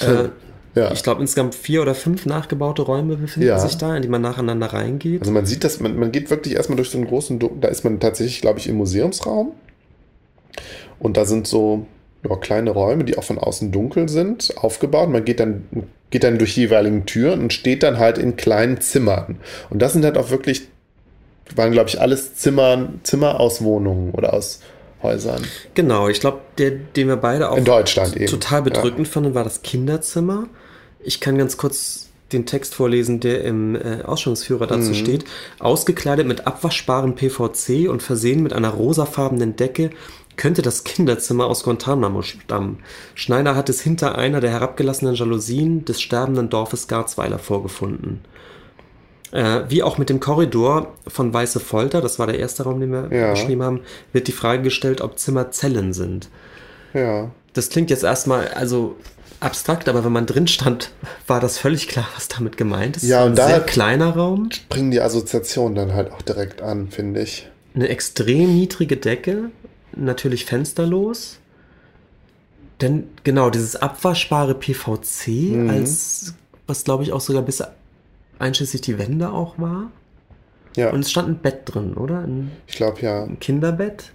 äh, 0.00 0.28
ja. 0.74 0.90
Ich 0.92 1.04
glaube, 1.04 1.20
insgesamt 1.20 1.54
vier 1.54 1.82
oder 1.82 1.94
fünf 1.94 2.26
nachgebaute 2.26 2.82
Räume 2.82 3.16
befinden 3.16 3.48
ja. 3.48 3.58
sich 3.58 3.76
da, 3.78 3.94
in 3.96 4.02
die 4.02 4.08
man 4.08 4.22
nacheinander 4.22 4.66
reingeht. 4.66 5.20
Also 5.20 5.32
man 5.32 5.46
sieht 5.46 5.62
das, 5.62 5.78
man, 5.78 5.96
man 5.96 6.10
geht 6.10 6.30
wirklich 6.30 6.54
erstmal 6.54 6.76
durch 6.76 6.90
so 6.90 6.98
einen 6.98 7.06
großen, 7.06 7.38
da 7.60 7.68
ist 7.68 7.84
man 7.84 8.00
tatsächlich, 8.00 8.40
glaube 8.40 8.58
ich, 8.58 8.68
im 8.68 8.76
Museumsraum. 8.76 9.52
Und 10.98 11.16
da 11.16 11.24
sind 11.24 11.46
so 11.46 11.86
ja, 12.28 12.34
kleine 12.36 12.70
Räume, 12.70 13.04
die 13.04 13.16
auch 13.18 13.24
von 13.24 13.38
außen 13.38 13.70
dunkel 13.70 14.08
sind, 14.08 14.54
aufgebaut. 14.56 15.10
Man 15.10 15.24
geht 15.24 15.38
dann, 15.38 15.64
geht 16.10 16.24
dann 16.24 16.38
durch 16.38 16.54
die 16.54 16.62
jeweiligen 16.62 17.06
Türen 17.06 17.40
und 17.40 17.52
steht 17.52 17.84
dann 17.84 17.98
halt 17.98 18.18
in 18.18 18.36
kleinen 18.36 18.80
Zimmern. 18.80 19.36
Und 19.70 19.80
das 19.80 19.92
sind 19.92 20.04
halt 20.04 20.18
auch 20.18 20.30
wirklich, 20.30 20.68
waren, 21.54 21.72
glaube 21.72 21.88
ich, 21.88 22.00
alles 22.00 22.34
Zimmer, 22.34 22.88
Zimmer 23.02 23.40
aus 23.40 23.62
Wohnungen 23.62 24.12
oder 24.12 24.34
aus 24.34 24.60
Häusern. 25.02 25.42
Genau, 25.74 26.08
ich 26.08 26.20
glaube, 26.20 26.38
der, 26.58 26.70
den 26.70 27.08
wir 27.08 27.16
beide 27.16 27.50
auch 27.50 27.56
in 27.56 27.64
Deutschland 27.64 28.16
eben. 28.16 28.26
total 28.26 28.62
bedrückend 28.62 29.06
ja. 29.06 29.12
fanden, 29.12 29.34
war 29.34 29.44
das 29.44 29.62
Kinderzimmer. 29.62 30.48
Ich 31.00 31.20
kann 31.20 31.36
ganz 31.36 31.56
kurz 31.56 32.08
den 32.32 32.46
Text 32.46 32.74
vorlesen, 32.74 33.20
der 33.20 33.44
im 33.44 33.76
äh, 33.76 34.02
Ausstellungsführer 34.02 34.66
dazu 34.66 34.90
mhm. 34.90 34.94
steht. 34.94 35.24
Ausgekleidet 35.60 36.26
mit 36.26 36.46
abwaschbarem 36.46 37.14
PVC 37.14 37.88
und 37.88 38.02
versehen 38.02 38.42
mit 38.42 38.52
einer 38.52 38.70
rosafarbenen 38.70 39.56
Decke 39.56 39.90
könnte 40.36 40.62
das 40.62 40.82
Kinderzimmer 40.82 41.46
aus 41.46 41.62
Guantanamo 41.62 42.22
stammen. 42.22 42.78
Schneider 43.14 43.54
hat 43.54 43.68
es 43.68 43.80
hinter 43.80 44.18
einer 44.18 44.40
der 44.40 44.50
herabgelassenen 44.50 45.14
Jalousien 45.14 45.84
des 45.84 46.00
sterbenden 46.00 46.50
Dorfes 46.50 46.88
Garzweiler 46.88 47.38
vorgefunden. 47.38 48.22
Äh, 49.34 49.68
wie 49.68 49.82
auch 49.82 49.98
mit 49.98 50.10
dem 50.10 50.20
Korridor 50.20 50.94
von 51.08 51.34
Weiße 51.34 51.58
Folter, 51.58 52.00
das 52.00 52.20
war 52.20 52.28
der 52.28 52.38
erste 52.38 52.62
Raum, 52.62 52.78
den 52.78 52.92
wir 52.92 53.08
ja. 53.10 53.30
beschrieben 53.32 53.64
haben, 53.64 53.80
wird 54.12 54.28
die 54.28 54.32
Frage 54.32 54.62
gestellt, 54.62 55.00
ob 55.00 55.18
Zimmer 55.18 55.50
Zellen 55.50 55.92
sind. 55.92 56.28
Ja. 56.92 57.32
Das 57.52 57.68
klingt 57.68 57.90
jetzt 57.90 58.04
erstmal, 58.04 58.46
also 58.48 58.94
abstrakt, 59.40 59.88
aber 59.88 60.04
wenn 60.04 60.12
man 60.12 60.26
drin 60.26 60.46
stand, 60.46 60.92
war 61.26 61.40
das 61.40 61.58
völlig 61.58 61.88
klar, 61.88 62.06
was 62.14 62.28
damit 62.28 62.56
gemeint 62.56 62.96
ist. 62.96 63.02
Ja, 63.02 63.24
und 63.24 63.32
ein 63.32 63.34
da 63.34 63.48
sehr 63.48 63.60
kleiner 63.60 64.14
Raum. 64.14 64.50
Bringen 64.68 64.92
die 64.92 65.00
Assoziationen 65.00 65.74
dann 65.74 65.94
halt 65.94 66.12
auch 66.12 66.22
direkt 66.22 66.62
an, 66.62 66.92
finde 66.92 67.22
ich. 67.22 67.48
Eine 67.74 67.88
extrem 67.88 68.54
niedrige 68.54 68.96
Decke, 68.96 69.50
natürlich 69.96 70.44
fensterlos. 70.44 71.40
Denn 72.80 73.08
genau, 73.24 73.50
dieses 73.50 73.74
abwaschbare 73.74 74.54
PVC, 74.54 75.26
mhm. 75.26 75.70
als 75.70 76.34
was 76.68 76.84
glaube 76.84 77.02
ich 77.02 77.12
auch 77.12 77.20
sogar 77.20 77.42
bis 77.42 77.62
einschließlich 78.38 78.82
die 78.82 78.98
Wände 78.98 79.30
auch 79.30 79.58
war. 79.58 79.90
Ja. 80.76 80.90
Und 80.90 81.00
es 81.00 81.10
stand 81.10 81.28
ein 81.28 81.38
Bett 81.38 81.62
drin, 81.66 81.94
oder? 81.94 82.20
Ein, 82.20 82.50
ich 82.66 82.76
glaube 82.76 83.00
ja. 83.00 83.22
Ein 83.24 83.38
Kinderbett. 83.38 84.12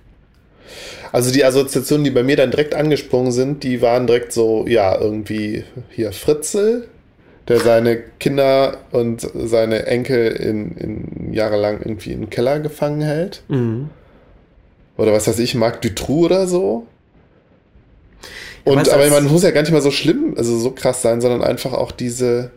Also 1.11 1.31
die 1.31 1.43
Assoziationen, 1.43 2.03
die 2.03 2.11
bei 2.11 2.23
mir 2.23 2.35
dann 2.35 2.51
direkt 2.51 2.75
angesprungen 2.75 3.31
sind, 3.31 3.63
die 3.63 3.81
waren 3.81 4.07
direkt 4.07 4.33
so, 4.33 4.67
ja, 4.67 4.99
irgendwie 4.99 5.63
hier 5.89 6.11
Fritzel, 6.11 6.87
der 7.47 7.59
seine 7.59 7.97
Kinder 8.19 8.77
und 8.91 9.27
seine 9.33 9.87
Enkel 9.87 10.27
in, 10.27 10.75
in 10.77 11.33
jahrelang 11.33 11.79
irgendwie 11.79 12.11
im 12.11 12.29
Keller 12.29 12.59
gefangen 12.59 13.01
hält. 13.01 13.43
Mhm. 13.47 13.89
Oder 14.97 15.13
was 15.13 15.27
weiß 15.27 15.39
ich, 15.39 15.55
Marc 15.55 15.81
Dutroux 15.81 16.25
oder 16.25 16.45
so. 16.45 16.85
Und, 18.65 18.85
ja, 18.85 18.93
aber 18.93 19.07
man 19.09 19.25
muss 19.25 19.43
ja 19.43 19.51
gar 19.51 19.61
nicht 19.61 19.71
mal 19.71 19.81
so 19.81 19.91
schlimm, 19.91 20.35
also 20.37 20.57
so 20.57 20.71
krass 20.71 21.01
sein, 21.01 21.21
sondern 21.21 21.41
einfach 21.41 21.73
auch 21.73 21.91
diese, 21.91 22.51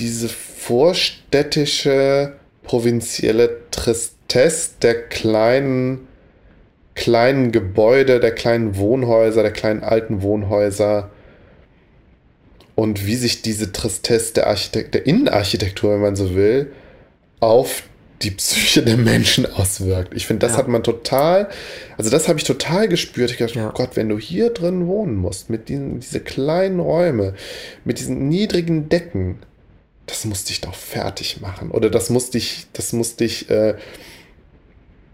diese 0.00 0.28
vorstädtische, 0.28 2.32
provinzielle 2.64 3.58
Tristesse 3.70 4.70
der 4.82 5.08
kleinen 5.08 6.08
kleinen 6.94 7.52
Gebäude, 7.52 8.20
der 8.20 8.34
kleinen 8.34 8.76
Wohnhäuser, 8.76 9.42
der 9.42 9.52
kleinen 9.52 9.82
alten 9.82 10.22
Wohnhäuser 10.22 11.10
und 12.74 13.06
wie 13.06 13.16
sich 13.16 13.42
diese 13.42 13.72
Tristesse 13.72 14.34
der, 14.34 14.46
Architekt 14.48 14.94
der 14.94 15.06
Innenarchitektur, 15.06 15.94
wenn 15.94 16.00
man 16.00 16.16
so 16.16 16.34
will, 16.34 16.72
auf 17.40 17.84
die 18.22 18.32
Psyche 18.32 18.82
der 18.82 18.98
Menschen 18.98 19.46
auswirkt. 19.46 20.12
Ich 20.14 20.26
finde, 20.26 20.46
das 20.46 20.52
ja. 20.52 20.58
hat 20.58 20.68
man 20.68 20.82
total, 20.82 21.48
also 21.96 22.10
das 22.10 22.28
habe 22.28 22.38
ich 22.38 22.44
total 22.44 22.86
gespürt. 22.88 23.30
Ich 23.30 23.38
dachte, 23.38 23.58
ja. 23.58 23.70
oh 23.70 23.72
Gott, 23.72 23.96
wenn 23.96 24.10
du 24.10 24.18
hier 24.18 24.50
drin 24.50 24.86
wohnen 24.86 25.16
musst, 25.16 25.48
mit 25.48 25.70
diesen 25.70 26.00
diese 26.00 26.20
kleinen 26.20 26.80
Räume, 26.80 27.34
mit 27.84 27.98
diesen 27.98 28.28
niedrigen 28.28 28.90
Decken, 28.90 29.38
das 30.10 30.24
muss 30.24 30.44
dich 30.44 30.60
doch 30.60 30.74
fertig 30.74 31.40
machen. 31.40 31.70
Oder 31.70 31.88
das 31.88 32.10
muss 32.10 32.30
dich, 32.30 32.66
das 32.72 32.92
muss 32.92 33.16
dich, 33.16 33.48
äh, 33.48 33.74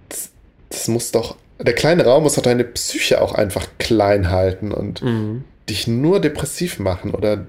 das, 0.09 0.31
das, 0.71 0.89
muss 0.89 1.13
doch, 1.13 1.37
der 1.61 1.75
kleine 1.75 2.05
Raum 2.05 2.25
muss 2.25 2.35
doch 2.35 2.43
deine 2.43 2.65
Psyche 2.65 3.21
auch 3.21 3.35
einfach 3.35 3.69
klein 3.79 4.31
halten 4.31 4.73
und 4.73 5.03
mhm. 5.03 5.45
dich 5.69 5.87
nur 5.87 6.21
depressiv 6.21 6.79
machen. 6.79 7.13
Oder, 7.13 7.47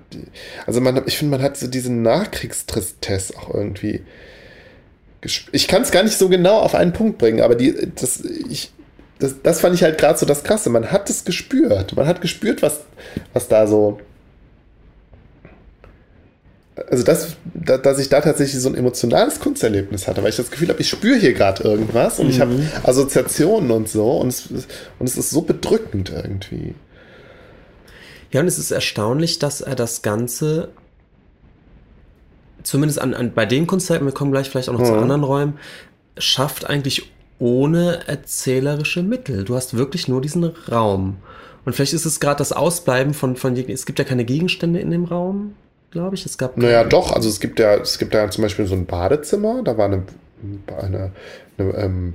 also 0.65 0.81
man, 0.81 1.01
ich 1.07 1.17
finde, 1.17 1.37
man 1.37 1.41
hat 1.43 1.57
so 1.57 1.67
diesen 1.67 2.03
Nachkriegstristess 2.03 3.35
auch 3.35 3.53
irgendwie 3.53 4.03
ich 5.51 5.67
kann 5.67 5.81
es 5.81 5.91
gar 5.91 6.03
nicht 6.03 6.17
so 6.17 6.29
genau 6.29 6.59
auf 6.59 6.75
einen 6.75 6.93
Punkt 6.93 7.17
bringen, 7.17 7.41
aber 7.41 7.55
die, 7.55 7.75
das, 7.95 8.23
ich, 8.23 8.71
das, 9.19 9.35
das 9.41 9.61
fand 9.61 9.75
ich 9.75 9.83
halt 9.83 9.97
gerade 9.97 10.17
so 10.17 10.25
das 10.25 10.43
Krasse. 10.43 10.69
Man 10.69 10.91
hat 10.91 11.09
es 11.09 11.25
gespürt. 11.25 11.95
Man 11.95 12.07
hat 12.07 12.21
gespürt, 12.21 12.61
was, 12.61 12.81
was 13.33 13.47
da 13.47 13.67
so. 13.67 13.99
Also, 16.89 17.03
das, 17.03 17.35
da, 17.53 17.77
dass 17.77 17.99
ich 17.99 18.09
da 18.09 18.21
tatsächlich 18.21 18.61
so 18.61 18.69
ein 18.69 18.75
emotionales 18.75 19.39
Kunsterlebnis 19.39 20.07
hatte, 20.07 20.21
weil 20.21 20.29
ich 20.29 20.35
das 20.35 20.51
Gefühl 20.51 20.69
habe, 20.69 20.79
ich 20.79 20.89
spüre 20.89 21.17
hier 21.17 21.33
gerade 21.33 21.63
irgendwas 21.63 22.19
und 22.19 22.27
mhm. 22.27 22.31
ich 22.31 22.39
habe 22.39 22.59
Assoziationen 22.83 23.71
und 23.71 23.89
so 23.89 24.17
und 24.17 24.29
es, 24.29 24.47
und 24.99 25.07
es 25.07 25.17
ist 25.17 25.31
so 25.31 25.41
bedrückend 25.41 26.11
irgendwie. 26.15 26.75
Ja, 28.31 28.41
und 28.41 28.47
es 28.47 28.59
ist 28.59 28.71
erstaunlich, 28.71 29.39
dass 29.39 29.61
er 29.61 29.75
das 29.75 30.01
Ganze 30.01 30.69
zumindest 32.63 32.99
an, 32.99 33.13
an, 33.13 33.33
bei 33.33 33.45
den 33.45 33.65
Kunstwerken, 33.65 34.05
wir 34.05 34.13
kommen 34.13 34.31
gleich 34.31 34.49
vielleicht 34.49 34.69
auch 34.69 34.73
noch 34.73 34.81
mhm. 34.81 34.85
zu 34.85 34.95
anderen 34.95 35.23
Räumen, 35.23 35.59
schafft 36.17 36.69
eigentlich 36.69 37.11
ohne 37.39 38.07
erzählerische 38.07 39.03
Mittel. 39.03 39.45
Du 39.45 39.55
hast 39.55 39.77
wirklich 39.77 40.07
nur 40.07 40.21
diesen 40.21 40.43
Raum. 40.43 41.17
Und 41.65 41.73
vielleicht 41.73 41.93
ist 41.93 42.05
es 42.05 42.19
gerade 42.19 42.37
das 42.37 42.51
Ausbleiben 42.51 43.13
von, 43.13 43.35
von, 43.35 43.55
es 43.55 43.85
gibt 43.85 43.99
ja 43.99 44.05
keine 44.05 44.25
Gegenstände 44.25 44.79
in 44.79 44.91
dem 44.91 45.05
Raum, 45.05 45.53
glaube 45.91 46.15
ich. 46.15 46.25
Es 46.25 46.37
gab 46.37 46.57
naja, 46.57 46.83
doch, 46.83 47.11
also 47.11 47.29
es 47.29 47.39
gibt 47.39 47.59
ja, 47.59 47.75
es 47.75 47.97
gibt 47.97 48.13
ja 48.13 48.29
zum 48.29 48.43
Beispiel 48.43 48.67
so 48.67 48.75
ein 48.75 48.85
Badezimmer, 48.85 49.61
da 49.63 49.77
war 49.77 49.85
eine, 49.85 50.03
eine, 50.81 51.11
eine 51.57 51.73
ähm, 51.75 52.13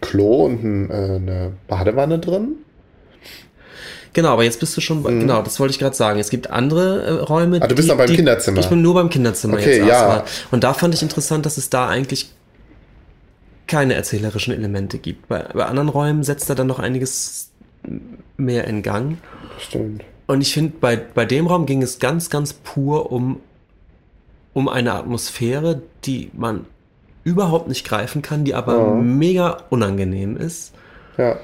Klo 0.00 0.46
und 0.46 0.64
ein, 0.64 0.90
äh, 0.90 0.94
eine 0.94 1.52
Badewanne 1.68 2.18
drin. 2.18 2.56
Genau, 4.12 4.30
aber 4.30 4.44
jetzt 4.44 4.60
bist 4.60 4.74
du 4.74 4.80
schon, 4.80 5.02
mhm. 5.02 5.20
genau, 5.20 5.42
das 5.42 5.60
wollte 5.60 5.72
ich 5.72 5.78
gerade 5.78 5.94
sagen. 5.94 6.18
Es 6.18 6.30
gibt 6.30 6.50
andere 6.50 7.02
äh, 7.02 7.10
Räume. 7.10 7.60
Ah, 7.60 7.66
du 7.66 7.74
bist 7.74 7.88
die, 7.88 7.92
aber 7.92 8.06
beim 8.06 8.16
Kinderzimmer. 8.16 8.60
Ich 8.60 8.68
bin 8.68 8.80
nur 8.80 8.94
beim 8.94 9.10
Kinderzimmer 9.10 9.58
okay, 9.58 9.76
jetzt 9.78 9.88
ja. 9.88 10.24
Und 10.50 10.64
da 10.64 10.72
fand 10.72 10.94
ich 10.94 11.02
interessant, 11.02 11.44
dass 11.44 11.58
es 11.58 11.68
da 11.68 11.88
eigentlich 11.88 12.30
keine 13.66 13.94
erzählerischen 13.94 14.54
Elemente 14.54 14.98
gibt. 14.98 15.28
Bei, 15.28 15.42
bei 15.52 15.66
anderen 15.66 15.90
Räumen 15.90 16.22
setzt 16.22 16.48
er 16.48 16.54
dann 16.54 16.66
noch 16.66 16.78
einiges 16.78 17.50
mehr 18.36 18.66
in 18.66 18.82
Gang. 18.82 19.18
Stimmt. 19.58 20.02
Und 20.26 20.40
ich 20.40 20.52
finde, 20.52 20.74
bei, 20.80 20.96
bei 20.96 21.24
dem 21.24 21.46
Raum 21.46 21.66
ging 21.66 21.82
es 21.82 21.98
ganz, 21.98 22.30
ganz 22.30 22.52
pur 22.52 23.12
um, 23.12 23.40
um 24.54 24.68
eine 24.68 24.94
Atmosphäre, 24.94 25.82
die 26.04 26.30
man 26.32 26.66
überhaupt 27.24 27.68
nicht 27.68 27.86
greifen 27.86 28.22
kann, 28.22 28.44
die 28.44 28.54
aber 28.54 28.76
ja. 28.76 28.94
mega 28.94 29.58
unangenehm 29.70 30.36
ist. 30.36 30.72
Ja. 31.18 31.38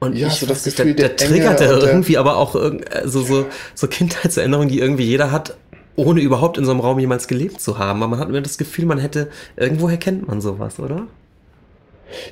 Und 0.00 0.16
ja, 0.16 0.28
ich 0.28 0.34
so 0.34 0.46
das 0.46 0.64
Gefühl, 0.64 0.94
der, 0.94 1.10
der 1.10 1.16
triggert 1.16 1.60
er 1.60 1.78
irgendwie 1.78 2.18
aber 2.18 2.36
auch 2.36 2.54
also 2.54 3.22
so, 3.22 3.46
so 3.74 3.86
Kindheitserinnerungen, 3.86 4.68
die 4.68 4.78
irgendwie 4.78 5.04
jeder 5.04 5.30
hat, 5.30 5.56
ohne 5.96 6.20
überhaupt 6.20 6.58
in 6.58 6.64
so 6.64 6.72
einem 6.72 6.80
Raum 6.80 6.98
jemals 6.98 7.26
gelebt 7.28 7.60
zu 7.60 7.78
haben. 7.78 8.02
Aber 8.02 8.10
man 8.10 8.20
hat 8.20 8.28
mir 8.28 8.42
das 8.42 8.58
Gefühl, 8.58 8.84
man 8.86 8.98
hätte, 8.98 9.30
irgendwoher 9.56 9.96
kennt 9.96 10.28
man 10.28 10.40
sowas, 10.40 10.78
oder? 10.78 11.06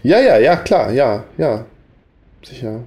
Ja, 0.02 0.20
ja, 0.20 0.38
ja, 0.38 0.56
klar, 0.56 0.92
ja, 0.92 1.24
ja. 1.38 1.64
Sicher. 2.44 2.80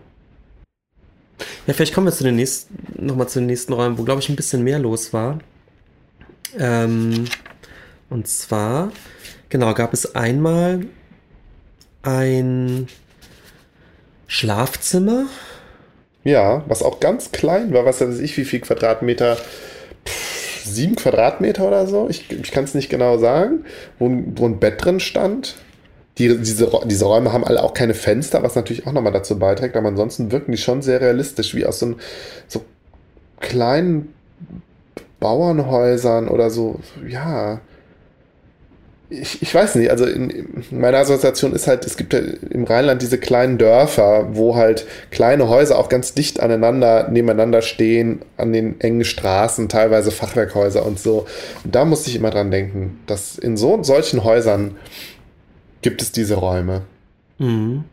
Ja, 1.68 1.74
vielleicht 1.74 1.94
kommen 1.94 2.08
wir 2.08 2.14
zu 2.14 2.24
den 2.24 2.36
nächsten, 2.36 3.06
nochmal 3.06 3.28
zu 3.28 3.40
den 3.40 3.48
nächsten 3.48 3.74
Räumen, 3.74 3.98
wo, 3.98 4.04
glaube 4.04 4.22
ich, 4.22 4.30
ein 4.30 4.36
bisschen 4.36 4.64
mehr 4.64 4.80
los 4.80 5.14
war. 5.14 5.40
Ähm, 6.58 7.26
und 8.10 8.28
zwar, 8.28 8.92
genau, 9.50 9.74
gab 9.74 9.94
es 9.94 10.16
einmal 10.16 10.86
ein 12.04 12.88
Schlafzimmer? 14.28 15.26
Ja, 16.24 16.64
was 16.68 16.82
auch 16.82 17.00
ganz 17.00 17.32
klein 17.32 17.74
war, 17.74 17.86
was 17.86 18.02
weiß 18.02 18.20
ich, 18.20 18.38
wie 18.38 18.46
viel 18.46 18.62
Quadratmeter? 18.62 19.38
sieben 20.66 20.96
Quadratmeter 20.96 21.68
oder 21.68 21.88
so, 21.88 22.10
ich, 22.10 22.32
ich 22.32 22.52
kann 22.52 22.64
es 22.64 22.74
nicht 22.74 22.90
genau 22.90 23.18
sagen, 23.18 23.66
wo, 24.00 24.10
wo 24.36 24.46
ein 24.46 24.60
Bett 24.60 24.84
drin 24.84 25.00
stand. 25.00 25.56
Die, 26.18 26.38
diese, 26.38 26.72
diese 26.86 27.06
Räume 27.06 27.34
haben 27.34 27.44
alle 27.44 27.62
auch 27.62 27.74
keine 27.74 27.94
Fenster, 27.94 28.42
was 28.42 28.56
natürlich 28.56 28.88
auch 28.88 28.94
nochmal 28.94 29.12
dazu 29.12 29.38
beiträgt, 29.38 29.76
aber 29.76 29.90
ansonsten 29.90 30.32
wirken 30.32 30.52
die 30.52 30.58
schon 30.58 30.82
sehr 30.82 31.02
realistisch, 31.02 31.56
wie 31.56 31.66
aus 31.66 31.80
so, 31.80 31.88
einem, 31.88 31.96
so 32.48 32.64
kleinen 33.42 34.14
Bauernhäusern 35.20 36.30
oder 36.30 36.50
so, 36.50 36.80
ja, 37.08 37.60
ich, 39.10 39.42
ich 39.42 39.54
weiß 39.54 39.76
nicht, 39.76 39.92
also 39.92 40.06
in, 40.06 40.30
in 40.30 40.80
meiner 40.80 40.98
Assoziation 40.98 41.54
ist 41.54 41.68
halt, 41.68 41.86
es 41.86 41.96
gibt 41.96 42.14
ja 42.14 42.20
im 42.50 42.64
Rheinland 42.64 43.02
diese 43.02 43.20
kleinen 43.20 43.58
Dörfer, 43.58 44.30
wo 44.32 44.56
halt 44.56 44.86
kleine 45.12 45.48
Häuser 45.48 45.78
auch 45.78 45.90
ganz 45.90 46.14
dicht 46.14 46.40
aneinander, 46.40 47.08
nebeneinander 47.10 47.62
stehen, 47.62 48.22
an 48.38 48.52
den 48.52 48.82
engen 48.82 49.04
Straßen, 49.04 49.70
teilweise 49.70 50.12
Fachwerkhäuser 50.12 50.86
und 50.86 51.00
so. 51.00 51.28
Und 51.64 51.76
da 51.76 51.86
musste 51.86 52.10
ich 52.10 52.16
immer 52.16 52.32
dran 52.32 52.52
denken, 52.52 53.00
dass 53.06 53.38
in 53.38 53.58
so 53.58 53.84
solchen 53.84 54.24
Häusern 54.24 54.76
gibt 55.86 56.02
es 56.02 56.12
diese 56.12 56.34
Räume. 56.34 56.82
Mhm. 57.38 57.84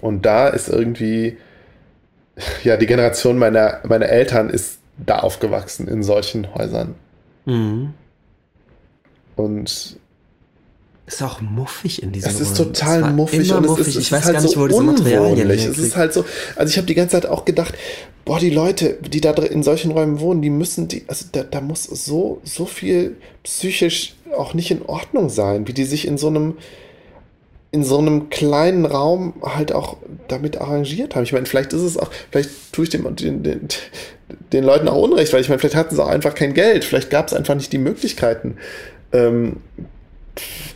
Und 0.00 0.24
da 0.24 0.46
ist 0.46 0.68
irgendwie, 0.68 1.36
ja, 2.62 2.76
die 2.76 2.86
Generation 2.86 3.38
meiner, 3.38 3.80
meiner 3.82 4.08
Eltern 4.08 4.50
ist 4.50 4.78
da 5.04 5.18
aufgewachsen 5.18 5.88
in 5.88 6.04
solchen 6.04 6.54
Häusern. 6.54 6.94
Mhm. 7.46 7.92
Und 9.34 9.98
ist 11.06 11.22
auch 11.24 11.40
muffig 11.40 12.04
in 12.04 12.12
diesem 12.12 12.30
Es 12.30 12.40
ist 12.40 12.56
total 12.56 13.12
muffig 13.12 13.52
und 13.52 13.66
muffig. 13.66 13.80
es 13.80 13.88
ist, 13.88 13.96
es 13.96 14.02
ich 14.04 14.12
weiß 14.12 14.26
halt 14.26 14.34
gar 14.34 14.42
nicht, 14.42 14.54
so 14.54 14.60
wo 14.60 14.68
diese 14.68 14.82
Materialien 14.82 15.50
Es 15.50 15.76
ist 15.76 15.96
halt 15.96 16.12
so, 16.12 16.24
also 16.54 16.70
ich 16.70 16.76
habe 16.76 16.86
die 16.86 16.94
ganze 16.94 17.20
Zeit 17.20 17.26
auch 17.26 17.44
gedacht, 17.44 17.74
boah, 18.24 18.38
die 18.38 18.50
Leute, 18.50 18.96
die 19.08 19.20
da 19.20 19.32
in 19.32 19.64
solchen 19.64 19.90
Räumen 19.90 20.20
wohnen, 20.20 20.40
die 20.40 20.50
müssen, 20.50 20.86
die, 20.86 21.02
also 21.08 21.24
da, 21.32 21.42
da 21.42 21.60
muss 21.60 21.82
so, 21.82 22.40
so 22.44 22.64
viel 22.64 23.16
psychisch 23.42 24.14
auch 24.36 24.54
nicht 24.54 24.70
in 24.70 24.82
Ordnung 24.82 25.30
sein, 25.30 25.66
wie 25.66 25.72
die 25.72 25.84
sich 25.84 26.06
in 26.06 26.16
so 26.16 26.28
einem, 26.28 26.54
in 27.72 27.84
so 27.84 27.98
einem 27.98 28.30
kleinen 28.30 28.84
Raum 28.84 29.34
halt 29.42 29.72
auch 29.72 29.96
damit 30.28 30.60
arrangiert 30.60 31.14
haben. 31.14 31.22
Ich 31.22 31.32
meine, 31.32 31.46
vielleicht 31.46 31.72
ist 31.72 31.82
es 31.82 31.96
auch, 31.96 32.10
vielleicht 32.30 32.50
tue 32.72 32.84
ich 32.84 32.90
dem, 32.90 33.14
den, 33.14 33.42
den, 33.42 33.68
den 34.52 34.64
Leuten 34.64 34.88
auch 34.88 35.00
Unrecht, 35.00 35.32
weil 35.32 35.40
ich 35.40 35.48
meine, 35.48 35.60
vielleicht 35.60 35.76
hatten 35.76 35.94
sie 35.94 36.02
auch 36.02 36.08
einfach 36.08 36.34
kein 36.34 36.54
Geld, 36.54 36.84
vielleicht 36.84 37.10
gab 37.10 37.28
es 37.28 37.32
einfach 37.32 37.54
nicht 37.54 37.72
die 37.72 37.78
Möglichkeiten, 37.78 38.56
ähm, 39.12 39.58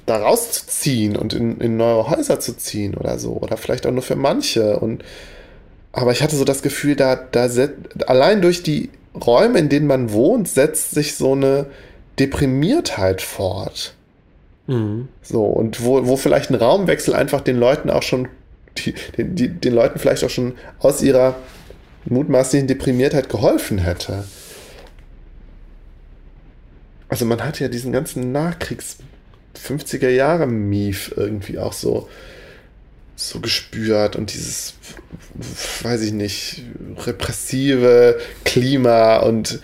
da 0.06 0.18
rauszuziehen 0.18 1.16
und 1.16 1.32
in, 1.32 1.60
in 1.60 1.76
neue 1.76 2.08
Häuser 2.10 2.38
zu 2.38 2.56
ziehen 2.56 2.94
oder 2.94 3.18
so. 3.18 3.32
Oder 3.32 3.56
vielleicht 3.56 3.86
auch 3.86 3.92
nur 3.92 4.02
für 4.02 4.16
manche. 4.16 4.78
Und, 4.78 5.04
aber 5.92 6.12
ich 6.12 6.22
hatte 6.22 6.36
so 6.36 6.44
das 6.44 6.62
Gefühl, 6.62 6.96
da, 6.96 7.16
da 7.16 7.48
allein 8.06 8.42
durch 8.42 8.62
die 8.62 8.90
Räume, 9.14 9.58
in 9.58 9.68
denen 9.68 9.86
man 9.86 10.12
wohnt, 10.12 10.48
setzt 10.48 10.90
sich 10.90 11.14
so 11.16 11.32
eine 11.32 11.66
Deprimiertheit 12.18 13.22
fort. 13.22 13.94
Mhm. 14.66 15.08
So, 15.22 15.44
und 15.44 15.84
wo, 15.84 16.06
wo 16.06 16.16
vielleicht 16.16 16.50
ein 16.50 16.56
Raumwechsel 16.56 17.14
einfach 17.14 17.40
den 17.40 17.56
Leuten 17.56 17.90
auch 17.90 18.02
schon, 18.02 18.28
die, 18.78 18.94
den, 19.16 19.34
die, 19.36 19.48
den 19.48 19.74
Leuten 19.74 19.98
vielleicht 19.98 20.24
auch 20.24 20.30
schon 20.30 20.54
aus 20.78 21.02
ihrer 21.02 21.36
mutmaßlichen 22.06 22.68
Deprimiertheit 22.68 23.28
geholfen 23.28 23.78
hätte. 23.78 24.24
Also 27.08 27.24
man 27.24 27.44
hat 27.44 27.60
ja 27.60 27.68
diesen 27.68 27.92
ganzen 27.92 28.32
Nachkriegs 28.32 28.98
50er 29.56 30.08
Jahre 30.08 30.46
Mief 30.46 31.12
irgendwie 31.16 31.58
auch 31.58 31.72
so, 31.72 32.08
so 33.16 33.40
gespürt 33.40 34.16
und 34.16 34.32
dieses, 34.32 34.74
weiß 35.82 36.02
ich 36.02 36.12
nicht, 36.12 36.62
repressive 36.98 38.18
Klima 38.44 39.18
und 39.18 39.60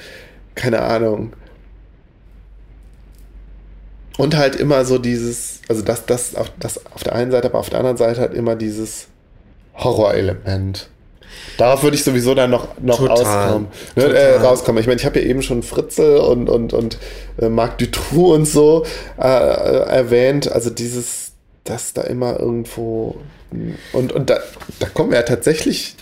keine 0.54 0.82
Ahnung. 0.82 1.32
Und 4.20 4.36
halt 4.36 4.56
immer 4.56 4.84
so 4.84 4.98
dieses, 4.98 5.60
also 5.68 5.82
das, 5.82 6.06
das, 6.06 6.34
auf, 6.34 6.52
das 6.58 6.84
auf 6.94 7.02
der 7.02 7.14
einen 7.14 7.30
Seite, 7.30 7.48
aber 7.48 7.58
auf 7.58 7.70
der 7.70 7.78
anderen 7.78 7.96
Seite 7.96 8.20
halt 8.20 8.34
immer 8.34 8.56
dieses 8.56 9.08
Horrorelement. 9.74 10.88
Darauf 11.56 11.82
würde 11.82 11.96
ich 11.96 12.04
sowieso 12.04 12.34
dann 12.34 12.50
noch, 12.50 12.78
noch 12.80 13.00
auskommen, 13.00 13.68
ne, 13.96 14.04
äh, 14.04 14.36
rauskommen. 14.36 14.80
Ich 14.80 14.86
meine, 14.86 14.98
ich 14.98 15.06
habe 15.06 15.20
ja 15.20 15.26
eben 15.26 15.42
schon 15.42 15.62
Fritzel 15.62 16.18
und, 16.18 16.48
und, 16.48 16.72
und 16.72 16.98
äh, 17.38 17.48
Marc 17.48 17.78
Dutroux 17.78 18.34
und 18.34 18.46
so 18.46 18.84
äh, 19.18 19.26
äh, 19.26 19.88
erwähnt. 19.88 20.50
Also 20.50 20.70
dieses, 20.70 21.32
das 21.64 21.92
da 21.92 22.02
immer 22.02 22.38
irgendwo. 22.38 23.16
Und, 23.92 24.12
und 24.12 24.30
da, 24.30 24.38
da 24.78 24.88
kommen 24.88 25.10
wir 25.10 25.18
ja 25.18 25.24
tatsächlich 25.24 25.96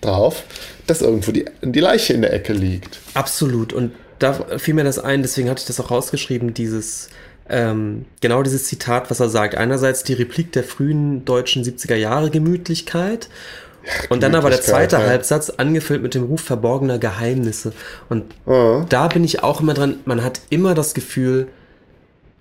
drauf, 0.00 0.44
dass 0.86 1.02
irgendwo 1.02 1.32
die, 1.32 1.44
die 1.62 1.80
Leiche 1.80 2.12
in 2.12 2.22
der 2.22 2.32
Ecke 2.32 2.52
liegt. 2.52 3.00
Absolut. 3.14 3.72
Und 3.72 3.92
da 4.18 4.34
fiel 4.58 4.74
mir 4.74 4.84
das 4.84 4.98
ein, 4.98 5.22
deswegen 5.22 5.48
hatte 5.48 5.60
ich 5.60 5.66
das 5.66 5.80
auch 5.80 5.90
rausgeschrieben, 5.90 6.52
dieses 6.54 7.08
ähm, 7.50 8.06
genau 8.20 8.42
dieses 8.42 8.64
Zitat, 8.64 9.10
was 9.10 9.20
er 9.20 9.28
sagt. 9.28 9.56
Einerseits 9.56 10.04
die 10.04 10.14
Replik 10.14 10.52
der 10.52 10.64
frühen 10.64 11.24
deutschen 11.24 11.64
70er 11.64 11.96
Jahre 11.96 12.30
Gemütlichkeit 12.30 13.28
und 14.08 14.22
dann 14.22 14.34
aber 14.34 14.50
der 14.50 14.60
zweite 14.60 14.96
ja. 14.96 15.06
Halbsatz, 15.06 15.50
angefüllt 15.50 16.02
mit 16.02 16.14
dem 16.14 16.24
Ruf 16.24 16.42
verborgener 16.42 16.98
Geheimnisse. 16.98 17.72
Und 18.08 18.24
oh. 18.46 18.84
da 18.88 19.08
bin 19.08 19.24
ich 19.24 19.42
auch 19.42 19.60
immer 19.60 19.74
dran, 19.74 20.00
man 20.04 20.22
hat 20.22 20.42
immer 20.50 20.74
das 20.74 20.94
Gefühl, 20.94 21.48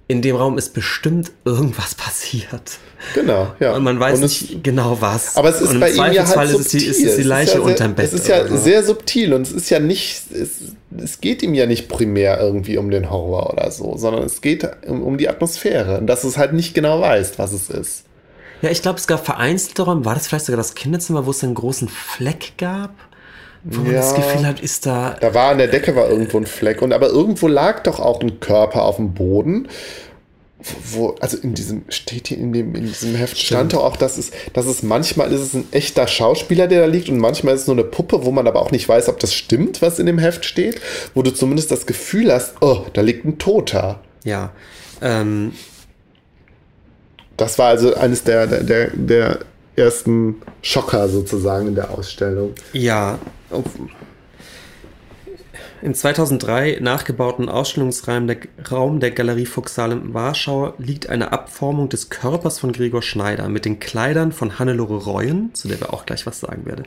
in 0.10 0.24
dem 0.24 0.36
Raum 0.36 0.58
ist 0.58 0.74
bestimmt 0.74 1.32
irgendwas 1.46 1.94
passiert. 1.94 2.80
Genau, 3.14 3.54
ja. 3.60 3.76
Und 3.76 3.84
man 3.84 4.00
weiß 4.00 4.16
und 4.16 4.24
nicht 4.24 4.42
es, 4.42 4.64
genau 4.64 4.98
was. 5.00 5.38
Aber 5.38 5.50
es 5.50 5.62
ist 5.62 5.70
und 5.70 5.80
bei 5.80 5.92
ihm 5.92 6.12
ja 6.14 6.28
halt 6.28 6.50
ist 6.50 6.60
es, 6.60 6.68
die, 6.70 6.84
ist 6.84 7.04
es 7.04 7.16
die 7.16 7.24
Leiche 7.24 7.60
ja 7.60 7.64
unterm 7.64 7.94
Bett. 7.94 8.08
Es 8.08 8.14
ist 8.14 8.28
ja 8.28 8.46
so. 8.48 8.58
sehr 8.58 8.84
subtil 8.84 9.34
und 9.34 9.44
es 9.44 9.52
ist 9.54 9.70
ja 9.70 9.80
nicht, 9.80 10.24
es, 10.32 10.74
es, 10.98 11.22
geht 11.22 11.44
ihm 11.44 11.54
ja 11.54 11.68
nicht 11.68 11.90
primär 11.90 12.40
irgendwie 12.40 12.80
um 12.80 12.90
den 12.90 13.12
Horror 13.12 13.54
oder 13.54 13.70
so, 13.70 13.98
sondern 13.98 14.24
es 14.24 14.42
geht 14.42 14.68
um, 14.88 15.04
um 15.04 15.20
die 15.20 15.30
Atmosphäre 15.30 16.00
und 16.00 16.08
dass 16.08 16.24
es 16.24 16.40
halt 16.40 16.54
nicht 16.54 16.74
genau 16.74 17.00
weiß, 17.00 17.38
was 17.38 17.54
es 17.54 17.70
ist. 17.70 18.06
Ja, 18.64 18.72
ich 18.72 18.82
glaube, 18.82 18.98
es 18.98 19.06
gab 19.06 19.24
vereinzelte 19.24 19.84
Räume, 19.84 20.06
war 20.06 20.16
das 20.16 20.28
vielleicht 20.28 20.48
sogar 20.48 20.58
das 20.58 20.74
Kinderzimmer, 20.74 21.28
wo 21.28 21.32
es 21.32 21.44
einen 21.44 21.54
großen 21.54 21.88
Fleck 21.88 22.54
gab? 22.58 22.96
Wo 23.64 23.82
man 23.82 23.92
ja, 23.92 24.00
das 24.00 24.16
Gefühl 24.16 24.46
hat, 24.46 24.62
ist 24.62 24.86
da. 24.86 25.16
Da 25.20 25.34
war 25.34 25.52
an 25.52 25.58
der 25.58 25.68
Decke 25.68 25.96
war 25.96 26.10
irgendwo 26.10 26.38
ein 26.38 26.46
Fleck. 26.46 26.82
Und 26.82 26.94
aber 26.94 27.08
irgendwo 27.08 27.48
lag 27.48 27.84
doch 27.84 28.00
auch 28.00 28.22
ein 28.22 28.40
Körper 28.40 28.84
auf 28.84 28.96
dem 28.98 29.14
Boden. 29.14 29.68
Wo, 30.92 31.16
also 31.22 31.38
in 31.38 31.54
diesem, 31.54 31.84
steht 31.88 32.28
hier 32.28 32.38
in, 32.38 32.52
dem, 32.52 32.76
in 32.76 32.86
diesem 32.86 33.16
Heft 33.16 33.38
stand 33.38 33.72
doch 33.72 33.84
auch, 33.84 33.96
dass 33.96 34.18
es, 34.18 34.32
dass 34.52 34.66
es 34.66 34.84
manchmal 34.84 35.32
ist 35.32 35.40
es 35.40 35.54
ein 35.54 35.68
echter 35.72 36.06
Schauspieler, 36.06 36.68
der 36.68 36.82
da 36.82 36.86
liegt, 36.86 37.08
und 37.08 37.18
manchmal 37.18 37.56
ist 37.56 37.62
es 37.62 37.68
nur 37.68 37.78
eine 37.78 37.86
Puppe, 37.86 38.26
wo 38.26 38.32
man 38.32 38.46
aber 38.46 38.62
auch 38.62 38.72
nicht 38.72 38.88
weiß, 38.88 39.08
ob 39.08 39.20
das 39.20 39.34
stimmt, 39.34 39.82
was 39.82 40.00
in 40.00 40.06
dem 40.06 40.18
Heft 40.18 40.44
steht, 40.44 40.82
wo 41.14 41.22
du 41.22 41.32
zumindest 41.32 41.72
das 41.72 41.86
Gefühl 41.86 42.32
hast, 42.34 42.56
oh, 42.60 42.82
da 42.92 43.00
liegt 43.00 43.24
ein 43.24 43.38
Toter. 43.38 44.02
Ja. 44.26 44.52
Ähm, 45.02 45.54
das 47.38 47.58
war 47.58 47.70
also 47.70 47.96
eines 47.96 48.24
der, 48.26 48.46
der, 48.46 48.64
der, 48.64 48.90
der 48.94 49.40
ersten 49.78 50.42
Schocker 50.62 51.08
sozusagen 51.08 51.68
in 51.68 51.76
der 51.76 51.90
Ausstellung. 51.92 52.54
Ja. 52.74 53.18
Im 55.82 55.94
2003 55.94 56.80
nachgebauten 56.82 57.48
Ausstellungsraum 57.48 58.28
der, 58.28 58.38
Raum 58.70 59.00
der 59.00 59.12
Galerie 59.12 59.46
Fuchsal 59.46 59.94
in 59.94 60.14
Warschau 60.14 60.74
liegt 60.78 61.08
eine 61.08 61.32
Abformung 61.32 61.88
des 61.88 62.10
Körpers 62.10 62.60
von 62.60 62.74
Gregor 62.74 63.02
Schneider 63.02 63.48
mit 63.48 63.64
den 63.64 63.80
Kleidern 63.80 64.34
von 64.34 64.60
Hannelore 64.60 65.06
Reuen, 65.06 65.54
zu 65.54 65.70
der 65.70 65.80
wir 65.80 65.94
auch 65.94 66.06
gleich 66.06 66.26
was 66.26 66.42
sagen 66.42 66.66
werden. 66.66 66.86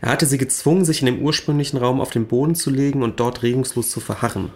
Er 0.00 0.08
hatte 0.08 0.24
sie 0.24 0.38
gezwungen, 0.38 0.86
sich 0.86 1.00
in 1.00 1.06
dem 1.06 1.20
ursprünglichen 1.20 1.76
Raum 1.76 2.00
auf 2.00 2.10
den 2.10 2.26
Boden 2.26 2.54
zu 2.54 2.70
legen 2.70 3.02
und 3.02 3.20
dort 3.20 3.42
regungslos 3.42 3.90
zu 3.90 4.00
verharren. 4.00 4.50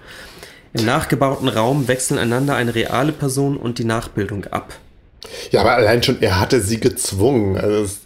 Im 0.72 0.86
nachgebauten 0.86 1.48
Raum 1.48 1.86
wechseln 1.86 2.18
einander 2.18 2.56
eine 2.56 2.74
reale 2.74 3.12
Person 3.12 3.58
und 3.58 3.78
die 3.78 3.84
Nachbildung 3.84 4.46
ab. 4.46 4.74
Ja, 5.50 5.60
aber 5.60 5.74
allein 5.74 6.02
schon, 6.02 6.22
er 6.22 6.40
hatte 6.40 6.60
sie 6.60 6.80
gezwungen. 6.80 7.56
Also 7.58 7.98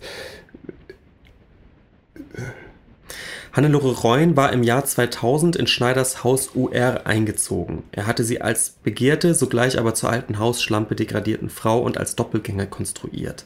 Hannelore 3.59 3.90
Reun 4.02 4.36
war 4.36 4.52
im 4.52 4.62
Jahr 4.62 4.85
2000 4.85 5.56
in 5.56 5.66
Schneiders 5.66 6.22
Haus 6.22 6.51
UR 6.55 7.01
eingezogen. 7.06 7.82
Er 7.90 8.06
hatte 8.06 8.22
sie 8.22 8.40
als 8.40 8.76
begehrte, 8.85 9.35
sogleich 9.35 9.80
aber 9.80 9.94
zur 9.94 10.10
alten 10.10 10.39
Hausschlampe 10.39 10.94
degradierten 10.94 11.51
Frau 11.51 11.80
und 11.80 11.98
als 11.98 12.14
Doppelgänger 12.14 12.66
konstruiert. 12.66 13.44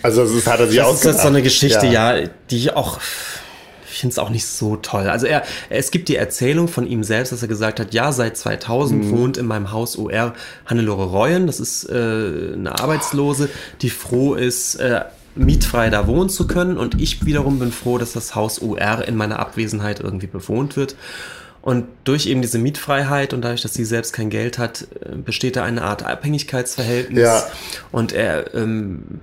Also 0.00 0.24
das 0.24 0.46
hat 0.46 0.60
er 0.60 0.68
sie 0.68 0.76
Das 0.78 1.04
ist 1.04 1.20
so 1.20 1.28
eine 1.28 1.42
Geschichte, 1.42 1.84
ja, 1.84 2.16
ja 2.16 2.28
die 2.50 2.56
ich 2.56 2.72
auch 2.72 3.00
ich 3.90 4.00
finde 4.00 4.12
es 4.12 4.18
auch 4.18 4.30
nicht 4.30 4.46
so 4.46 4.76
toll. 4.76 5.08
Also 5.08 5.26
er, 5.26 5.42
es 5.68 5.90
gibt 5.90 6.08
die 6.08 6.16
Erzählung 6.16 6.68
von 6.68 6.86
ihm 6.86 7.02
selbst, 7.02 7.32
dass 7.32 7.42
er 7.42 7.48
gesagt 7.48 7.80
hat, 7.80 7.92
ja, 7.92 8.12
seit 8.12 8.36
2000 8.36 9.04
mhm. 9.04 9.10
wohnt 9.10 9.36
in 9.36 9.44
meinem 9.44 9.72
Haus 9.72 9.96
UR 9.96 10.34
Hannelore 10.64 11.06
Reuen. 11.06 11.46
Das 11.46 11.58
ist 11.58 11.84
äh, 11.84 11.92
eine 11.92 12.78
Arbeitslose, 12.78 13.50
die 13.82 13.90
froh 13.90 14.34
ist, 14.34 14.76
äh, 14.76 15.00
mietfrei 15.38 15.90
da 15.90 16.06
wohnen 16.06 16.28
zu 16.28 16.46
können. 16.46 16.76
Und 16.76 17.00
ich 17.00 17.24
wiederum 17.24 17.58
bin 17.58 17.72
froh, 17.72 17.98
dass 17.98 18.12
das 18.12 18.34
Haus 18.34 18.58
UR 18.58 19.06
in 19.06 19.16
meiner 19.16 19.38
Abwesenheit 19.38 20.00
irgendwie 20.00 20.26
bewohnt 20.26 20.76
wird. 20.76 20.96
Und 21.62 21.86
durch 22.04 22.26
eben 22.26 22.40
diese 22.40 22.58
Mietfreiheit 22.58 23.34
und 23.34 23.42
dadurch, 23.42 23.62
dass 23.62 23.74
sie 23.74 23.84
selbst 23.84 24.12
kein 24.12 24.30
Geld 24.30 24.58
hat, 24.58 24.86
äh, 25.00 25.16
besteht 25.16 25.56
da 25.56 25.64
eine 25.64 25.82
Art 25.82 26.04
Abhängigkeitsverhältnis. 26.04 27.22
Ja. 27.22 27.44
Und 27.90 28.12
er 28.12 28.54
ähm, 28.54 29.20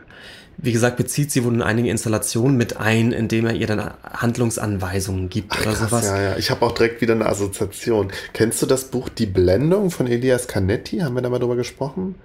wie 0.58 0.72
gesagt, 0.72 0.98
bezieht 0.98 1.32
sie 1.32 1.44
wohl 1.44 1.54
in 1.54 1.62
einige 1.62 1.90
Installationen 1.90 2.56
mit 2.56 2.78
ein, 2.78 3.12
indem 3.12 3.46
er 3.46 3.54
ihr 3.54 3.68
dann 3.68 3.92
Handlungsanweisungen 4.04 5.30
gibt 5.30 5.52
Ach, 5.52 5.62
oder 5.62 5.74
krass, 5.74 5.90
sowas. 5.90 6.06
Ja, 6.06 6.22
ja. 6.22 6.38
Ich 6.38 6.50
habe 6.50 6.66
auch 6.66 6.72
direkt 6.72 7.02
wieder 7.02 7.14
eine 7.14 7.26
Assoziation. 7.26 8.12
Kennst 8.34 8.62
du 8.62 8.66
das 8.66 8.86
Buch 8.86 9.10
Die 9.10 9.26
Blendung 9.26 9.92
von 9.92 10.08
Elias 10.08 10.48
Canetti? 10.48 11.00
Haben 11.00 11.16
wir 11.16 11.22
da 11.22 11.30
mal 11.30 11.40
drüber 11.40 11.56
gesprochen? 11.56 12.16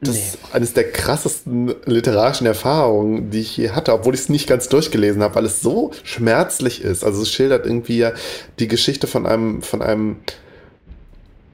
Das 0.00 0.14
nee. 0.14 0.20
ist 0.20 0.38
eines 0.52 0.72
der 0.74 0.90
krassesten 0.90 1.74
literarischen 1.84 2.46
Erfahrungen, 2.46 3.30
die 3.30 3.40
ich 3.40 3.56
je 3.56 3.70
hatte, 3.70 3.92
obwohl 3.92 4.14
ich 4.14 4.22
es 4.22 4.28
nicht 4.28 4.48
ganz 4.48 4.68
durchgelesen 4.68 5.22
habe, 5.22 5.36
weil 5.36 5.46
es 5.46 5.60
so 5.60 5.92
schmerzlich 6.02 6.82
ist. 6.82 7.04
Also 7.04 7.22
es 7.22 7.30
schildert 7.30 7.66
irgendwie 7.66 7.98
ja 7.98 8.12
die 8.58 8.66
Geschichte 8.66 9.06
von 9.06 9.26
einem, 9.26 9.62
von 9.62 9.80
einem 9.80 10.16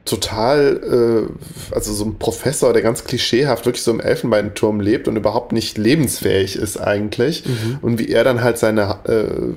total, 0.09 1.28
äh, 1.70 1.74
also 1.74 1.93
so 1.93 2.06
ein 2.06 2.18
Professor, 2.18 2.72
der 2.72 2.80
ganz 2.82 3.05
klischeehaft 3.05 3.66
wirklich 3.66 3.82
so 3.82 3.90
im 3.90 4.01
Elfenbeinturm 4.01 4.80
lebt 4.80 5.09
und 5.09 5.16
überhaupt 5.16 5.52
nicht 5.52 5.76
lebensfähig 5.76 6.56
ist 6.56 6.78
eigentlich. 6.78 7.44
Mhm. 7.44 7.78
Und 7.82 7.98
wie 7.98 8.09
er 8.09 8.24
dann 8.24 8.43
halt 8.43 8.56
seine 8.56 8.98
äh, 9.05 9.52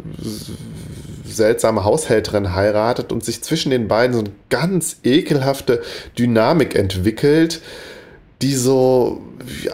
seltsame 1.25 1.85
Haushälterin 1.85 2.53
heiratet 2.53 3.13
und 3.13 3.23
sich 3.23 3.41
zwischen 3.41 3.69
den 3.69 3.87
beiden 3.87 4.13
so 4.13 4.19
eine 4.19 4.31
ganz 4.49 4.97
ekelhafte 5.03 5.81
Dynamik 6.17 6.75
entwickelt, 6.75 7.61
die 8.41 8.55
so 8.55 9.22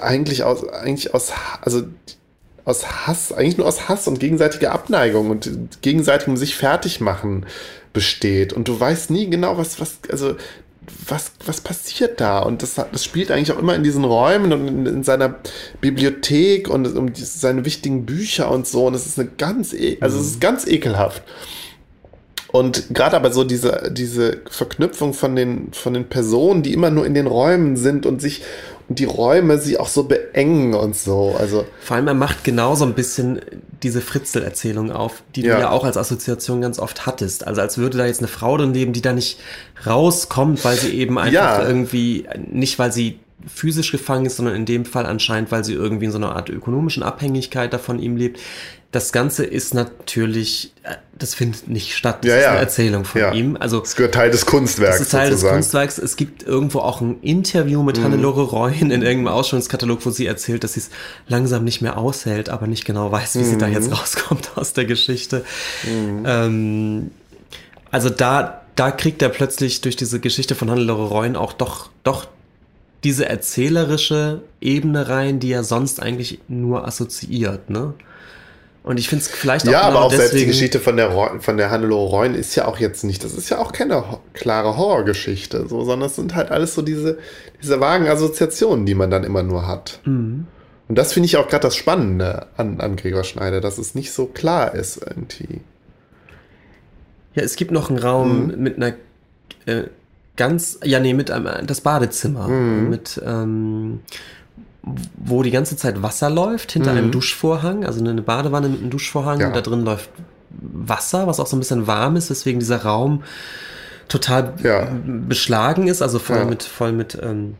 eigentlich 0.02 0.44
aus, 0.44 0.68
eigentlich 0.68 1.14
aus, 1.14 1.31
also 1.61 1.84
aus 2.65 3.07
Hass, 3.07 3.31
eigentlich 3.31 3.57
nur 3.57 3.68
aus 3.68 3.88
Hass 3.88 4.07
und 4.07 4.19
gegenseitiger 4.19 4.73
Abneigung 4.73 5.30
und 5.30 5.81
gegenseitigem 5.81 6.35
sich 6.35 6.56
fertig 6.56 6.99
machen 6.99 7.45
besteht. 7.94 8.53
Und 8.53 8.68
du 8.68 8.77
weißt 8.80 9.10
nie 9.10 9.30
genau, 9.30 9.57
was, 9.57 9.80
was, 9.80 9.99
also 10.11 10.35
was, 11.07 11.31
was 11.45 11.61
passiert 11.61 12.19
da? 12.19 12.39
Und 12.39 12.64
das, 12.64 12.76
das 12.76 13.03
spielt 13.03 13.31
eigentlich 13.31 13.52
auch 13.52 13.60
immer 13.60 13.76
in 13.76 13.84
diesen 13.84 14.03
Räumen 14.03 14.52
und 14.53 14.68
in, 14.68 14.85
in 14.85 15.03
seiner 15.03 15.35
Bibliothek 15.81 16.69
und 16.69 16.88
um 16.95 17.14
die, 17.14 17.23
seine 17.23 17.65
wichtigen 17.65 18.06
Bücher 18.06 18.52
und 18.52 18.68
so. 18.68 18.88
Und 18.88 18.95
es 18.95 19.06
ist 19.06 19.19
eine 19.19 19.30
ganz, 19.30 19.73
e 19.73 19.98
also 20.02 20.19
es 20.19 20.27
ist 20.27 20.41
ganz 20.41 20.68
ekelhaft. 20.68 21.23
Und 22.52 22.94
gerade 22.94 23.15
aber 23.15 23.32
so 23.32 23.44
diese, 23.44 23.91
diese 23.91 24.41
Verknüpfung 24.49 25.14
von 25.14 25.36
den, 25.36 25.74
von 25.74 25.94
den 25.94 26.06
Personen, 26.06 26.64
die 26.64 26.74
immer 26.74 26.90
nur 26.90 27.06
in 27.06 27.14
den 27.14 27.28
Räumen 27.28 27.76
sind 27.76 28.06
und 28.06 28.22
sich 28.22 28.41
und 28.90 28.99
die 28.99 29.06
Räume 29.06 29.57
sich 29.57 29.80
auch 29.80 29.88
so 29.88 30.03
beengen 30.03 30.74
und 30.74 30.95
so. 30.95 31.36
Also 31.38 31.65
Vor 31.82 31.98
allem, 31.98 32.07
er 32.07 32.14
macht 32.14 32.45
genauso 32.45 32.86
ein 32.86 32.94
bisschen 32.94 33.41
diese 33.84 33.99
Fritzel-Erzählung 33.99 34.91
auf, 34.91 35.24
die 35.36 35.41
ja. 35.41 35.56
du 35.56 35.61
ja 35.61 35.69
auch 35.72 35.84
als 35.84 35.98
Assoziation 35.98 36.61
ganz 36.61 36.80
oft 36.80 37.06
hattest. 37.06 37.45
Also 37.45 37.61
als 37.61 37.78
würde 37.78 37.98
da 37.98 38.06
jetzt 38.06 38.19
eine 38.19 38.30
Frau 38.30 38.56
drin 38.57 38.74
leben, 38.74 38.94
die 38.94 39.02
da 39.02 39.11
nicht 39.11 39.40
rauskommt, 39.86 40.64
weil 40.64 40.78
sie 40.78 40.91
eben 40.91 41.18
einfach 41.19 41.34
ja. 41.34 41.68
irgendwie, 41.68 42.28
nicht 42.49 42.80
weil 42.80 42.94
sie 42.94 43.19
physisch 43.45 43.91
gefangen 43.91 44.26
ist, 44.26 44.38
sondern 44.38 44.56
in 44.56 44.65
dem 44.65 44.86
Fall 44.86 45.06
anscheinend, 45.06 45.52
weil 45.52 45.64
sie 45.64 45.74
irgendwie 45.74 46.06
in 46.06 46.11
so 46.11 46.18
einer 46.18 46.36
Art 46.36 46.49
ökonomischen 46.49 47.03
Abhängigkeit 47.03 47.72
davon 47.72 47.99
ihm 47.99 48.15
lebt. 48.18 48.40
Das 48.91 49.11
Ganze 49.11 49.43
ist 49.43 49.73
natürlich, 49.73 50.73
äh, 50.84 50.95
das 51.18 51.35
findet 51.35 51.68
nicht 51.68 51.93
statt. 51.93 52.19
Das 52.23 52.30
ja, 52.30 52.38
ist 52.38 52.45
eine 52.47 52.59
Erzählung 52.59 53.05
von 53.05 53.22
ja. 53.22 53.34
ihm. 53.34 53.57
Also, 53.57 53.84
es 53.84 53.95
gehört 53.95 54.15
Teil 54.15 54.31
des 54.31 54.45
Kunstwerks. 54.45 54.97
Das 54.97 55.07
ist 55.07 55.11
Teil 55.11 55.30
sozusagen. 55.30 55.57
des 55.57 55.65
Kunstwerks. 55.65 55.97
Es 55.97 56.15
gibt 56.15 56.43
irgendwo 56.43 56.80
auch 56.80 57.01
ein 57.01 57.19
Interview 57.22 57.84
mit 57.84 57.97
mhm. 57.97 58.03
Hannelore 58.05 58.43
Reuen 58.43 58.91
in 58.91 59.01
irgendeinem 59.01 59.27
Ausstellungskatalog, 59.27 60.05
wo 60.05 60.09
sie 60.09 60.26
erzählt, 60.26 60.64
dass 60.64 60.73
sie 60.73 60.80
es 60.80 60.89
langsam 61.27 61.65
nicht 61.65 61.81
mehr 61.81 61.97
aushält, 61.97 62.49
aber 62.49 62.68
nicht 62.68 62.85
genau 62.85 63.11
weiß, 63.11 63.35
wie 63.35 63.39
mhm. 63.39 63.45
sie 63.45 63.57
da 63.57 63.68
jetzt 63.68 63.91
rauskommt 63.91 64.51
aus 64.55 64.72
der 64.72 64.85
Geschichte. 64.85 65.43
Mhm. 65.84 66.23
Ähm, 66.26 67.11
also 67.91 68.09
da, 68.09 68.61
da 68.76 68.91
kriegt 68.91 69.22
er 69.22 69.30
plötzlich 69.30 69.81
durch 69.81 69.97
diese 69.97 70.19
Geschichte 70.22 70.55
von 70.55 70.72
Hannelore 70.72 71.07
Reuen 71.09 71.35
auch 71.35 71.51
doch, 71.51 71.89
doch 72.03 72.27
diese 73.03 73.27
erzählerische 73.27 74.41
Ebene 74.61 75.09
rein, 75.09 75.39
die 75.39 75.51
er 75.51 75.64
sonst 75.64 76.01
eigentlich 76.01 76.39
nur 76.47 76.88
assoziiert, 76.88 77.69
ne? 77.69 77.93
Und 78.88 78.97
ich 78.97 79.09
finde 79.09 79.23
es 79.23 79.27
vielleicht 79.27 79.68
auch 79.68 79.72
Ja, 79.73 79.81
aber 79.81 80.03
auch 80.03 80.09
deswegen, 80.09 80.30
selbst 80.30 80.41
die 80.41 80.45
Geschichte 80.45 80.80
von 80.80 80.95
der, 80.95 81.11
von 81.41 81.57
der 81.57 81.72
Hannelore 81.72 82.09
Reun 82.09 82.35
ist 82.35 82.55
ja 82.55 82.69
auch 82.69 82.80
jetzt 82.80 83.03
nicht, 83.03 83.22
das 83.22 83.34
ist 83.34 83.49
ja 83.49 83.57
auch 83.57 83.73
keine 83.73 84.01
klare 84.31 84.77
Horrorgeschichte, 84.77 85.68
so, 85.68 85.84
sondern 85.84 86.07
es 86.07 86.15
sind 86.15 86.35
halt 86.35 86.51
alles 86.51 86.73
so 86.73 86.81
diese, 86.81 87.18
diese 87.61 87.81
vagen 87.81 88.07
Assoziationen, 88.07 88.85
die 88.85 88.95
man 88.95 89.11
dann 89.11 89.26
immer 89.26 89.43
nur 89.43 89.68
hat. 89.68 89.99
Mhm. 90.05 90.47
Und 90.88 90.97
das 90.97 91.11
finde 91.11 91.26
ich 91.26 91.35
auch 91.35 91.49
gerade 91.49 91.64
das 91.64 91.76
Spannende 91.76 92.47
an, 92.55 92.80
an 92.80 92.95
Gregor 92.95 93.26
Schneider, 93.26 93.59
dass 93.59 93.77
es 93.77 93.93
nicht 93.93 94.14
so 94.14 94.26
klar 94.26 94.73
ist 94.73 95.01
irgendwie. 95.05 95.59
Ja, 97.35 97.43
es 97.43 97.57
gibt 97.57 97.72
noch 97.72 97.89
einen 97.89 97.99
Raum 97.99 98.47
mhm. 98.47 98.64
mit 98.64 98.77
einer 98.77 98.93
äh, 99.65 99.89
ganz, 100.38 100.80
ja, 100.85 101.01
nee, 101.01 101.14
mit 101.14 101.30
einem, 101.30 101.68
das 101.68 101.81
Badezimmer. 101.81 102.47
Mhm. 102.47 102.89
Mit, 102.89 103.22
ähm, 103.26 103.99
wo 105.15 105.43
die 105.43 105.51
ganze 105.51 105.76
Zeit 105.76 106.01
Wasser 106.01 106.30
läuft, 106.30 106.72
hinter 106.72 106.91
mhm. 106.91 106.97
einem 106.97 107.11
Duschvorhang, 107.11 107.85
also 107.85 107.99
eine 107.99 108.22
Badewanne 108.22 108.69
mit 108.69 108.81
einem 108.81 108.89
Duschvorhang, 108.89 109.39
ja. 109.39 109.47
und 109.47 109.55
da 109.55 109.61
drin 109.61 109.84
läuft 109.84 110.09
Wasser, 110.49 111.27
was 111.27 111.39
auch 111.39 111.47
so 111.47 111.55
ein 111.55 111.59
bisschen 111.59 111.88
warm 111.88 112.15
ist, 112.15 112.30
weswegen 112.30 112.59
dieser 112.59 112.84
Raum 112.84 113.23
total 114.07 114.53
ja. 114.64 114.88
beschlagen 115.03 115.88
ist, 115.88 116.01
also 116.01 116.19
voll 116.19 116.38
ja. 116.38 116.45
mit, 116.45 116.64
voll 116.64 116.93
mit 116.93 117.18
ähm, 117.22 117.55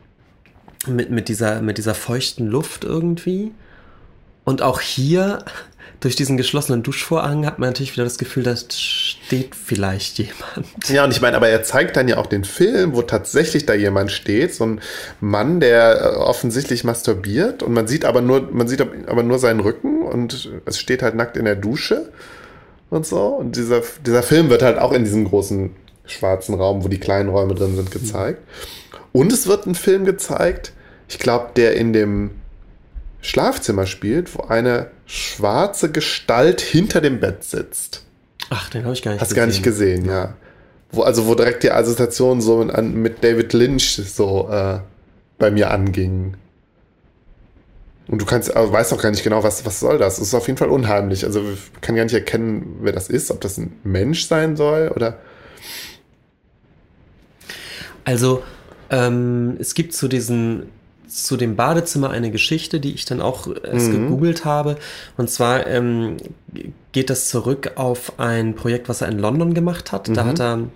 mit, 0.86 1.10
mit, 1.10 1.28
dieser, 1.28 1.60
mit 1.60 1.78
dieser 1.78 1.94
feuchten 1.94 2.46
Luft 2.46 2.84
irgendwie. 2.84 3.52
Und 4.44 4.62
auch 4.62 4.80
hier, 4.80 5.44
durch 6.00 6.14
diesen 6.14 6.36
geschlossenen 6.36 6.82
Duschvorhang, 6.82 7.44
hat 7.44 7.58
man 7.58 7.70
natürlich 7.70 7.92
wieder 7.92 8.04
das 8.04 8.18
Gefühl, 8.18 8.44
da 8.44 8.54
steht 8.56 9.54
vielleicht 9.56 10.18
jemand. 10.18 10.88
Ja, 10.88 11.04
und 11.04 11.10
ich 11.10 11.20
meine, 11.20 11.36
aber 11.36 11.48
er 11.48 11.64
zeigt 11.64 11.96
dann 11.96 12.06
ja 12.06 12.18
auch 12.18 12.26
den 12.26 12.44
Film, 12.44 12.94
wo 12.94 13.02
tatsächlich 13.02 13.66
da 13.66 13.74
jemand 13.74 14.12
steht, 14.12 14.54
so 14.54 14.64
ein 14.64 14.80
Mann, 15.20 15.58
der 15.58 16.00
äh, 16.00 16.16
offensichtlich 16.16 16.84
masturbiert 16.84 17.62
und 17.62 17.72
man 17.72 17.88
sieht 17.88 18.04
aber 18.04 18.20
nur, 18.20 18.48
man 18.52 18.68
sieht 18.68 18.80
aber 18.80 19.22
nur 19.24 19.38
seinen 19.38 19.60
Rücken 19.60 20.02
und 20.02 20.50
es 20.66 20.78
steht 20.78 21.02
halt 21.02 21.16
nackt 21.16 21.36
in 21.36 21.44
der 21.44 21.56
Dusche 21.56 22.10
und 22.90 23.04
so. 23.04 23.26
Und 23.26 23.56
dieser, 23.56 23.82
dieser 24.06 24.22
Film 24.22 24.50
wird 24.50 24.62
halt 24.62 24.78
auch 24.78 24.92
in 24.92 25.04
diesem 25.04 25.24
großen 25.24 25.74
schwarzen 26.06 26.54
Raum, 26.54 26.84
wo 26.84 26.88
die 26.88 27.00
kleinen 27.00 27.28
Räume 27.28 27.54
drin 27.54 27.74
sind, 27.74 27.90
gezeigt. 27.90 28.40
Und 29.12 29.32
es 29.32 29.46
wird 29.48 29.66
ein 29.66 29.74
Film 29.74 30.04
gezeigt, 30.04 30.72
ich 31.08 31.18
glaube, 31.18 31.50
der 31.56 31.74
in 31.74 31.92
dem 31.92 32.30
Schlafzimmer 33.20 33.86
spielt, 33.86 34.34
wo 34.36 34.42
eine 34.44 34.90
schwarze 35.08 35.90
Gestalt 35.90 36.60
hinter 36.60 37.00
dem 37.00 37.18
Bett 37.18 37.42
sitzt. 37.42 38.04
Ach, 38.50 38.68
den 38.70 38.84
habe 38.84 38.92
ich 38.92 39.02
gar 39.02 39.12
nicht 39.12 39.20
Hast 39.20 39.30
gesehen. 39.30 39.40
gar 39.40 39.46
nicht 39.46 39.62
gesehen, 39.62 40.04
ja. 40.04 40.34
Wo, 40.92 41.02
also 41.02 41.26
wo 41.26 41.34
direkt 41.34 41.62
die 41.62 41.72
Assoziation 41.72 42.40
so 42.40 42.62
mit, 42.62 42.94
mit 42.94 43.24
David 43.24 43.52
Lynch 43.54 43.96
so 44.06 44.48
äh, 44.50 44.80
bei 45.38 45.50
mir 45.50 45.70
anging. 45.70 46.36
Und 48.06 48.20
du 48.22 48.26
kannst, 48.26 48.54
also 48.54 48.72
weißt 48.72 48.92
auch 48.92 49.02
gar 49.02 49.10
nicht 49.10 49.24
genau, 49.24 49.42
was, 49.42 49.64
was 49.66 49.80
soll 49.80 49.98
das? 49.98 50.18
Es 50.18 50.28
ist 50.28 50.34
auf 50.34 50.46
jeden 50.46 50.58
Fall 50.58 50.68
unheimlich. 50.68 51.24
Also 51.24 51.42
ich 51.52 51.80
kann 51.80 51.96
gar 51.96 52.04
nicht 52.04 52.14
erkennen, 52.14 52.76
wer 52.80 52.92
das 52.92 53.08
ist, 53.08 53.30
ob 53.30 53.40
das 53.40 53.58
ein 53.58 53.78
Mensch 53.84 54.26
sein 54.26 54.56
soll 54.56 54.92
oder. 54.94 55.18
Also, 58.04 58.42
ähm, 58.90 59.56
es 59.58 59.74
gibt 59.74 59.92
zu 59.94 60.08
diesen 60.08 60.70
zu 61.08 61.36
dem 61.36 61.56
Badezimmer 61.56 62.10
eine 62.10 62.30
Geschichte, 62.30 62.80
die 62.80 62.92
ich 62.92 63.04
dann 63.04 63.20
auch 63.20 63.48
erst 63.48 63.88
mhm. 63.88 64.04
gegoogelt 64.04 64.44
habe. 64.44 64.76
Und 65.16 65.30
zwar 65.30 65.66
ähm, 65.66 66.18
geht 66.92 67.10
das 67.10 67.28
zurück 67.28 67.72
auf 67.76 68.18
ein 68.18 68.54
Projekt, 68.54 68.88
was 68.88 69.00
er 69.00 69.08
in 69.08 69.18
London 69.18 69.54
gemacht 69.54 69.90
hat. 69.92 70.08
Mhm. 70.08 70.14
Da 70.14 70.24
hat 70.26 70.40
er 70.40 70.68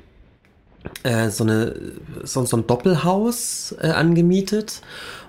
äh, 1.02 1.30
so, 1.30 1.44
eine, 1.44 1.74
so, 2.22 2.44
so 2.44 2.56
ein 2.56 2.66
Doppelhaus 2.66 3.74
äh, 3.80 3.88
angemietet. 3.88 4.80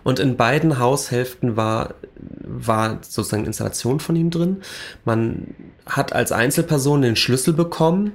Und 0.03 0.19
in 0.19 0.35
beiden 0.35 0.79
Haushälften 0.79 1.55
war, 1.55 1.93
war 2.41 2.99
sozusagen 3.01 3.45
Installation 3.45 3.99
von 3.99 4.15
ihm 4.15 4.31
drin. 4.31 4.61
Man 5.05 5.55
hat 5.85 6.13
als 6.13 6.31
Einzelperson 6.31 7.01
den 7.01 7.15
Schlüssel 7.15 7.53
bekommen 7.53 8.13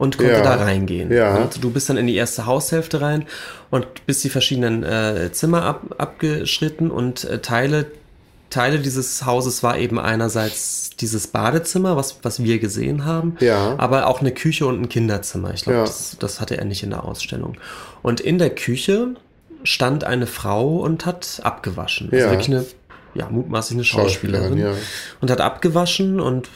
und 0.00 0.16
konnte 0.16 0.32
ja. 0.32 0.42
da 0.42 0.54
reingehen. 0.54 1.12
Ja. 1.12 1.36
Und 1.36 1.62
du 1.62 1.70
bist 1.70 1.90
dann 1.90 1.98
in 1.98 2.06
die 2.06 2.16
erste 2.16 2.46
Haushälfte 2.46 3.02
rein 3.02 3.26
und 3.68 4.06
bist 4.06 4.24
die 4.24 4.30
verschiedenen 4.30 4.82
äh, 4.82 5.30
Zimmer 5.30 5.64
ab, 5.64 5.82
abgeschritten 5.98 6.90
und 6.90 7.24
äh, 7.24 7.40
Teile 7.40 7.86
Teile 8.48 8.80
dieses 8.80 9.24
Hauses 9.26 9.62
war 9.62 9.78
eben 9.78 10.00
einerseits 10.00 10.90
dieses 10.98 11.28
Badezimmer, 11.28 11.96
was, 11.96 12.18
was 12.22 12.42
wir 12.42 12.58
gesehen 12.58 13.04
haben, 13.04 13.36
ja. 13.38 13.76
aber 13.78 14.08
auch 14.08 14.20
eine 14.20 14.32
Küche 14.32 14.66
und 14.66 14.80
ein 14.80 14.88
Kinderzimmer. 14.88 15.54
Ich 15.54 15.62
glaube, 15.62 15.78
ja. 15.78 15.84
das, 15.84 16.16
das 16.18 16.40
hatte 16.40 16.56
er 16.56 16.64
nicht 16.64 16.82
in 16.82 16.90
der 16.90 17.04
Ausstellung. 17.04 17.58
Und 18.02 18.20
in 18.20 18.38
der 18.38 18.50
Küche 18.50 19.14
stand 19.62 20.02
eine 20.02 20.26
Frau 20.26 20.78
und 20.78 21.06
hat 21.06 21.40
abgewaschen. 21.44 22.08
Also 22.10 22.24
ja. 22.24 22.30
wirklich 22.32 22.48
eine 22.48 22.66
ja, 23.14 23.28
mutmaßlich 23.28 23.76
eine 23.76 23.84
Schauspielerin, 23.84 24.58
Schauspielerin 24.58 24.76
ja. 24.76 24.82
und 25.20 25.30
hat 25.30 25.40
abgewaschen 25.40 26.20
und 26.20 26.48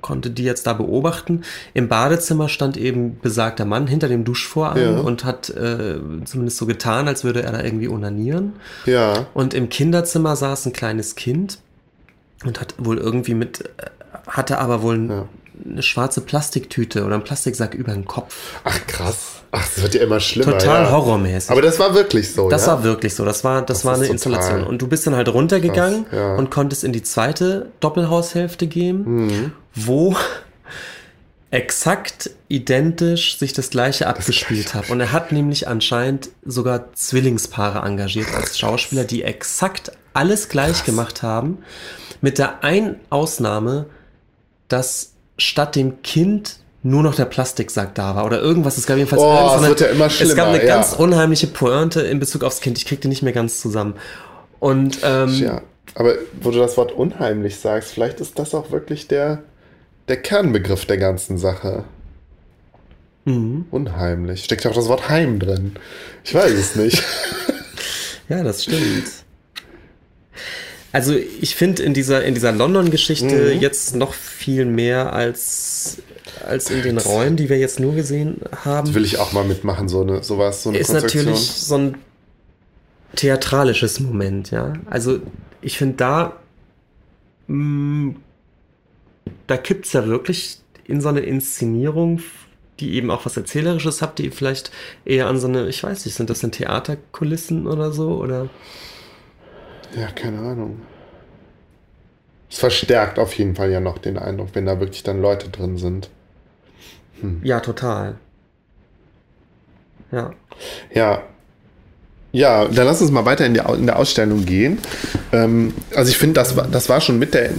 konnte 0.00 0.30
die 0.30 0.44
jetzt 0.44 0.66
da 0.66 0.72
beobachten. 0.72 1.42
Im 1.74 1.88
Badezimmer 1.88 2.48
stand 2.48 2.76
eben 2.76 3.18
besagter 3.20 3.64
Mann 3.64 3.86
hinter 3.86 4.08
dem 4.08 4.24
Duschvorhang 4.24 4.78
ja. 4.80 5.00
und 5.00 5.24
hat 5.24 5.50
äh, 5.50 5.98
zumindest 6.24 6.58
so 6.58 6.66
getan, 6.66 7.08
als 7.08 7.24
würde 7.24 7.42
er 7.42 7.52
da 7.52 7.62
irgendwie 7.62 7.88
onanieren. 7.88 8.54
Ja. 8.86 9.26
Und 9.34 9.54
im 9.54 9.68
Kinderzimmer 9.68 10.36
saß 10.36 10.66
ein 10.66 10.72
kleines 10.72 11.14
Kind 11.16 11.58
und 12.44 12.60
hat 12.60 12.74
wohl 12.78 12.98
irgendwie 12.98 13.34
mit, 13.34 13.68
hatte 14.26 14.58
aber 14.58 14.82
wohl 14.82 15.08
ja. 15.08 15.28
eine 15.64 15.82
schwarze 15.82 16.20
Plastiktüte 16.20 17.04
oder 17.04 17.14
einen 17.14 17.24
Plastiksack 17.24 17.74
über 17.74 17.92
den 17.92 18.04
Kopf. 18.04 18.60
Ach 18.64 18.86
krass. 18.86 19.41
Ach, 19.54 19.68
das 19.68 19.82
wird 19.82 19.94
ja 19.94 20.00
immer 20.00 20.18
schlimmer. 20.18 20.58
Total 20.58 20.84
ja. 20.84 20.90
horrormäßig. 20.90 21.50
Aber 21.50 21.60
das 21.60 21.78
war 21.78 21.94
wirklich 21.94 22.32
so. 22.32 22.48
Das 22.48 22.66
ja? 22.66 22.72
war 22.72 22.84
wirklich 22.84 23.14
so. 23.14 23.26
Das 23.26 23.44
war, 23.44 23.60
das, 23.60 23.78
das 23.78 23.84
war 23.84 23.94
eine 23.96 24.06
Installation. 24.06 24.64
Und 24.64 24.80
du 24.80 24.88
bist 24.88 25.06
dann 25.06 25.14
halt 25.14 25.28
runtergegangen 25.28 26.06
krass, 26.06 26.18
ja. 26.18 26.34
und 26.36 26.50
konntest 26.50 26.84
in 26.84 26.92
die 26.94 27.02
zweite 27.02 27.70
Doppelhaushälfte 27.80 28.66
gehen, 28.66 29.26
mhm. 29.26 29.52
wo 29.74 30.16
exakt 31.50 32.30
identisch 32.48 33.38
sich 33.38 33.52
das 33.52 33.68
gleiche 33.68 34.06
abgespielt 34.06 34.72
hat. 34.72 34.88
Und 34.88 35.00
er 35.00 35.12
hat 35.12 35.32
nämlich 35.32 35.68
anscheinend 35.68 36.30
sogar 36.46 36.94
Zwillingspaare 36.94 37.86
engagiert 37.86 38.34
als 38.34 38.58
Schauspieler, 38.58 39.04
die 39.04 39.22
exakt 39.22 39.92
alles 40.14 40.48
gleich 40.48 40.76
Krass. 40.76 40.84
gemacht 40.84 41.22
haben. 41.22 41.58
Mit 42.22 42.38
der 42.38 42.64
einen 42.64 42.96
Ausnahme, 43.10 43.84
dass 44.68 45.12
statt 45.36 45.76
dem 45.76 46.00
Kind 46.00 46.61
nur 46.82 47.02
noch 47.02 47.14
der 47.14 47.26
Plastiksack 47.26 47.94
da 47.94 48.16
war 48.16 48.24
oder 48.24 48.40
irgendwas. 48.40 48.76
Es 48.76 48.86
gab 48.86 48.96
jedenfalls 48.96 49.22
oh, 49.22 49.56
es 49.56 49.68
wird 49.68 49.80
ja 49.80 49.86
immer 49.88 50.10
schlimmer, 50.10 50.30
Es 50.30 50.36
gab 50.36 50.48
eine 50.48 50.58
ja. 50.58 50.64
ganz 50.66 50.94
unheimliche 50.94 51.46
Pointe 51.46 52.00
in 52.02 52.18
Bezug 52.18 52.42
aufs 52.42 52.60
Kind. 52.60 52.78
Ich 52.78 52.86
kriegte 52.86 53.08
nicht 53.08 53.22
mehr 53.22 53.32
ganz 53.32 53.60
zusammen. 53.60 53.94
Und 54.58 54.98
ähm, 55.04 55.34
ja, 55.34 55.62
aber 55.94 56.14
wo 56.40 56.50
du 56.50 56.58
das 56.58 56.76
Wort 56.76 56.92
unheimlich 56.92 57.56
sagst, 57.56 57.92
vielleicht 57.92 58.20
ist 58.20 58.38
das 58.38 58.54
auch 58.54 58.70
wirklich 58.70 59.08
der, 59.08 59.42
der 60.08 60.16
Kernbegriff 60.16 60.86
der 60.86 60.98
ganzen 60.98 61.38
Sache. 61.38 61.84
Mhm. 63.24 63.66
Unheimlich. 63.70 64.44
Steckt 64.44 64.64
ja 64.64 64.70
auch 64.70 64.74
das 64.74 64.88
Wort 64.88 65.08
Heim 65.08 65.38
drin. 65.38 65.76
Ich 66.24 66.34
weiß 66.34 66.52
es 66.52 66.76
nicht. 66.76 67.02
ja, 68.28 68.42
das 68.42 68.64
stimmt. 68.64 69.04
Also 70.90 71.14
ich 71.14 71.54
finde 71.54 71.82
in 71.82 71.94
dieser, 71.94 72.22
in 72.24 72.34
dieser 72.34 72.52
London-Geschichte 72.52 73.54
mhm. 73.54 73.60
jetzt 73.60 73.96
noch 73.96 74.12
viel 74.12 74.66
mehr 74.66 75.12
als 75.12 75.98
als 76.44 76.70
in 76.70 76.82
den 76.82 76.98
Räumen, 76.98 77.36
die 77.36 77.48
wir 77.48 77.58
jetzt 77.58 77.80
nur 77.80 77.94
gesehen 77.94 78.40
haben. 78.64 78.86
Das 78.86 78.94
will 78.94 79.04
ich 79.04 79.18
auch 79.18 79.32
mal 79.32 79.44
mitmachen, 79.44 79.88
so 79.88 80.02
eine 80.02 80.22
sowas, 80.22 80.62
so 80.62 80.70
eine 80.70 80.78
Ist 80.78 80.92
natürlich 80.92 81.38
so 81.38 81.76
ein 81.76 81.98
theatralisches 83.16 84.00
Moment, 84.00 84.50
ja. 84.50 84.74
Also 84.88 85.20
ich 85.60 85.78
finde 85.78 85.96
da, 85.96 86.36
mh, 87.46 87.56
mm, 87.56 88.16
da 89.46 89.56
kippt 89.56 89.86
es 89.86 89.92
ja 89.92 90.06
wirklich 90.06 90.58
in 90.84 91.00
so 91.00 91.08
eine 91.08 91.20
Inszenierung, 91.20 92.20
die 92.80 92.94
eben 92.94 93.10
auch 93.10 93.24
was 93.26 93.36
Erzählerisches 93.36 94.02
hat, 94.02 94.18
die 94.18 94.30
vielleicht 94.30 94.72
eher 95.04 95.26
an 95.28 95.38
so 95.38 95.46
eine, 95.46 95.68
ich 95.68 95.82
weiß 95.82 96.04
nicht, 96.04 96.14
sind 96.14 96.30
das 96.30 96.40
denn 96.40 96.52
Theaterkulissen 96.52 97.66
oder 97.66 97.92
so, 97.92 98.16
oder? 98.16 98.48
Ja, 99.96 100.08
keine 100.08 100.38
Ahnung. 100.38 100.80
Es 102.50 102.58
verstärkt 102.58 103.18
auf 103.18 103.34
jeden 103.34 103.54
Fall 103.54 103.70
ja 103.70 103.80
noch 103.80 103.98
den 103.98 104.18
Eindruck, 104.18 104.48
wenn 104.54 104.66
da 104.66 104.80
wirklich 104.80 105.02
dann 105.02 105.22
Leute 105.22 105.48
drin 105.48 105.78
sind. 105.78 106.10
Hm. 107.22 107.40
Ja, 107.42 107.60
total. 107.60 108.16
Ja. 110.10 110.32
Ja. 110.92 111.22
Ja, 112.32 112.64
dann 112.64 112.86
lass 112.86 113.02
uns 113.02 113.10
mal 113.10 113.26
weiter 113.26 113.44
in, 113.44 113.54
die, 113.54 113.60
in 113.60 113.86
der 113.86 113.98
Ausstellung 113.98 114.46
gehen. 114.46 114.78
Ähm, 115.32 115.74
also 115.94 116.10
ich 116.10 116.16
finde, 116.16 116.34
das 116.34 116.56
war, 116.56 116.66
das 116.66 116.88
war 116.88 117.00
schon 117.00 117.18
mit 117.18 117.34
der, 117.34 117.50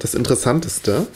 das 0.00 0.14
Interessanteste. 0.14 1.06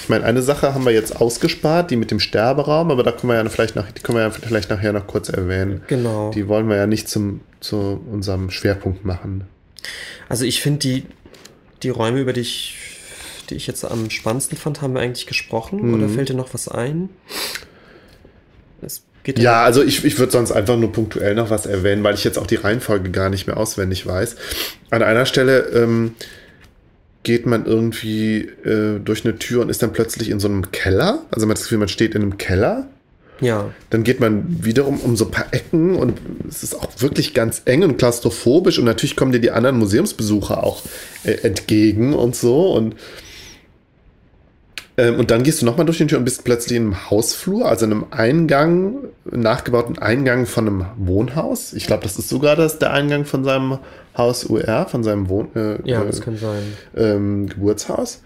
Ich 0.00 0.08
meine, 0.08 0.24
eine 0.24 0.40
Sache 0.40 0.72
haben 0.72 0.86
wir 0.86 0.92
jetzt 0.92 1.20
ausgespart, 1.20 1.90
die 1.90 1.96
mit 1.96 2.10
dem 2.10 2.20
Sterberaum, 2.20 2.90
aber 2.90 3.02
da 3.02 3.12
können 3.12 3.30
wir 3.30 3.42
ja 3.42 3.48
vielleicht, 3.50 3.76
nach, 3.76 3.92
die 3.92 4.00
können 4.00 4.16
wir 4.16 4.22
ja 4.22 4.30
vielleicht 4.30 4.70
nachher 4.70 4.94
noch 4.94 5.06
kurz 5.06 5.28
erwähnen. 5.28 5.82
Genau. 5.88 6.30
Die 6.30 6.48
wollen 6.48 6.70
wir 6.70 6.76
ja 6.76 6.86
nicht 6.86 7.10
zum, 7.10 7.42
zu 7.60 8.00
unserem 8.10 8.50
Schwerpunkt 8.50 9.04
machen. 9.04 9.44
Also 10.30 10.46
ich 10.46 10.62
finde 10.62 10.78
die, 10.78 11.06
die 11.82 11.90
Räume, 11.90 12.20
über 12.20 12.32
die 12.32 12.40
ich 12.40 12.97
die 13.50 13.54
ich 13.54 13.66
jetzt 13.66 13.84
am 13.84 14.10
spannendsten 14.10 14.56
fand, 14.56 14.82
haben 14.82 14.94
wir 14.94 15.00
eigentlich 15.00 15.26
gesprochen? 15.26 15.88
Mhm. 15.88 15.94
Oder 15.94 16.08
fällt 16.08 16.28
dir 16.28 16.36
noch 16.36 16.54
was 16.54 16.68
ein? 16.68 17.10
ja, 19.36 19.62
also 19.62 19.82
ich, 19.82 20.04
ich 20.04 20.18
würde 20.18 20.32
sonst 20.32 20.52
einfach 20.52 20.76
nur 20.76 20.92
punktuell 20.92 21.34
noch 21.34 21.50
was 21.50 21.66
erwähnen, 21.66 22.02
weil 22.02 22.14
ich 22.14 22.24
jetzt 22.24 22.38
auch 22.38 22.46
die 22.46 22.54
Reihenfolge 22.54 23.10
gar 23.10 23.28
nicht 23.28 23.46
mehr 23.46 23.58
auswendig 23.58 24.06
weiß. 24.06 24.36
An 24.90 25.02
einer 25.02 25.26
Stelle 25.26 25.68
ähm, 25.74 26.14
geht 27.24 27.44
man 27.44 27.66
irgendwie 27.66 28.40
äh, 28.64 29.00
durch 29.00 29.24
eine 29.24 29.38
Tür 29.38 29.62
und 29.62 29.68
ist 29.68 29.82
dann 29.82 29.92
plötzlich 29.92 30.30
in 30.30 30.40
so 30.40 30.48
einem 30.48 30.70
Keller. 30.70 31.22
Also 31.30 31.46
man 31.46 31.50
hat 31.50 31.58
das 31.58 31.64
Gefühl, 31.64 31.78
man 31.78 31.88
steht 31.88 32.14
in 32.14 32.22
einem 32.22 32.38
Keller. 32.38 32.88
Ja. 33.40 33.72
Dann 33.90 34.02
geht 34.02 34.18
man 34.18 34.64
wiederum 34.64 34.98
um 34.98 35.16
so 35.16 35.26
ein 35.26 35.30
paar 35.30 35.46
Ecken 35.52 35.94
und 35.94 36.18
es 36.48 36.62
ist 36.62 36.74
auch 36.74 36.90
wirklich 36.98 37.34
ganz 37.34 37.62
eng 37.66 37.84
und 37.84 37.96
klaustrophobisch 37.96 38.78
und 38.78 38.84
natürlich 38.84 39.14
kommen 39.14 39.30
dir 39.30 39.40
die 39.40 39.52
anderen 39.52 39.78
Museumsbesucher 39.78 40.64
auch 40.64 40.82
äh, 41.22 41.32
entgegen 41.32 42.14
und 42.14 42.34
so 42.34 42.72
und 42.72 42.96
und 44.98 45.30
dann 45.30 45.44
gehst 45.44 45.62
du 45.62 45.66
nochmal 45.66 45.86
durch 45.86 45.98
die 45.98 46.06
Tür 46.06 46.18
und 46.18 46.24
bist 46.24 46.44
plötzlich 46.44 46.76
in 46.76 46.86
einem 46.86 47.10
Hausflur, 47.10 47.66
also 47.66 47.86
in 47.86 47.92
einem 47.92 48.06
Eingang, 48.10 48.96
nachgebauten 49.30 49.98
Eingang 49.98 50.46
von 50.46 50.66
einem 50.66 50.86
Wohnhaus. 50.96 51.72
Ich 51.72 51.86
glaube, 51.86 52.02
das 52.02 52.18
ist 52.18 52.28
sogar 52.28 52.56
das, 52.56 52.78
der 52.78 52.92
Eingang 52.92 53.24
von 53.24 53.44
seinem 53.44 53.78
Haus 54.16 54.44
UR, 54.44 54.86
von 54.90 55.04
seinem 55.04 55.28
Wohn 55.28 55.48
äh, 55.54 55.78
ja, 55.88 56.02
das 56.02 56.20
kann 56.20 56.36
sein. 56.36 56.62
Ähm, 56.96 57.48
Geburtshaus. 57.48 58.22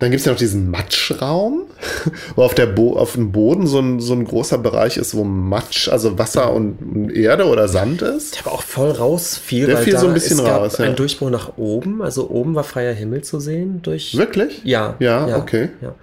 Dann 0.00 0.10
gibt 0.10 0.20
es 0.20 0.26
ja 0.26 0.32
noch 0.32 0.38
diesen 0.38 0.70
Matschraum, 0.70 1.62
wo 2.36 2.42
auf, 2.42 2.54
der 2.54 2.66
Bo 2.66 2.96
auf 2.96 3.12
dem 3.12 3.30
Boden 3.32 3.66
so 3.66 3.78
ein, 3.78 4.00
so 4.00 4.12
ein 4.12 4.24
großer 4.24 4.58
Bereich 4.58 4.96
ist, 4.96 5.14
wo 5.14 5.24
Matsch, 5.24 5.88
also 5.88 6.18
Wasser 6.18 6.52
und 6.52 7.10
Erde 7.14 7.46
oder 7.46 7.68
Sand 7.68 8.02
ist. 8.02 8.34
Der 8.34 8.46
aber 8.46 8.56
auch 8.56 8.62
voll 8.62 8.90
raus 8.90 9.36
fiel. 9.38 9.66
Der 9.66 9.78
fiel 9.78 9.96
so 9.96 10.08
ein 10.08 10.14
bisschen 10.14 10.38
es 10.40 10.44
gab 10.44 10.60
raus. 10.62 10.80
Ein 10.80 10.90
Ja. 10.90 10.92
Durchbruch 10.96 11.30
nach 11.30 11.56
oben, 11.56 12.02
also 12.02 12.28
oben 12.28 12.54
war 12.54 12.64
freier 12.64 12.92
Himmel 12.92 13.22
zu 13.22 13.38
sehen 13.40 13.80
durch. 13.82 14.16
Wirklich? 14.16 14.62
Ja. 14.64 14.96
Ja, 14.98 15.36
okay. 15.36 15.68
Ja. 15.80 15.94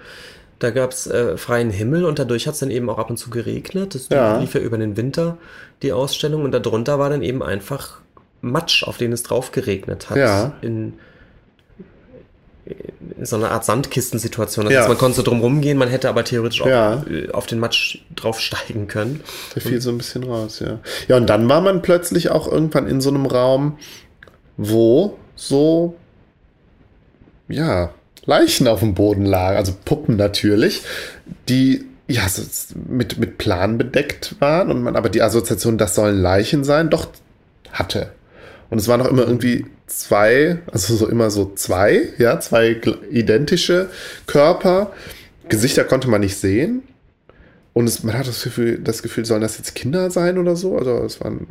Da 0.59 0.69
gab 0.69 0.91
es 0.91 1.07
äh, 1.07 1.37
freien 1.37 1.71
Himmel 1.71 2.05
und 2.05 2.19
dadurch 2.19 2.45
hat 2.47 2.53
es 2.53 2.59
dann 2.59 2.69
eben 2.71 2.89
auch 2.89 2.97
ab 2.99 3.09
und 3.09 3.17
zu 3.17 3.29
geregnet. 3.29 3.93
Das 3.95 4.09
Ja. 4.09 4.37
lief 4.39 4.53
ja 4.53 4.61
über 4.61 4.77
den 4.77 4.95
Winter, 4.95 5.37
die 5.81 5.91
Ausstellung. 5.91 6.43
Und 6.43 6.51
darunter 6.53 6.97
war 6.99 7.09
dann 7.09 7.23
eben 7.23 7.41
einfach 7.43 7.99
Matsch, 8.41 8.83
auf 8.83 8.97
den 8.97 9.11
es 9.11 9.23
drauf 9.23 9.51
geregnet 9.51 10.09
hat. 10.09 10.17
Ja. 10.17 10.53
In 10.61 10.93
so 13.25 13.35
einer 13.35 13.51
Art 13.51 13.65
Sandkistensituation. 13.65 14.65
Das 14.65 14.73
Ja. 14.73 14.79
heißt, 14.81 14.89
man 14.89 14.97
konnte 14.97 15.17
so 15.17 15.23
drum 15.23 15.41
rumgehen, 15.41 15.77
man 15.77 15.89
hätte 15.89 16.09
aber 16.09 16.23
theoretisch 16.23 16.61
auch 16.61 16.67
Ja. 16.67 17.03
äh, 17.09 17.29
auf 17.31 17.45
den 17.45 17.59
Matsch 17.59 17.99
draufsteigen 18.15 18.87
können. 18.87 19.21
Der 19.55 19.61
fiel 19.61 19.81
so 19.81 19.89
ein 19.91 19.97
bisschen 19.97 20.23
raus, 20.23 20.59
ja. 20.59 20.79
Ja, 21.07 21.17
und 21.17 21.27
dann 21.27 21.47
war 21.49 21.61
man 21.61 21.81
plötzlich 21.81 22.29
auch 22.31 22.51
irgendwann 22.51 22.87
in 22.87 22.99
so 23.01 23.09
einem 23.09 23.25
Raum, 23.25 23.77
wo 24.57 25.17
so, 25.35 25.95
ja, 27.47 27.91
Leichen 28.25 28.67
auf 28.67 28.79
dem 28.79 28.93
Boden 28.93 29.25
lagen, 29.25 29.57
also 29.57 29.73
Puppen 29.85 30.15
natürlich, 30.15 30.81
die 31.49 31.85
ja 32.07 32.27
so 32.29 32.43
mit, 32.87 33.17
mit 33.17 33.37
Plan 33.37 33.77
bedeckt 33.77 34.35
waren 34.39 34.69
und 34.69 34.83
man 34.83 34.95
aber 34.95 35.09
die 35.09 35.21
Assoziation, 35.21 35.77
das 35.77 35.95
sollen 35.95 36.21
Leichen 36.21 36.63
sein, 36.63 36.89
doch 36.89 37.07
hatte. 37.71 38.11
Und 38.69 38.77
es 38.79 38.87
waren 38.87 39.01
auch 39.01 39.07
immer 39.07 39.23
irgendwie 39.23 39.65
zwei, 39.99 40.59
also 40.71 40.95
so 40.95 41.07
immer 41.07 41.29
so 41.31 41.51
zwei, 41.55 42.09
ja, 42.17 42.39
zwei 42.39 42.79
identische 43.11 43.89
Körper. 44.27 44.91
Gesichter 45.49 45.83
konnte 45.83 46.09
man 46.09 46.21
nicht 46.21 46.37
sehen. 46.37 46.83
Und 47.73 47.87
es, 47.87 48.03
man 48.03 48.17
hat 48.17 48.27
das 48.27 48.43
Gefühl, 48.43 48.79
das 48.83 49.01
Gefühl, 49.01 49.23
sollen 49.23 49.39
das 49.41 49.57
jetzt 49.57 49.75
Kinder 49.75 50.11
sein 50.11 50.37
oder 50.37 50.57
so? 50.57 50.77
Also 50.77 51.03
es 51.05 51.21
waren 51.21 51.47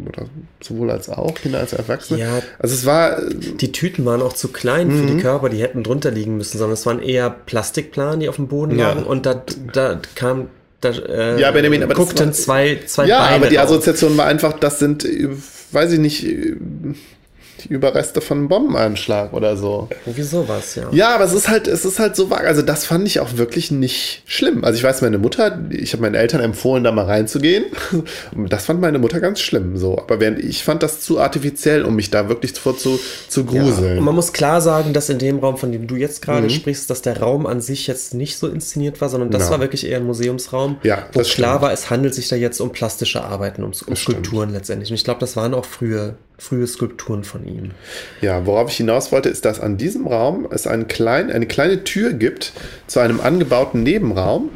sowohl 0.63 0.91
als 0.91 1.09
auch 1.09 1.35
Kinder 1.35 1.61
als 1.61 1.73
Erwachsene. 1.73 2.21
Ja. 2.21 2.43
Also 2.59 2.75
es 2.75 2.85
war 2.85 3.23
Die 3.27 3.73
Tüten 3.73 4.05
waren 4.05 4.21
auch 4.21 4.35
zu 4.35 4.49
klein 4.49 4.91
für 4.91 4.97
Mhm. 5.05 5.07
die 5.17 5.23
Körper, 5.23 5.49
die 5.49 5.63
hätten 5.63 5.83
drunter 5.83 6.11
liegen 6.11 6.37
müssen, 6.37 6.59
sondern 6.59 6.75
es 6.75 6.85
waren 6.85 7.01
eher 7.01 7.31
Plastikplanen, 7.31 8.21
die 8.21 8.29
auf 8.29 8.37
dem 8.37 8.49
Boden 8.49 8.79
Ja. 8.79 8.89
lagen 8.89 9.05
und 9.05 9.25
da, 9.25 9.43
da 9.73 9.99
kam, 10.15 10.49
da 10.83 10.91
äh, 10.91 11.41
Ja, 11.41 11.53
Benjamin, 11.53 11.83
aber 11.83 11.95
guckten 11.95 12.27
war- 12.27 12.33
zwei, 12.35 12.81
zwei 12.87 13.07
ja, 13.07 13.21
Beine 13.23 13.37
aber 13.37 13.47
die. 13.49 13.59
Assoziation 13.59 14.15
war 14.19 14.27
einfach, 14.27 14.59
das 14.59 14.79
sind, 14.79 15.07
äh, 15.07 15.29
weiß 15.73 15.93
ich 15.93 16.01
nicht, 16.01 16.25
äh, 16.27 16.55
die 17.65 17.69
Überreste 17.69 18.21
von 18.21 18.39
einem 18.39 18.49
Bombeneinschlag 18.49 19.33
oder 19.33 19.57
so. 19.57 19.89
Irgendwie 20.07 20.23
sowas, 20.23 20.75
ja. 20.75 20.89
Ja, 20.93 21.15
aber 21.15 21.25
es 21.25 21.33
ist 21.33 21.49
halt, 21.49 21.67
es 21.69 21.85
ist 21.85 21.99
halt 21.99 22.17
so 22.17 22.31
vage. 22.31 22.47
Also 22.47 22.63
das 22.63 22.87
fand 22.87 23.07
ich 23.07 23.21
auch 23.21 23.37
wirklich 23.37 23.71
nicht 23.71 24.23
schlimm. 24.27 24.65
Also 24.65 24.77
ich 24.79 24.85
weiß, 24.85 25.03
meine 25.03 25.19
Mutter, 25.19 25.59
ich 25.71 25.93
habe 25.93 26.03
meinen 26.03 26.15
Eltern 26.15 26.41
empfohlen, 26.41 26.85
da 26.85 26.93
mal 26.93 27.05
reinzugehen. 27.07 27.65
Das 28.49 28.65
fand 28.67 28.81
meine 28.81 28.99
Mutter 28.99 29.21
ganz 29.21 29.41
schlimm. 29.41 29.77
So, 29.77 29.99
aber 29.99 30.21
während 30.21 30.39
ich 30.43 30.65
fand 30.65 30.83
das 30.83 31.01
zu 31.01 31.21
artifiziell, 31.21 31.85
um 31.85 31.95
mich 31.97 32.11
da 32.11 32.29
wirklich 32.29 32.53
vor 32.53 32.77
zu, 32.77 32.99
zu 33.29 33.41
Ja, 33.51 33.63
gruseln. 33.63 33.99
und 33.99 34.05
man 34.05 34.15
muss 34.15 34.33
klar 34.33 34.61
sagen, 34.61 34.93
dass 34.93 35.09
in 35.09 35.19
dem 35.19 35.39
Raum, 35.39 35.57
von 35.57 35.73
dem 35.73 35.87
du 35.87 35.97
jetzt 35.97 36.23
gerade 36.23 36.47
Mhm. 36.47 36.51
sprichst, 36.51 36.89
dass 36.91 37.03
der 37.03 37.21
Raum 37.21 37.47
an 37.47 37.61
sich 37.61 37.87
jetzt 37.87 38.15
nicht 38.15 38.39
so 38.39 38.49
inszeniert 38.49 39.01
war, 39.01 39.09
sondern 39.09 39.31
das 39.31 39.45
Ja. 39.45 39.51
war 39.53 39.61
wirklich 39.61 39.87
eher 39.87 39.99
ein 39.99 40.07
Museumsraum, 40.07 40.79
Ja, 40.83 41.07
wo 41.13 41.21
klar 41.21 41.25
stimmt. 41.25 41.63
war, 41.63 41.73
es 41.73 41.91
handelt 41.91 42.15
sich 42.15 42.29
da 42.29 42.37
jetzt 42.37 42.61
um 42.61 42.71
plastische 42.71 43.23
Arbeiten, 43.23 43.63
um, 43.63 43.73
um 43.87 43.97
Skulpturen 43.97 44.53
letztendlich. 44.53 44.91
Und 44.91 44.95
ich 44.97 45.05
glaube, 45.05 45.21
das 45.21 45.37
waren 45.37 45.55
auch 45.55 45.65
frühe, 45.65 46.15
frühe 46.39 46.67
Skulpturen 46.67 47.25
von 47.25 47.45
ihm. 47.47 47.50
Ja, 48.21 48.47
worauf 48.47 48.71
ich 48.71 48.77
hinaus 48.77 49.13
wollte, 49.13 49.29
ist, 49.29 49.45
dass 49.45 49.61
an 49.61 49.77
diesem 49.77 50.07
Raum 50.07 50.47
es 50.51 50.67
einen 50.67 50.89
kleinen, 50.89 51.31
eine 51.31 51.47
kleine 51.47 51.85
Tür 51.85 52.13
gibt 52.13 52.53
zu 52.87 53.01
einem 53.01 53.21
angebauten 53.21 53.83
Nebenraum, 53.83 54.51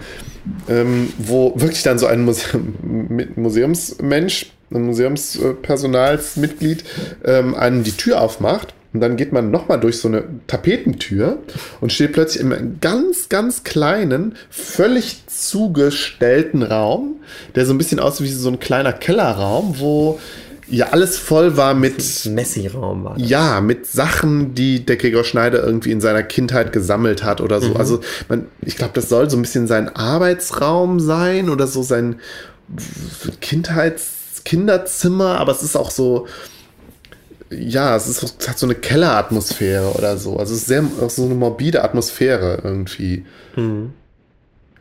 ähm, 0.69 1.13
wo 1.19 1.53
wirklich 1.57 1.83
dann 1.83 1.99
so 1.99 2.07
ein 2.07 2.25
mit- 2.83 3.37
Museumsmensch, 3.37 4.47
ein 4.73 4.83
Museumspersonalsmitglied 4.87 6.85
ähm, 7.25 7.55
einem 7.55 7.85
die 7.85 7.93
Tür 7.93 8.21
aufmacht. 8.21 8.75
Und 8.93 9.01
dann 9.01 9.17
geht 9.17 9.33
man 9.33 9.51
nochmal 9.51 9.81
durch 9.81 9.99
so 9.99 10.07
eine 10.07 10.23
Tapetentür 10.47 11.39
und 11.81 11.93
steht 11.93 12.13
plötzlich 12.13 12.45
einem 12.45 12.79
ganz, 12.81 13.29
ganz 13.29 13.65
kleinen, 13.65 14.37
völlig 14.51 15.27
zugestellten 15.27 16.63
Raum, 16.63 17.17
der 17.57 17.67
so 17.67 17.75
ein 17.75 17.79
bisschen 17.79 17.99
aussieht 17.99 18.29
wie 18.29 18.31
so 18.31 18.49
ein 18.49 18.61
kleiner 18.61 18.93
Kellerraum, 18.93 19.75
wo 19.81 20.21
ja 20.69 20.89
alles 20.91 21.19
voll 21.19 21.57
war 21.57 21.75
mit 21.75 21.97
Messi-Raum 22.27 23.05
war 23.05 23.19
das. 23.19 23.29
ja, 23.29 23.61
mit 23.61 23.87
Sachen, 23.87 24.55
die 24.55 24.85
der 24.85 24.97
Gregor 24.97 25.25
Schneider 25.25 25.63
irgendwie 25.65 25.93
in 25.93 26.01
seiner 26.01 26.23
Kindheit 26.23 26.73
gesammelt 26.73 27.23
hat 27.25 27.41
oder 27.41 27.61
so. 27.61 27.75
Also, 27.77 28.01
man, 28.29 28.47
ich 28.63 28.77
glaube, 28.77 28.93
das 28.95 29.09
soll 29.09 29.29
so 29.31 29.37
ein 29.37 29.43
bisschen 29.43 29.67
sein 29.67 29.95
Arbeitsraum 29.95 31.01
sein 31.01 31.51
oder 31.51 31.67
so 31.67 31.83
sein 31.83 32.21
Kindheits-Kinderzimmer, 33.41 35.39
aber 35.39 35.53
es 35.53 35.63
ist 35.63 35.77
auch 35.77 35.91
so, 35.91 36.27
ja, 37.51 37.95
es, 37.97 38.09
ist, 38.09 38.23
es 38.39 38.49
hat 38.49 38.59
so 38.59 38.67
eine 38.67 38.75
Kelleratmosphäre 38.75 39.93
oder 39.93 40.17
so. 40.17 40.39
Also, 40.39 40.55
es 40.55 40.61
ist 40.61 40.67
sehr, 40.67 40.85
auch 41.01 41.11
so 41.11 41.25
eine 41.25 41.35
morbide 41.35 41.85
Atmosphäre 41.85 42.61
irgendwie. 42.65 43.25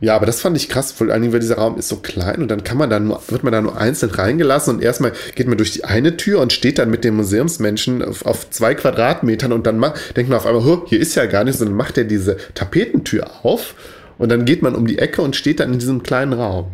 Ja, 0.04 0.16
aber 0.16 0.26
das 0.26 0.42
fand 0.42 0.54
ich 0.56 0.68
krass, 0.68 0.92
vor 0.92 1.08
allen 1.08 1.22
Dingen, 1.22 1.32
weil 1.32 1.40
dieser 1.40 1.56
Raum 1.56 1.78
ist 1.78 1.88
so 1.88 1.96
klein 1.96 2.42
und 2.42 2.48
dann 2.48 2.62
kann 2.62 2.76
man 2.76 2.90
da 2.90 3.00
nur, 3.00 3.22
wird 3.28 3.42
man 3.42 3.52
da 3.54 3.62
nur 3.62 3.78
einzeln 3.78 4.10
reingelassen 4.12 4.74
und 4.76 4.82
erstmal 4.82 5.12
geht 5.34 5.46
man 5.48 5.56
durch 5.56 5.70
die 5.72 5.84
eine 5.84 6.18
Tür 6.18 6.40
und 6.40 6.52
steht 6.52 6.78
dann 6.78 6.90
mit 6.90 7.04
dem 7.04 7.16
Museumsmenschen 7.16 8.02
auf, 8.02 8.26
auf 8.26 8.50
zwei 8.50 8.74
Quadratmetern 8.74 9.50
und 9.52 9.66
dann 9.66 9.80
denkt 10.14 10.28
man 10.28 10.38
auf 10.38 10.44
einmal, 10.44 10.62
"Huh, 10.64 10.82
hier 10.86 11.00
ist 11.00 11.14
ja 11.14 11.24
gar 11.24 11.44
nichts, 11.44 11.60
und 11.62 11.68
dann 11.68 11.76
macht 11.76 11.96
er 11.96 12.04
diese 12.04 12.36
Tapetentür 12.54 13.30
auf 13.44 13.74
und 14.18 14.28
dann 14.30 14.44
geht 14.44 14.60
man 14.60 14.74
um 14.74 14.86
die 14.86 14.98
Ecke 14.98 15.22
und 15.22 15.36
steht 15.36 15.58
dann 15.60 15.72
in 15.72 15.78
diesem 15.78 16.02
kleinen 16.02 16.34
Raum. 16.34 16.66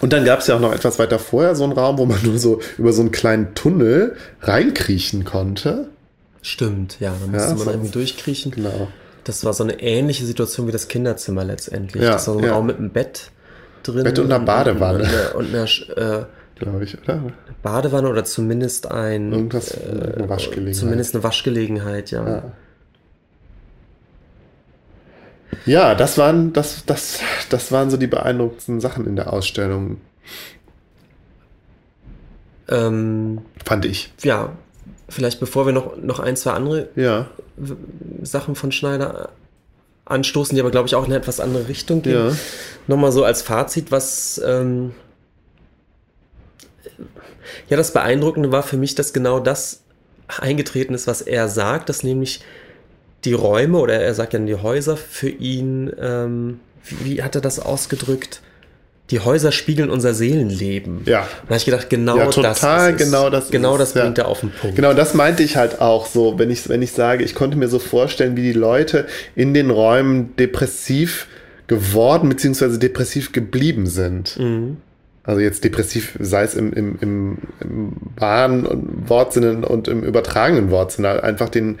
Und 0.00 0.12
dann 0.12 0.24
gab 0.24 0.40
es 0.40 0.46
ja 0.48 0.56
auch 0.56 0.60
noch 0.60 0.72
etwas 0.74 0.98
weiter 0.98 1.18
vorher 1.18 1.56
so 1.56 1.64
einen 1.64 1.72
Raum, 1.72 1.98
wo 1.98 2.04
man 2.06 2.22
nur 2.24 2.38
so 2.38 2.60
über 2.76 2.92
so 2.92 3.00
einen 3.00 3.10
kleinen 3.10 3.54
Tunnel 3.54 4.16
reinkriechen 4.42 5.24
konnte. 5.24 5.88
Stimmt, 6.42 7.00
ja, 7.00 7.12
da 7.18 7.26
Ja, 7.26 7.32
musste 7.32 7.54
man 7.56 7.58
so- 7.64 7.70
irgendwie 7.70 7.90
durchkriechen. 7.90 8.52
Genau. 8.52 8.88
Das 9.28 9.44
war 9.44 9.52
so 9.52 9.62
eine 9.62 9.78
ähnliche 9.82 10.24
Situation 10.24 10.66
wie 10.68 10.72
das 10.72 10.88
Kinderzimmer 10.88 11.44
letztendlich. 11.44 12.02
Ja, 12.02 12.12
das 12.12 12.26
war 12.28 12.34
so 12.34 12.40
ein 12.40 12.46
ja. 12.46 12.52
Raum 12.54 12.64
mit 12.66 12.78
einem 12.78 12.88
Bett 12.88 13.30
drin. 13.82 14.02
Bett 14.02 14.18
und 14.18 14.32
einer 14.32 14.42
Badewanne. 14.42 15.00
Und, 15.00 15.04
einer- 15.04 15.34
und 15.34 15.54
einer 15.54 16.20
äh, 16.20 16.24
Glaube 16.56 16.84
ich, 16.84 16.96
oder? 16.98 17.22
Badewanne 17.62 18.08
oder 18.08 18.24
zumindest 18.24 18.90
ein. 18.90 19.30
Irgendwas, 19.30 19.76
eine 19.84 20.28
Waschgelegenheit. 20.30 20.74
Zumindest 20.76 21.14
eine 21.14 21.24
Waschgelegenheit, 21.24 22.10
ja. 22.10 22.26
Ja. 22.26 22.42
Ja, 25.66 25.94
das 25.94 26.16
waren, 26.16 26.54
das, 26.54 26.86
das, 26.86 27.20
das 27.50 27.70
waren 27.70 27.90
so 27.90 27.98
die 27.98 28.06
beeindruckendsten 28.06 28.80
Sachen 28.80 29.06
in 29.06 29.14
der 29.16 29.30
Ausstellung, 29.32 29.98
Ähm, 32.70 33.42
fand 33.64 33.84
ich. 33.84 34.12
ja, 34.22 34.52
vielleicht 35.08 35.40
bevor 35.40 35.66
wir 35.66 35.72
noch, 35.72 35.96
noch 35.96 36.20
ein, 36.20 36.36
zwei 36.36 36.52
andere 36.52 36.88
Ja, 36.96 37.26
Sachen 38.22 38.54
von 38.54 38.72
Schneider 38.72 39.30
anstoßen, 40.04 40.54
die 40.54 40.60
aber, 40.60 40.70
glaube 40.70 40.88
ich, 40.88 40.94
auch 40.94 41.04
in 41.04 41.12
eine 41.12 41.16
etwas 41.16 41.40
andere 41.40 41.68
Richtung 41.68 42.02
gehen. 42.02 42.28
ja. 42.28 42.36
Nochmal 42.86 43.12
so 43.12 43.24
als 43.24 43.42
Fazit, 43.42 43.90
was 43.90 44.40
ähm, 44.44 44.92
ja 47.68 47.76
das 47.76 47.92
Beeindruckende 47.92 48.52
war 48.52 48.62
für 48.62 48.76
mich, 48.76 48.94
dass 48.94 49.12
genau 49.12 49.40
das 49.40 49.82
eingetreten 50.26 50.94
ist, 50.94 51.06
was 51.06 51.22
er 51.22 51.48
sagt, 51.48 51.88
dass 51.88 52.02
nämlich 52.02 52.40
die 53.24 53.32
Räume 53.32 53.78
oder 53.78 54.00
er 54.00 54.14
sagt 54.14 54.32
ja 54.32 54.38
die 54.38 54.54
Häuser 54.54 54.96
für 54.96 55.28
ihn, 55.28 55.92
ähm, 56.00 56.60
wie, 56.84 57.04
wie 57.04 57.22
hat 57.22 57.34
er 57.34 57.40
das 57.40 57.58
ausgedrückt? 57.58 58.42
Die 59.10 59.20
Häuser 59.20 59.52
spiegeln 59.52 59.88
unser 59.88 60.12
Seelenleben. 60.12 61.00
Ja. 61.06 61.20
Und 61.20 61.28
da 61.44 61.48
habe 61.48 61.56
ich 61.56 61.64
gedacht, 61.64 61.88
genau 61.88 62.18
Ja, 62.18 62.26
das 62.26 62.34
total, 62.34 62.90
ist 62.94 63.00
es. 63.00 63.06
genau 63.06 63.30
das 63.30 63.44
ist 63.46 63.50
Genau 63.52 63.72
es, 63.74 63.78
das 63.78 63.94
ja. 63.94 64.02
bringt 64.02 64.18
er 64.18 64.28
auf 64.28 64.40
den 64.40 64.50
Punkt. 64.50 64.76
Genau, 64.76 64.92
das 64.92 65.14
meinte 65.14 65.42
ich 65.42 65.56
halt 65.56 65.80
auch 65.80 66.04
so, 66.06 66.38
wenn 66.38 66.50
ich, 66.50 66.68
wenn 66.68 66.82
ich 66.82 66.92
sage, 66.92 67.24
ich 67.24 67.34
konnte 67.34 67.56
mir 67.56 67.68
so 67.68 67.78
vorstellen, 67.78 68.36
wie 68.36 68.42
die 68.42 68.52
Leute 68.52 69.06
in 69.34 69.54
den 69.54 69.70
Räumen 69.70 70.36
depressiv 70.36 71.26
geworden 71.68 72.28
bzw. 72.28 72.76
depressiv 72.78 73.32
geblieben 73.32 73.86
sind. 73.86 74.38
Also 75.24 75.40
jetzt 75.40 75.64
depressiv, 75.64 76.16
sei 76.20 76.42
es 76.42 76.54
im, 76.54 76.72
im, 76.72 76.98
im, 77.00 77.38
im 77.60 77.92
wahren 78.16 78.66
Wortsinne 79.06 79.66
und 79.66 79.88
im 79.88 80.02
übertragenen 80.02 80.70
Wortsinne, 80.70 81.22
einfach 81.22 81.48
den, 81.50 81.78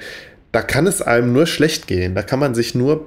da 0.52 0.60
kann 0.62 0.86
es 0.86 1.00
einem 1.02 1.32
nur 1.32 1.46
schlecht 1.46 1.86
gehen, 1.86 2.14
da 2.14 2.22
kann 2.22 2.38
man 2.38 2.54
sich 2.54 2.74
nur 2.74 3.06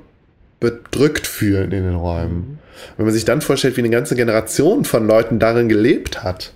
bedrückt 0.61 1.27
fühlen 1.27 1.73
in 1.73 1.83
den 1.83 1.95
Räumen. 1.95 2.59
Wenn 2.95 3.05
man 3.05 3.13
sich 3.13 3.25
dann 3.25 3.41
vorstellt, 3.41 3.75
wie 3.75 3.81
eine 3.81 3.89
ganze 3.89 4.15
Generation 4.15 4.85
von 4.85 5.05
Leuten 5.05 5.39
darin 5.39 5.67
gelebt 5.67 6.23
hat, 6.23 6.53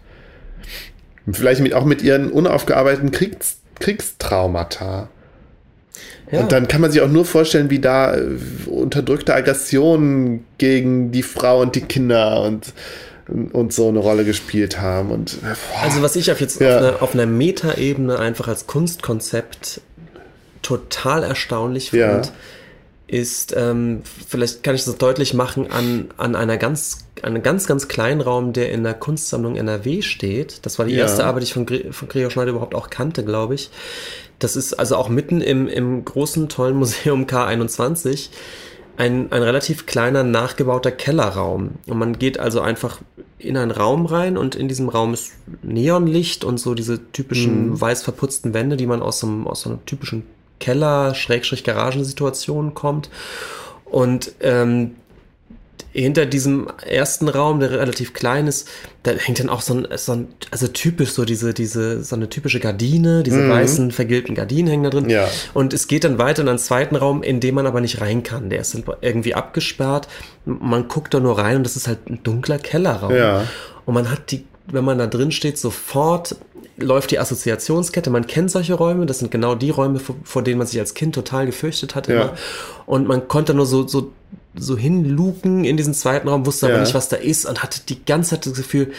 vielleicht 1.29 1.59
mit, 1.59 1.73
auch 1.73 1.83
mit 1.85 2.01
ihren 2.01 2.31
unaufgearbeiteten 2.31 3.11
Kriegs, 3.11 3.57
Kriegstraumata. 3.79 5.09
Ja. 6.31 6.39
Und 6.39 6.51
dann 6.51 6.67
kann 6.67 6.81
man 6.81 6.91
sich 6.91 7.01
auch 7.01 7.09
nur 7.09 7.25
vorstellen, 7.25 7.69
wie 7.69 7.79
da 7.79 8.15
äh, 8.15 8.21
unterdrückte 8.67 9.33
Aggressionen 9.35 10.45
gegen 10.57 11.11
die 11.11 11.23
Frau 11.23 11.61
und 11.61 11.75
die 11.75 11.81
Kinder 11.81 12.41
und, 12.43 12.73
und 13.53 13.73
so 13.73 13.89
eine 13.89 13.99
Rolle 13.99 14.23
gespielt 14.25 14.79
haben. 14.79 15.11
Und 15.11 15.33
äh, 15.33 15.37
boah, 15.43 15.83
Also 15.83 16.01
was 16.01 16.15
ich 16.15 16.31
auf 16.31 16.41
jetzt 16.41 16.61
Ja. 16.61 16.77
auf 16.77 16.83
einer, 16.83 17.01
auf 17.03 17.13
einer 17.13 17.25
Metaebene 17.27 18.17
einfach 18.19 18.47
als 18.47 18.65
Kunstkonzept 18.67 19.81
total 20.61 21.23
erstaunlich 21.23 21.91
Ja. 21.91 22.21
Ist, 23.07 23.53
ähm, 23.55 24.01
vielleicht 24.27 24.63
kann 24.63 24.75
ich 24.75 24.83
das 24.83 24.97
deutlich 24.97 25.33
machen, 25.33 25.71
an, 25.71 26.09
an 26.17 26.35
einer 26.35 26.57
ganz, 26.57 27.05
einem 27.21 27.43
ganz, 27.43 27.67
ganz 27.67 27.87
kleinen 27.87 28.21
Raum, 28.21 28.53
der 28.53 28.71
in 28.71 28.83
der 28.83 28.95
Kunstsammlung 28.95 29.55
NRW 29.55 30.01
steht. 30.01 30.65
Das 30.65 30.79
war 30.79 30.85
die 30.85 30.93
ja. 30.93 31.01
erste 31.01 31.25
Arbeit, 31.25 31.43
die 31.43 31.47
ich 31.47 31.53
von, 31.53 31.65
Gre 31.65 31.91
von 31.91 32.07
Gregor 32.07 32.31
Schneider 32.31 32.51
überhaupt 32.51 32.75
auch 32.75 32.89
kannte, 32.89 33.23
glaube 33.23 33.55
ich. 33.55 33.69
Das 34.39 34.55
ist 34.55 34.73
also 34.73 34.95
auch 34.95 35.09
mitten 35.09 35.41
im, 35.41 35.67
im 35.67 36.03
großen, 36.03 36.49
tollen 36.49 36.75
Museum 36.75 37.25
K21 37.25 38.29
ein, 38.97 39.31
ein 39.31 39.43
relativ 39.43 39.85
kleiner, 39.85 40.23
nachgebauter 40.23 40.91
Kellerraum. 40.91 41.71
Und 41.87 41.97
man 41.97 42.17
geht 42.17 42.39
also 42.39 42.61
einfach 42.61 43.01
in 43.37 43.57
einen 43.57 43.71
Raum 43.71 44.05
rein 44.05 44.37
und 44.37 44.55
in 44.55 44.67
diesem 44.67 44.89
Raum 44.89 45.13
ist 45.13 45.33
Neonlicht 45.61 46.43
und 46.43 46.59
so 46.59 46.73
diese 46.73 47.11
typischen 47.11 47.69
mhm. 47.69 47.81
weiß 47.81 48.03
verputzten 48.03 48.53
Wände, 48.53 48.77
die 48.77 48.87
man 48.87 49.01
aus 49.01 49.19
so, 49.19 49.27
einem, 49.27 49.47
aus 49.47 49.61
so 49.61 49.69
einer 49.69 49.85
typischen 49.85 50.23
Keller-Garagensituation 50.59 52.73
kommt. 52.73 53.09
Und 53.85 54.33
ähm, 54.41 54.95
hinter 55.95 56.25
diesem 56.25 56.67
ersten 56.85 57.29
Raum, 57.29 57.61
der 57.61 57.71
relativ 57.71 58.13
klein 58.13 58.47
ist, 58.47 58.67
da 59.03 59.11
hängt 59.11 59.39
dann 59.39 59.49
auch 59.49 59.61
so 59.61 59.75
ein, 59.75 59.87
so 59.95 60.11
ein 60.11 60.27
also 60.51 60.67
typisch 60.67 61.11
so 61.11 61.23
diese, 61.23 61.53
diese, 61.53 62.03
so 62.03 62.17
eine 62.17 62.29
typische 62.29 62.59
Gardine, 62.59 63.23
diese 63.23 63.37
mhm. 63.37 63.49
weißen 63.49 63.91
vergilbten 63.91 64.35
Gardinen 64.35 64.67
hängen 64.67 64.83
da 64.83 64.89
drin. 64.89 65.09
Ja. 65.09 65.29
Und 65.53 65.73
es 65.73 65.87
geht 65.87 66.03
dann 66.03 66.17
weiter 66.17 66.41
in 66.41 66.49
einen 66.49 66.59
zweiten 66.59 66.97
Raum, 66.97 67.23
in 67.23 67.39
dem 67.39 67.55
man 67.55 67.65
aber 67.65 67.79
nicht 67.79 68.01
rein 68.01 68.23
kann. 68.23 68.49
Der 68.49 68.59
ist 68.59 68.77
irgendwie 69.01 69.35
abgesperrt. 69.35 70.09
Man 70.43 70.89
guckt 70.89 71.13
da 71.13 71.21
nur 71.21 71.37
rein 71.37 71.57
und 71.57 71.63
das 71.63 71.77
ist 71.77 71.87
halt 71.87 72.09
ein 72.09 72.21
dunkler 72.23 72.59
Kellerraum. 72.59 73.15
Ja. 73.15 73.47
Und 73.85 73.93
man 73.93 74.11
hat 74.11 74.31
die, 74.31 74.45
wenn 74.67 74.83
man 74.83 74.97
da 74.97 75.07
drin 75.07 75.31
steht, 75.31 75.57
sofort 75.57 76.35
läuft 76.77 77.11
die 77.11 77.19
Assoziationskette. 77.19 78.09
Man 78.09 78.27
kennt 78.27 78.51
solche 78.51 78.73
Räume. 78.73 79.05
Das 79.05 79.19
sind 79.19 79.31
genau 79.31 79.55
die 79.55 79.69
Räume, 79.69 79.99
vor, 79.99 80.15
vor 80.23 80.43
denen 80.43 80.57
man 80.57 80.67
sich 80.67 80.79
als 80.79 80.93
Kind 80.93 81.15
total 81.15 81.45
gefürchtet 81.45 81.95
hat. 81.95 82.07
Ja. 82.07 82.33
Und 82.85 83.07
man 83.07 83.27
konnte 83.27 83.53
nur 83.53 83.65
so, 83.65 83.87
so, 83.87 84.11
so 84.55 84.77
hinluken 84.77 85.63
in 85.63 85.77
diesen 85.77 85.93
zweiten 85.93 86.27
Raum, 86.27 86.45
wusste 86.45 86.67
aber 86.67 86.75
ja. 86.75 86.81
nicht, 86.81 86.93
was 86.93 87.09
da 87.09 87.17
ist 87.17 87.45
und 87.45 87.63
hatte 87.63 87.81
die 87.87 88.03
ganze 88.03 88.31
Zeit 88.31 88.45
das 88.45 88.53
Gefühl, 88.53 88.91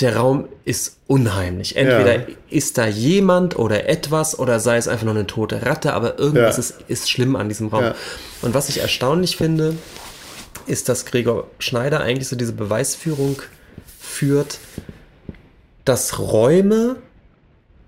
der 0.00 0.16
Raum 0.16 0.48
ist 0.64 0.98
unheimlich. 1.06 1.76
Entweder 1.76 2.16
ja. 2.16 2.26
ist 2.50 2.78
da 2.78 2.86
jemand 2.86 3.58
oder 3.58 3.88
etwas 3.88 4.38
oder 4.38 4.60
sei 4.60 4.76
es 4.76 4.86
einfach 4.88 5.04
nur 5.04 5.14
eine 5.14 5.26
tote 5.26 5.66
Ratte, 5.66 5.92
aber 5.92 6.18
irgendwas 6.18 6.56
ja. 6.56 6.60
ist, 6.60 6.74
ist 6.88 7.10
schlimm 7.10 7.36
an 7.36 7.48
diesem 7.48 7.68
Raum. 7.68 7.92
Und 8.42 8.54
was 8.54 8.68
ich 8.68 8.80
erstaunlich 8.80 9.36
finde, 9.36 9.74
ist, 10.66 10.88
dass 10.88 11.04
Gregor 11.04 11.48
Schneider 11.58 12.00
eigentlich 12.00 12.28
so 12.28 12.36
diese 12.36 12.52
Beweisführung 12.52 13.42
führt, 13.98 14.58
dass 15.84 16.18
Räume 16.18 16.96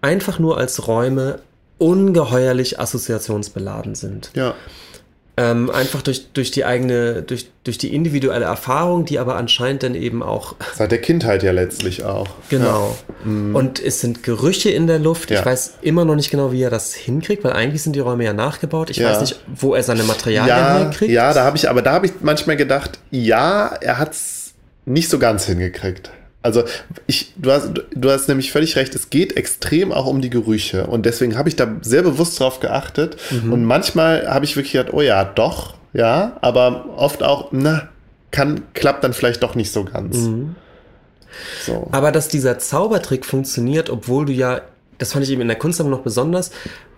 einfach 0.01 0.39
nur 0.39 0.59
als 0.59 0.87
Räume 0.87 1.41
ungeheuerlich 1.79 2.79
assoziationsbeladen 2.79 3.95
sind. 3.95 4.31
Ja. 4.35 4.55
Ähm, 5.37 5.71
einfach 5.71 6.03
durch, 6.03 6.33
durch 6.35 6.51
die 6.51 6.67
eigene, 6.67 7.23
durch, 7.23 7.49
durch 7.65 7.79
die 7.79 7.95
individuelle 7.95 8.45
Erfahrung, 8.45 9.07
die 9.07 9.19
aber 9.19 9.37
anscheinend 9.37 9.83
dann 9.83 9.95
eben 9.95 10.23
auch. 10.23 10.57
Seit 10.75 10.91
der 10.91 11.01
Kindheit 11.01 11.43
ja 11.43 11.53
letztlich 11.53 12.05
auch. 12.05 12.29
Genau. 12.51 12.95
Ja. 13.25 13.31
Mhm. 13.31 13.57
Und 13.57 13.83
es 13.83 14.01
sind 14.01 14.23
Gerüche 14.23 14.69
in 14.69 14.87
der 14.87 14.99
Luft. 14.99 15.31
Ja. 15.31 15.39
Ich 15.39 15.47
weiß 15.47 15.79
immer 15.81 16.05
noch 16.05 16.17
nicht 16.17 16.31
genau, 16.31 16.53
wie 16.53 16.61
er 16.61 16.69
das 16.69 16.93
hinkriegt, 16.93 17.43
weil 17.43 17.55
eigentlich 17.55 17.83
sind 17.83 17.97
die 17.97 18.01
Räume 18.01 18.25
ja 18.25 18.35
nachgebaut. 18.35 18.91
Ich 18.91 18.99
ja. 18.99 19.09
weiß 19.09 19.21
nicht, 19.21 19.41
wo 19.55 19.75
er 19.75 19.83
seine 19.83 20.03
Materialien 20.03 20.49
ja, 20.49 20.79
herkriegt. 20.79 21.11
Ja, 21.11 21.33
da 21.33 21.45
habe 21.45 21.57
ich, 21.57 21.71
aber 21.71 21.81
da 21.81 21.93
habe 21.93 22.07
ich 22.07 22.13
manchmal 22.21 22.57
gedacht, 22.57 22.99
ja, 23.11 23.69
er 23.81 23.97
hat 23.97 24.13
es 24.13 24.53
nicht 24.85 25.09
so 25.09 25.19
ganz 25.19 25.47
hingekriegt. 25.47 26.11
Also 26.43 26.65
ich, 27.07 27.35
du 27.37 27.51
hast, 27.51 27.73
du 27.95 28.11
hast 28.11 28.29
nämlich 28.29 28.51
völlig 28.51 28.77
recht, 28.77 28.95
es 28.95 29.11
geht 29.11 29.37
extrem 29.37 29.93
auch 29.93 30.07
um 30.07 30.23
die 30.23 30.31
Gerüche 30.31 30.87
und 30.87 31.05
deswegen 31.05 31.37
habe 31.37 31.51
ich 31.51 31.57
da 31.57 31.77
sehr 31.83 32.03
bewusst 32.03 32.41
drauf 32.41 32.61
geachtet 32.61 33.19
mhm. 33.31 33.53
und 33.53 33.65
manchmal 33.65 34.27
habe 34.27 34.47
ich 34.47 34.57
wirklich 34.57 34.73
gedacht, 34.73 34.95
oh 34.95 35.03
ja, 35.03 35.23
doch, 35.25 35.75
ja, 35.93 36.39
aber 36.41 36.87
oft 36.97 37.23
auch, 37.23 37.49
na, 37.51 37.89
kann, 38.31 38.63
klappt 38.73 39.05
dann 39.05 39.13
vielleicht 39.13 39.43
doch 39.43 39.55
nicht 39.55 39.71
so 39.71 39.85
ganz. 39.85 40.17
Mhm. 40.17 40.55
So. 41.65 41.89
Aber 41.93 42.11
dass 42.11 42.29
dieser 42.29 42.59
Zaubertrick 42.59 43.27
funktioniert, 43.27 43.91
obwohl 43.91 44.25
du 44.25 44.33
ja, 44.33 44.63
das 44.99 45.13
fand 45.13 45.25
ich 45.25 45.31
eben 45.31 45.43
in 45.43 45.49
der 45.49 45.59
Kunstsammlung 45.59 45.99
noch 45.99 46.05
besonders, 46.05 46.53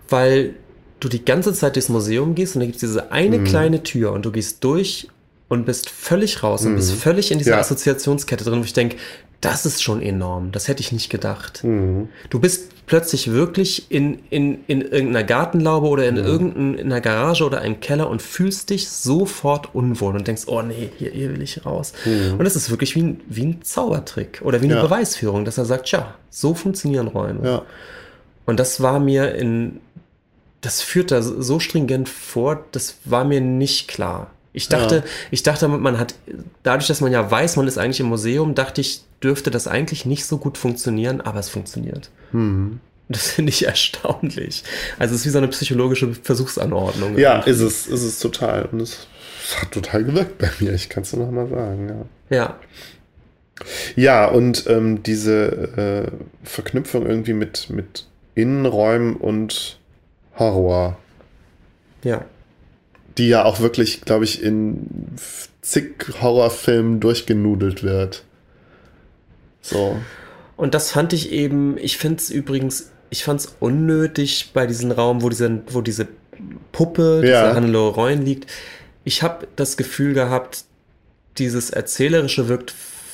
weil 0.09 0.53
du 0.99 1.09
die 1.09 1.25
ganze 1.25 1.53
Zeit 1.53 1.75
durchs 1.75 1.89
Museum 1.89 2.33
gehst 2.33 2.55
und 2.55 2.61
da 2.61 2.65
gibt 2.65 2.77
es 2.77 2.81
diese 2.81 3.11
eine 3.11 3.39
mhm. 3.39 3.43
kleine 3.43 3.83
Tür 3.83 4.13
und 4.13 4.25
du 4.25 4.31
gehst 4.31 4.63
durch 4.63 5.09
und 5.49 5.65
bist 5.65 5.89
völlig 5.89 6.43
raus 6.43 6.65
und 6.65 6.75
bist 6.75 6.91
mhm. 6.91 6.97
völlig 6.97 7.31
in 7.31 7.37
dieser 7.37 7.51
ja. 7.51 7.59
Assoziationskette 7.59 8.43
drin, 8.43 8.59
wo 8.59 8.63
ich 8.63 8.73
denke, 8.73 8.97
das 9.43 9.65
ist 9.65 9.83
schon 9.83 10.01
enorm. 10.01 10.53
Das 10.53 10.69
hätte 10.69 10.81
ich 10.81 10.93
nicht 10.93 11.09
gedacht. 11.09 11.63
Mhm. 11.63 12.07
Du 12.29 12.39
bist 12.39 12.85
plötzlich 12.85 13.31
wirklich 13.31 13.91
in, 13.91 14.19
in, 14.29 14.63
in 14.67 14.81
irgendeiner 14.81 15.23
Gartenlaube 15.23 15.87
oder 15.87 16.07
in 16.07 16.15
mhm. 16.15 16.25
irgendeiner 16.25 17.01
Garage 17.01 17.43
oder 17.45 17.59
einem 17.59 17.81
Keller 17.81 18.09
und 18.09 18.21
fühlst 18.21 18.69
dich 18.69 18.89
sofort 18.89 19.75
unwohl 19.75 20.15
und 20.15 20.27
denkst, 20.27 20.43
oh 20.47 20.61
nee, 20.61 20.89
hier, 20.97 21.11
hier 21.11 21.29
will 21.29 21.41
ich 21.41 21.65
raus. 21.65 21.93
Mhm. 22.05 22.37
Und 22.37 22.45
das 22.45 22.55
ist 22.55 22.69
wirklich 22.69 22.95
wie 22.95 23.03
ein, 23.03 23.21
wie 23.27 23.45
ein 23.45 23.61
Zaubertrick 23.63 24.41
oder 24.43 24.61
wie 24.61 24.65
eine 24.65 24.75
ja. 24.75 24.81
Beweisführung, 24.81 25.43
dass 25.43 25.57
er 25.57 25.65
sagt, 25.65 25.91
ja, 25.91 26.15
so 26.29 26.53
funktionieren 26.53 27.07
Räume. 27.07 27.45
Ja. 27.47 27.61
Und 28.45 28.59
das 28.59 28.81
war 28.81 28.99
mir 28.99 29.35
in, 29.35 29.81
das 30.61 30.81
führt 30.81 31.11
da 31.11 31.21
so 31.21 31.59
stringent 31.59 32.07
vor, 32.07 32.65
das 32.71 32.97
war 33.03 33.25
mir 33.25 33.41
nicht 33.41 33.89
klar. 33.89 34.31
Ich 34.53 34.69
dachte, 34.69 34.97
ja. 34.97 35.03
ich 35.31 35.41
dachte, 35.41 35.67
man 35.67 35.97
hat, 35.97 36.13
dadurch, 36.61 36.87
dass 36.87 37.01
man 37.01 37.11
ja 37.11 37.29
weiß, 37.29 37.55
man 37.55 37.67
ist 37.67 37.79
eigentlich 37.79 37.99
im 37.99 38.05
Museum, 38.05 38.53
dachte 38.53 38.81
ich, 38.81 39.01
dürfte 39.21 39.49
das 39.49 39.67
eigentlich 39.67 40.05
nicht 40.05 40.25
so 40.25 40.37
gut 40.37 40.59
funktionieren, 40.59 41.21
aber 41.21 41.39
es 41.39 41.49
funktioniert. 41.49 42.11
Mhm. 42.31 42.79
Das 43.09 43.31
finde 43.31 43.49
ich 43.49 43.65
erstaunlich. 43.67 44.63
Also 44.99 45.15
es 45.15 45.21
ist 45.21 45.25
wie 45.25 45.31
so 45.31 45.39
eine 45.39 45.47
psychologische 45.47 46.13
Versuchsanordnung. 46.13 47.17
Ja, 47.17 47.39
ist 47.39 47.61
es, 47.61 47.87
ist 47.87 48.03
es 48.03 48.19
total. 48.19 48.69
Und 48.71 48.81
es 48.81 49.07
hat 49.59 49.71
total 49.71 50.03
gewirkt 50.03 50.37
bei 50.37 50.49
mir, 50.59 50.73
ich 50.73 50.87
kann 50.87 51.01
es 51.01 51.13
nur 51.13 51.25
noch 51.25 51.31
mal 51.31 51.47
sagen. 51.49 52.07
Ja. 52.29 52.37
Ja, 52.37 52.59
ja 53.95 54.25
und 54.27 54.65
ähm, 54.67 55.01
diese 55.01 56.11
äh, 56.11 56.47
Verknüpfung 56.47 57.07
irgendwie 57.07 57.33
mit, 57.33 57.71
mit 57.71 58.05
Innenräumen 58.35 59.15
und 59.15 59.79
Horror. 60.37 60.97
Ja 62.03 62.23
die 63.17 63.27
ja 63.27 63.45
auch 63.45 63.59
wirklich, 63.59 64.01
glaube 64.01 64.25
ich, 64.25 64.41
in 64.41 64.87
zig 65.61 65.95
Horrorfilmen 66.21 66.99
durchgenudelt 66.99 67.83
wird. 67.83 68.23
So. 69.61 69.97
Und 70.57 70.73
das 70.73 70.91
fand 70.91 71.13
ich 71.13 71.31
eben, 71.31 71.77
ich 71.77 71.97
finde 71.97 72.17
es 72.17 72.29
übrigens, 72.29 72.91
ich 73.09 73.23
fand 73.23 73.39
es 73.39 73.55
unnötig 73.59 74.51
bei 74.53 74.67
diesem 74.67 74.91
Raum, 74.91 75.21
wo 75.21 75.29
diese, 75.29 75.61
wo 75.67 75.81
diese 75.81 76.07
Puppe, 76.71 77.19
diese 77.21 77.33
ja. 77.33 77.55
Hannelore 77.55 77.95
Reuen 77.95 78.25
liegt. 78.25 78.51
Ich 79.03 79.23
habe 79.23 79.47
das 79.55 79.77
Gefühl 79.77 80.13
gehabt, 80.13 80.65
dieses 81.37 81.69
Erzählerische 81.69 82.47
wirkt 82.47 82.73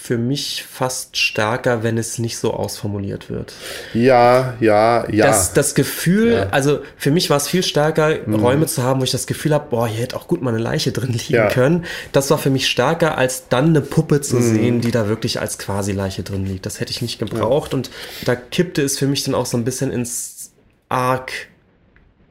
für 0.09 0.17
mich 0.17 0.65
fast 0.67 1.17
stärker, 1.17 1.83
wenn 1.83 1.99
es 1.99 2.17
nicht 2.17 2.39
so 2.39 2.51
ausformuliert 2.51 3.29
wird. 3.29 3.53
Ja, 3.93 4.55
ja, 4.59 5.07
ja. 5.07 5.27
Das, 5.27 5.53
das 5.53 5.75
Gefühl, 5.75 6.31
ja. 6.31 6.49
also 6.49 6.79
für 6.97 7.11
mich 7.11 7.29
war 7.29 7.37
es 7.37 7.47
viel 7.47 7.61
stärker, 7.61 8.17
mhm. 8.25 8.33
Räume 8.33 8.65
zu 8.65 8.81
haben, 8.81 9.01
wo 9.01 9.03
ich 9.03 9.11
das 9.11 9.27
Gefühl 9.27 9.53
habe, 9.53 9.67
boah, 9.69 9.87
hier 9.87 10.01
hätte 10.01 10.15
auch 10.15 10.27
gut 10.27 10.41
mal 10.41 10.49
eine 10.49 10.57
Leiche 10.57 10.91
drin 10.91 11.13
liegen 11.13 11.35
ja. 11.35 11.47
können. 11.49 11.85
Das 12.11 12.31
war 12.31 12.39
für 12.39 12.49
mich 12.49 12.67
stärker, 12.67 13.19
als 13.19 13.49
dann 13.49 13.67
eine 13.67 13.81
Puppe 13.81 14.21
zu 14.21 14.37
mhm. 14.37 14.41
sehen, 14.41 14.81
die 14.81 14.89
da 14.89 15.07
wirklich 15.07 15.39
als 15.39 15.59
quasi 15.59 15.91
Leiche 15.91 16.23
drin 16.23 16.43
liegt. 16.43 16.65
Das 16.65 16.79
hätte 16.79 16.89
ich 16.89 17.03
nicht 17.03 17.19
gebraucht. 17.19 17.73
Ja. 17.73 17.77
Und 17.77 17.91
da 18.25 18.35
kippte 18.35 18.81
es 18.81 18.97
für 18.97 19.05
mich 19.05 19.23
dann 19.25 19.35
auch 19.35 19.45
so 19.45 19.57
ein 19.57 19.63
bisschen 19.63 19.91
ins 19.91 20.53
arg 20.89 21.31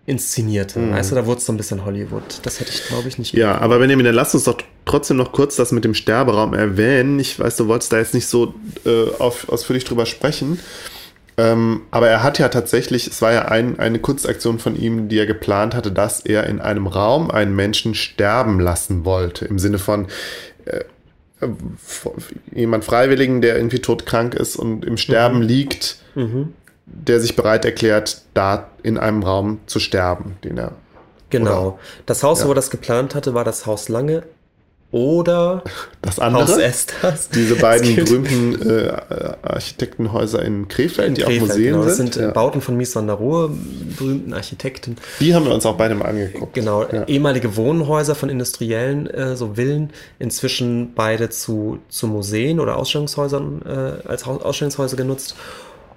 inszenierte. 0.08 0.78
Mhm. 0.78 0.92
Weißt 0.92 1.10
du, 1.10 1.14
da 1.14 1.26
wurde 1.26 1.38
es 1.38 1.46
so 1.46 1.52
ein 1.52 1.56
bisschen 1.58 1.84
Hollywood. 1.84 2.40
Das 2.42 2.60
hätte 2.60 2.72
ich, 2.72 2.86
glaube 2.86 3.08
ich, 3.08 3.18
nicht 3.18 3.34
Ja, 3.34 3.48
gemacht. 3.48 3.62
aber 3.62 3.78
Benjamin, 3.78 4.06
dann 4.06 4.14
lass 4.14 4.34
uns 4.34 4.44
doch 4.44 4.56
trotzdem 4.86 5.18
noch 5.18 5.32
kurz 5.32 5.56
das 5.56 5.70
mit 5.70 5.84
dem 5.84 5.94
Sterberaum 5.94 6.54
erwähnen. 6.54 7.20
Ich 7.20 7.38
weiß, 7.38 7.56
du 7.56 7.68
wolltest 7.68 7.92
da 7.92 7.98
jetzt 7.98 8.14
nicht 8.14 8.26
so 8.26 8.54
äh, 8.86 9.10
auf, 9.18 9.48
ausführlich 9.50 9.84
drüber 9.84 10.06
sprechen. 10.06 10.60
Ähm, 11.36 11.82
aber 11.90 12.08
er 12.08 12.22
hat 12.22 12.38
ja 12.38 12.48
tatsächlich, 12.48 13.06
es 13.06 13.20
war 13.22 13.32
ja 13.32 13.42
ein, 13.42 13.78
eine 13.78 13.98
Kunstaktion 13.98 14.58
von 14.58 14.76
ihm, 14.76 15.08
die 15.08 15.18
er 15.18 15.26
geplant 15.26 15.74
hatte, 15.74 15.92
dass 15.92 16.20
er 16.20 16.46
in 16.46 16.60
einem 16.60 16.86
Raum 16.86 17.30
einen 17.30 17.54
Menschen 17.54 17.94
sterben 17.94 18.60
lassen 18.60 19.04
wollte. 19.04 19.44
Im 19.44 19.58
Sinne 19.58 19.78
von, 19.78 20.06
äh, 20.64 20.84
jemand 22.52 22.84
Freiwilligen, 22.84 23.42
der 23.42 23.56
irgendwie 23.56 23.78
todkrank 23.78 24.34
ist 24.34 24.56
und 24.56 24.84
im 24.84 24.96
Sterben 24.96 25.40
mhm. 25.40 25.44
liegt, 25.46 25.98
mhm 26.14 26.54
der 26.90 27.20
sich 27.20 27.36
bereit 27.36 27.64
erklärt, 27.64 28.22
da 28.34 28.68
in 28.82 28.98
einem 28.98 29.22
Raum 29.22 29.60
zu 29.66 29.80
sterben, 29.80 30.36
den 30.44 30.58
er. 30.58 30.72
Genau. 31.30 31.66
Oder, 31.66 31.78
das 32.06 32.22
Haus, 32.22 32.40
ja. 32.40 32.46
wo 32.46 32.52
er 32.52 32.54
das 32.54 32.70
geplant 32.70 33.14
hatte, 33.14 33.34
war 33.34 33.44
das 33.44 33.66
Haus 33.66 33.88
Lange 33.88 34.22
oder 34.90 35.64
das 36.00 36.18
andere, 36.18 36.44
Haus 36.44 36.56
Estas. 36.56 37.28
Diese 37.28 37.56
beiden 37.56 37.94
berühmten 38.04 38.62
äh, 38.66 38.90
Architektenhäuser 39.42 40.42
in 40.42 40.66
Krefeld, 40.68 41.08
in 41.08 41.14
die 41.14 41.22
Krefeld, 41.22 41.42
auch 41.42 41.46
Museen 41.48 41.64
genau. 41.64 41.82
sind. 41.82 42.08
Das 42.08 42.14
sind 42.14 42.16
ja. 42.16 42.30
Bauten 42.30 42.62
von 42.62 42.76
Mies 42.76 42.96
van 42.96 43.06
der 43.06 43.16
Rohe, 43.16 43.50
berühmten 43.98 44.32
Architekten. 44.32 44.96
Die 45.20 45.34
haben 45.34 45.44
wir 45.44 45.52
uns 45.52 45.66
auch 45.66 45.76
beide 45.76 45.94
mal 45.94 46.06
angeguckt. 46.06 46.54
Genau, 46.54 46.84
ja. 46.84 47.04
ehemalige 47.04 47.56
Wohnhäuser 47.56 48.14
von 48.14 48.30
Industriellen, 48.30 49.08
äh, 49.08 49.36
so 49.36 49.56
Villen, 49.56 49.90
inzwischen 50.18 50.94
beide 50.94 51.28
zu, 51.28 51.80
zu 51.90 52.06
Museen 52.06 52.58
oder 52.58 52.76
Ausstellungshäusern 52.76 53.62
äh, 53.66 54.08
als 54.08 54.24
Ausstellungshäuser 54.26 54.96
genutzt. 54.96 55.36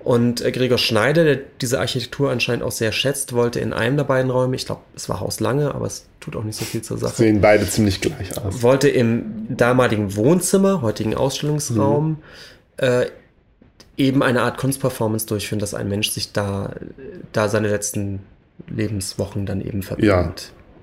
Und 0.03 0.41
äh, 0.41 0.51
Gregor 0.51 0.77
Schneider, 0.77 1.23
der 1.23 1.39
diese 1.61 1.79
Architektur 1.79 2.31
anscheinend 2.31 2.63
auch 2.63 2.71
sehr 2.71 2.91
schätzt, 2.91 3.33
wollte 3.33 3.59
in 3.59 3.73
einem 3.73 3.97
der 3.97 4.03
beiden 4.03 4.31
Räume, 4.31 4.55
ich 4.55 4.65
glaube, 4.65 4.81
es 4.95 5.09
war 5.09 5.19
Haus 5.19 5.39
Lange, 5.39 5.75
aber 5.75 5.85
es 5.85 6.05
tut 6.19 6.35
auch 6.35 6.43
nicht 6.43 6.57
so 6.57 6.65
viel 6.65 6.81
zur 6.81 6.97
Sache. 6.97 7.15
Sehen 7.15 7.41
beide 7.41 7.67
ziemlich 7.69 8.01
gleich 8.01 8.37
aus. 8.37 8.61
Wollte 8.63 8.89
im 8.89 9.45
damaligen 9.49 10.15
Wohnzimmer, 10.15 10.81
heutigen 10.81 11.15
Ausstellungsraum, 11.15 12.09
mhm. 12.09 12.17
äh, 12.77 13.05
eben 13.97 14.23
eine 14.23 14.41
Art 14.41 14.57
Kunstperformance 14.57 15.27
durchführen, 15.27 15.59
dass 15.59 15.73
ein 15.73 15.87
Mensch 15.87 16.09
sich 16.09 16.31
da, 16.31 16.73
da 17.31 17.49
seine 17.49 17.69
letzten 17.69 18.21
Lebenswochen 18.67 19.45
dann 19.45 19.61
eben 19.61 19.83
verbringt. 19.83 20.07
Ja, 20.07 20.33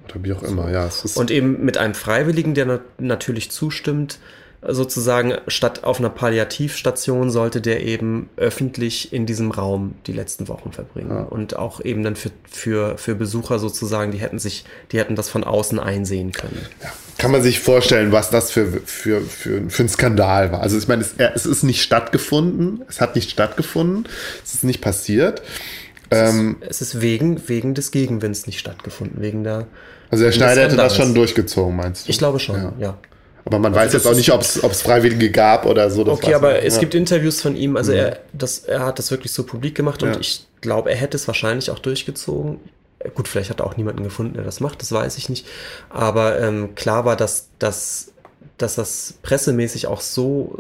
oder 0.05 0.25
wie 0.25 0.33
auch 0.33 0.43
immer, 0.43 0.71
ja. 0.71 0.89
Und 1.17 1.31
eben 1.31 1.65
mit 1.65 1.77
einem 1.77 1.95
Freiwilligen, 1.95 2.55
der 2.55 2.67
na 2.67 2.81
natürlich 2.99 3.51
zustimmt, 3.51 4.19
sozusagen 4.71 5.35
statt 5.49 5.85
auf 5.85 5.99
einer 5.99 6.11
Palliativstation 6.11 7.31
sollte 7.31 7.61
der 7.61 7.85
eben 7.85 8.29
öffentlich 8.37 9.13
in 9.13 9.25
diesem 9.25 9.51
Raum 9.51 9.95
die 10.07 10.13
letzten 10.13 10.49
Wochen 10.49 10.73
verbringen. 10.73 11.11
Ja. 11.11 11.23
Und 11.23 11.57
auch 11.57 11.83
eben 11.85 12.03
dann 12.03 12.17
für, 12.17 12.31
für, 12.49 12.99
für 12.99 13.15
Besucher 13.15 13.59
sozusagen, 13.59 14.13
die 14.13 14.19
hätten 14.19 14.39
sich, 14.39 14.65
die 14.93 14.99
hätten 14.99 15.17
das 15.17 15.29
von 15.29 15.45
außen 15.45 15.79
einsehen 15.79 16.33
können. 16.33 16.61
Ja. 16.83 16.93
Kann 17.17 17.31
man 17.31 17.43
sich 17.43 17.61
vorstellen, 17.61 18.13
was 18.13 18.31
das 18.31 18.51
für, 18.51 18.67
für, 18.85 19.23
für, 19.23 19.69
für 19.71 19.83
ein 19.83 19.89
Skandal 19.89 20.53
war. 20.53 20.61
Also 20.61 20.77
ich 20.79 20.87
meine, 20.87 21.03
es, 21.03 21.15
es 21.17 21.47
ist 21.47 21.63
nicht 21.63 21.83
stattgefunden, 21.83 22.85
es 22.89 23.01
hat 23.01 23.15
nicht 23.15 23.31
stattgefunden, 23.31 24.07
es 24.45 24.55
ist 24.55 24.65
nicht 24.65 24.81
passiert. 24.81 25.43
Es, 26.11 26.35
ähm, 26.35 26.57
ist, 26.61 26.71
es 26.71 26.81
ist 26.83 27.01
wegen, 27.01 27.49
wegen 27.49 27.75
des 27.75 27.91
Gegenwinds 27.91 28.47
nicht 28.47 28.59
stattgefunden, 28.59 29.21
wegen 29.21 29.45
der. 29.45 29.67
Also 30.11 30.25
der 30.25 30.33
Schneider 30.33 30.63
hätte 30.63 30.77
das 30.77 30.97
schon 30.97 31.15
durchgezogen, 31.15 31.77
meinst 31.77 32.07
du? 32.07 32.11
Ich 32.11 32.19
glaube 32.19 32.39
schon, 32.39 32.57
ja. 32.57 32.73
ja. 32.79 32.99
Aber 33.49 33.59
man 33.59 33.73
also 33.73 33.87
weiß 33.87 33.93
jetzt 33.95 34.07
auch 34.07 34.15
nicht, 34.15 34.31
ob 34.31 34.43
es 34.43 34.83
Freiwillige 34.83 35.31
gab 35.31 35.65
oder 35.65 35.91
so. 35.91 36.07
okay, 36.07 36.35
aber 36.35 36.53
nicht. 36.53 36.65
es 36.65 36.75
ja. 36.75 36.81
gibt 36.81 36.95
Interviews 36.95 37.41
von 37.41 37.57
ihm, 37.57 37.79
also 37.79 37.93
mhm. 37.93 37.99
er, 37.99 38.19
das, 38.35 38.59
er 38.59 38.85
hat 38.85 38.99
das 38.99 39.11
wirklich 39.11 39.33
so 39.33 39.45
publik 39.45 39.75
gemacht 39.75 40.03
und 40.03 40.13
ja. 40.13 40.21
ich 40.21 40.47
glaube, 40.61 40.91
er 40.91 40.97
hätte 40.97 41.17
es 41.17 41.27
wahrscheinlich 41.27 41.71
auch 41.71 41.79
durchgezogen. 41.79 42.59
Gut, 43.15 43.27
vielleicht 43.27 43.49
hat 43.49 43.61
er 43.61 43.67
auch 43.67 43.79
niemanden 43.79 44.05
gefunden, 44.05 44.35
der 44.35 44.45
das 44.45 44.61
macht, 44.61 44.83
das 44.83 44.93
weiß 44.93 45.17
ich 45.17 45.31
nicht. 45.31 45.47
Aber 45.89 46.39
ähm, 46.41 46.75
klar 46.75 47.07
war, 47.07 47.17
dass, 47.17 47.49
dass, 47.59 48.13
dass 48.59 48.75
das 48.75 49.15
pressemäßig 49.23 49.87
auch 49.87 50.03
so, 50.03 50.59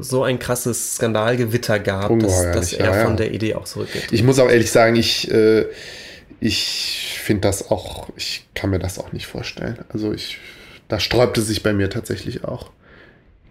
so 0.00 0.22
ein 0.22 0.38
krasses 0.38 0.96
Skandalgewitter 0.96 1.78
gab, 1.78 2.18
dass, 2.18 2.52
dass 2.52 2.72
er 2.74 2.96
ja, 2.96 3.04
von 3.04 3.16
der 3.16 3.32
Idee 3.32 3.54
auch 3.54 3.64
zurückgeht. 3.64 4.08
Ich 4.10 4.22
muss 4.22 4.38
auch 4.38 4.50
ehrlich 4.50 4.70
sagen, 4.70 4.96
ich, 4.96 5.30
äh, 5.30 5.64
ich 6.38 7.18
finde 7.22 7.48
das 7.48 7.70
auch, 7.70 8.08
ich 8.14 8.46
kann 8.54 8.68
mir 8.68 8.78
das 8.78 8.98
auch 8.98 9.12
nicht 9.12 9.26
vorstellen. 9.26 9.78
Also 9.88 10.12
ich 10.12 10.38
da 10.88 11.00
sträubte 11.00 11.42
sich 11.42 11.62
bei 11.62 11.72
mir 11.72 11.90
tatsächlich 11.90 12.44
auch. 12.44 12.70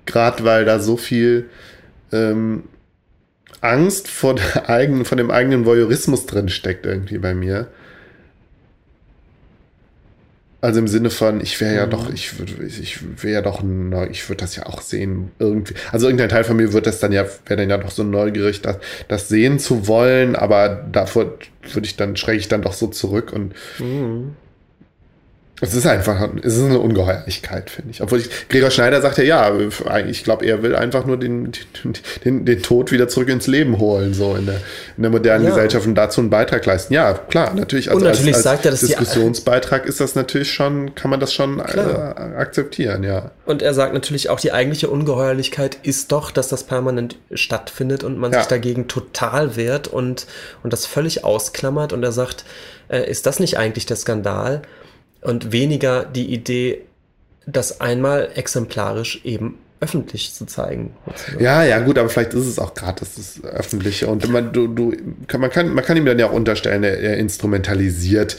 Gerade 0.05 0.43
weil 0.43 0.65
da 0.65 0.79
so 0.79 0.97
viel 0.97 1.49
ähm, 2.11 2.63
Angst 3.61 4.07
vor, 4.07 4.35
der 4.35 4.69
eigenen, 4.69 5.05
vor 5.05 5.17
dem 5.17 5.31
eigenen 5.31 5.65
Voyeurismus 5.65 6.25
drin 6.25 6.49
steckt 6.49 6.85
irgendwie 6.85 7.17
bei 7.17 7.33
mir. 7.33 7.67
Also 10.61 10.79
im 10.79 10.87
Sinne 10.87 11.11
von, 11.11 11.41
ich 11.41 11.61
wäre 11.61 11.75
ja 11.75 11.85
mhm. 11.85 11.91
doch, 11.91 12.11
ich 12.11 12.39
würde, 12.39 12.65
ich 12.65 13.23
wäre 13.23 13.33
ja 13.35 13.41
doch, 13.43 13.63
ich 14.09 14.27
würde 14.27 14.41
das 14.41 14.55
ja 14.55 14.65
auch 14.65 14.81
sehen, 14.81 15.31
irgendwie. 15.37 15.75
Also 15.91 16.07
irgendein 16.07 16.29
Teil 16.29 16.43
von 16.43 16.57
mir 16.57 16.73
wird 16.73 16.87
das 16.87 16.99
dann 16.99 17.11
ja, 17.11 17.23
wäre 17.45 17.57
dann 17.57 17.69
ja 17.69 17.77
doch 17.77 17.91
so 17.91 18.03
neugierig, 18.03 18.63
das, 18.63 18.77
das 19.07 19.27
sehen 19.27 19.59
zu 19.59 19.87
wollen, 19.87 20.35
aber 20.35 20.69
davor 20.69 21.37
würde 21.71 21.85
ich 21.85 21.97
dann, 21.97 22.15
schräge 22.15 22.39
ich 22.39 22.47
dann 22.47 22.63
doch 22.63 22.73
so 22.73 22.87
zurück 22.87 23.31
und 23.31 23.53
mhm. 23.77 24.35
Es 25.61 25.73
ist 25.73 25.87
einfach, 25.87 26.29
es 26.43 26.57
ist 26.57 26.65
eine 26.65 26.79
Ungeheuerlichkeit, 26.79 27.69
finde 27.69 27.91
ich. 27.91 28.01
Obwohl 28.01 28.19
ich, 28.19 28.29
Gregor 28.49 28.71
Schneider 28.71 29.01
sagt 29.01 29.17
ja, 29.19 29.23
ja, 29.23 29.53
ich 30.05 30.25
glaube, 30.25 30.45
er 30.45 30.61
will 30.63 30.75
einfach 30.75 31.05
nur 31.05 31.17
den, 31.17 31.53
den, 32.25 32.43
den 32.43 32.61
Tod 32.61 32.91
wieder 32.91 33.07
zurück 33.07 33.29
ins 33.29 33.47
Leben 33.47 33.79
holen, 33.79 34.13
so 34.13 34.35
in 34.35 34.47
der, 34.47 34.59
in 34.97 35.03
der 35.03 35.11
modernen 35.11 35.45
ja. 35.45 35.51
Gesellschaft 35.51 35.87
und 35.87 35.95
dazu 35.95 36.19
einen 36.19 36.29
Beitrag 36.29 36.65
leisten. 36.65 36.93
Ja, 36.93 37.13
klar, 37.13 37.53
natürlich. 37.53 37.89
Also 37.89 37.99
und 37.99 38.11
natürlich 38.11 38.35
als, 38.35 38.45
als 38.45 38.53
sagt 38.55 38.65
er, 38.65 38.71
dass 38.71 38.81
Diskussionsbeitrag 38.81 39.85
ist 39.85 40.01
das 40.01 40.15
natürlich 40.15 40.51
schon, 40.51 40.93
kann 40.93 41.09
man 41.09 41.21
das 41.21 41.33
schon 41.33 41.59
äh, 41.59 41.61
akzeptieren, 41.61 43.03
ja. 43.03 43.31
Und 43.45 43.61
er 43.61 43.73
sagt 43.73 43.93
natürlich 43.93 44.29
auch, 44.29 44.41
die 44.41 44.51
eigentliche 44.51 44.89
Ungeheuerlichkeit 44.89 45.77
ist 45.83 46.11
doch, 46.11 46.31
dass 46.31 46.49
das 46.49 46.63
permanent 46.63 47.15
stattfindet 47.33 48.03
und 48.03 48.17
man 48.17 48.33
ja. 48.33 48.39
sich 48.39 48.47
dagegen 48.47 48.89
total 48.89 49.55
wehrt 49.55 49.87
und, 49.87 50.27
und 50.63 50.73
das 50.73 50.85
völlig 50.85 51.23
ausklammert. 51.23 51.93
Und 51.93 52.03
er 52.03 52.11
sagt, 52.11 52.43
äh, 52.89 53.09
ist 53.09 53.25
das 53.25 53.39
nicht 53.39 53.57
eigentlich 53.57 53.85
der 53.85 53.95
Skandal? 53.95 54.61
Und 55.25 55.51
weniger 55.51 56.05
die 56.05 56.33
Idee, 56.33 56.81
das 57.45 57.81
einmal 57.81 58.29
exemplarisch 58.35 59.21
eben 59.23 59.57
öffentlich 59.79 60.33
zu 60.33 60.45
zeigen. 60.45 60.95
Ja, 61.39 61.63
ja, 61.63 61.79
gut, 61.79 61.97
aber 61.97 62.09
vielleicht 62.09 62.33
ist 62.33 62.45
es 62.45 62.59
auch 62.59 62.73
gerade 62.73 63.01
das 63.01 63.43
Öffentliche. 63.43 64.07
Und 64.07 64.27
man, 64.29 64.53
du, 64.53 64.67
du, 64.67 64.93
man, 65.37 65.49
kann, 65.49 65.73
man 65.73 65.83
kann 65.83 65.97
ihm 65.97 66.05
dann 66.05 66.17
ja 66.17 66.27
auch 66.27 66.33
unterstellen, 66.33 66.83
er, 66.83 66.97
er 66.99 67.17
instrumentalisiert 67.17 68.37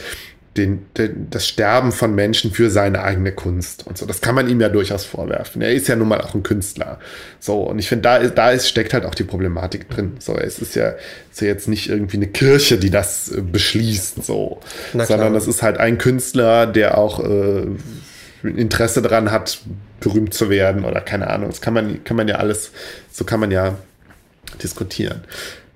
den, 0.57 0.85
den, 0.97 1.29
das 1.29 1.47
Sterben 1.47 1.91
von 1.91 2.15
Menschen 2.15 2.51
für 2.51 2.69
seine 2.69 3.03
eigene 3.03 3.31
Kunst 3.31 3.85
und 3.87 3.97
so. 3.97 4.05
Das 4.05 4.21
kann 4.21 4.35
man 4.35 4.49
ihm 4.49 4.59
ja 4.59 4.69
durchaus 4.69 5.05
vorwerfen. 5.05 5.61
Er 5.61 5.71
ist 5.71 5.87
ja 5.87 5.95
nun 5.95 6.07
mal 6.07 6.19
auch 6.21 6.33
ein 6.33 6.43
Künstler. 6.43 6.99
So, 7.39 7.61
und 7.61 7.79
ich 7.79 7.87
finde, 7.87 8.03
da, 8.03 8.17
ist, 8.17 8.35
da 8.35 8.51
ist, 8.51 8.67
steckt 8.67 8.93
halt 8.93 9.05
auch 9.05 9.15
die 9.15 9.23
Problematik 9.23 9.89
drin. 9.89 10.17
So, 10.19 10.35
es 10.35 10.59
ist 10.59 10.75
ja, 10.75 10.95
ist 11.31 11.41
ja 11.41 11.47
jetzt 11.47 11.67
nicht 11.67 11.89
irgendwie 11.89 12.17
eine 12.17 12.27
Kirche, 12.27 12.77
die 12.77 12.89
das 12.89 13.31
äh, 13.31 13.41
beschließt, 13.41 14.25
so. 14.25 14.59
Sondern 14.93 15.33
das 15.33 15.47
ist 15.47 15.61
halt 15.61 15.77
ein 15.77 15.97
Künstler, 15.97 16.65
der 16.65 16.97
auch 16.97 17.23
äh, 17.23 17.65
Interesse 18.43 19.01
daran 19.01 19.31
hat, 19.31 19.59
berühmt 19.99 20.33
zu 20.33 20.49
werden 20.49 20.85
oder 20.85 21.01
keine 21.01 21.27
Ahnung. 21.27 21.49
Das 21.49 21.61
kann 21.61 21.73
man, 21.73 22.03
kann 22.03 22.17
man 22.17 22.27
ja 22.27 22.35
alles, 22.35 22.71
so 23.11 23.23
kann 23.25 23.39
man 23.39 23.51
ja 23.51 23.77
diskutieren. 24.61 25.23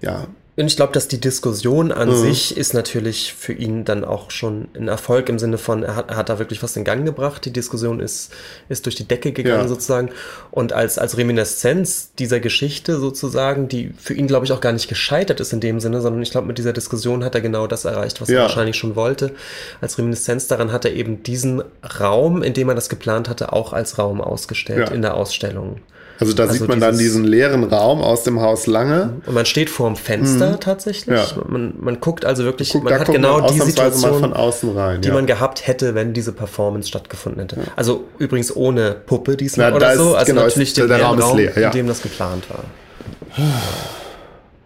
Ja, 0.01 0.27
und 0.57 0.67
ich 0.67 0.75
glaube, 0.75 0.91
dass 0.91 1.07
die 1.07 1.19
Diskussion 1.19 1.93
an 1.93 2.09
mhm. 2.09 2.15
sich 2.15 2.57
ist 2.57 2.73
natürlich 2.73 3.33
für 3.33 3.53
ihn 3.53 3.85
dann 3.85 4.03
auch 4.03 4.31
schon 4.31 4.67
ein 4.75 4.89
Erfolg 4.89 5.29
im 5.29 5.39
Sinne 5.39 5.57
von, 5.57 5.83
er 5.83 5.95
hat, 5.95 6.11
er 6.11 6.17
hat 6.17 6.27
da 6.27 6.39
wirklich 6.39 6.61
was 6.61 6.75
in 6.75 6.83
Gang 6.83 7.05
gebracht. 7.05 7.45
Die 7.45 7.53
Diskussion 7.53 8.01
ist, 8.01 8.31
ist 8.67 8.85
durch 8.85 8.95
die 8.95 9.07
Decke 9.07 9.31
gegangen 9.31 9.63
ja. 9.63 9.67
sozusagen. 9.69 10.09
Und 10.51 10.73
als, 10.73 10.97
als 10.97 11.17
Reminiszenz 11.17 12.11
dieser 12.19 12.41
Geschichte 12.41 12.99
sozusagen, 12.99 13.69
die 13.69 13.93
für 13.97 14.13
ihn, 14.13 14.27
glaube 14.27 14.45
ich, 14.45 14.51
auch 14.51 14.59
gar 14.59 14.73
nicht 14.73 14.89
gescheitert 14.89 15.39
ist 15.39 15.53
in 15.53 15.61
dem 15.61 15.79
Sinne, 15.79 16.01
sondern 16.01 16.21
ich 16.21 16.31
glaube, 16.31 16.47
mit 16.47 16.57
dieser 16.57 16.73
Diskussion 16.73 17.23
hat 17.23 17.33
er 17.33 17.41
genau 17.41 17.65
das 17.65 17.85
erreicht, 17.85 18.19
was 18.19 18.27
ja. 18.27 18.39
er 18.39 18.41
wahrscheinlich 18.43 18.75
schon 18.75 18.97
wollte. 18.97 19.31
Als 19.79 19.97
Reminiszenz 19.97 20.47
daran 20.47 20.73
hat 20.73 20.83
er 20.83 20.91
eben 20.91 21.23
diesen 21.23 21.63
Raum, 21.99 22.43
in 22.43 22.53
dem 22.53 22.67
er 22.67 22.75
das 22.75 22.89
geplant 22.89 23.29
hatte, 23.29 23.53
auch 23.53 23.71
als 23.71 23.97
Raum 23.97 24.19
ausgestellt 24.19 24.89
ja. 24.89 24.93
in 24.93 25.01
der 25.01 25.13
Ausstellung. 25.13 25.79
Also 26.21 26.33
da 26.33 26.43
also 26.43 26.53
sieht 26.53 26.67
man 26.67 26.79
dann 26.79 26.99
diesen 26.99 27.23
leeren 27.23 27.63
Raum 27.63 27.99
aus 27.99 28.23
dem 28.23 28.41
Haus 28.41 28.67
lange. 28.67 29.21
Und 29.25 29.33
man 29.33 29.47
steht 29.47 29.71
vor 29.71 29.87
dem 29.87 29.95
Fenster 29.95 30.51
mhm. 30.51 30.59
tatsächlich. 30.59 31.17
Ja. 31.17 31.43
Man, 31.47 31.73
man 31.79 31.99
guckt 31.99 32.25
also 32.25 32.43
wirklich, 32.43 32.71
guckt, 32.71 32.83
man 32.83 32.99
hat 32.99 33.11
genau 33.11 33.49
die 33.49 33.59
Situation, 33.59 34.31
rein, 34.77 35.01
die 35.01 35.07
ja. 35.07 35.15
man 35.15 35.25
gehabt 35.25 35.65
hätte, 35.65 35.95
wenn 35.95 36.13
diese 36.13 36.31
Performance 36.31 36.87
stattgefunden 36.87 37.41
hätte. 37.41 37.55
Ja. 37.55 37.65
Also 37.75 38.03
übrigens 38.19 38.55
ohne 38.55 38.91
Puppe 38.91 39.35
diesmal 39.35 39.71
Na, 39.71 39.75
oder 39.77 39.97
so. 39.97 40.13
Also 40.13 40.31
genau, 40.31 40.43
natürlich 40.43 40.73
der, 40.73 40.87
der 40.87 41.01
Raum, 41.01 41.17
Raum 41.17 41.37
leer, 41.37 41.57
in 41.57 41.71
dem 41.71 41.87
das 41.87 42.03
geplant 42.03 42.43
war. 42.51 42.65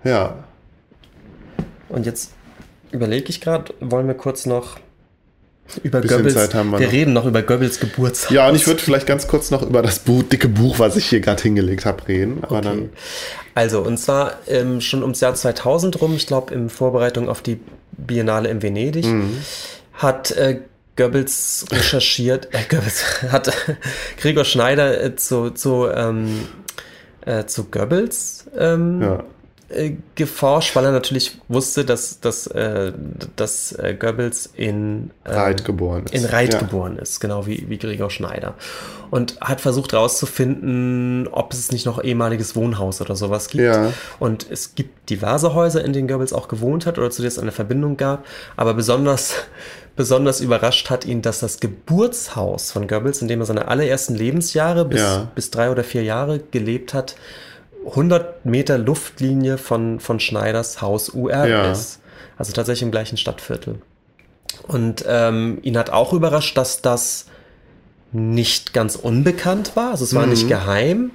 Ja. 0.03 0.35
Und 1.87 2.05
jetzt 2.05 2.31
überlege 2.91 3.29
ich 3.29 3.39
gerade, 3.39 3.73
wollen 3.79 4.07
wir 4.07 4.15
kurz 4.15 4.45
noch 4.45 4.75
über 5.83 6.01
Goebbels. 6.01 6.33
Zeit 6.33 6.53
haben 6.53 6.71
wir, 6.71 6.79
wir 6.79 6.91
reden 6.91 7.13
noch 7.13 7.25
über 7.25 7.41
Goebbels 7.41 7.79
Geburtstag. 7.79 8.31
Ja, 8.31 8.47
und 8.47 8.55
ich 8.55 8.67
würde 8.67 8.81
vielleicht 8.81 9.07
ganz 9.07 9.27
kurz 9.27 9.51
noch 9.51 9.61
über 9.63 9.81
das 9.81 9.99
Buch, 9.99 10.23
dicke 10.23 10.47
Buch, 10.47 10.79
was 10.79 10.95
ich 10.95 11.05
hier 11.05 11.21
gerade 11.21 11.41
hingelegt 11.41 11.85
habe, 11.85 12.07
reden. 12.07 12.39
Aber 12.43 12.57
okay. 12.57 12.63
dann 12.63 12.89
also, 13.55 13.81
und 13.81 13.97
zwar 13.97 14.39
ähm, 14.47 14.81
schon 14.81 15.01
ums 15.01 15.21
Jahr 15.21 15.33
2000 15.33 16.01
rum, 16.01 16.13
ich 16.15 16.27
glaube, 16.27 16.53
in 16.53 16.69
Vorbereitung 16.69 17.29
auf 17.29 17.41
die 17.41 17.57
Biennale 17.93 18.49
in 18.49 18.61
Venedig, 18.61 19.05
mhm. 19.05 19.37
hat 19.93 20.31
äh, 20.31 20.59
Goebbels 20.97 21.65
recherchiert, 21.71 22.49
äh, 22.53 22.59
Goebbels, 22.69 23.21
hat 23.31 23.51
Gregor 24.17 24.43
Schneider 24.43 25.01
äh, 25.01 25.15
zu, 25.15 25.51
zu, 25.51 25.87
ähm, 25.87 26.41
äh, 27.25 27.45
zu 27.45 27.63
Goebbels 27.65 28.45
ähm, 28.57 29.01
ja. 29.01 29.23
Äh, 29.67 29.93
geforscht, 30.13 30.75
weil 30.75 30.85
er 30.85 30.91
natürlich 30.91 31.39
wusste, 31.47 31.85
dass, 31.85 32.19
dass, 32.19 32.45
äh, 32.45 32.93
dass 33.35 33.71
äh, 33.71 33.95
Goebbels 33.99 34.47
in 34.53 35.09
äh, 35.23 35.33
Reit 35.33 35.65
geboren 35.65 36.03
ist. 36.05 36.13
In 36.13 36.23
Reit 36.23 36.53
ja. 36.53 36.59
geboren 36.59 36.99
ist, 36.99 37.19
genau 37.19 37.47
wie, 37.47 37.65
wie 37.67 37.79
Gregor 37.79 38.11
Schneider. 38.11 38.53
Und 39.09 39.41
hat 39.41 39.61
versucht 39.61 39.93
herauszufinden, 39.93 41.27
ob 41.31 41.51
es 41.51 41.71
nicht 41.71 41.87
noch 41.87 42.03
ehemaliges 42.03 42.55
Wohnhaus 42.55 43.01
oder 43.01 43.15
sowas 43.15 43.47
gibt. 43.49 43.63
Ja. 43.63 43.91
Und 44.19 44.45
es 44.51 44.75
gibt 44.75 45.09
diverse 45.09 45.55
Häuser, 45.55 45.83
in 45.83 45.93
denen 45.93 46.07
Goebbels 46.07 46.31
auch 46.31 46.47
gewohnt 46.47 46.85
hat 46.85 46.99
oder 46.99 47.09
zu 47.09 47.23
denen 47.23 47.29
es 47.29 47.39
eine 47.39 47.51
Verbindung 47.51 47.97
gab. 47.97 48.23
Aber 48.57 48.75
besonders, 48.75 49.33
besonders 49.95 50.41
überrascht 50.41 50.91
hat 50.91 51.05
ihn, 51.05 51.23
dass 51.23 51.39
das 51.39 51.59
Geburtshaus 51.59 52.71
von 52.71 52.87
Goebbels, 52.87 53.23
in 53.23 53.27
dem 53.27 53.39
er 53.39 53.47
seine 53.47 53.67
allerersten 53.67 54.13
Lebensjahre 54.13 54.85
bis, 54.85 55.01
ja. 55.01 55.31
bis 55.33 55.49
drei 55.49 55.71
oder 55.71 55.83
vier 55.83 56.03
Jahre 56.03 56.39
gelebt 56.51 56.93
hat, 56.93 57.15
100 57.85 58.45
Meter 58.45 58.77
Luftlinie 58.77 59.57
von, 59.57 59.99
von 59.99 60.19
Schneiders 60.19 60.81
Haus 60.81 61.09
UR 61.09 61.45
ja. 61.45 61.71
ist. 61.71 61.99
Also 62.37 62.53
tatsächlich 62.53 62.83
im 62.83 62.91
gleichen 62.91 63.17
Stadtviertel. 63.17 63.81
Und 64.63 65.05
ähm, 65.07 65.59
ihn 65.61 65.77
hat 65.77 65.89
auch 65.89 66.13
überrascht, 66.13 66.57
dass 66.57 66.81
das 66.81 67.27
nicht 68.11 68.73
ganz 68.73 68.95
unbekannt 68.95 69.75
war. 69.75 69.91
Also 69.91 70.03
es 70.03 70.15
war 70.15 70.23
mhm. 70.23 70.31
nicht 70.31 70.47
geheim, 70.47 71.11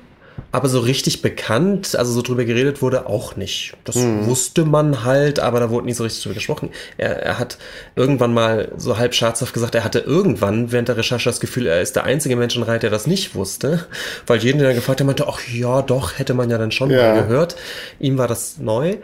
Aber 0.52 0.68
so 0.68 0.80
richtig 0.80 1.22
bekannt, 1.22 1.94
also 1.94 2.12
so 2.12 2.22
drüber 2.22 2.44
geredet 2.44 2.82
wurde 2.82 3.06
auch 3.06 3.36
nicht. 3.36 3.74
Das 3.84 3.94
mhm. 3.94 4.26
wusste 4.26 4.64
man 4.64 5.04
halt, 5.04 5.38
aber 5.38 5.60
da 5.60 5.70
wurde 5.70 5.86
nie 5.86 5.92
so 5.92 6.02
richtig 6.02 6.24
drüber 6.24 6.34
gesprochen. 6.34 6.70
Er, 6.96 7.22
er 7.22 7.38
hat 7.38 7.58
irgendwann 7.94 8.34
mal 8.34 8.72
so 8.76 8.98
halb 8.98 9.14
scherzhaft 9.14 9.54
gesagt, 9.54 9.76
er 9.76 9.84
hatte 9.84 10.00
irgendwann 10.00 10.72
während 10.72 10.88
der 10.88 10.96
Recherche 10.96 11.28
das 11.28 11.38
Gefühl, 11.38 11.66
er 11.66 11.80
ist 11.80 11.94
der 11.94 12.04
einzige 12.04 12.34
Mensch 12.34 12.56
in 12.56 12.64
Reit, 12.64 12.82
der 12.82 12.90
das 12.90 13.06
nicht 13.06 13.34
wusste. 13.36 13.86
Weil 14.26 14.40
jeden, 14.40 14.58
der 14.58 14.74
gefragt 14.74 15.00
hat, 15.00 15.06
meinte, 15.06 15.28
ach 15.28 15.40
ja, 15.48 15.82
doch, 15.82 16.18
hätte 16.18 16.34
man 16.34 16.50
ja 16.50 16.58
dann 16.58 16.72
schon 16.72 16.90
ja. 16.90 17.14
mal 17.14 17.22
gehört. 17.22 17.54
Ihm 18.00 18.18
war 18.18 18.26
das 18.26 18.58
neu. 18.58 18.96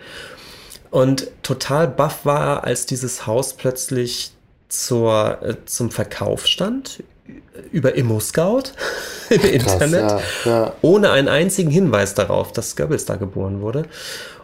Und 0.91 1.29
total 1.43 1.87
baff 1.87 2.25
war 2.25 2.47
er, 2.47 2.65
als 2.65 2.87
dieses 2.87 3.27
Haus 3.27 3.55
plötzlich 3.55 4.33
zur, 4.69 5.39
äh, 5.43 5.55
zum 5.67 5.91
Verkauf 5.91 6.47
stand 6.47 7.03
über 7.73 7.95
Immo-Scout 7.95 8.73
im 9.31 9.41
Krass, 9.41 9.73
Internet, 9.73 10.11
ja, 10.11 10.21
ja. 10.45 10.73
ohne 10.83 11.11
einen 11.11 11.29
einzigen 11.29 11.71
Hinweis 11.71 12.15
darauf, 12.15 12.53
dass 12.53 12.77
Goebbels 12.77 13.05
da 13.05 13.17
geboren 13.17 13.61
wurde. 13.61 13.85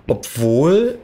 Obwohl, 0.06 0.98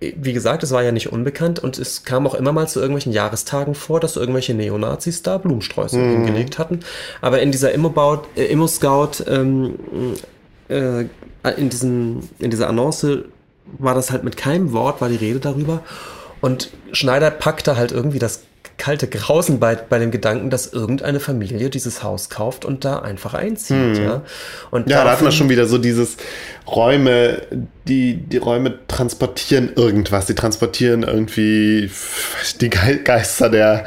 wie 0.00 0.32
gesagt, 0.32 0.62
es 0.62 0.70
war 0.70 0.82
ja 0.82 0.92
nicht 0.92 1.12
unbekannt 1.12 1.58
und 1.58 1.78
es 1.78 2.04
kam 2.04 2.26
auch 2.26 2.34
immer 2.34 2.52
mal 2.52 2.68
zu 2.68 2.80
irgendwelchen 2.80 3.12
Jahrestagen 3.12 3.74
vor, 3.74 4.00
dass 4.00 4.16
irgendwelche 4.16 4.54
Neonazis 4.54 5.22
da 5.22 5.38
Blumensträuße 5.38 5.98
mhm. 5.98 6.24
hingelegt 6.24 6.58
hatten. 6.58 6.80
Aber 7.20 7.40
in 7.40 7.52
dieser 7.52 7.72
Immo-Scout, 7.72 9.24
äh, 9.26 9.34
ähm, 9.34 9.74
äh, 10.68 11.04
in, 11.56 12.20
in 12.38 12.50
dieser 12.50 12.68
Annonce 12.68 13.24
war 13.78 13.94
das 13.94 14.10
halt 14.10 14.24
mit 14.24 14.36
keinem 14.36 14.72
Wort, 14.72 15.00
war 15.00 15.08
die 15.08 15.16
Rede 15.16 15.40
darüber. 15.40 15.82
Und 16.40 16.70
Schneider 16.92 17.30
packte 17.30 17.76
halt 17.76 17.92
irgendwie 17.92 18.18
das 18.18 18.42
kalte 18.80 19.08
Grausen 19.08 19.60
bei, 19.60 19.74
bei 19.76 19.98
dem 19.98 20.10
Gedanken, 20.10 20.48
dass 20.48 20.72
irgendeine 20.72 21.20
Familie 21.20 21.68
dieses 21.68 22.02
Haus 22.02 22.30
kauft 22.30 22.64
und 22.64 22.86
da 22.86 23.00
einfach 23.00 23.34
einzieht. 23.34 23.98
Hm. 23.98 24.02
Ja, 24.02 24.22
und 24.70 24.88
ja 24.88 25.04
da 25.04 25.12
hat 25.12 25.20
man 25.20 25.32
schon 25.32 25.50
wieder 25.50 25.66
so 25.66 25.76
dieses 25.76 26.16
Räume, 26.66 27.42
die, 27.86 28.16
die 28.16 28.38
Räume 28.38 28.78
transportieren 28.88 29.72
irgendwas. 29.76 30.24
Die 30.26 30.34
transportieren 30.34 31.02
irgendwie 31.02 31.90
die 32.62 32.70
Geister 32.70 33.50
der, 33.50 33.84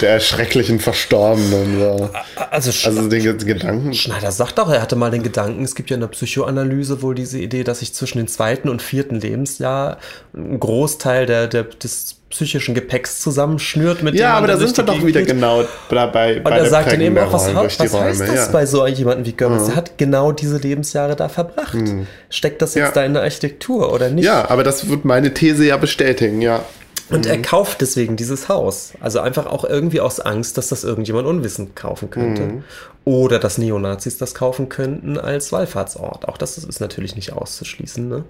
der 0.00 0.18
schrecklichen 0.18 0.80
Verstorbenen. 0.80 1.78
So. 1.78 2.10
Also, 2.50 2.88
also 2.88 3.08
den, 3.08 3.22
den, 3.22 3.46
Gedanken. 3.46 3.92
Schneider 3.92 4.32
sagt 4.32 4.58
auch, 4.58 4.70
er 4.70 4.80
hatte 4.80 4.96
mal 4.96 5.10
den 5.10 5.22
Gedanken, 5.22 5.62
es 5.62 5.74
gibt 5.74 5.90
ja 5.90 5.94
in 5.96 6.00
der 6.00 6.08
Psychoanalyse 6.08 7.02
wohl 7.02 7.14
diese 7.14 7.38
Idee, 7.38 7.64
dass 7.64 7.80
sich 7.80 7.92
zwischen 7.92 8.16
dem 8.16 8.28
zweiten 8.28 8.70
und 8.70 8.80
vierten 8.80 9.20
Lebensjahr 9.20 9.98
ein 10.34 10.58
Großteil 10.58 11.26
der, 11.26 11.48
der, 11.48 11.64
des 11.64 12.21
psychischen 12.32 12.74
Gepäcks 12.74 13.20
zusammenschnürt. 13.20 14.02
Mit 14.02 14.14
ja, 14.14 14.34
aber 14.34 14.46
da 14.46 14.56
sind 14.56 14.76
wir 14.76 14.84
doch 14.84 15.04
wieder 15.04 15.22
genau 15.22 15.64
dabei. 15.90 16.40
Und 16.42 16.50
er 16.50 16.66
sagt 16.66 16.90
dann 16.90 17.00
eben 17.00 17.16
auch, 17.18 17.32
was, 17.32 17.54
was 17.54 17.94
heißt 17.94 18.20
das 18.20 18.34
ja. 18.34 18.48
bei 18.50 18.66
so 18.66 18.84
jemandem 18.86 19.26
wie 19.26 19.32
Goebbels? 19.32 19.64
Mhm. 19.64 19.70
Er 19.70 19.76
hat 19.76 19.98
genau 19.98 20.32
diese 20.32 20.56
Lebensjahre 20.56 21.14
da 21.14 21.28
verbracht. 21.28 21.74
Mhm. 21.74 22.06
Steckt 22.30 22.62
das 22.62 22.74
jetzt 22.74 22.88
ja. 22.88 22.92
da 22.92 23.04
in 23.04 23.12
der 23.12 23.22
Architektur 23.22 23.92
oder 23.92 24.08
nicht? 24.08 24.24
Ja, 24.24 24.48
aber 24.48 24.64
das 24.64 24.88
wird 24.88 25.04
meine 25.04 25.34
These 25.34 25.66
ja 25.66 25.76
bestätigen, 25.76 26.40
ja. 26.40 26.64
Und 27.10 27.26
mhm. 27.26 27.30
er 27.30 27.42
kauft 27.42 27.82
deswegen 27.82 28.16
dieses 28.16 28.48
Haus. 28.48 28.92
Also 29.00 29.20
einfach 29.20 29.44
auch 29.46 29.64
irgendwie 29.64 30.00
aus 30.00 30.18
Angst, 30.18 30.56
dass 30.56 30.68
das 30.68 30.84
irgendjemand 30.84 31.28
unwissend 31.28 31.76
kaufen 31.76 32.08
könnte. 32.08 32.42
Mhm. 32.42 32.64
Oder 33.04 33.38
dass 33.38 33.58
Neonazis 33.58 34.16
das 34.16 34.34
kaufen 34.34 34.70
könnten 34.70 35.18
als 35.18 35.52
Wallfahrtsort. 35.52 36.26
Auch 36.28 36.38
das 36.38 36.56
ist 36.56 36.80
natürlich 36.80 37.14
nicht 37.14 37.34
auszuschließen. 37.34 38.08
Ne? 38.08 38.24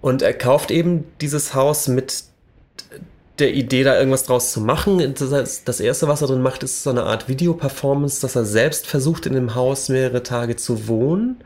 Und 0.00 0.22
er 0.22 0.34
kauft 0.34 0.72
eben 0.72 1.04
dieses 1.20 1.54
Haus 1.54 1.86
mit 1.86 2.24
der 3.38 3.54
Idee, 3.54 3.84
da 3.84 3.98
irgendwas 3.98 4.24
draus 4.24 4.52
zu 4.52 4.60
machen. 4.60 5.14
Das, 5.14 5.64
das 5.64 5.80
erste, 5.80 6.08
was 6.08 6.22
er 6.22 6.28
drin 6.28 6.42
macht, 6.42 6.62
ist 6.62 6.82
so 6.82 6.90
eine 6.90 7.04
Art 7.04 7.28
Videoperformance, 7.28 8.20
dass 8.20 8.36
er 8.36 8.44
selbst 8.44 8.86
versucht, 8.86 9.26
in 9.26 9.34
dem 9.34 9.54
Haus 9.54 9.88
mehrere 9.88 10.22
Tage 10.22 10.56
zu 10.56 10.88
wohnen 10.88 11.36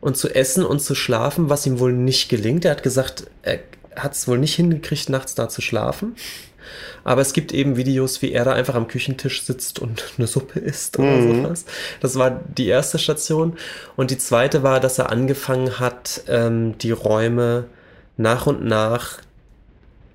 und 0.00 0.16
zu 0.16 0.34
essen 0.34 0.64
und 0.64 0.80
zu 0.80 0.94
schlafen, 0.94 1.50
was 1.50 1.66
ihm 1.66 1.78
wohl 1.78 1.92
nicht 1.92 2.28
gelingt. 2.28 2.64
Er 2.64 2.72
hat 2.72 2.82
gesagt, 2.82 3.24
er 3.42 3.60
hat 3.96 4.14
es 4.14 4.28
wohl 4.28 4.38
nicht 4.38 4.54
hingekriegt, 4.54 5.08
nachts 5.08 5.34
da 5.34 5.48
zu 5.48 5.60
schlafen. 5.60 6.14
Aber 7.04 7.20
es 7.20 7.32
gibt 7.32 7.52
eben 7.52 7.76
Videos, 7.76 8.22
wie 8.22 8.32
er 8.32 8.44
da 8.44 8.52
einfach 8.52 8.74
am 8.74 8.88
Küchentisch 8.88 9.42
sitzt 9.42 9.78
und 9.78 10.04
eine 10.18 10.26
Suppe 10.26 10.60
isst 10.60 10.98
oder 10.98 11.16
mhm. 11.16 11.42
sowas. 11.42 11.64
Das 12.00 12.16
war 12.16 12.30
die 12.30 12.66
erste 12.66 12.98
Station. 12.98 13.56
Und 13.96 14.10
die 14.10 14.18
zweite 14.18 14.62
war, 14.62 14.80
dass 14.80 14.98
er 14.98 15.10
angefangen 15.10 15.78
hat, 15.78 16.22
ähm, 16.28 16.76
die 16.78 16.92
Räume 16.92 17.64
nach 18.16 18.46
und 18.46 18.64
nach 18.64 19.18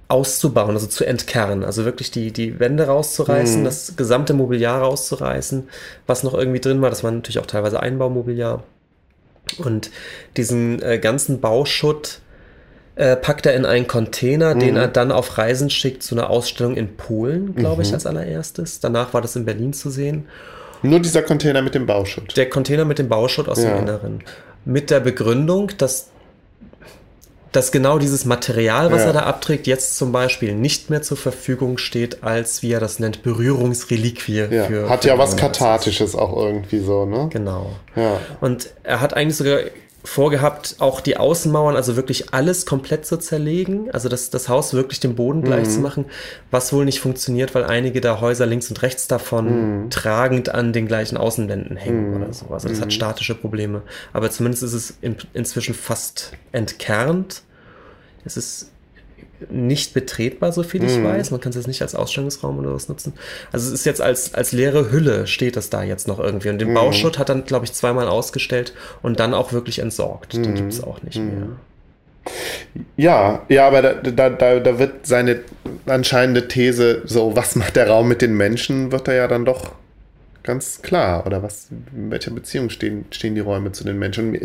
auszubauen, 0.08 0.72
also 0.72 0.88
zu 0.88 1.04
entkernen, 1.04 1.64
also 1.64 1.84
wirklich 1.86 2.12
die, 2.12 2.32
die 2.32 2.60
Wände 2.60 2.86
rauszureißen, 2.86 3.62
mhm. 3.62 3.66
das 3.66 3.96
gesamte 3.96 4.34
Mobiliar 4.34 4.82
rauszureißen, 4.82 5.68
was 6.06 6.24
noch 6.24 6.34
irgendwie 6.34 6.60
drin 6.60 6.82
war, 6.82 6.90
das 6.90 7.04
war 7.04 7.12
natürlich 7.12 7.40
auch 7.40 7.48
teilweise 7.48 7.80
Einbaumobiliar. 7.80 8.64
Und 9.58 9.90
diesen 10.38 10.82
äh, 10.82 11.00
ganzen 11.00 11.40
Bauschutt 11.40 12.20
äh, 12.96 13.16
packt 13.16 13.46
er 13.46 13.56
in 13.56 13.66
einen 13.66 13.88
Container, 13.88 14.56
mhm. 14.56 14.60
den 14.60 14.76
er 14.76 14.88
dann 14.88 15.12
auf 15.12 15.38
Reisen 15.38 15.70
schickt 15.70 16.04
zu 16.04 16.16
einer 16.16 16.30
Ausstellung 16.30 16.76
in 16.76 16.96
Polen, 16.96 17.56
glaube 17.56 17.82
ich, 17.82 17.90
mhm. 17.90 17.96
als 17.96 18.06
allererstes. 18.06 18.80
Danach 18.80 19.14
war 19.14 19.22
das 19.22 19.36
in 19.36 19.46
Berlin 19.46 19.74
zu 19.74 19.90
sehen. 19.90 20.28
Nur 20.82 21.00
dieser 21.00 21.24
Container 21.24 21.62
mit 21.62 21.74
dem 21.74 21.86
Bauschutt. 21.86 22.38
Der 22.38 22.50
Container 22.50 22.86
mit 22.86 23.00
dem 23.00 23.10
Bauschutt 23.10 23.50
aus 23.50 23.62
ja. 23.62 23.72
dem 23.72 23.84
Inneren. 23.84 24.24
Mit 24.66 24.92
der 24.92 25.00
Begründung, 25.00 25.72
dass 25.78 26.10
dass 27.56 27.72
genau 27.72 28.00
dieses 28.00 28.26
Material, 28.26 28.92
was 28.92 29.02
ja. 29.02 29.08
er 29.08 29.14
da 29.14 29.20
abträgt, 29.22 29.68
jetzt 29.68 29.98
zum 29.98 30.12
Beispiel 30.12 30.54
nicht 30.54 30.90
mehr 30.90 31.02
zur 31.02 31.18
Verfügung 31.18 31.78
steht, 31.78 32.24
als 32.24 32.62
wie 32.62 32.72
er 32.72 32.80
das 32.80 33.00
nennt, 33.00 33.24
Berührungsreliquie. 33.24 34.48
Ja. 34.50 34.66
Für, 34.66 34.90
hat 34.90 35.04
für 35.04 35.10
ja 35.10 35.18
was 35.18 35.38
Kathartisches 35.38 36.16
auch 36.16 36.36
irgendwie 36.36 36.80
so, 36.80 37.06
ne? 37.06 37.30
Genau. 37.32 37.72
Ja. 37.96 38.20
Und 38.42 38.70
er 38.84 39.02
hat 39.02 39.14
eigentlich 39.14 39.38
sogar 39.38 39.60
vorgehabt, 40.06 40.76
auch 40.80 41.02
die 41.02 41.18
Außenmauern, 41.18 41.76
also 41.76 41.96
wirklich 41.96 42.34
alles 42.34 42.66
komplett 42.66 43.06
zu 43.06 43.18
zerlegen, 43.18 43.90
also 43.92 44.10
das, 44.10 44.30
das 44.30 44.50
Haus 44.50 44.74
wirklich 44.74 45.00
dem 45.00 45.16
Boden 45.16 45.42
gleich 45.42 45.66
mhm. 45.68 45.72
zu 45.72 45.80
machen, 45.80 46.06
was 46.52 46.72
wohl 46.74 46.86
nicht 46.86 47.00
funktioniert, 47.00 47.56
weil 47.56 47.64
einige 47.64 48.02
der 48.02 48.22
Häuser 48.22 48.46
links 48.46 48.70
und 48.70 48.82
rechts 48.82 49.08
davon 49.08 49.86
mhm. 49.86 49.90
tragend 49.90 50.50
an 50.50 50.74
den 50.74 50.88
gleichen 50.88 51.18
Außenwänden 51.18 51.76
hängen 51.76 52.12
mhm. 52.12 52.22
oder 52.22 52.34
so. 52.34 52.48
Also 52.52 52.70
das 52.70 52.80
hat 52.80 52.88
mhm. 52.88 52.92
statische 52.92 53.36
Probleme. 53.36 53.82
Aber 54.14 54.30
zumindest 54.30 54.64
ist 54.64 54.74
es 54.74 54.94
in, 55.02 55.16
inzwischen 55.34 55.74
fast 55.74 56.34
entkernt 56.52 57.42
es 58.26 58.38
ist 58.38 58.72
nicht 59.50 59.94
betretbar, 59.94 60.52
so 60.52 60.64
viel 60.64 60.84
ich 60.84 60.98
mhm. 60.98 61.06
weiß. 61.06 61.32
Man 61.32 61.42
kann 61.42 61.50
es 61.50 61.56
jetzt 61.56 61.68
nicht 61.68 61.82
als 61.82 61.94
Ausstellungsraum 61.94 62.60
oder 62.60 62.74
was 62.74 62.90
nutzen. 62.90 63.14
Also 63.52 63.68
es 63.68 63.74
ist 63.74 63.86
jetzt 63.86 64.02
als, 64.02 64.34
als 64.34 64.52
leere 64.52 64.92
Hülle 64.92 65.28
steht 65.28 65.58
es 65.58 65.70
da 65.70 65.84
jetzt 65.84 66.08
noch 66.08 66.20
irgendwie. 66.20 66.50
Und 66.50 66.60
den 66.60 66.70
mhm. 66.70 66.76
Bauschutt 66.76 67.20
hat 67.20 67.30
dann, 67.30 67.46
glaube 67.46 67.66
ich, 67.66 67.74
zweimal 67.74 68.08
ausgestellt 68.08 68.74
und 69.02 69.20
dann 69.20 69.34
auch 69.34 69.52
wirklich 69.52 69.80
entsorgt. 69.80 70.36
Mhm. 70.36 70.44
Den 70.44 70.56
gibt 70.56 70.74
es 70.74 70.84
auch 70.84 71.02
nicht 71.04 71.18
mehr. 71.18 71.48
Mhm. 71.48 71.56
Ja, 72.98 73.44
ja, 73.50 73.68
aber 73.68 73.82
da, 73.82 73.94
da, 73.94 74.30
da, 74.30 74.60
da 74.60 74.80
wird 74.80 75.06
seine 75.06 75.42
anscheinende 75.86 76.48
These, 76.48 77.04
so 77.06 77.36
was 77.36 77.56
macht 77.56 77.76
der 77.76 77.88
Raum 77.88 78.08
mit 78.08 78.22
den 78.22 78.36
Menschen, 78.36 78.92
wird 78.92 79.08
er 79.08 79.14
ja 79.14 79.28
dann 79.28 79.46
doch 79.46 79.74
ganz 80.46 80.82
klar. 80.82 81.26
Oder 81.26 81.44
was, 81.44 81.68
in 81.94 82.12
welcher 82.12 82.32
Beziehung 82.32 82.70
stehen, 82.70 83.06
stehen 83.12 83.36
die 83.36 83.42
Räume 83.42 83.72
zu 83.72 83.84
den 83.84 84.00
Menschen? 84.00 84.38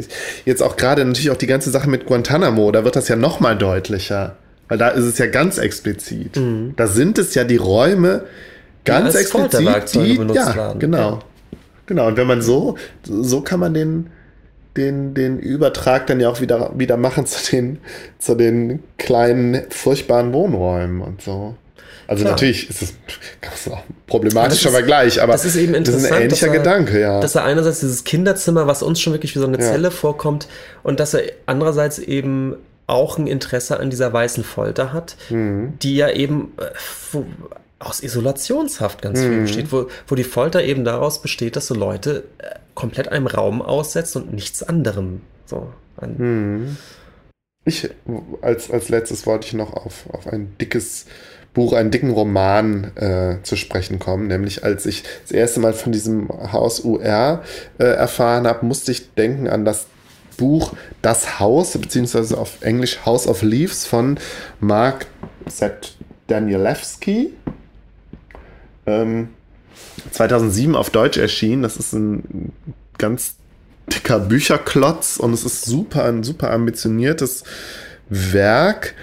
Jetzt 0.44 0.62
auch 0.62 0.76
gerade 0.76 1.04
natürlich 1.04 1.30
auch 1.30 1.36
die 1.36 1.46
ganze 1.46 1.70
Sache 1.70 1.88
mit 1.88 2.06
Guantanamo, 2.06 2.72
da 2.72 2.84
wird 2.84 2.96
das 2.96 3.08
ja 3.08 3.16
nochmal 3.16 3.56
deutlicher. 3.56 4.36
Weil 4.68 4.78
da 4.78 4.88
ist 4.88 5.04
es 5.04 5.18
ja 5.18 5.26
ganz 5.26 5.58
explizit. 5.58 6.36
Mhm. 6.36 6.74
Da 6.76 6.86
sind 6.86 7.18
es 7.18 7.34
ja 7.34 7.44
die 7.44 7.56
Räume 7.56 8.24
ganz 8.84 9.14
ja, 9.14 9.20
explizit, 9.20 9.94
die 9.94 10.34
ja, 10.34 10.54
werden. 10.54 10.78
genau. 10.78 11.10
Ja. 11.10 11.18
Genau. 11.86 12.06
Und 12.06 12.16
wenn 12.16 12.26
man 12.28 12.40
so, 12.40 12.76
so 13.02 13.40
kann 13.40 13.58
man 13.58 13.74
den, 13.74 14.10
den, 14.76 15.12
den 15.12 15.40
Übertrag 15.40 16.06
dann 16.06 16.20
ja 16.20 16.28
auch 16.28 16.40
wieder, 16.40 16.72
wieder 16.76 16.96
machen 16.96 17.26
zu 17.26 17.50
den, 17.50 17.78
zu 18.18 18.36
den 18.36 18.82
kleinen, 18.96 19.62
furchtbaren 19.70 20.32
Wohnräumen 20.32 21.02
und 21.02 21.20
so. 21.20 21.56
Also 22.10 22.24
Klar. 22.24 22.32
natürlich 22.32 22.68
ist 22.68 22.82
es 22.82 22.92
ein 23.70 23.78
problematischer 24.08 24.70
Vergleich, 24.70 25.22
aber 25.22 25.30
das 25.30 25.44
ist 25.44 25.54
eben 25.54 25.74
interessant, 25.74 26.02
das 26.02 26.10
ist 26.10 26.16
ein 26.16 26.22
ähnlicher 26.22 26.46
er, 26.48 26.52
Gedanke, 26.52 27.00
ja. 27.00 27.20
Dass 27.20 27.36
er 27.36 27.44
einerseits 27.44 27.78
dieses 27.78 28.02
Kinderzimmer, 28.02 28.66
was 28.66 28.82
uns 28.82 29.00
schon 29.00 29.12
wirklich 29.12 29.36
wie 29.36 29.38
so 29.38 29.46
eine 29.46 29.60
ja. 29.60 29.62
Zelle 29.62 29.92
vorkommt, 29.92 30.48
und 30.82 30.98
dass 30.98 31.14
er 31.14 31.22
andererseits 31.46 32.00
eben 32.00 32.56
auch 32.88 33.16
ein 33.16 33.28
Interesse 33.28 33.78
an 33.78 33.90
dieser 33.90 34.12
weißen 34.12 34.42
Folter 34.42 34.92
hat, 34.92 35.14
mhm. 35.28 35.74
die 35.82 35.94
ja 35.94 36.10
eben 36.10 36.52
äh, 36.58 36.64
wo, 37.12 37.24
aus 37.78 38.02
Isolationshaft 38.02 39.02
ganz 39.02 39.20
mhm. 39.20 39.28
viel 39.28 39.40
besteht, 39.42 39.72
wo, 39.72 39.86
wo 40.08 40.16
die 40.16 40.24
Folter 40.24 40.64
eben 40.64 40.84
daraus 40.84 41.22
besteht, 41.22 41.54
dass 41.54 41.68
du 41.68 41.74
Leute 41.74 42.24
äh, 42.38 42.56
komplett 42.74 43.06
einem 43.06 43.28
Raum 43.28 43.62
aussetzt 43.62 44.16
und 44.16 44.32
nichts 44.34 44.64
anderem. 44.64 45.20
So. 45.46 45.72
Mhm. 46.00 46.76
Ich, 47.64 47.88
als, 48.42 48.68
als 48.68 48.88
letztes 48.88 49.26
wollte 49.26 49.46
ich 49.46 49.52
noch 49.52 49.74
auf, 49.74 50.10
auf 50.10 50.26
ein 50.26 50.56
dickes 50.60 51.06
Buch, 51.52 51.72
einen 51.72 51.90
dicken 51.90 52.10
Roman 52.10 52.96
äh, 52.96 53.42
zu 53.42 53.56
sprechen 53.56 53.98
kommen. 53.98 54.28
Nämlich 54.28 54.64
als 54.64 54.86
ich 54.86 55.02
das 55.22 55.32
erste 55.32 55.60
Mal 55.60 55.72
von 55.72 55.92
diesem 55.92 56.28
Haus 56.52 56.80
UR 56.80 57.42
äh, 57.78 57.84
erfahren 57.84 58.46
habe, 58.46 58.64
musste 58.64 58.92
ich 58.92 59.14
denken 59.14 59.48
an 59.48 59.64
das 59.64 59.86
Buch 60.36 60.72
Das 61.02 61.38
Haus, 61.38 61.76
beziehungsweise 61.76 62.38
auf 62.38 62.62
Englisch 62.62 63.04
House 63.04 63.26
of 63.26 63.42
Leaves 63.42 63.86
von 63.86 64.18
Mark 64.58 65.06
Z. 65.46 65.94
Danielewski. 66.28 67.34
Ähm, 68.86 69.28
2007 70.12 70.76
auf 70.76 70.90
Deutsch 70.90 71.18
erschienen. 71.18 71.62
Das 71.62 71.76
ist 71.76 71.92
ein 71.92 72.52
ganz 72.96 73.36
dicker 73.92 74.20
Bücherklotz 74.20 75.16
und 75.16 75.32
es 75.32 75.44
ist 75.44 75.64
super, 75.64 76.04
ein 76.04 76.22
super 76.22 76.50
ambitioniertes 76.52 77.44
Werk 78.08 78.94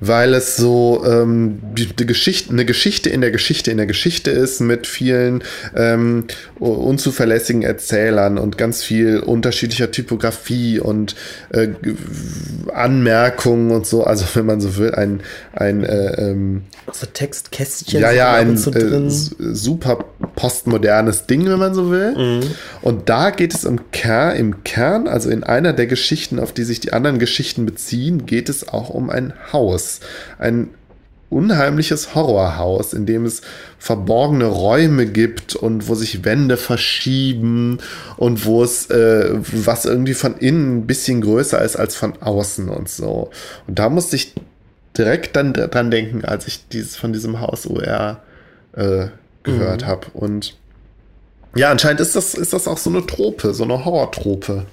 weil 0.00 0.34
es 0.34 0.56
so 0.56 1.04
ähm, 1.06 1.60
die, 1.74 2.06
Geschichte, 2.06 2.52
eine 2.52 2.64
Geschichte 2.64 3.10
in 3.10 3.20
der 3.20 3.30
Geschichte 3.30 3.70
in 3.70 3.76
der 3.76 3.86
Geschichte 3.86 4.30
ist 4.30 4.60
mit 4.60 4.86
vielen 4.86 5.42
ähm, 5.76 6.24
unzuverlässigen 6.58 7.62
Erzählern 7.62 8.38
und 8.38 8.58
ganz 8.58 8.82
viel 8.82 9.20
unterschiedlicher 9.20 9.90
Typografie 9.90 10.80
und 10.80 11.14
äh, 11.50 11.68
Anmerkungen 12.72 13.70
und 13.70 13.86
so. 13.86 14.04
Also 14.04 14.24
wenn 14.34 14.46
man 14.46 14.60
so 14.60 14.76
will, 14.76 14.94
ein, 14.94 15.20
ein 15.52 15.84
äh, 15.84 16.30
ähm, 16.30 16.62
also 16.86 17.06
Textkästchen. 17.12 18.00
Ja, 18.00 18.12
ja, 18.12 18.32
ein 18.34 18.54
äh, 18.54 19.10
super 19.10 20.04
postmodernes 20.36 21.26
Ding, 21.26 21.46
wenn 21.46 21.58
man 21.58 21.74
so 21.74 21.90
will. 21.90 22.16
Mhm. 22.16 22.50
Und 22.82 23.08
da 23.08 23.30
geht 23.30 23.54
es 23.54 23.64
im 23.64 23.90
Kern, 23.90 24.36
im 24.36 24.64
Kern, 24.64 25.08
also 25.08 25.30
in 25.30 25.44
einer 25.44 25.72
der 25.72 25.86
Geschichten, 25.86 26.38
auf 26.38 26.52
die 26.52 26.64
sich 26.64 26.80
die 26.80 26.92
anderen 26.92 27.18
Geschichten 27.18 27.66
beziehen, 27.66 28.26
geht 28.26 28.48
es 28.48 28.68
auch 28.68 28.90
um 28.90 29.10
ein 29.10 29.32
Haus. 29.52 29.87
Ein 30.38 30.70
unheimliches 31.30 32.14
Horrorhaus, 32.14 32.94
in 32.94 33.04
dem 33.04 33.24
es 33.26 33.42
verborgene 33.78 34.46
Räume 34.46 35.06
gibt 35.06 35.54
und 35.54 35.88
wo 35.88 35.94
sich 35.94 36.24
Wände 36.24 36.56
verschieben 36.56 37.78
und 38.16 38.46
wo 38.46 38.62
es 38.62 38.88
äh, 38.90 39.34
was 39.38 39.84
irgendwie 39.84 40.14
von 40.14 40.38
innen 40.38 40.78
ein 40.78 40.86
bisschen 40.86 41.20
größer 41.20 41.60
ist 41.60 41.76
als 41.76 41.96
von 41.96 42.20
außen 42.20 42.68
und 42.68 42.88
so. 42.88 43.30
Und 43.66 43.78
da 43.78 43.90
musste 43.90 44.16
ich 44.16 44.34
direkt 44.96 45.36
dann 45.36 45.52
dran 45.52 45.90
denken, 45.90 46.24
als 46.24 46.46
ich 46.46 46.66
dieses 46.68 46.96
von 46.96 47.12
diesem 47.12 47.40
Haus 47.40 47.66
UR 47.66 48.20
äh, 48.72 49.06
gehört 49.42 49.82
mhm. 49.82 49.86
habe. 49.86 50.06
Und 50.14 50.56
ja, 51.54 51.70
anscheinend 51.70 52.00
ist 52.00 52.16
das, 52.16 52.34
ist 52.34 52.52
das 52.52 52.66
auch 52.66 52.78
so 52.78 52.90
eine 52.90 53.06
Trope, 53.06 53.52
so 53.52 53.64
eine 53.64 53.84
Horrortrope. 53.84 54.64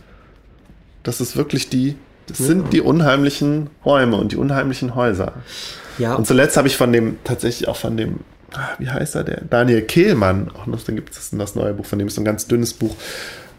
Das 1.04 1.20
ist 1.20 1.36
wirklich 1.36 1.70
die 1.70 1.96
das 2.28 2.38
sind 2.38 2.74
die 2.74 2.82
unheimlichen 2.82 3.70
Räume 3.86 4.18
und 4.18 4.32
die 4.32 4.38
unheimlichen 4.38 4.96
Häuser. 4.96 5.34
Ja. 5.98 6.16
Und 6.16 6.28
zuletzt 6.28 6.58
habe 6.58 6.68
ich 6.68 6.78
von 6.78 6.92
dem, 6.92 7.18
tatsächlich 7.24 7.68
auch 7.68 7.78
von 7.78 7.98
dem, 7.98 8.20
ah, 8.54 8.70
wie 8.80 8.90
heißt 8.90 9.16
er, 9.16 9.24
der 9.24 9.42
Daniel 9.42 9.82
Kehlmann, 9.82 10.52
auch 10.52 10.66
noch, 10.66 10.84
dann 10.84 10.96
gibt 10.96 11.16
es 11.16 11.30
das 11.30 11.56
neue 11.56 11.74
Buch, 11.74 11.86
von 11.86 12.00
dem 12.00 12.08
ist 12.08 12.16
so 12.16 12.22
ein 12.22 12.26
ganz 12.26 12.48
dünnes 12.48 12.74
Buch. 12.74 12.96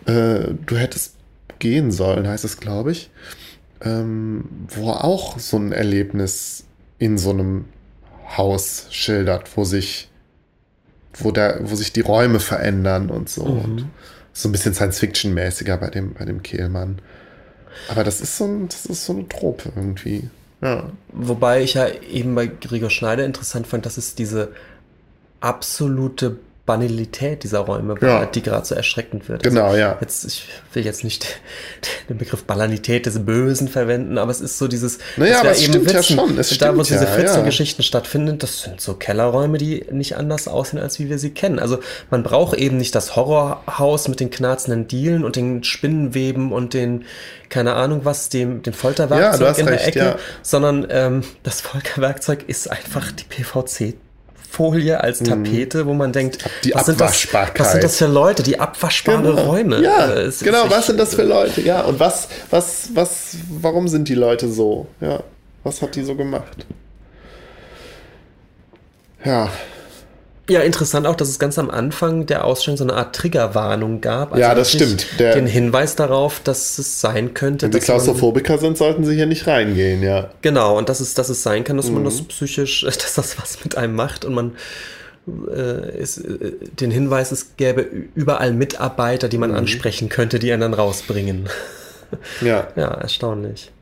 Äh, 0.07 0.55
du 0.67 0.77
hättest 0.77 1.15
gehen 1.59 1.91
sollen, 1.91 2.27
heißt 2.27 2.45
es, 2.45 2.59
glaube 2.59 2.93
ich. 2.93 3.11
Ähm, 3.83 4.45
wo 4.69 4.91
er 4.91 5.05
auch 5.05 5.39
so 5.39 5.59
ein 5.59 5.73
Erlebnis 5.73 6.65
in 6.99 7.19
so 7.19 7.31
einem 7.31 7.67
Haus 8.37 8.87
schildert, 8.91 9.57
wo 9.57 9.65
sich, 9.65 10.11
wo 11.15 11.31
der, 11.31 11.61
wo 11.63 11.75
sich 11.77 11.93
die 11.93 12.01
Räume 12.01 12.41
verändern 12.41 13.11
und 13.11 13.29
so. 13.29 13.45
Mhm. 13.45 13.61
Und 13.61 13.87
so 14.33 14.49
ein 14.49 14.53
bisschen 14.53 14.75
Science-Fiction-mäßiger 14.75 15.77
bei 15.79 15.89
dem, 15.89 16.15
bei 16.15 16.25
dem 16.25 16.43
Kehlmann. 16.43 17.01
Aber 17.89 18.05
das 18.05 18.21
ist 18.21 18.37
so, 18.37 18.45
ein, 18.45 18.69
das 18.69 18.87
ist 18.87 19.05
so 19.05 19.13
eine 19.13 19.29
Trope 19.29 19.71
irgendwie. 19.75 20.29
Ja. 20.61 20.91
Wobei 21.09 21.63
ich 21.63 21.75
ja 21.75 21.89
eben 21.89 22.35
bei 22.35 22.47
Gregor 22.47 22.91
Schneider 22.91 23.25
interessant 23.25 23.67
fand, 23.67 23.87
dass 23.87 23.97
es 23.97 24.15
diese 24.15 24.53
absolute 25.41 26.39
Banalität 26.67 27.45
dieser 27.45 27.61
Räume 27.61 27.95
ja. 28.01 28.27
die 28.27 28.43
gerade 28.43 28.67
so 28.67 28.75
erschreckend 28.75 29.29
wird. 29.29 29.45
Genau, 29.45 29.67
also 29.67 29.77
ja. 29.77 29.97
Jetzt, 30.01 30.25
ich 30.25 30.49
will 30.73 30.85
jetzt 30.85 31.05
nicht 31.05 31.41
den 32.09 32.19
Begriff 32.19 32.43
Banalität 32.43 33.07
des 33.07 33.25
Bösen 33.25 33.69
verwenden, 33.69 34.19
aber 34.19 34.33
es 34.33 34.41
ist 34.41 34.59
so 34.59 34.67
dieses. 34.67 34.99
Naja, 35.17 35.41
aber 35.41 35.53
es 35.53 35.63
eben 35.63 35.75
stimmt 35.75 35.85
Witzen, 35.87 35.97
ja 35.97 36.03
schon. 36.03 36.39
Es 36.39 36.59
da, 36.59 36.77
wo 36.77 36.83
diese 36.83 37.05
ja, 37.05 37.11
14 37.11 37.37
ja. 37.37 37.43
Geschichten 37.45 37.85
stattfinden, 37.85 38.39
das 38.39 38.63
sind 38.63 38.81
so 38.81 38.95
Kellerräume, 38.95 39.59
die 39.59 39.87
nicht 39.93 40.17
anders 40.17 40.49
aussehen, 40.49 40.81
als 40.81 40.99
wie 40.99 41.09
wir 41.09 41.19
sie 41.19 41.31
kennen. 41.31 41.61
Also 41.61 41.79
man 42.11 42.25
braucht 42.25 42.59
eben 42.59 42.79
nicht 42.79 42.97
das 42.97 43.15
Horrorhaus 43.15 44.09
mit 44.09 44.19
den 44.19 44.31
knarzenden 44.31 44.89
Dielen 44.89 45.25
und 45.25 45.37
den 45.37 45.63
Spinnenweben 45.63 46.51
und 46.51 46.75
den, 46.75 47.05
keine 47.49 47.75
Ahnung 47.75 48.01
was, 48.03 48.29
dem, 48.29 48.63
den 48.63 48.73
Folterwerkzeug 48.73 49.57
in 49.59 49.67
der 49.67 49.87
Ecke, 49.87 50.17
sondern 50.43 50.87
ähm, 50.91 51.23
das 51.45 51.61
Folterwerkzeug 51.61 52.45
ist 52.49 52.69
einfach 52.69 53.13
die 53.13 53.25
PVC 53.25 53.95
Folie 54.57 54.99
als 54.99 55.21
mhm. 55.21 55.27
Tapete, 55.27 55.87
wo 55.87 55.93
man 55.93 56.13
denkt, 56.13 56.45
die 56.65 56.73
was, 56.75 56.87
sind 56.87 56.99
das, 56.99 57.29
was 57.33 57.73
sind 57.73 57.85
das 57.85 57.99
für 57.99 58.07
Leute, 58.07 58.43
die 58.43 58.59
abwaschbare 58.59 59.23
genau. 59.23 59.43
Räume? 59.43 59.83
Ja, 59.83 60.07
äh, 60.07 60.23
es, 60.23 60.41
genau, 60.41 60.71
was 60.71 60.87
sind 60.87 60.99
das 60.99 61.15
für 61.15 61.25
Leute? 61.25 61.61
Ja, 61.61 61.83
und 61.83 62.01
was, 62.01 62.29
was, 62.49 62.89
was, 62.95 63.37
warum 63.61 63.87
sind 63.87 64.09
die 64.09 64.15
Leute 64.15 64.49
so? 64.49 64.87
Ja, 65.01 65.23
was 65.63 65.83
hat 65.83 65.95
die 65.95 66.03
so 66.03 66.15
gemacht? 66.15 66.65
Ja, 69.25 69.51
ja, 70.49 70.61
interessant 70.61 71.07
auch, 71.07 71.17
dass 71.17 71.29
es 71.29 71.39
ganz 71.39 71.59
am 71.59 71.71
Anfang 71.71 72.27
der 72.27 72.45
Ausstellung 72.45 72.77
so 72.77 72.85
eine 72.85 72.95
Art 72.95 73.17
Triggerwarnung 73.17 74.01
gab. 74.01 74.33
Also 74.33 74.41
ja, 74.41 74.55
das 74.55 74.73
stimmt. 74.73 75.07
Der, 75.19 75.35
den 75.35 75.47
Hinweis 75.47 75.97
darauf, 75.97 76.41
dass 76.41 76.79
es 76.79 77.01
sein 77.01 77.35
könnte. 77.35 77.67
Wenn 77.67 77.73
sie 77.73 77.81
Klaustrophobiker 77.81 78.55
man, 78.55 78.61
sind, 78.61 78.79
sollten 78.79 79.05
sie 79.05 79.15
hier 79.15 79.27
nicht 79.27 79.47
reingehen, 79.47 80.03
ja. 80.03 80.31
Genau, 80.43 80.79
und 80.79 80.89
dass 80.89 81.01
es, 81.01 81.15
dass 81.15 81.29
es 81.29 81.43
sein 81.43 81.65
kann, 81.65 81.77
dass 81.77 81.89
mhm. 81.89 81.95
man 81.95 82.05
das 82.05 82.23
psychisch, 82.23 82.83
dass 82.85 83.15
das 83.15 83.39
was 83.41 83.65
mit 83.65 83.77
einem 83.77 83.97
macht 83.97 84.25
und 84.25 84.35
man 84.35 84.53
äh, 85.49 85.99
ist, 85.99 86.19
äh, 86.19 86.53
den 86.81 86.93
Hinweis, 86.93 87.33
es 87.33 87.57
gäbe 87.57 87.83
überall 88.15 88.53
Mitarbeiter, 88.53 89.29
die 89.29 89.39
man 89.39 89.51
mhm. 89.51 89.57
ansprechen 89.57 90.09
könnte, 90.09 90.39
die 90.39 90.53
einen 90.53 90.61
dann 90.61 90.75
rausbringen. 90.75 91.49
Ja. 92.41 92.69
Ja, 92.77 92.89
erstaunlich. 92.95 93.73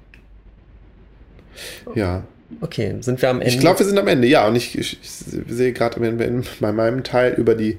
Ja. 1.95 2.25
Okay, 2.61 2.97
sind 3.01 3.21
wir 3.21 3.31
am 3.31 3.41
Ende? 3.41 3.53
Ich 3.53 3.61
glaube, 3.61 3.79
wir 3.79 3.87
sind 3.87 3.99
am 3.99 4.09
Ende, 4.09 4.29
ja. 4.29 4.47
Und 4.47 4.57
ich, 4.57 4.79
ich, 4.79 4.99
ich 5.03 5.11
sehe 5.49 5.73
gerade 5.73 6.01
bei 6.01 6.73
meinem 6.73 7.05
Teil 7.05 7.35
über 7.35 7.55
die, 7.55 7.79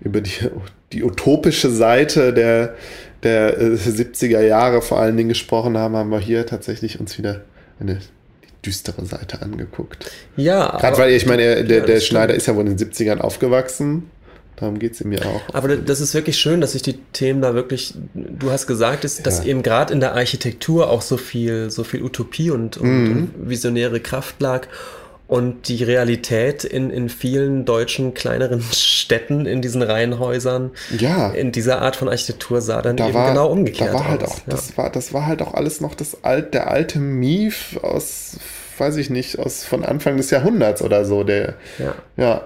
über 0.00 0.20
die, 0.20 0.32
die 0.92 1.02
utopische 1.02 1.70
Seite 1.70 2.32
der, 2.32 2.74
der 3.22 3.58
70er 3.58 4.38
äh, 4.38 4.48
Jahre 4.48 4.82
vor 4.82 5.00
allen 5.00 5.16
Dingen 5.16 5.28
gesprochen 5.28 5.76
haben, 5.76 5.96
haben 5.96 6.10
wir 6.10 6.20
hier 6.20 6.46
tatsächlich 6.46 7.00
uns 7.00 7.18
wieder 7.18 7.42
eine 7.80 8.00
düstere 8.64 9.04
Seite 9.06 9.42
angeguckt. 9.42 10.10
Ja. 10.36 10.76
Gerade 10.78 10.98
weil, 10.98 11.12
ich 11.12 11.26
meine, 11.26 11.64
der, 11.64 11.82
der 11.82 12.00
Schneider 12.00 12.34
ist 12.34 12.46
ja 12.46 12.56
wohl 12.56 12.66
in 12.66 12.76
den 12.76 12.90
70ern 12.90 13.18
aufgewachsen. 13.18 14.10
Darum 14.56 14.78
geht 14.78 14.94
es 14.94 15.02
ihm 15.02 15.12
ja 15.12 15.20
auch. 15.22 15.54
Aber 15.54 15.76
das 15.76 16.00
ist 16.00 16.14
wirklich 16.14 16.38
schön, 16.38 16.62
dass 16.62 16.72
sich 16.72 16.82
die 16.82 16.98
Themen 17.12 17.42
da 17.42 17.54
wirklich, 17.54 17.94
du 18.14 18.50
hast 18.50 18.66
gesagt, 18.66 19.04
ist, 19.04 19.18
ja. 19.18 19.24
dass 19.24 19.44
eben 19.44 19.62
gerade 19.62 19.92
in 19.92 20.00
der 20.00 20.14
Architektur 20.14 20.88
auch 20.88 21.02
so 21.02 21.18
viel, 21.18 21.70
so 21.70 21.84
viel 21.84 22.02
Utopie 22.02 22.50
und, 22.50 22.78
und, 22.78 22.88
mhm. 22.88 23.10
und 23.10 23.48
visionäre 23.50 24.00
Kraft 24.00 24.40
lag. 24.40 24.66
Und 25.28 25.66
die 25.66 25.82
Realität 25.82 26.62
in, 26.62 26.88
in 26.88 27.08
vielen 27.08 27.64
deutschen 27.64 28.14
kleineren 28.14 28.62
Städten, 28.72 29.44
in 29.44 29.60
diesen 29.60 29.82
Reihenhäusern, 29.82 30.70
ja. 30.96 31.30
in 31.30 31.52
dieser 31.52 31.82
Art 31.82 31.96
von 31.96 32.08
Architektur 32.08 32.60
sah 32.60 32.80
dann 32.80 32.96
da 32.96 33.06
eben 33.06 33.14
war, 33.14 33.28
genau 33.30 33.50
umgekehrt 33.50 33.90
da 33.90 33.94
war 33.94 34.08
halt 34.08 34.22
aus. 34.22 34.30
Auch, 34.30 34.36
ja. 34.38 34.42
das, 34.46 34.78
war, 34.78 34.90
das 34.90 35.12
war 35.12 35.26
halt 35.26 35.42
auch 35.42 35.52
alles 35.52 35.80
noch 35.80 35.94
das 35.94 36.22
alt, 36.24 36.54
der 36.54 36.70
alte 36.70 37.00
Mief 37.00 37.76
aus, 37.82 38.38
weiß 38.78 38.96
ich 38.96 39.10
nicht, 39.10 39.38
aus 39.40 39.64
von 39.64 39.84
Anfang 39.84 40.16
des 40.16 40.30
Jahrhunderts 40.30 40.80
oder 40.80 41.04
so. 41.04 41.24
Der, 41.24 41.56
ja. 41.78 41.94
ja 42.16 42.42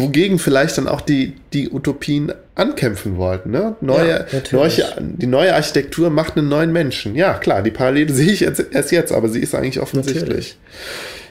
wogegen 0.00 0.38
vielleicht 0.38 0.78
dann 0.78 0.88
auch 0.88 1.00
die, 1.00 1.34
die 1.52 1.70
Utopien 1.70 2.32
ankämpfen 2.54 3.16
wollten. 3.16 3.50
Ne? 3.50 3.76
Neue, 3.80 4.26
ja, 4.32 4.40
neue, 4.52 4.72
die 4.98 5.26
neue 5.26 5.54
Architektur 5.54 6.10
macht 6.10 6.36
einen 6.36 6.48
neuen 6.48 6.72
Menschen. 6.72 7.14
Ja, 7.14 7.34
klar, 7.34 7.62
die 7.62 7.70
Parallele 7.70 8.12
sehe 8.14 8.32
ich 8.32 8.40
jetzt, 8.40 8.64
erst 8.72 8.92
jetzt, 8.92 9.12
aber 9.12 9.28
sie 9.28 9.40
ist 9.40 9.54
eigentlich 9.54 9.80
offensichtlich. 9.80 10.22
Natürlich. 10.22 10.58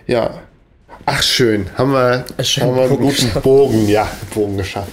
Ja. 0.08 0.42
Ach, 1.06 1.24
schön. 1.24 1.68
Haben 1.76 1.94
wir, 1.94 2.26
schön 2.44 2.64
haben 2.66 2.76
wir 2.76 2.84
einen 2.84 2.98
guten 2.98 3.16
geschafft. 3.16 3.44
Bogen, 3.44 3.88
ja, 3.88 4.08
Bogen 4.34 4.58
geschaffen. 4.58 4.92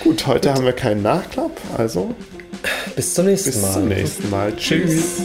Gut, 0.00 0.26
heute 0.26 0.48
Gut. 0.48 0.56
haben 0.56 0.64
wir 0.64 0.72
keinen 0.72 1.02
Nachklapp, 1.02 1.52
also. 1.76 2.14
Bis 2.96 3.14
zum 3.14 3.26
nächsten 3.26 3.52
bis 3.52 3.62
Mal. 3.62 3.66
Bis 3.66 3.74
zum 3.74 3.88
nächsten 3.88 4.30
Mal. 4.30 4.56
Tschüss. 4.56 5.22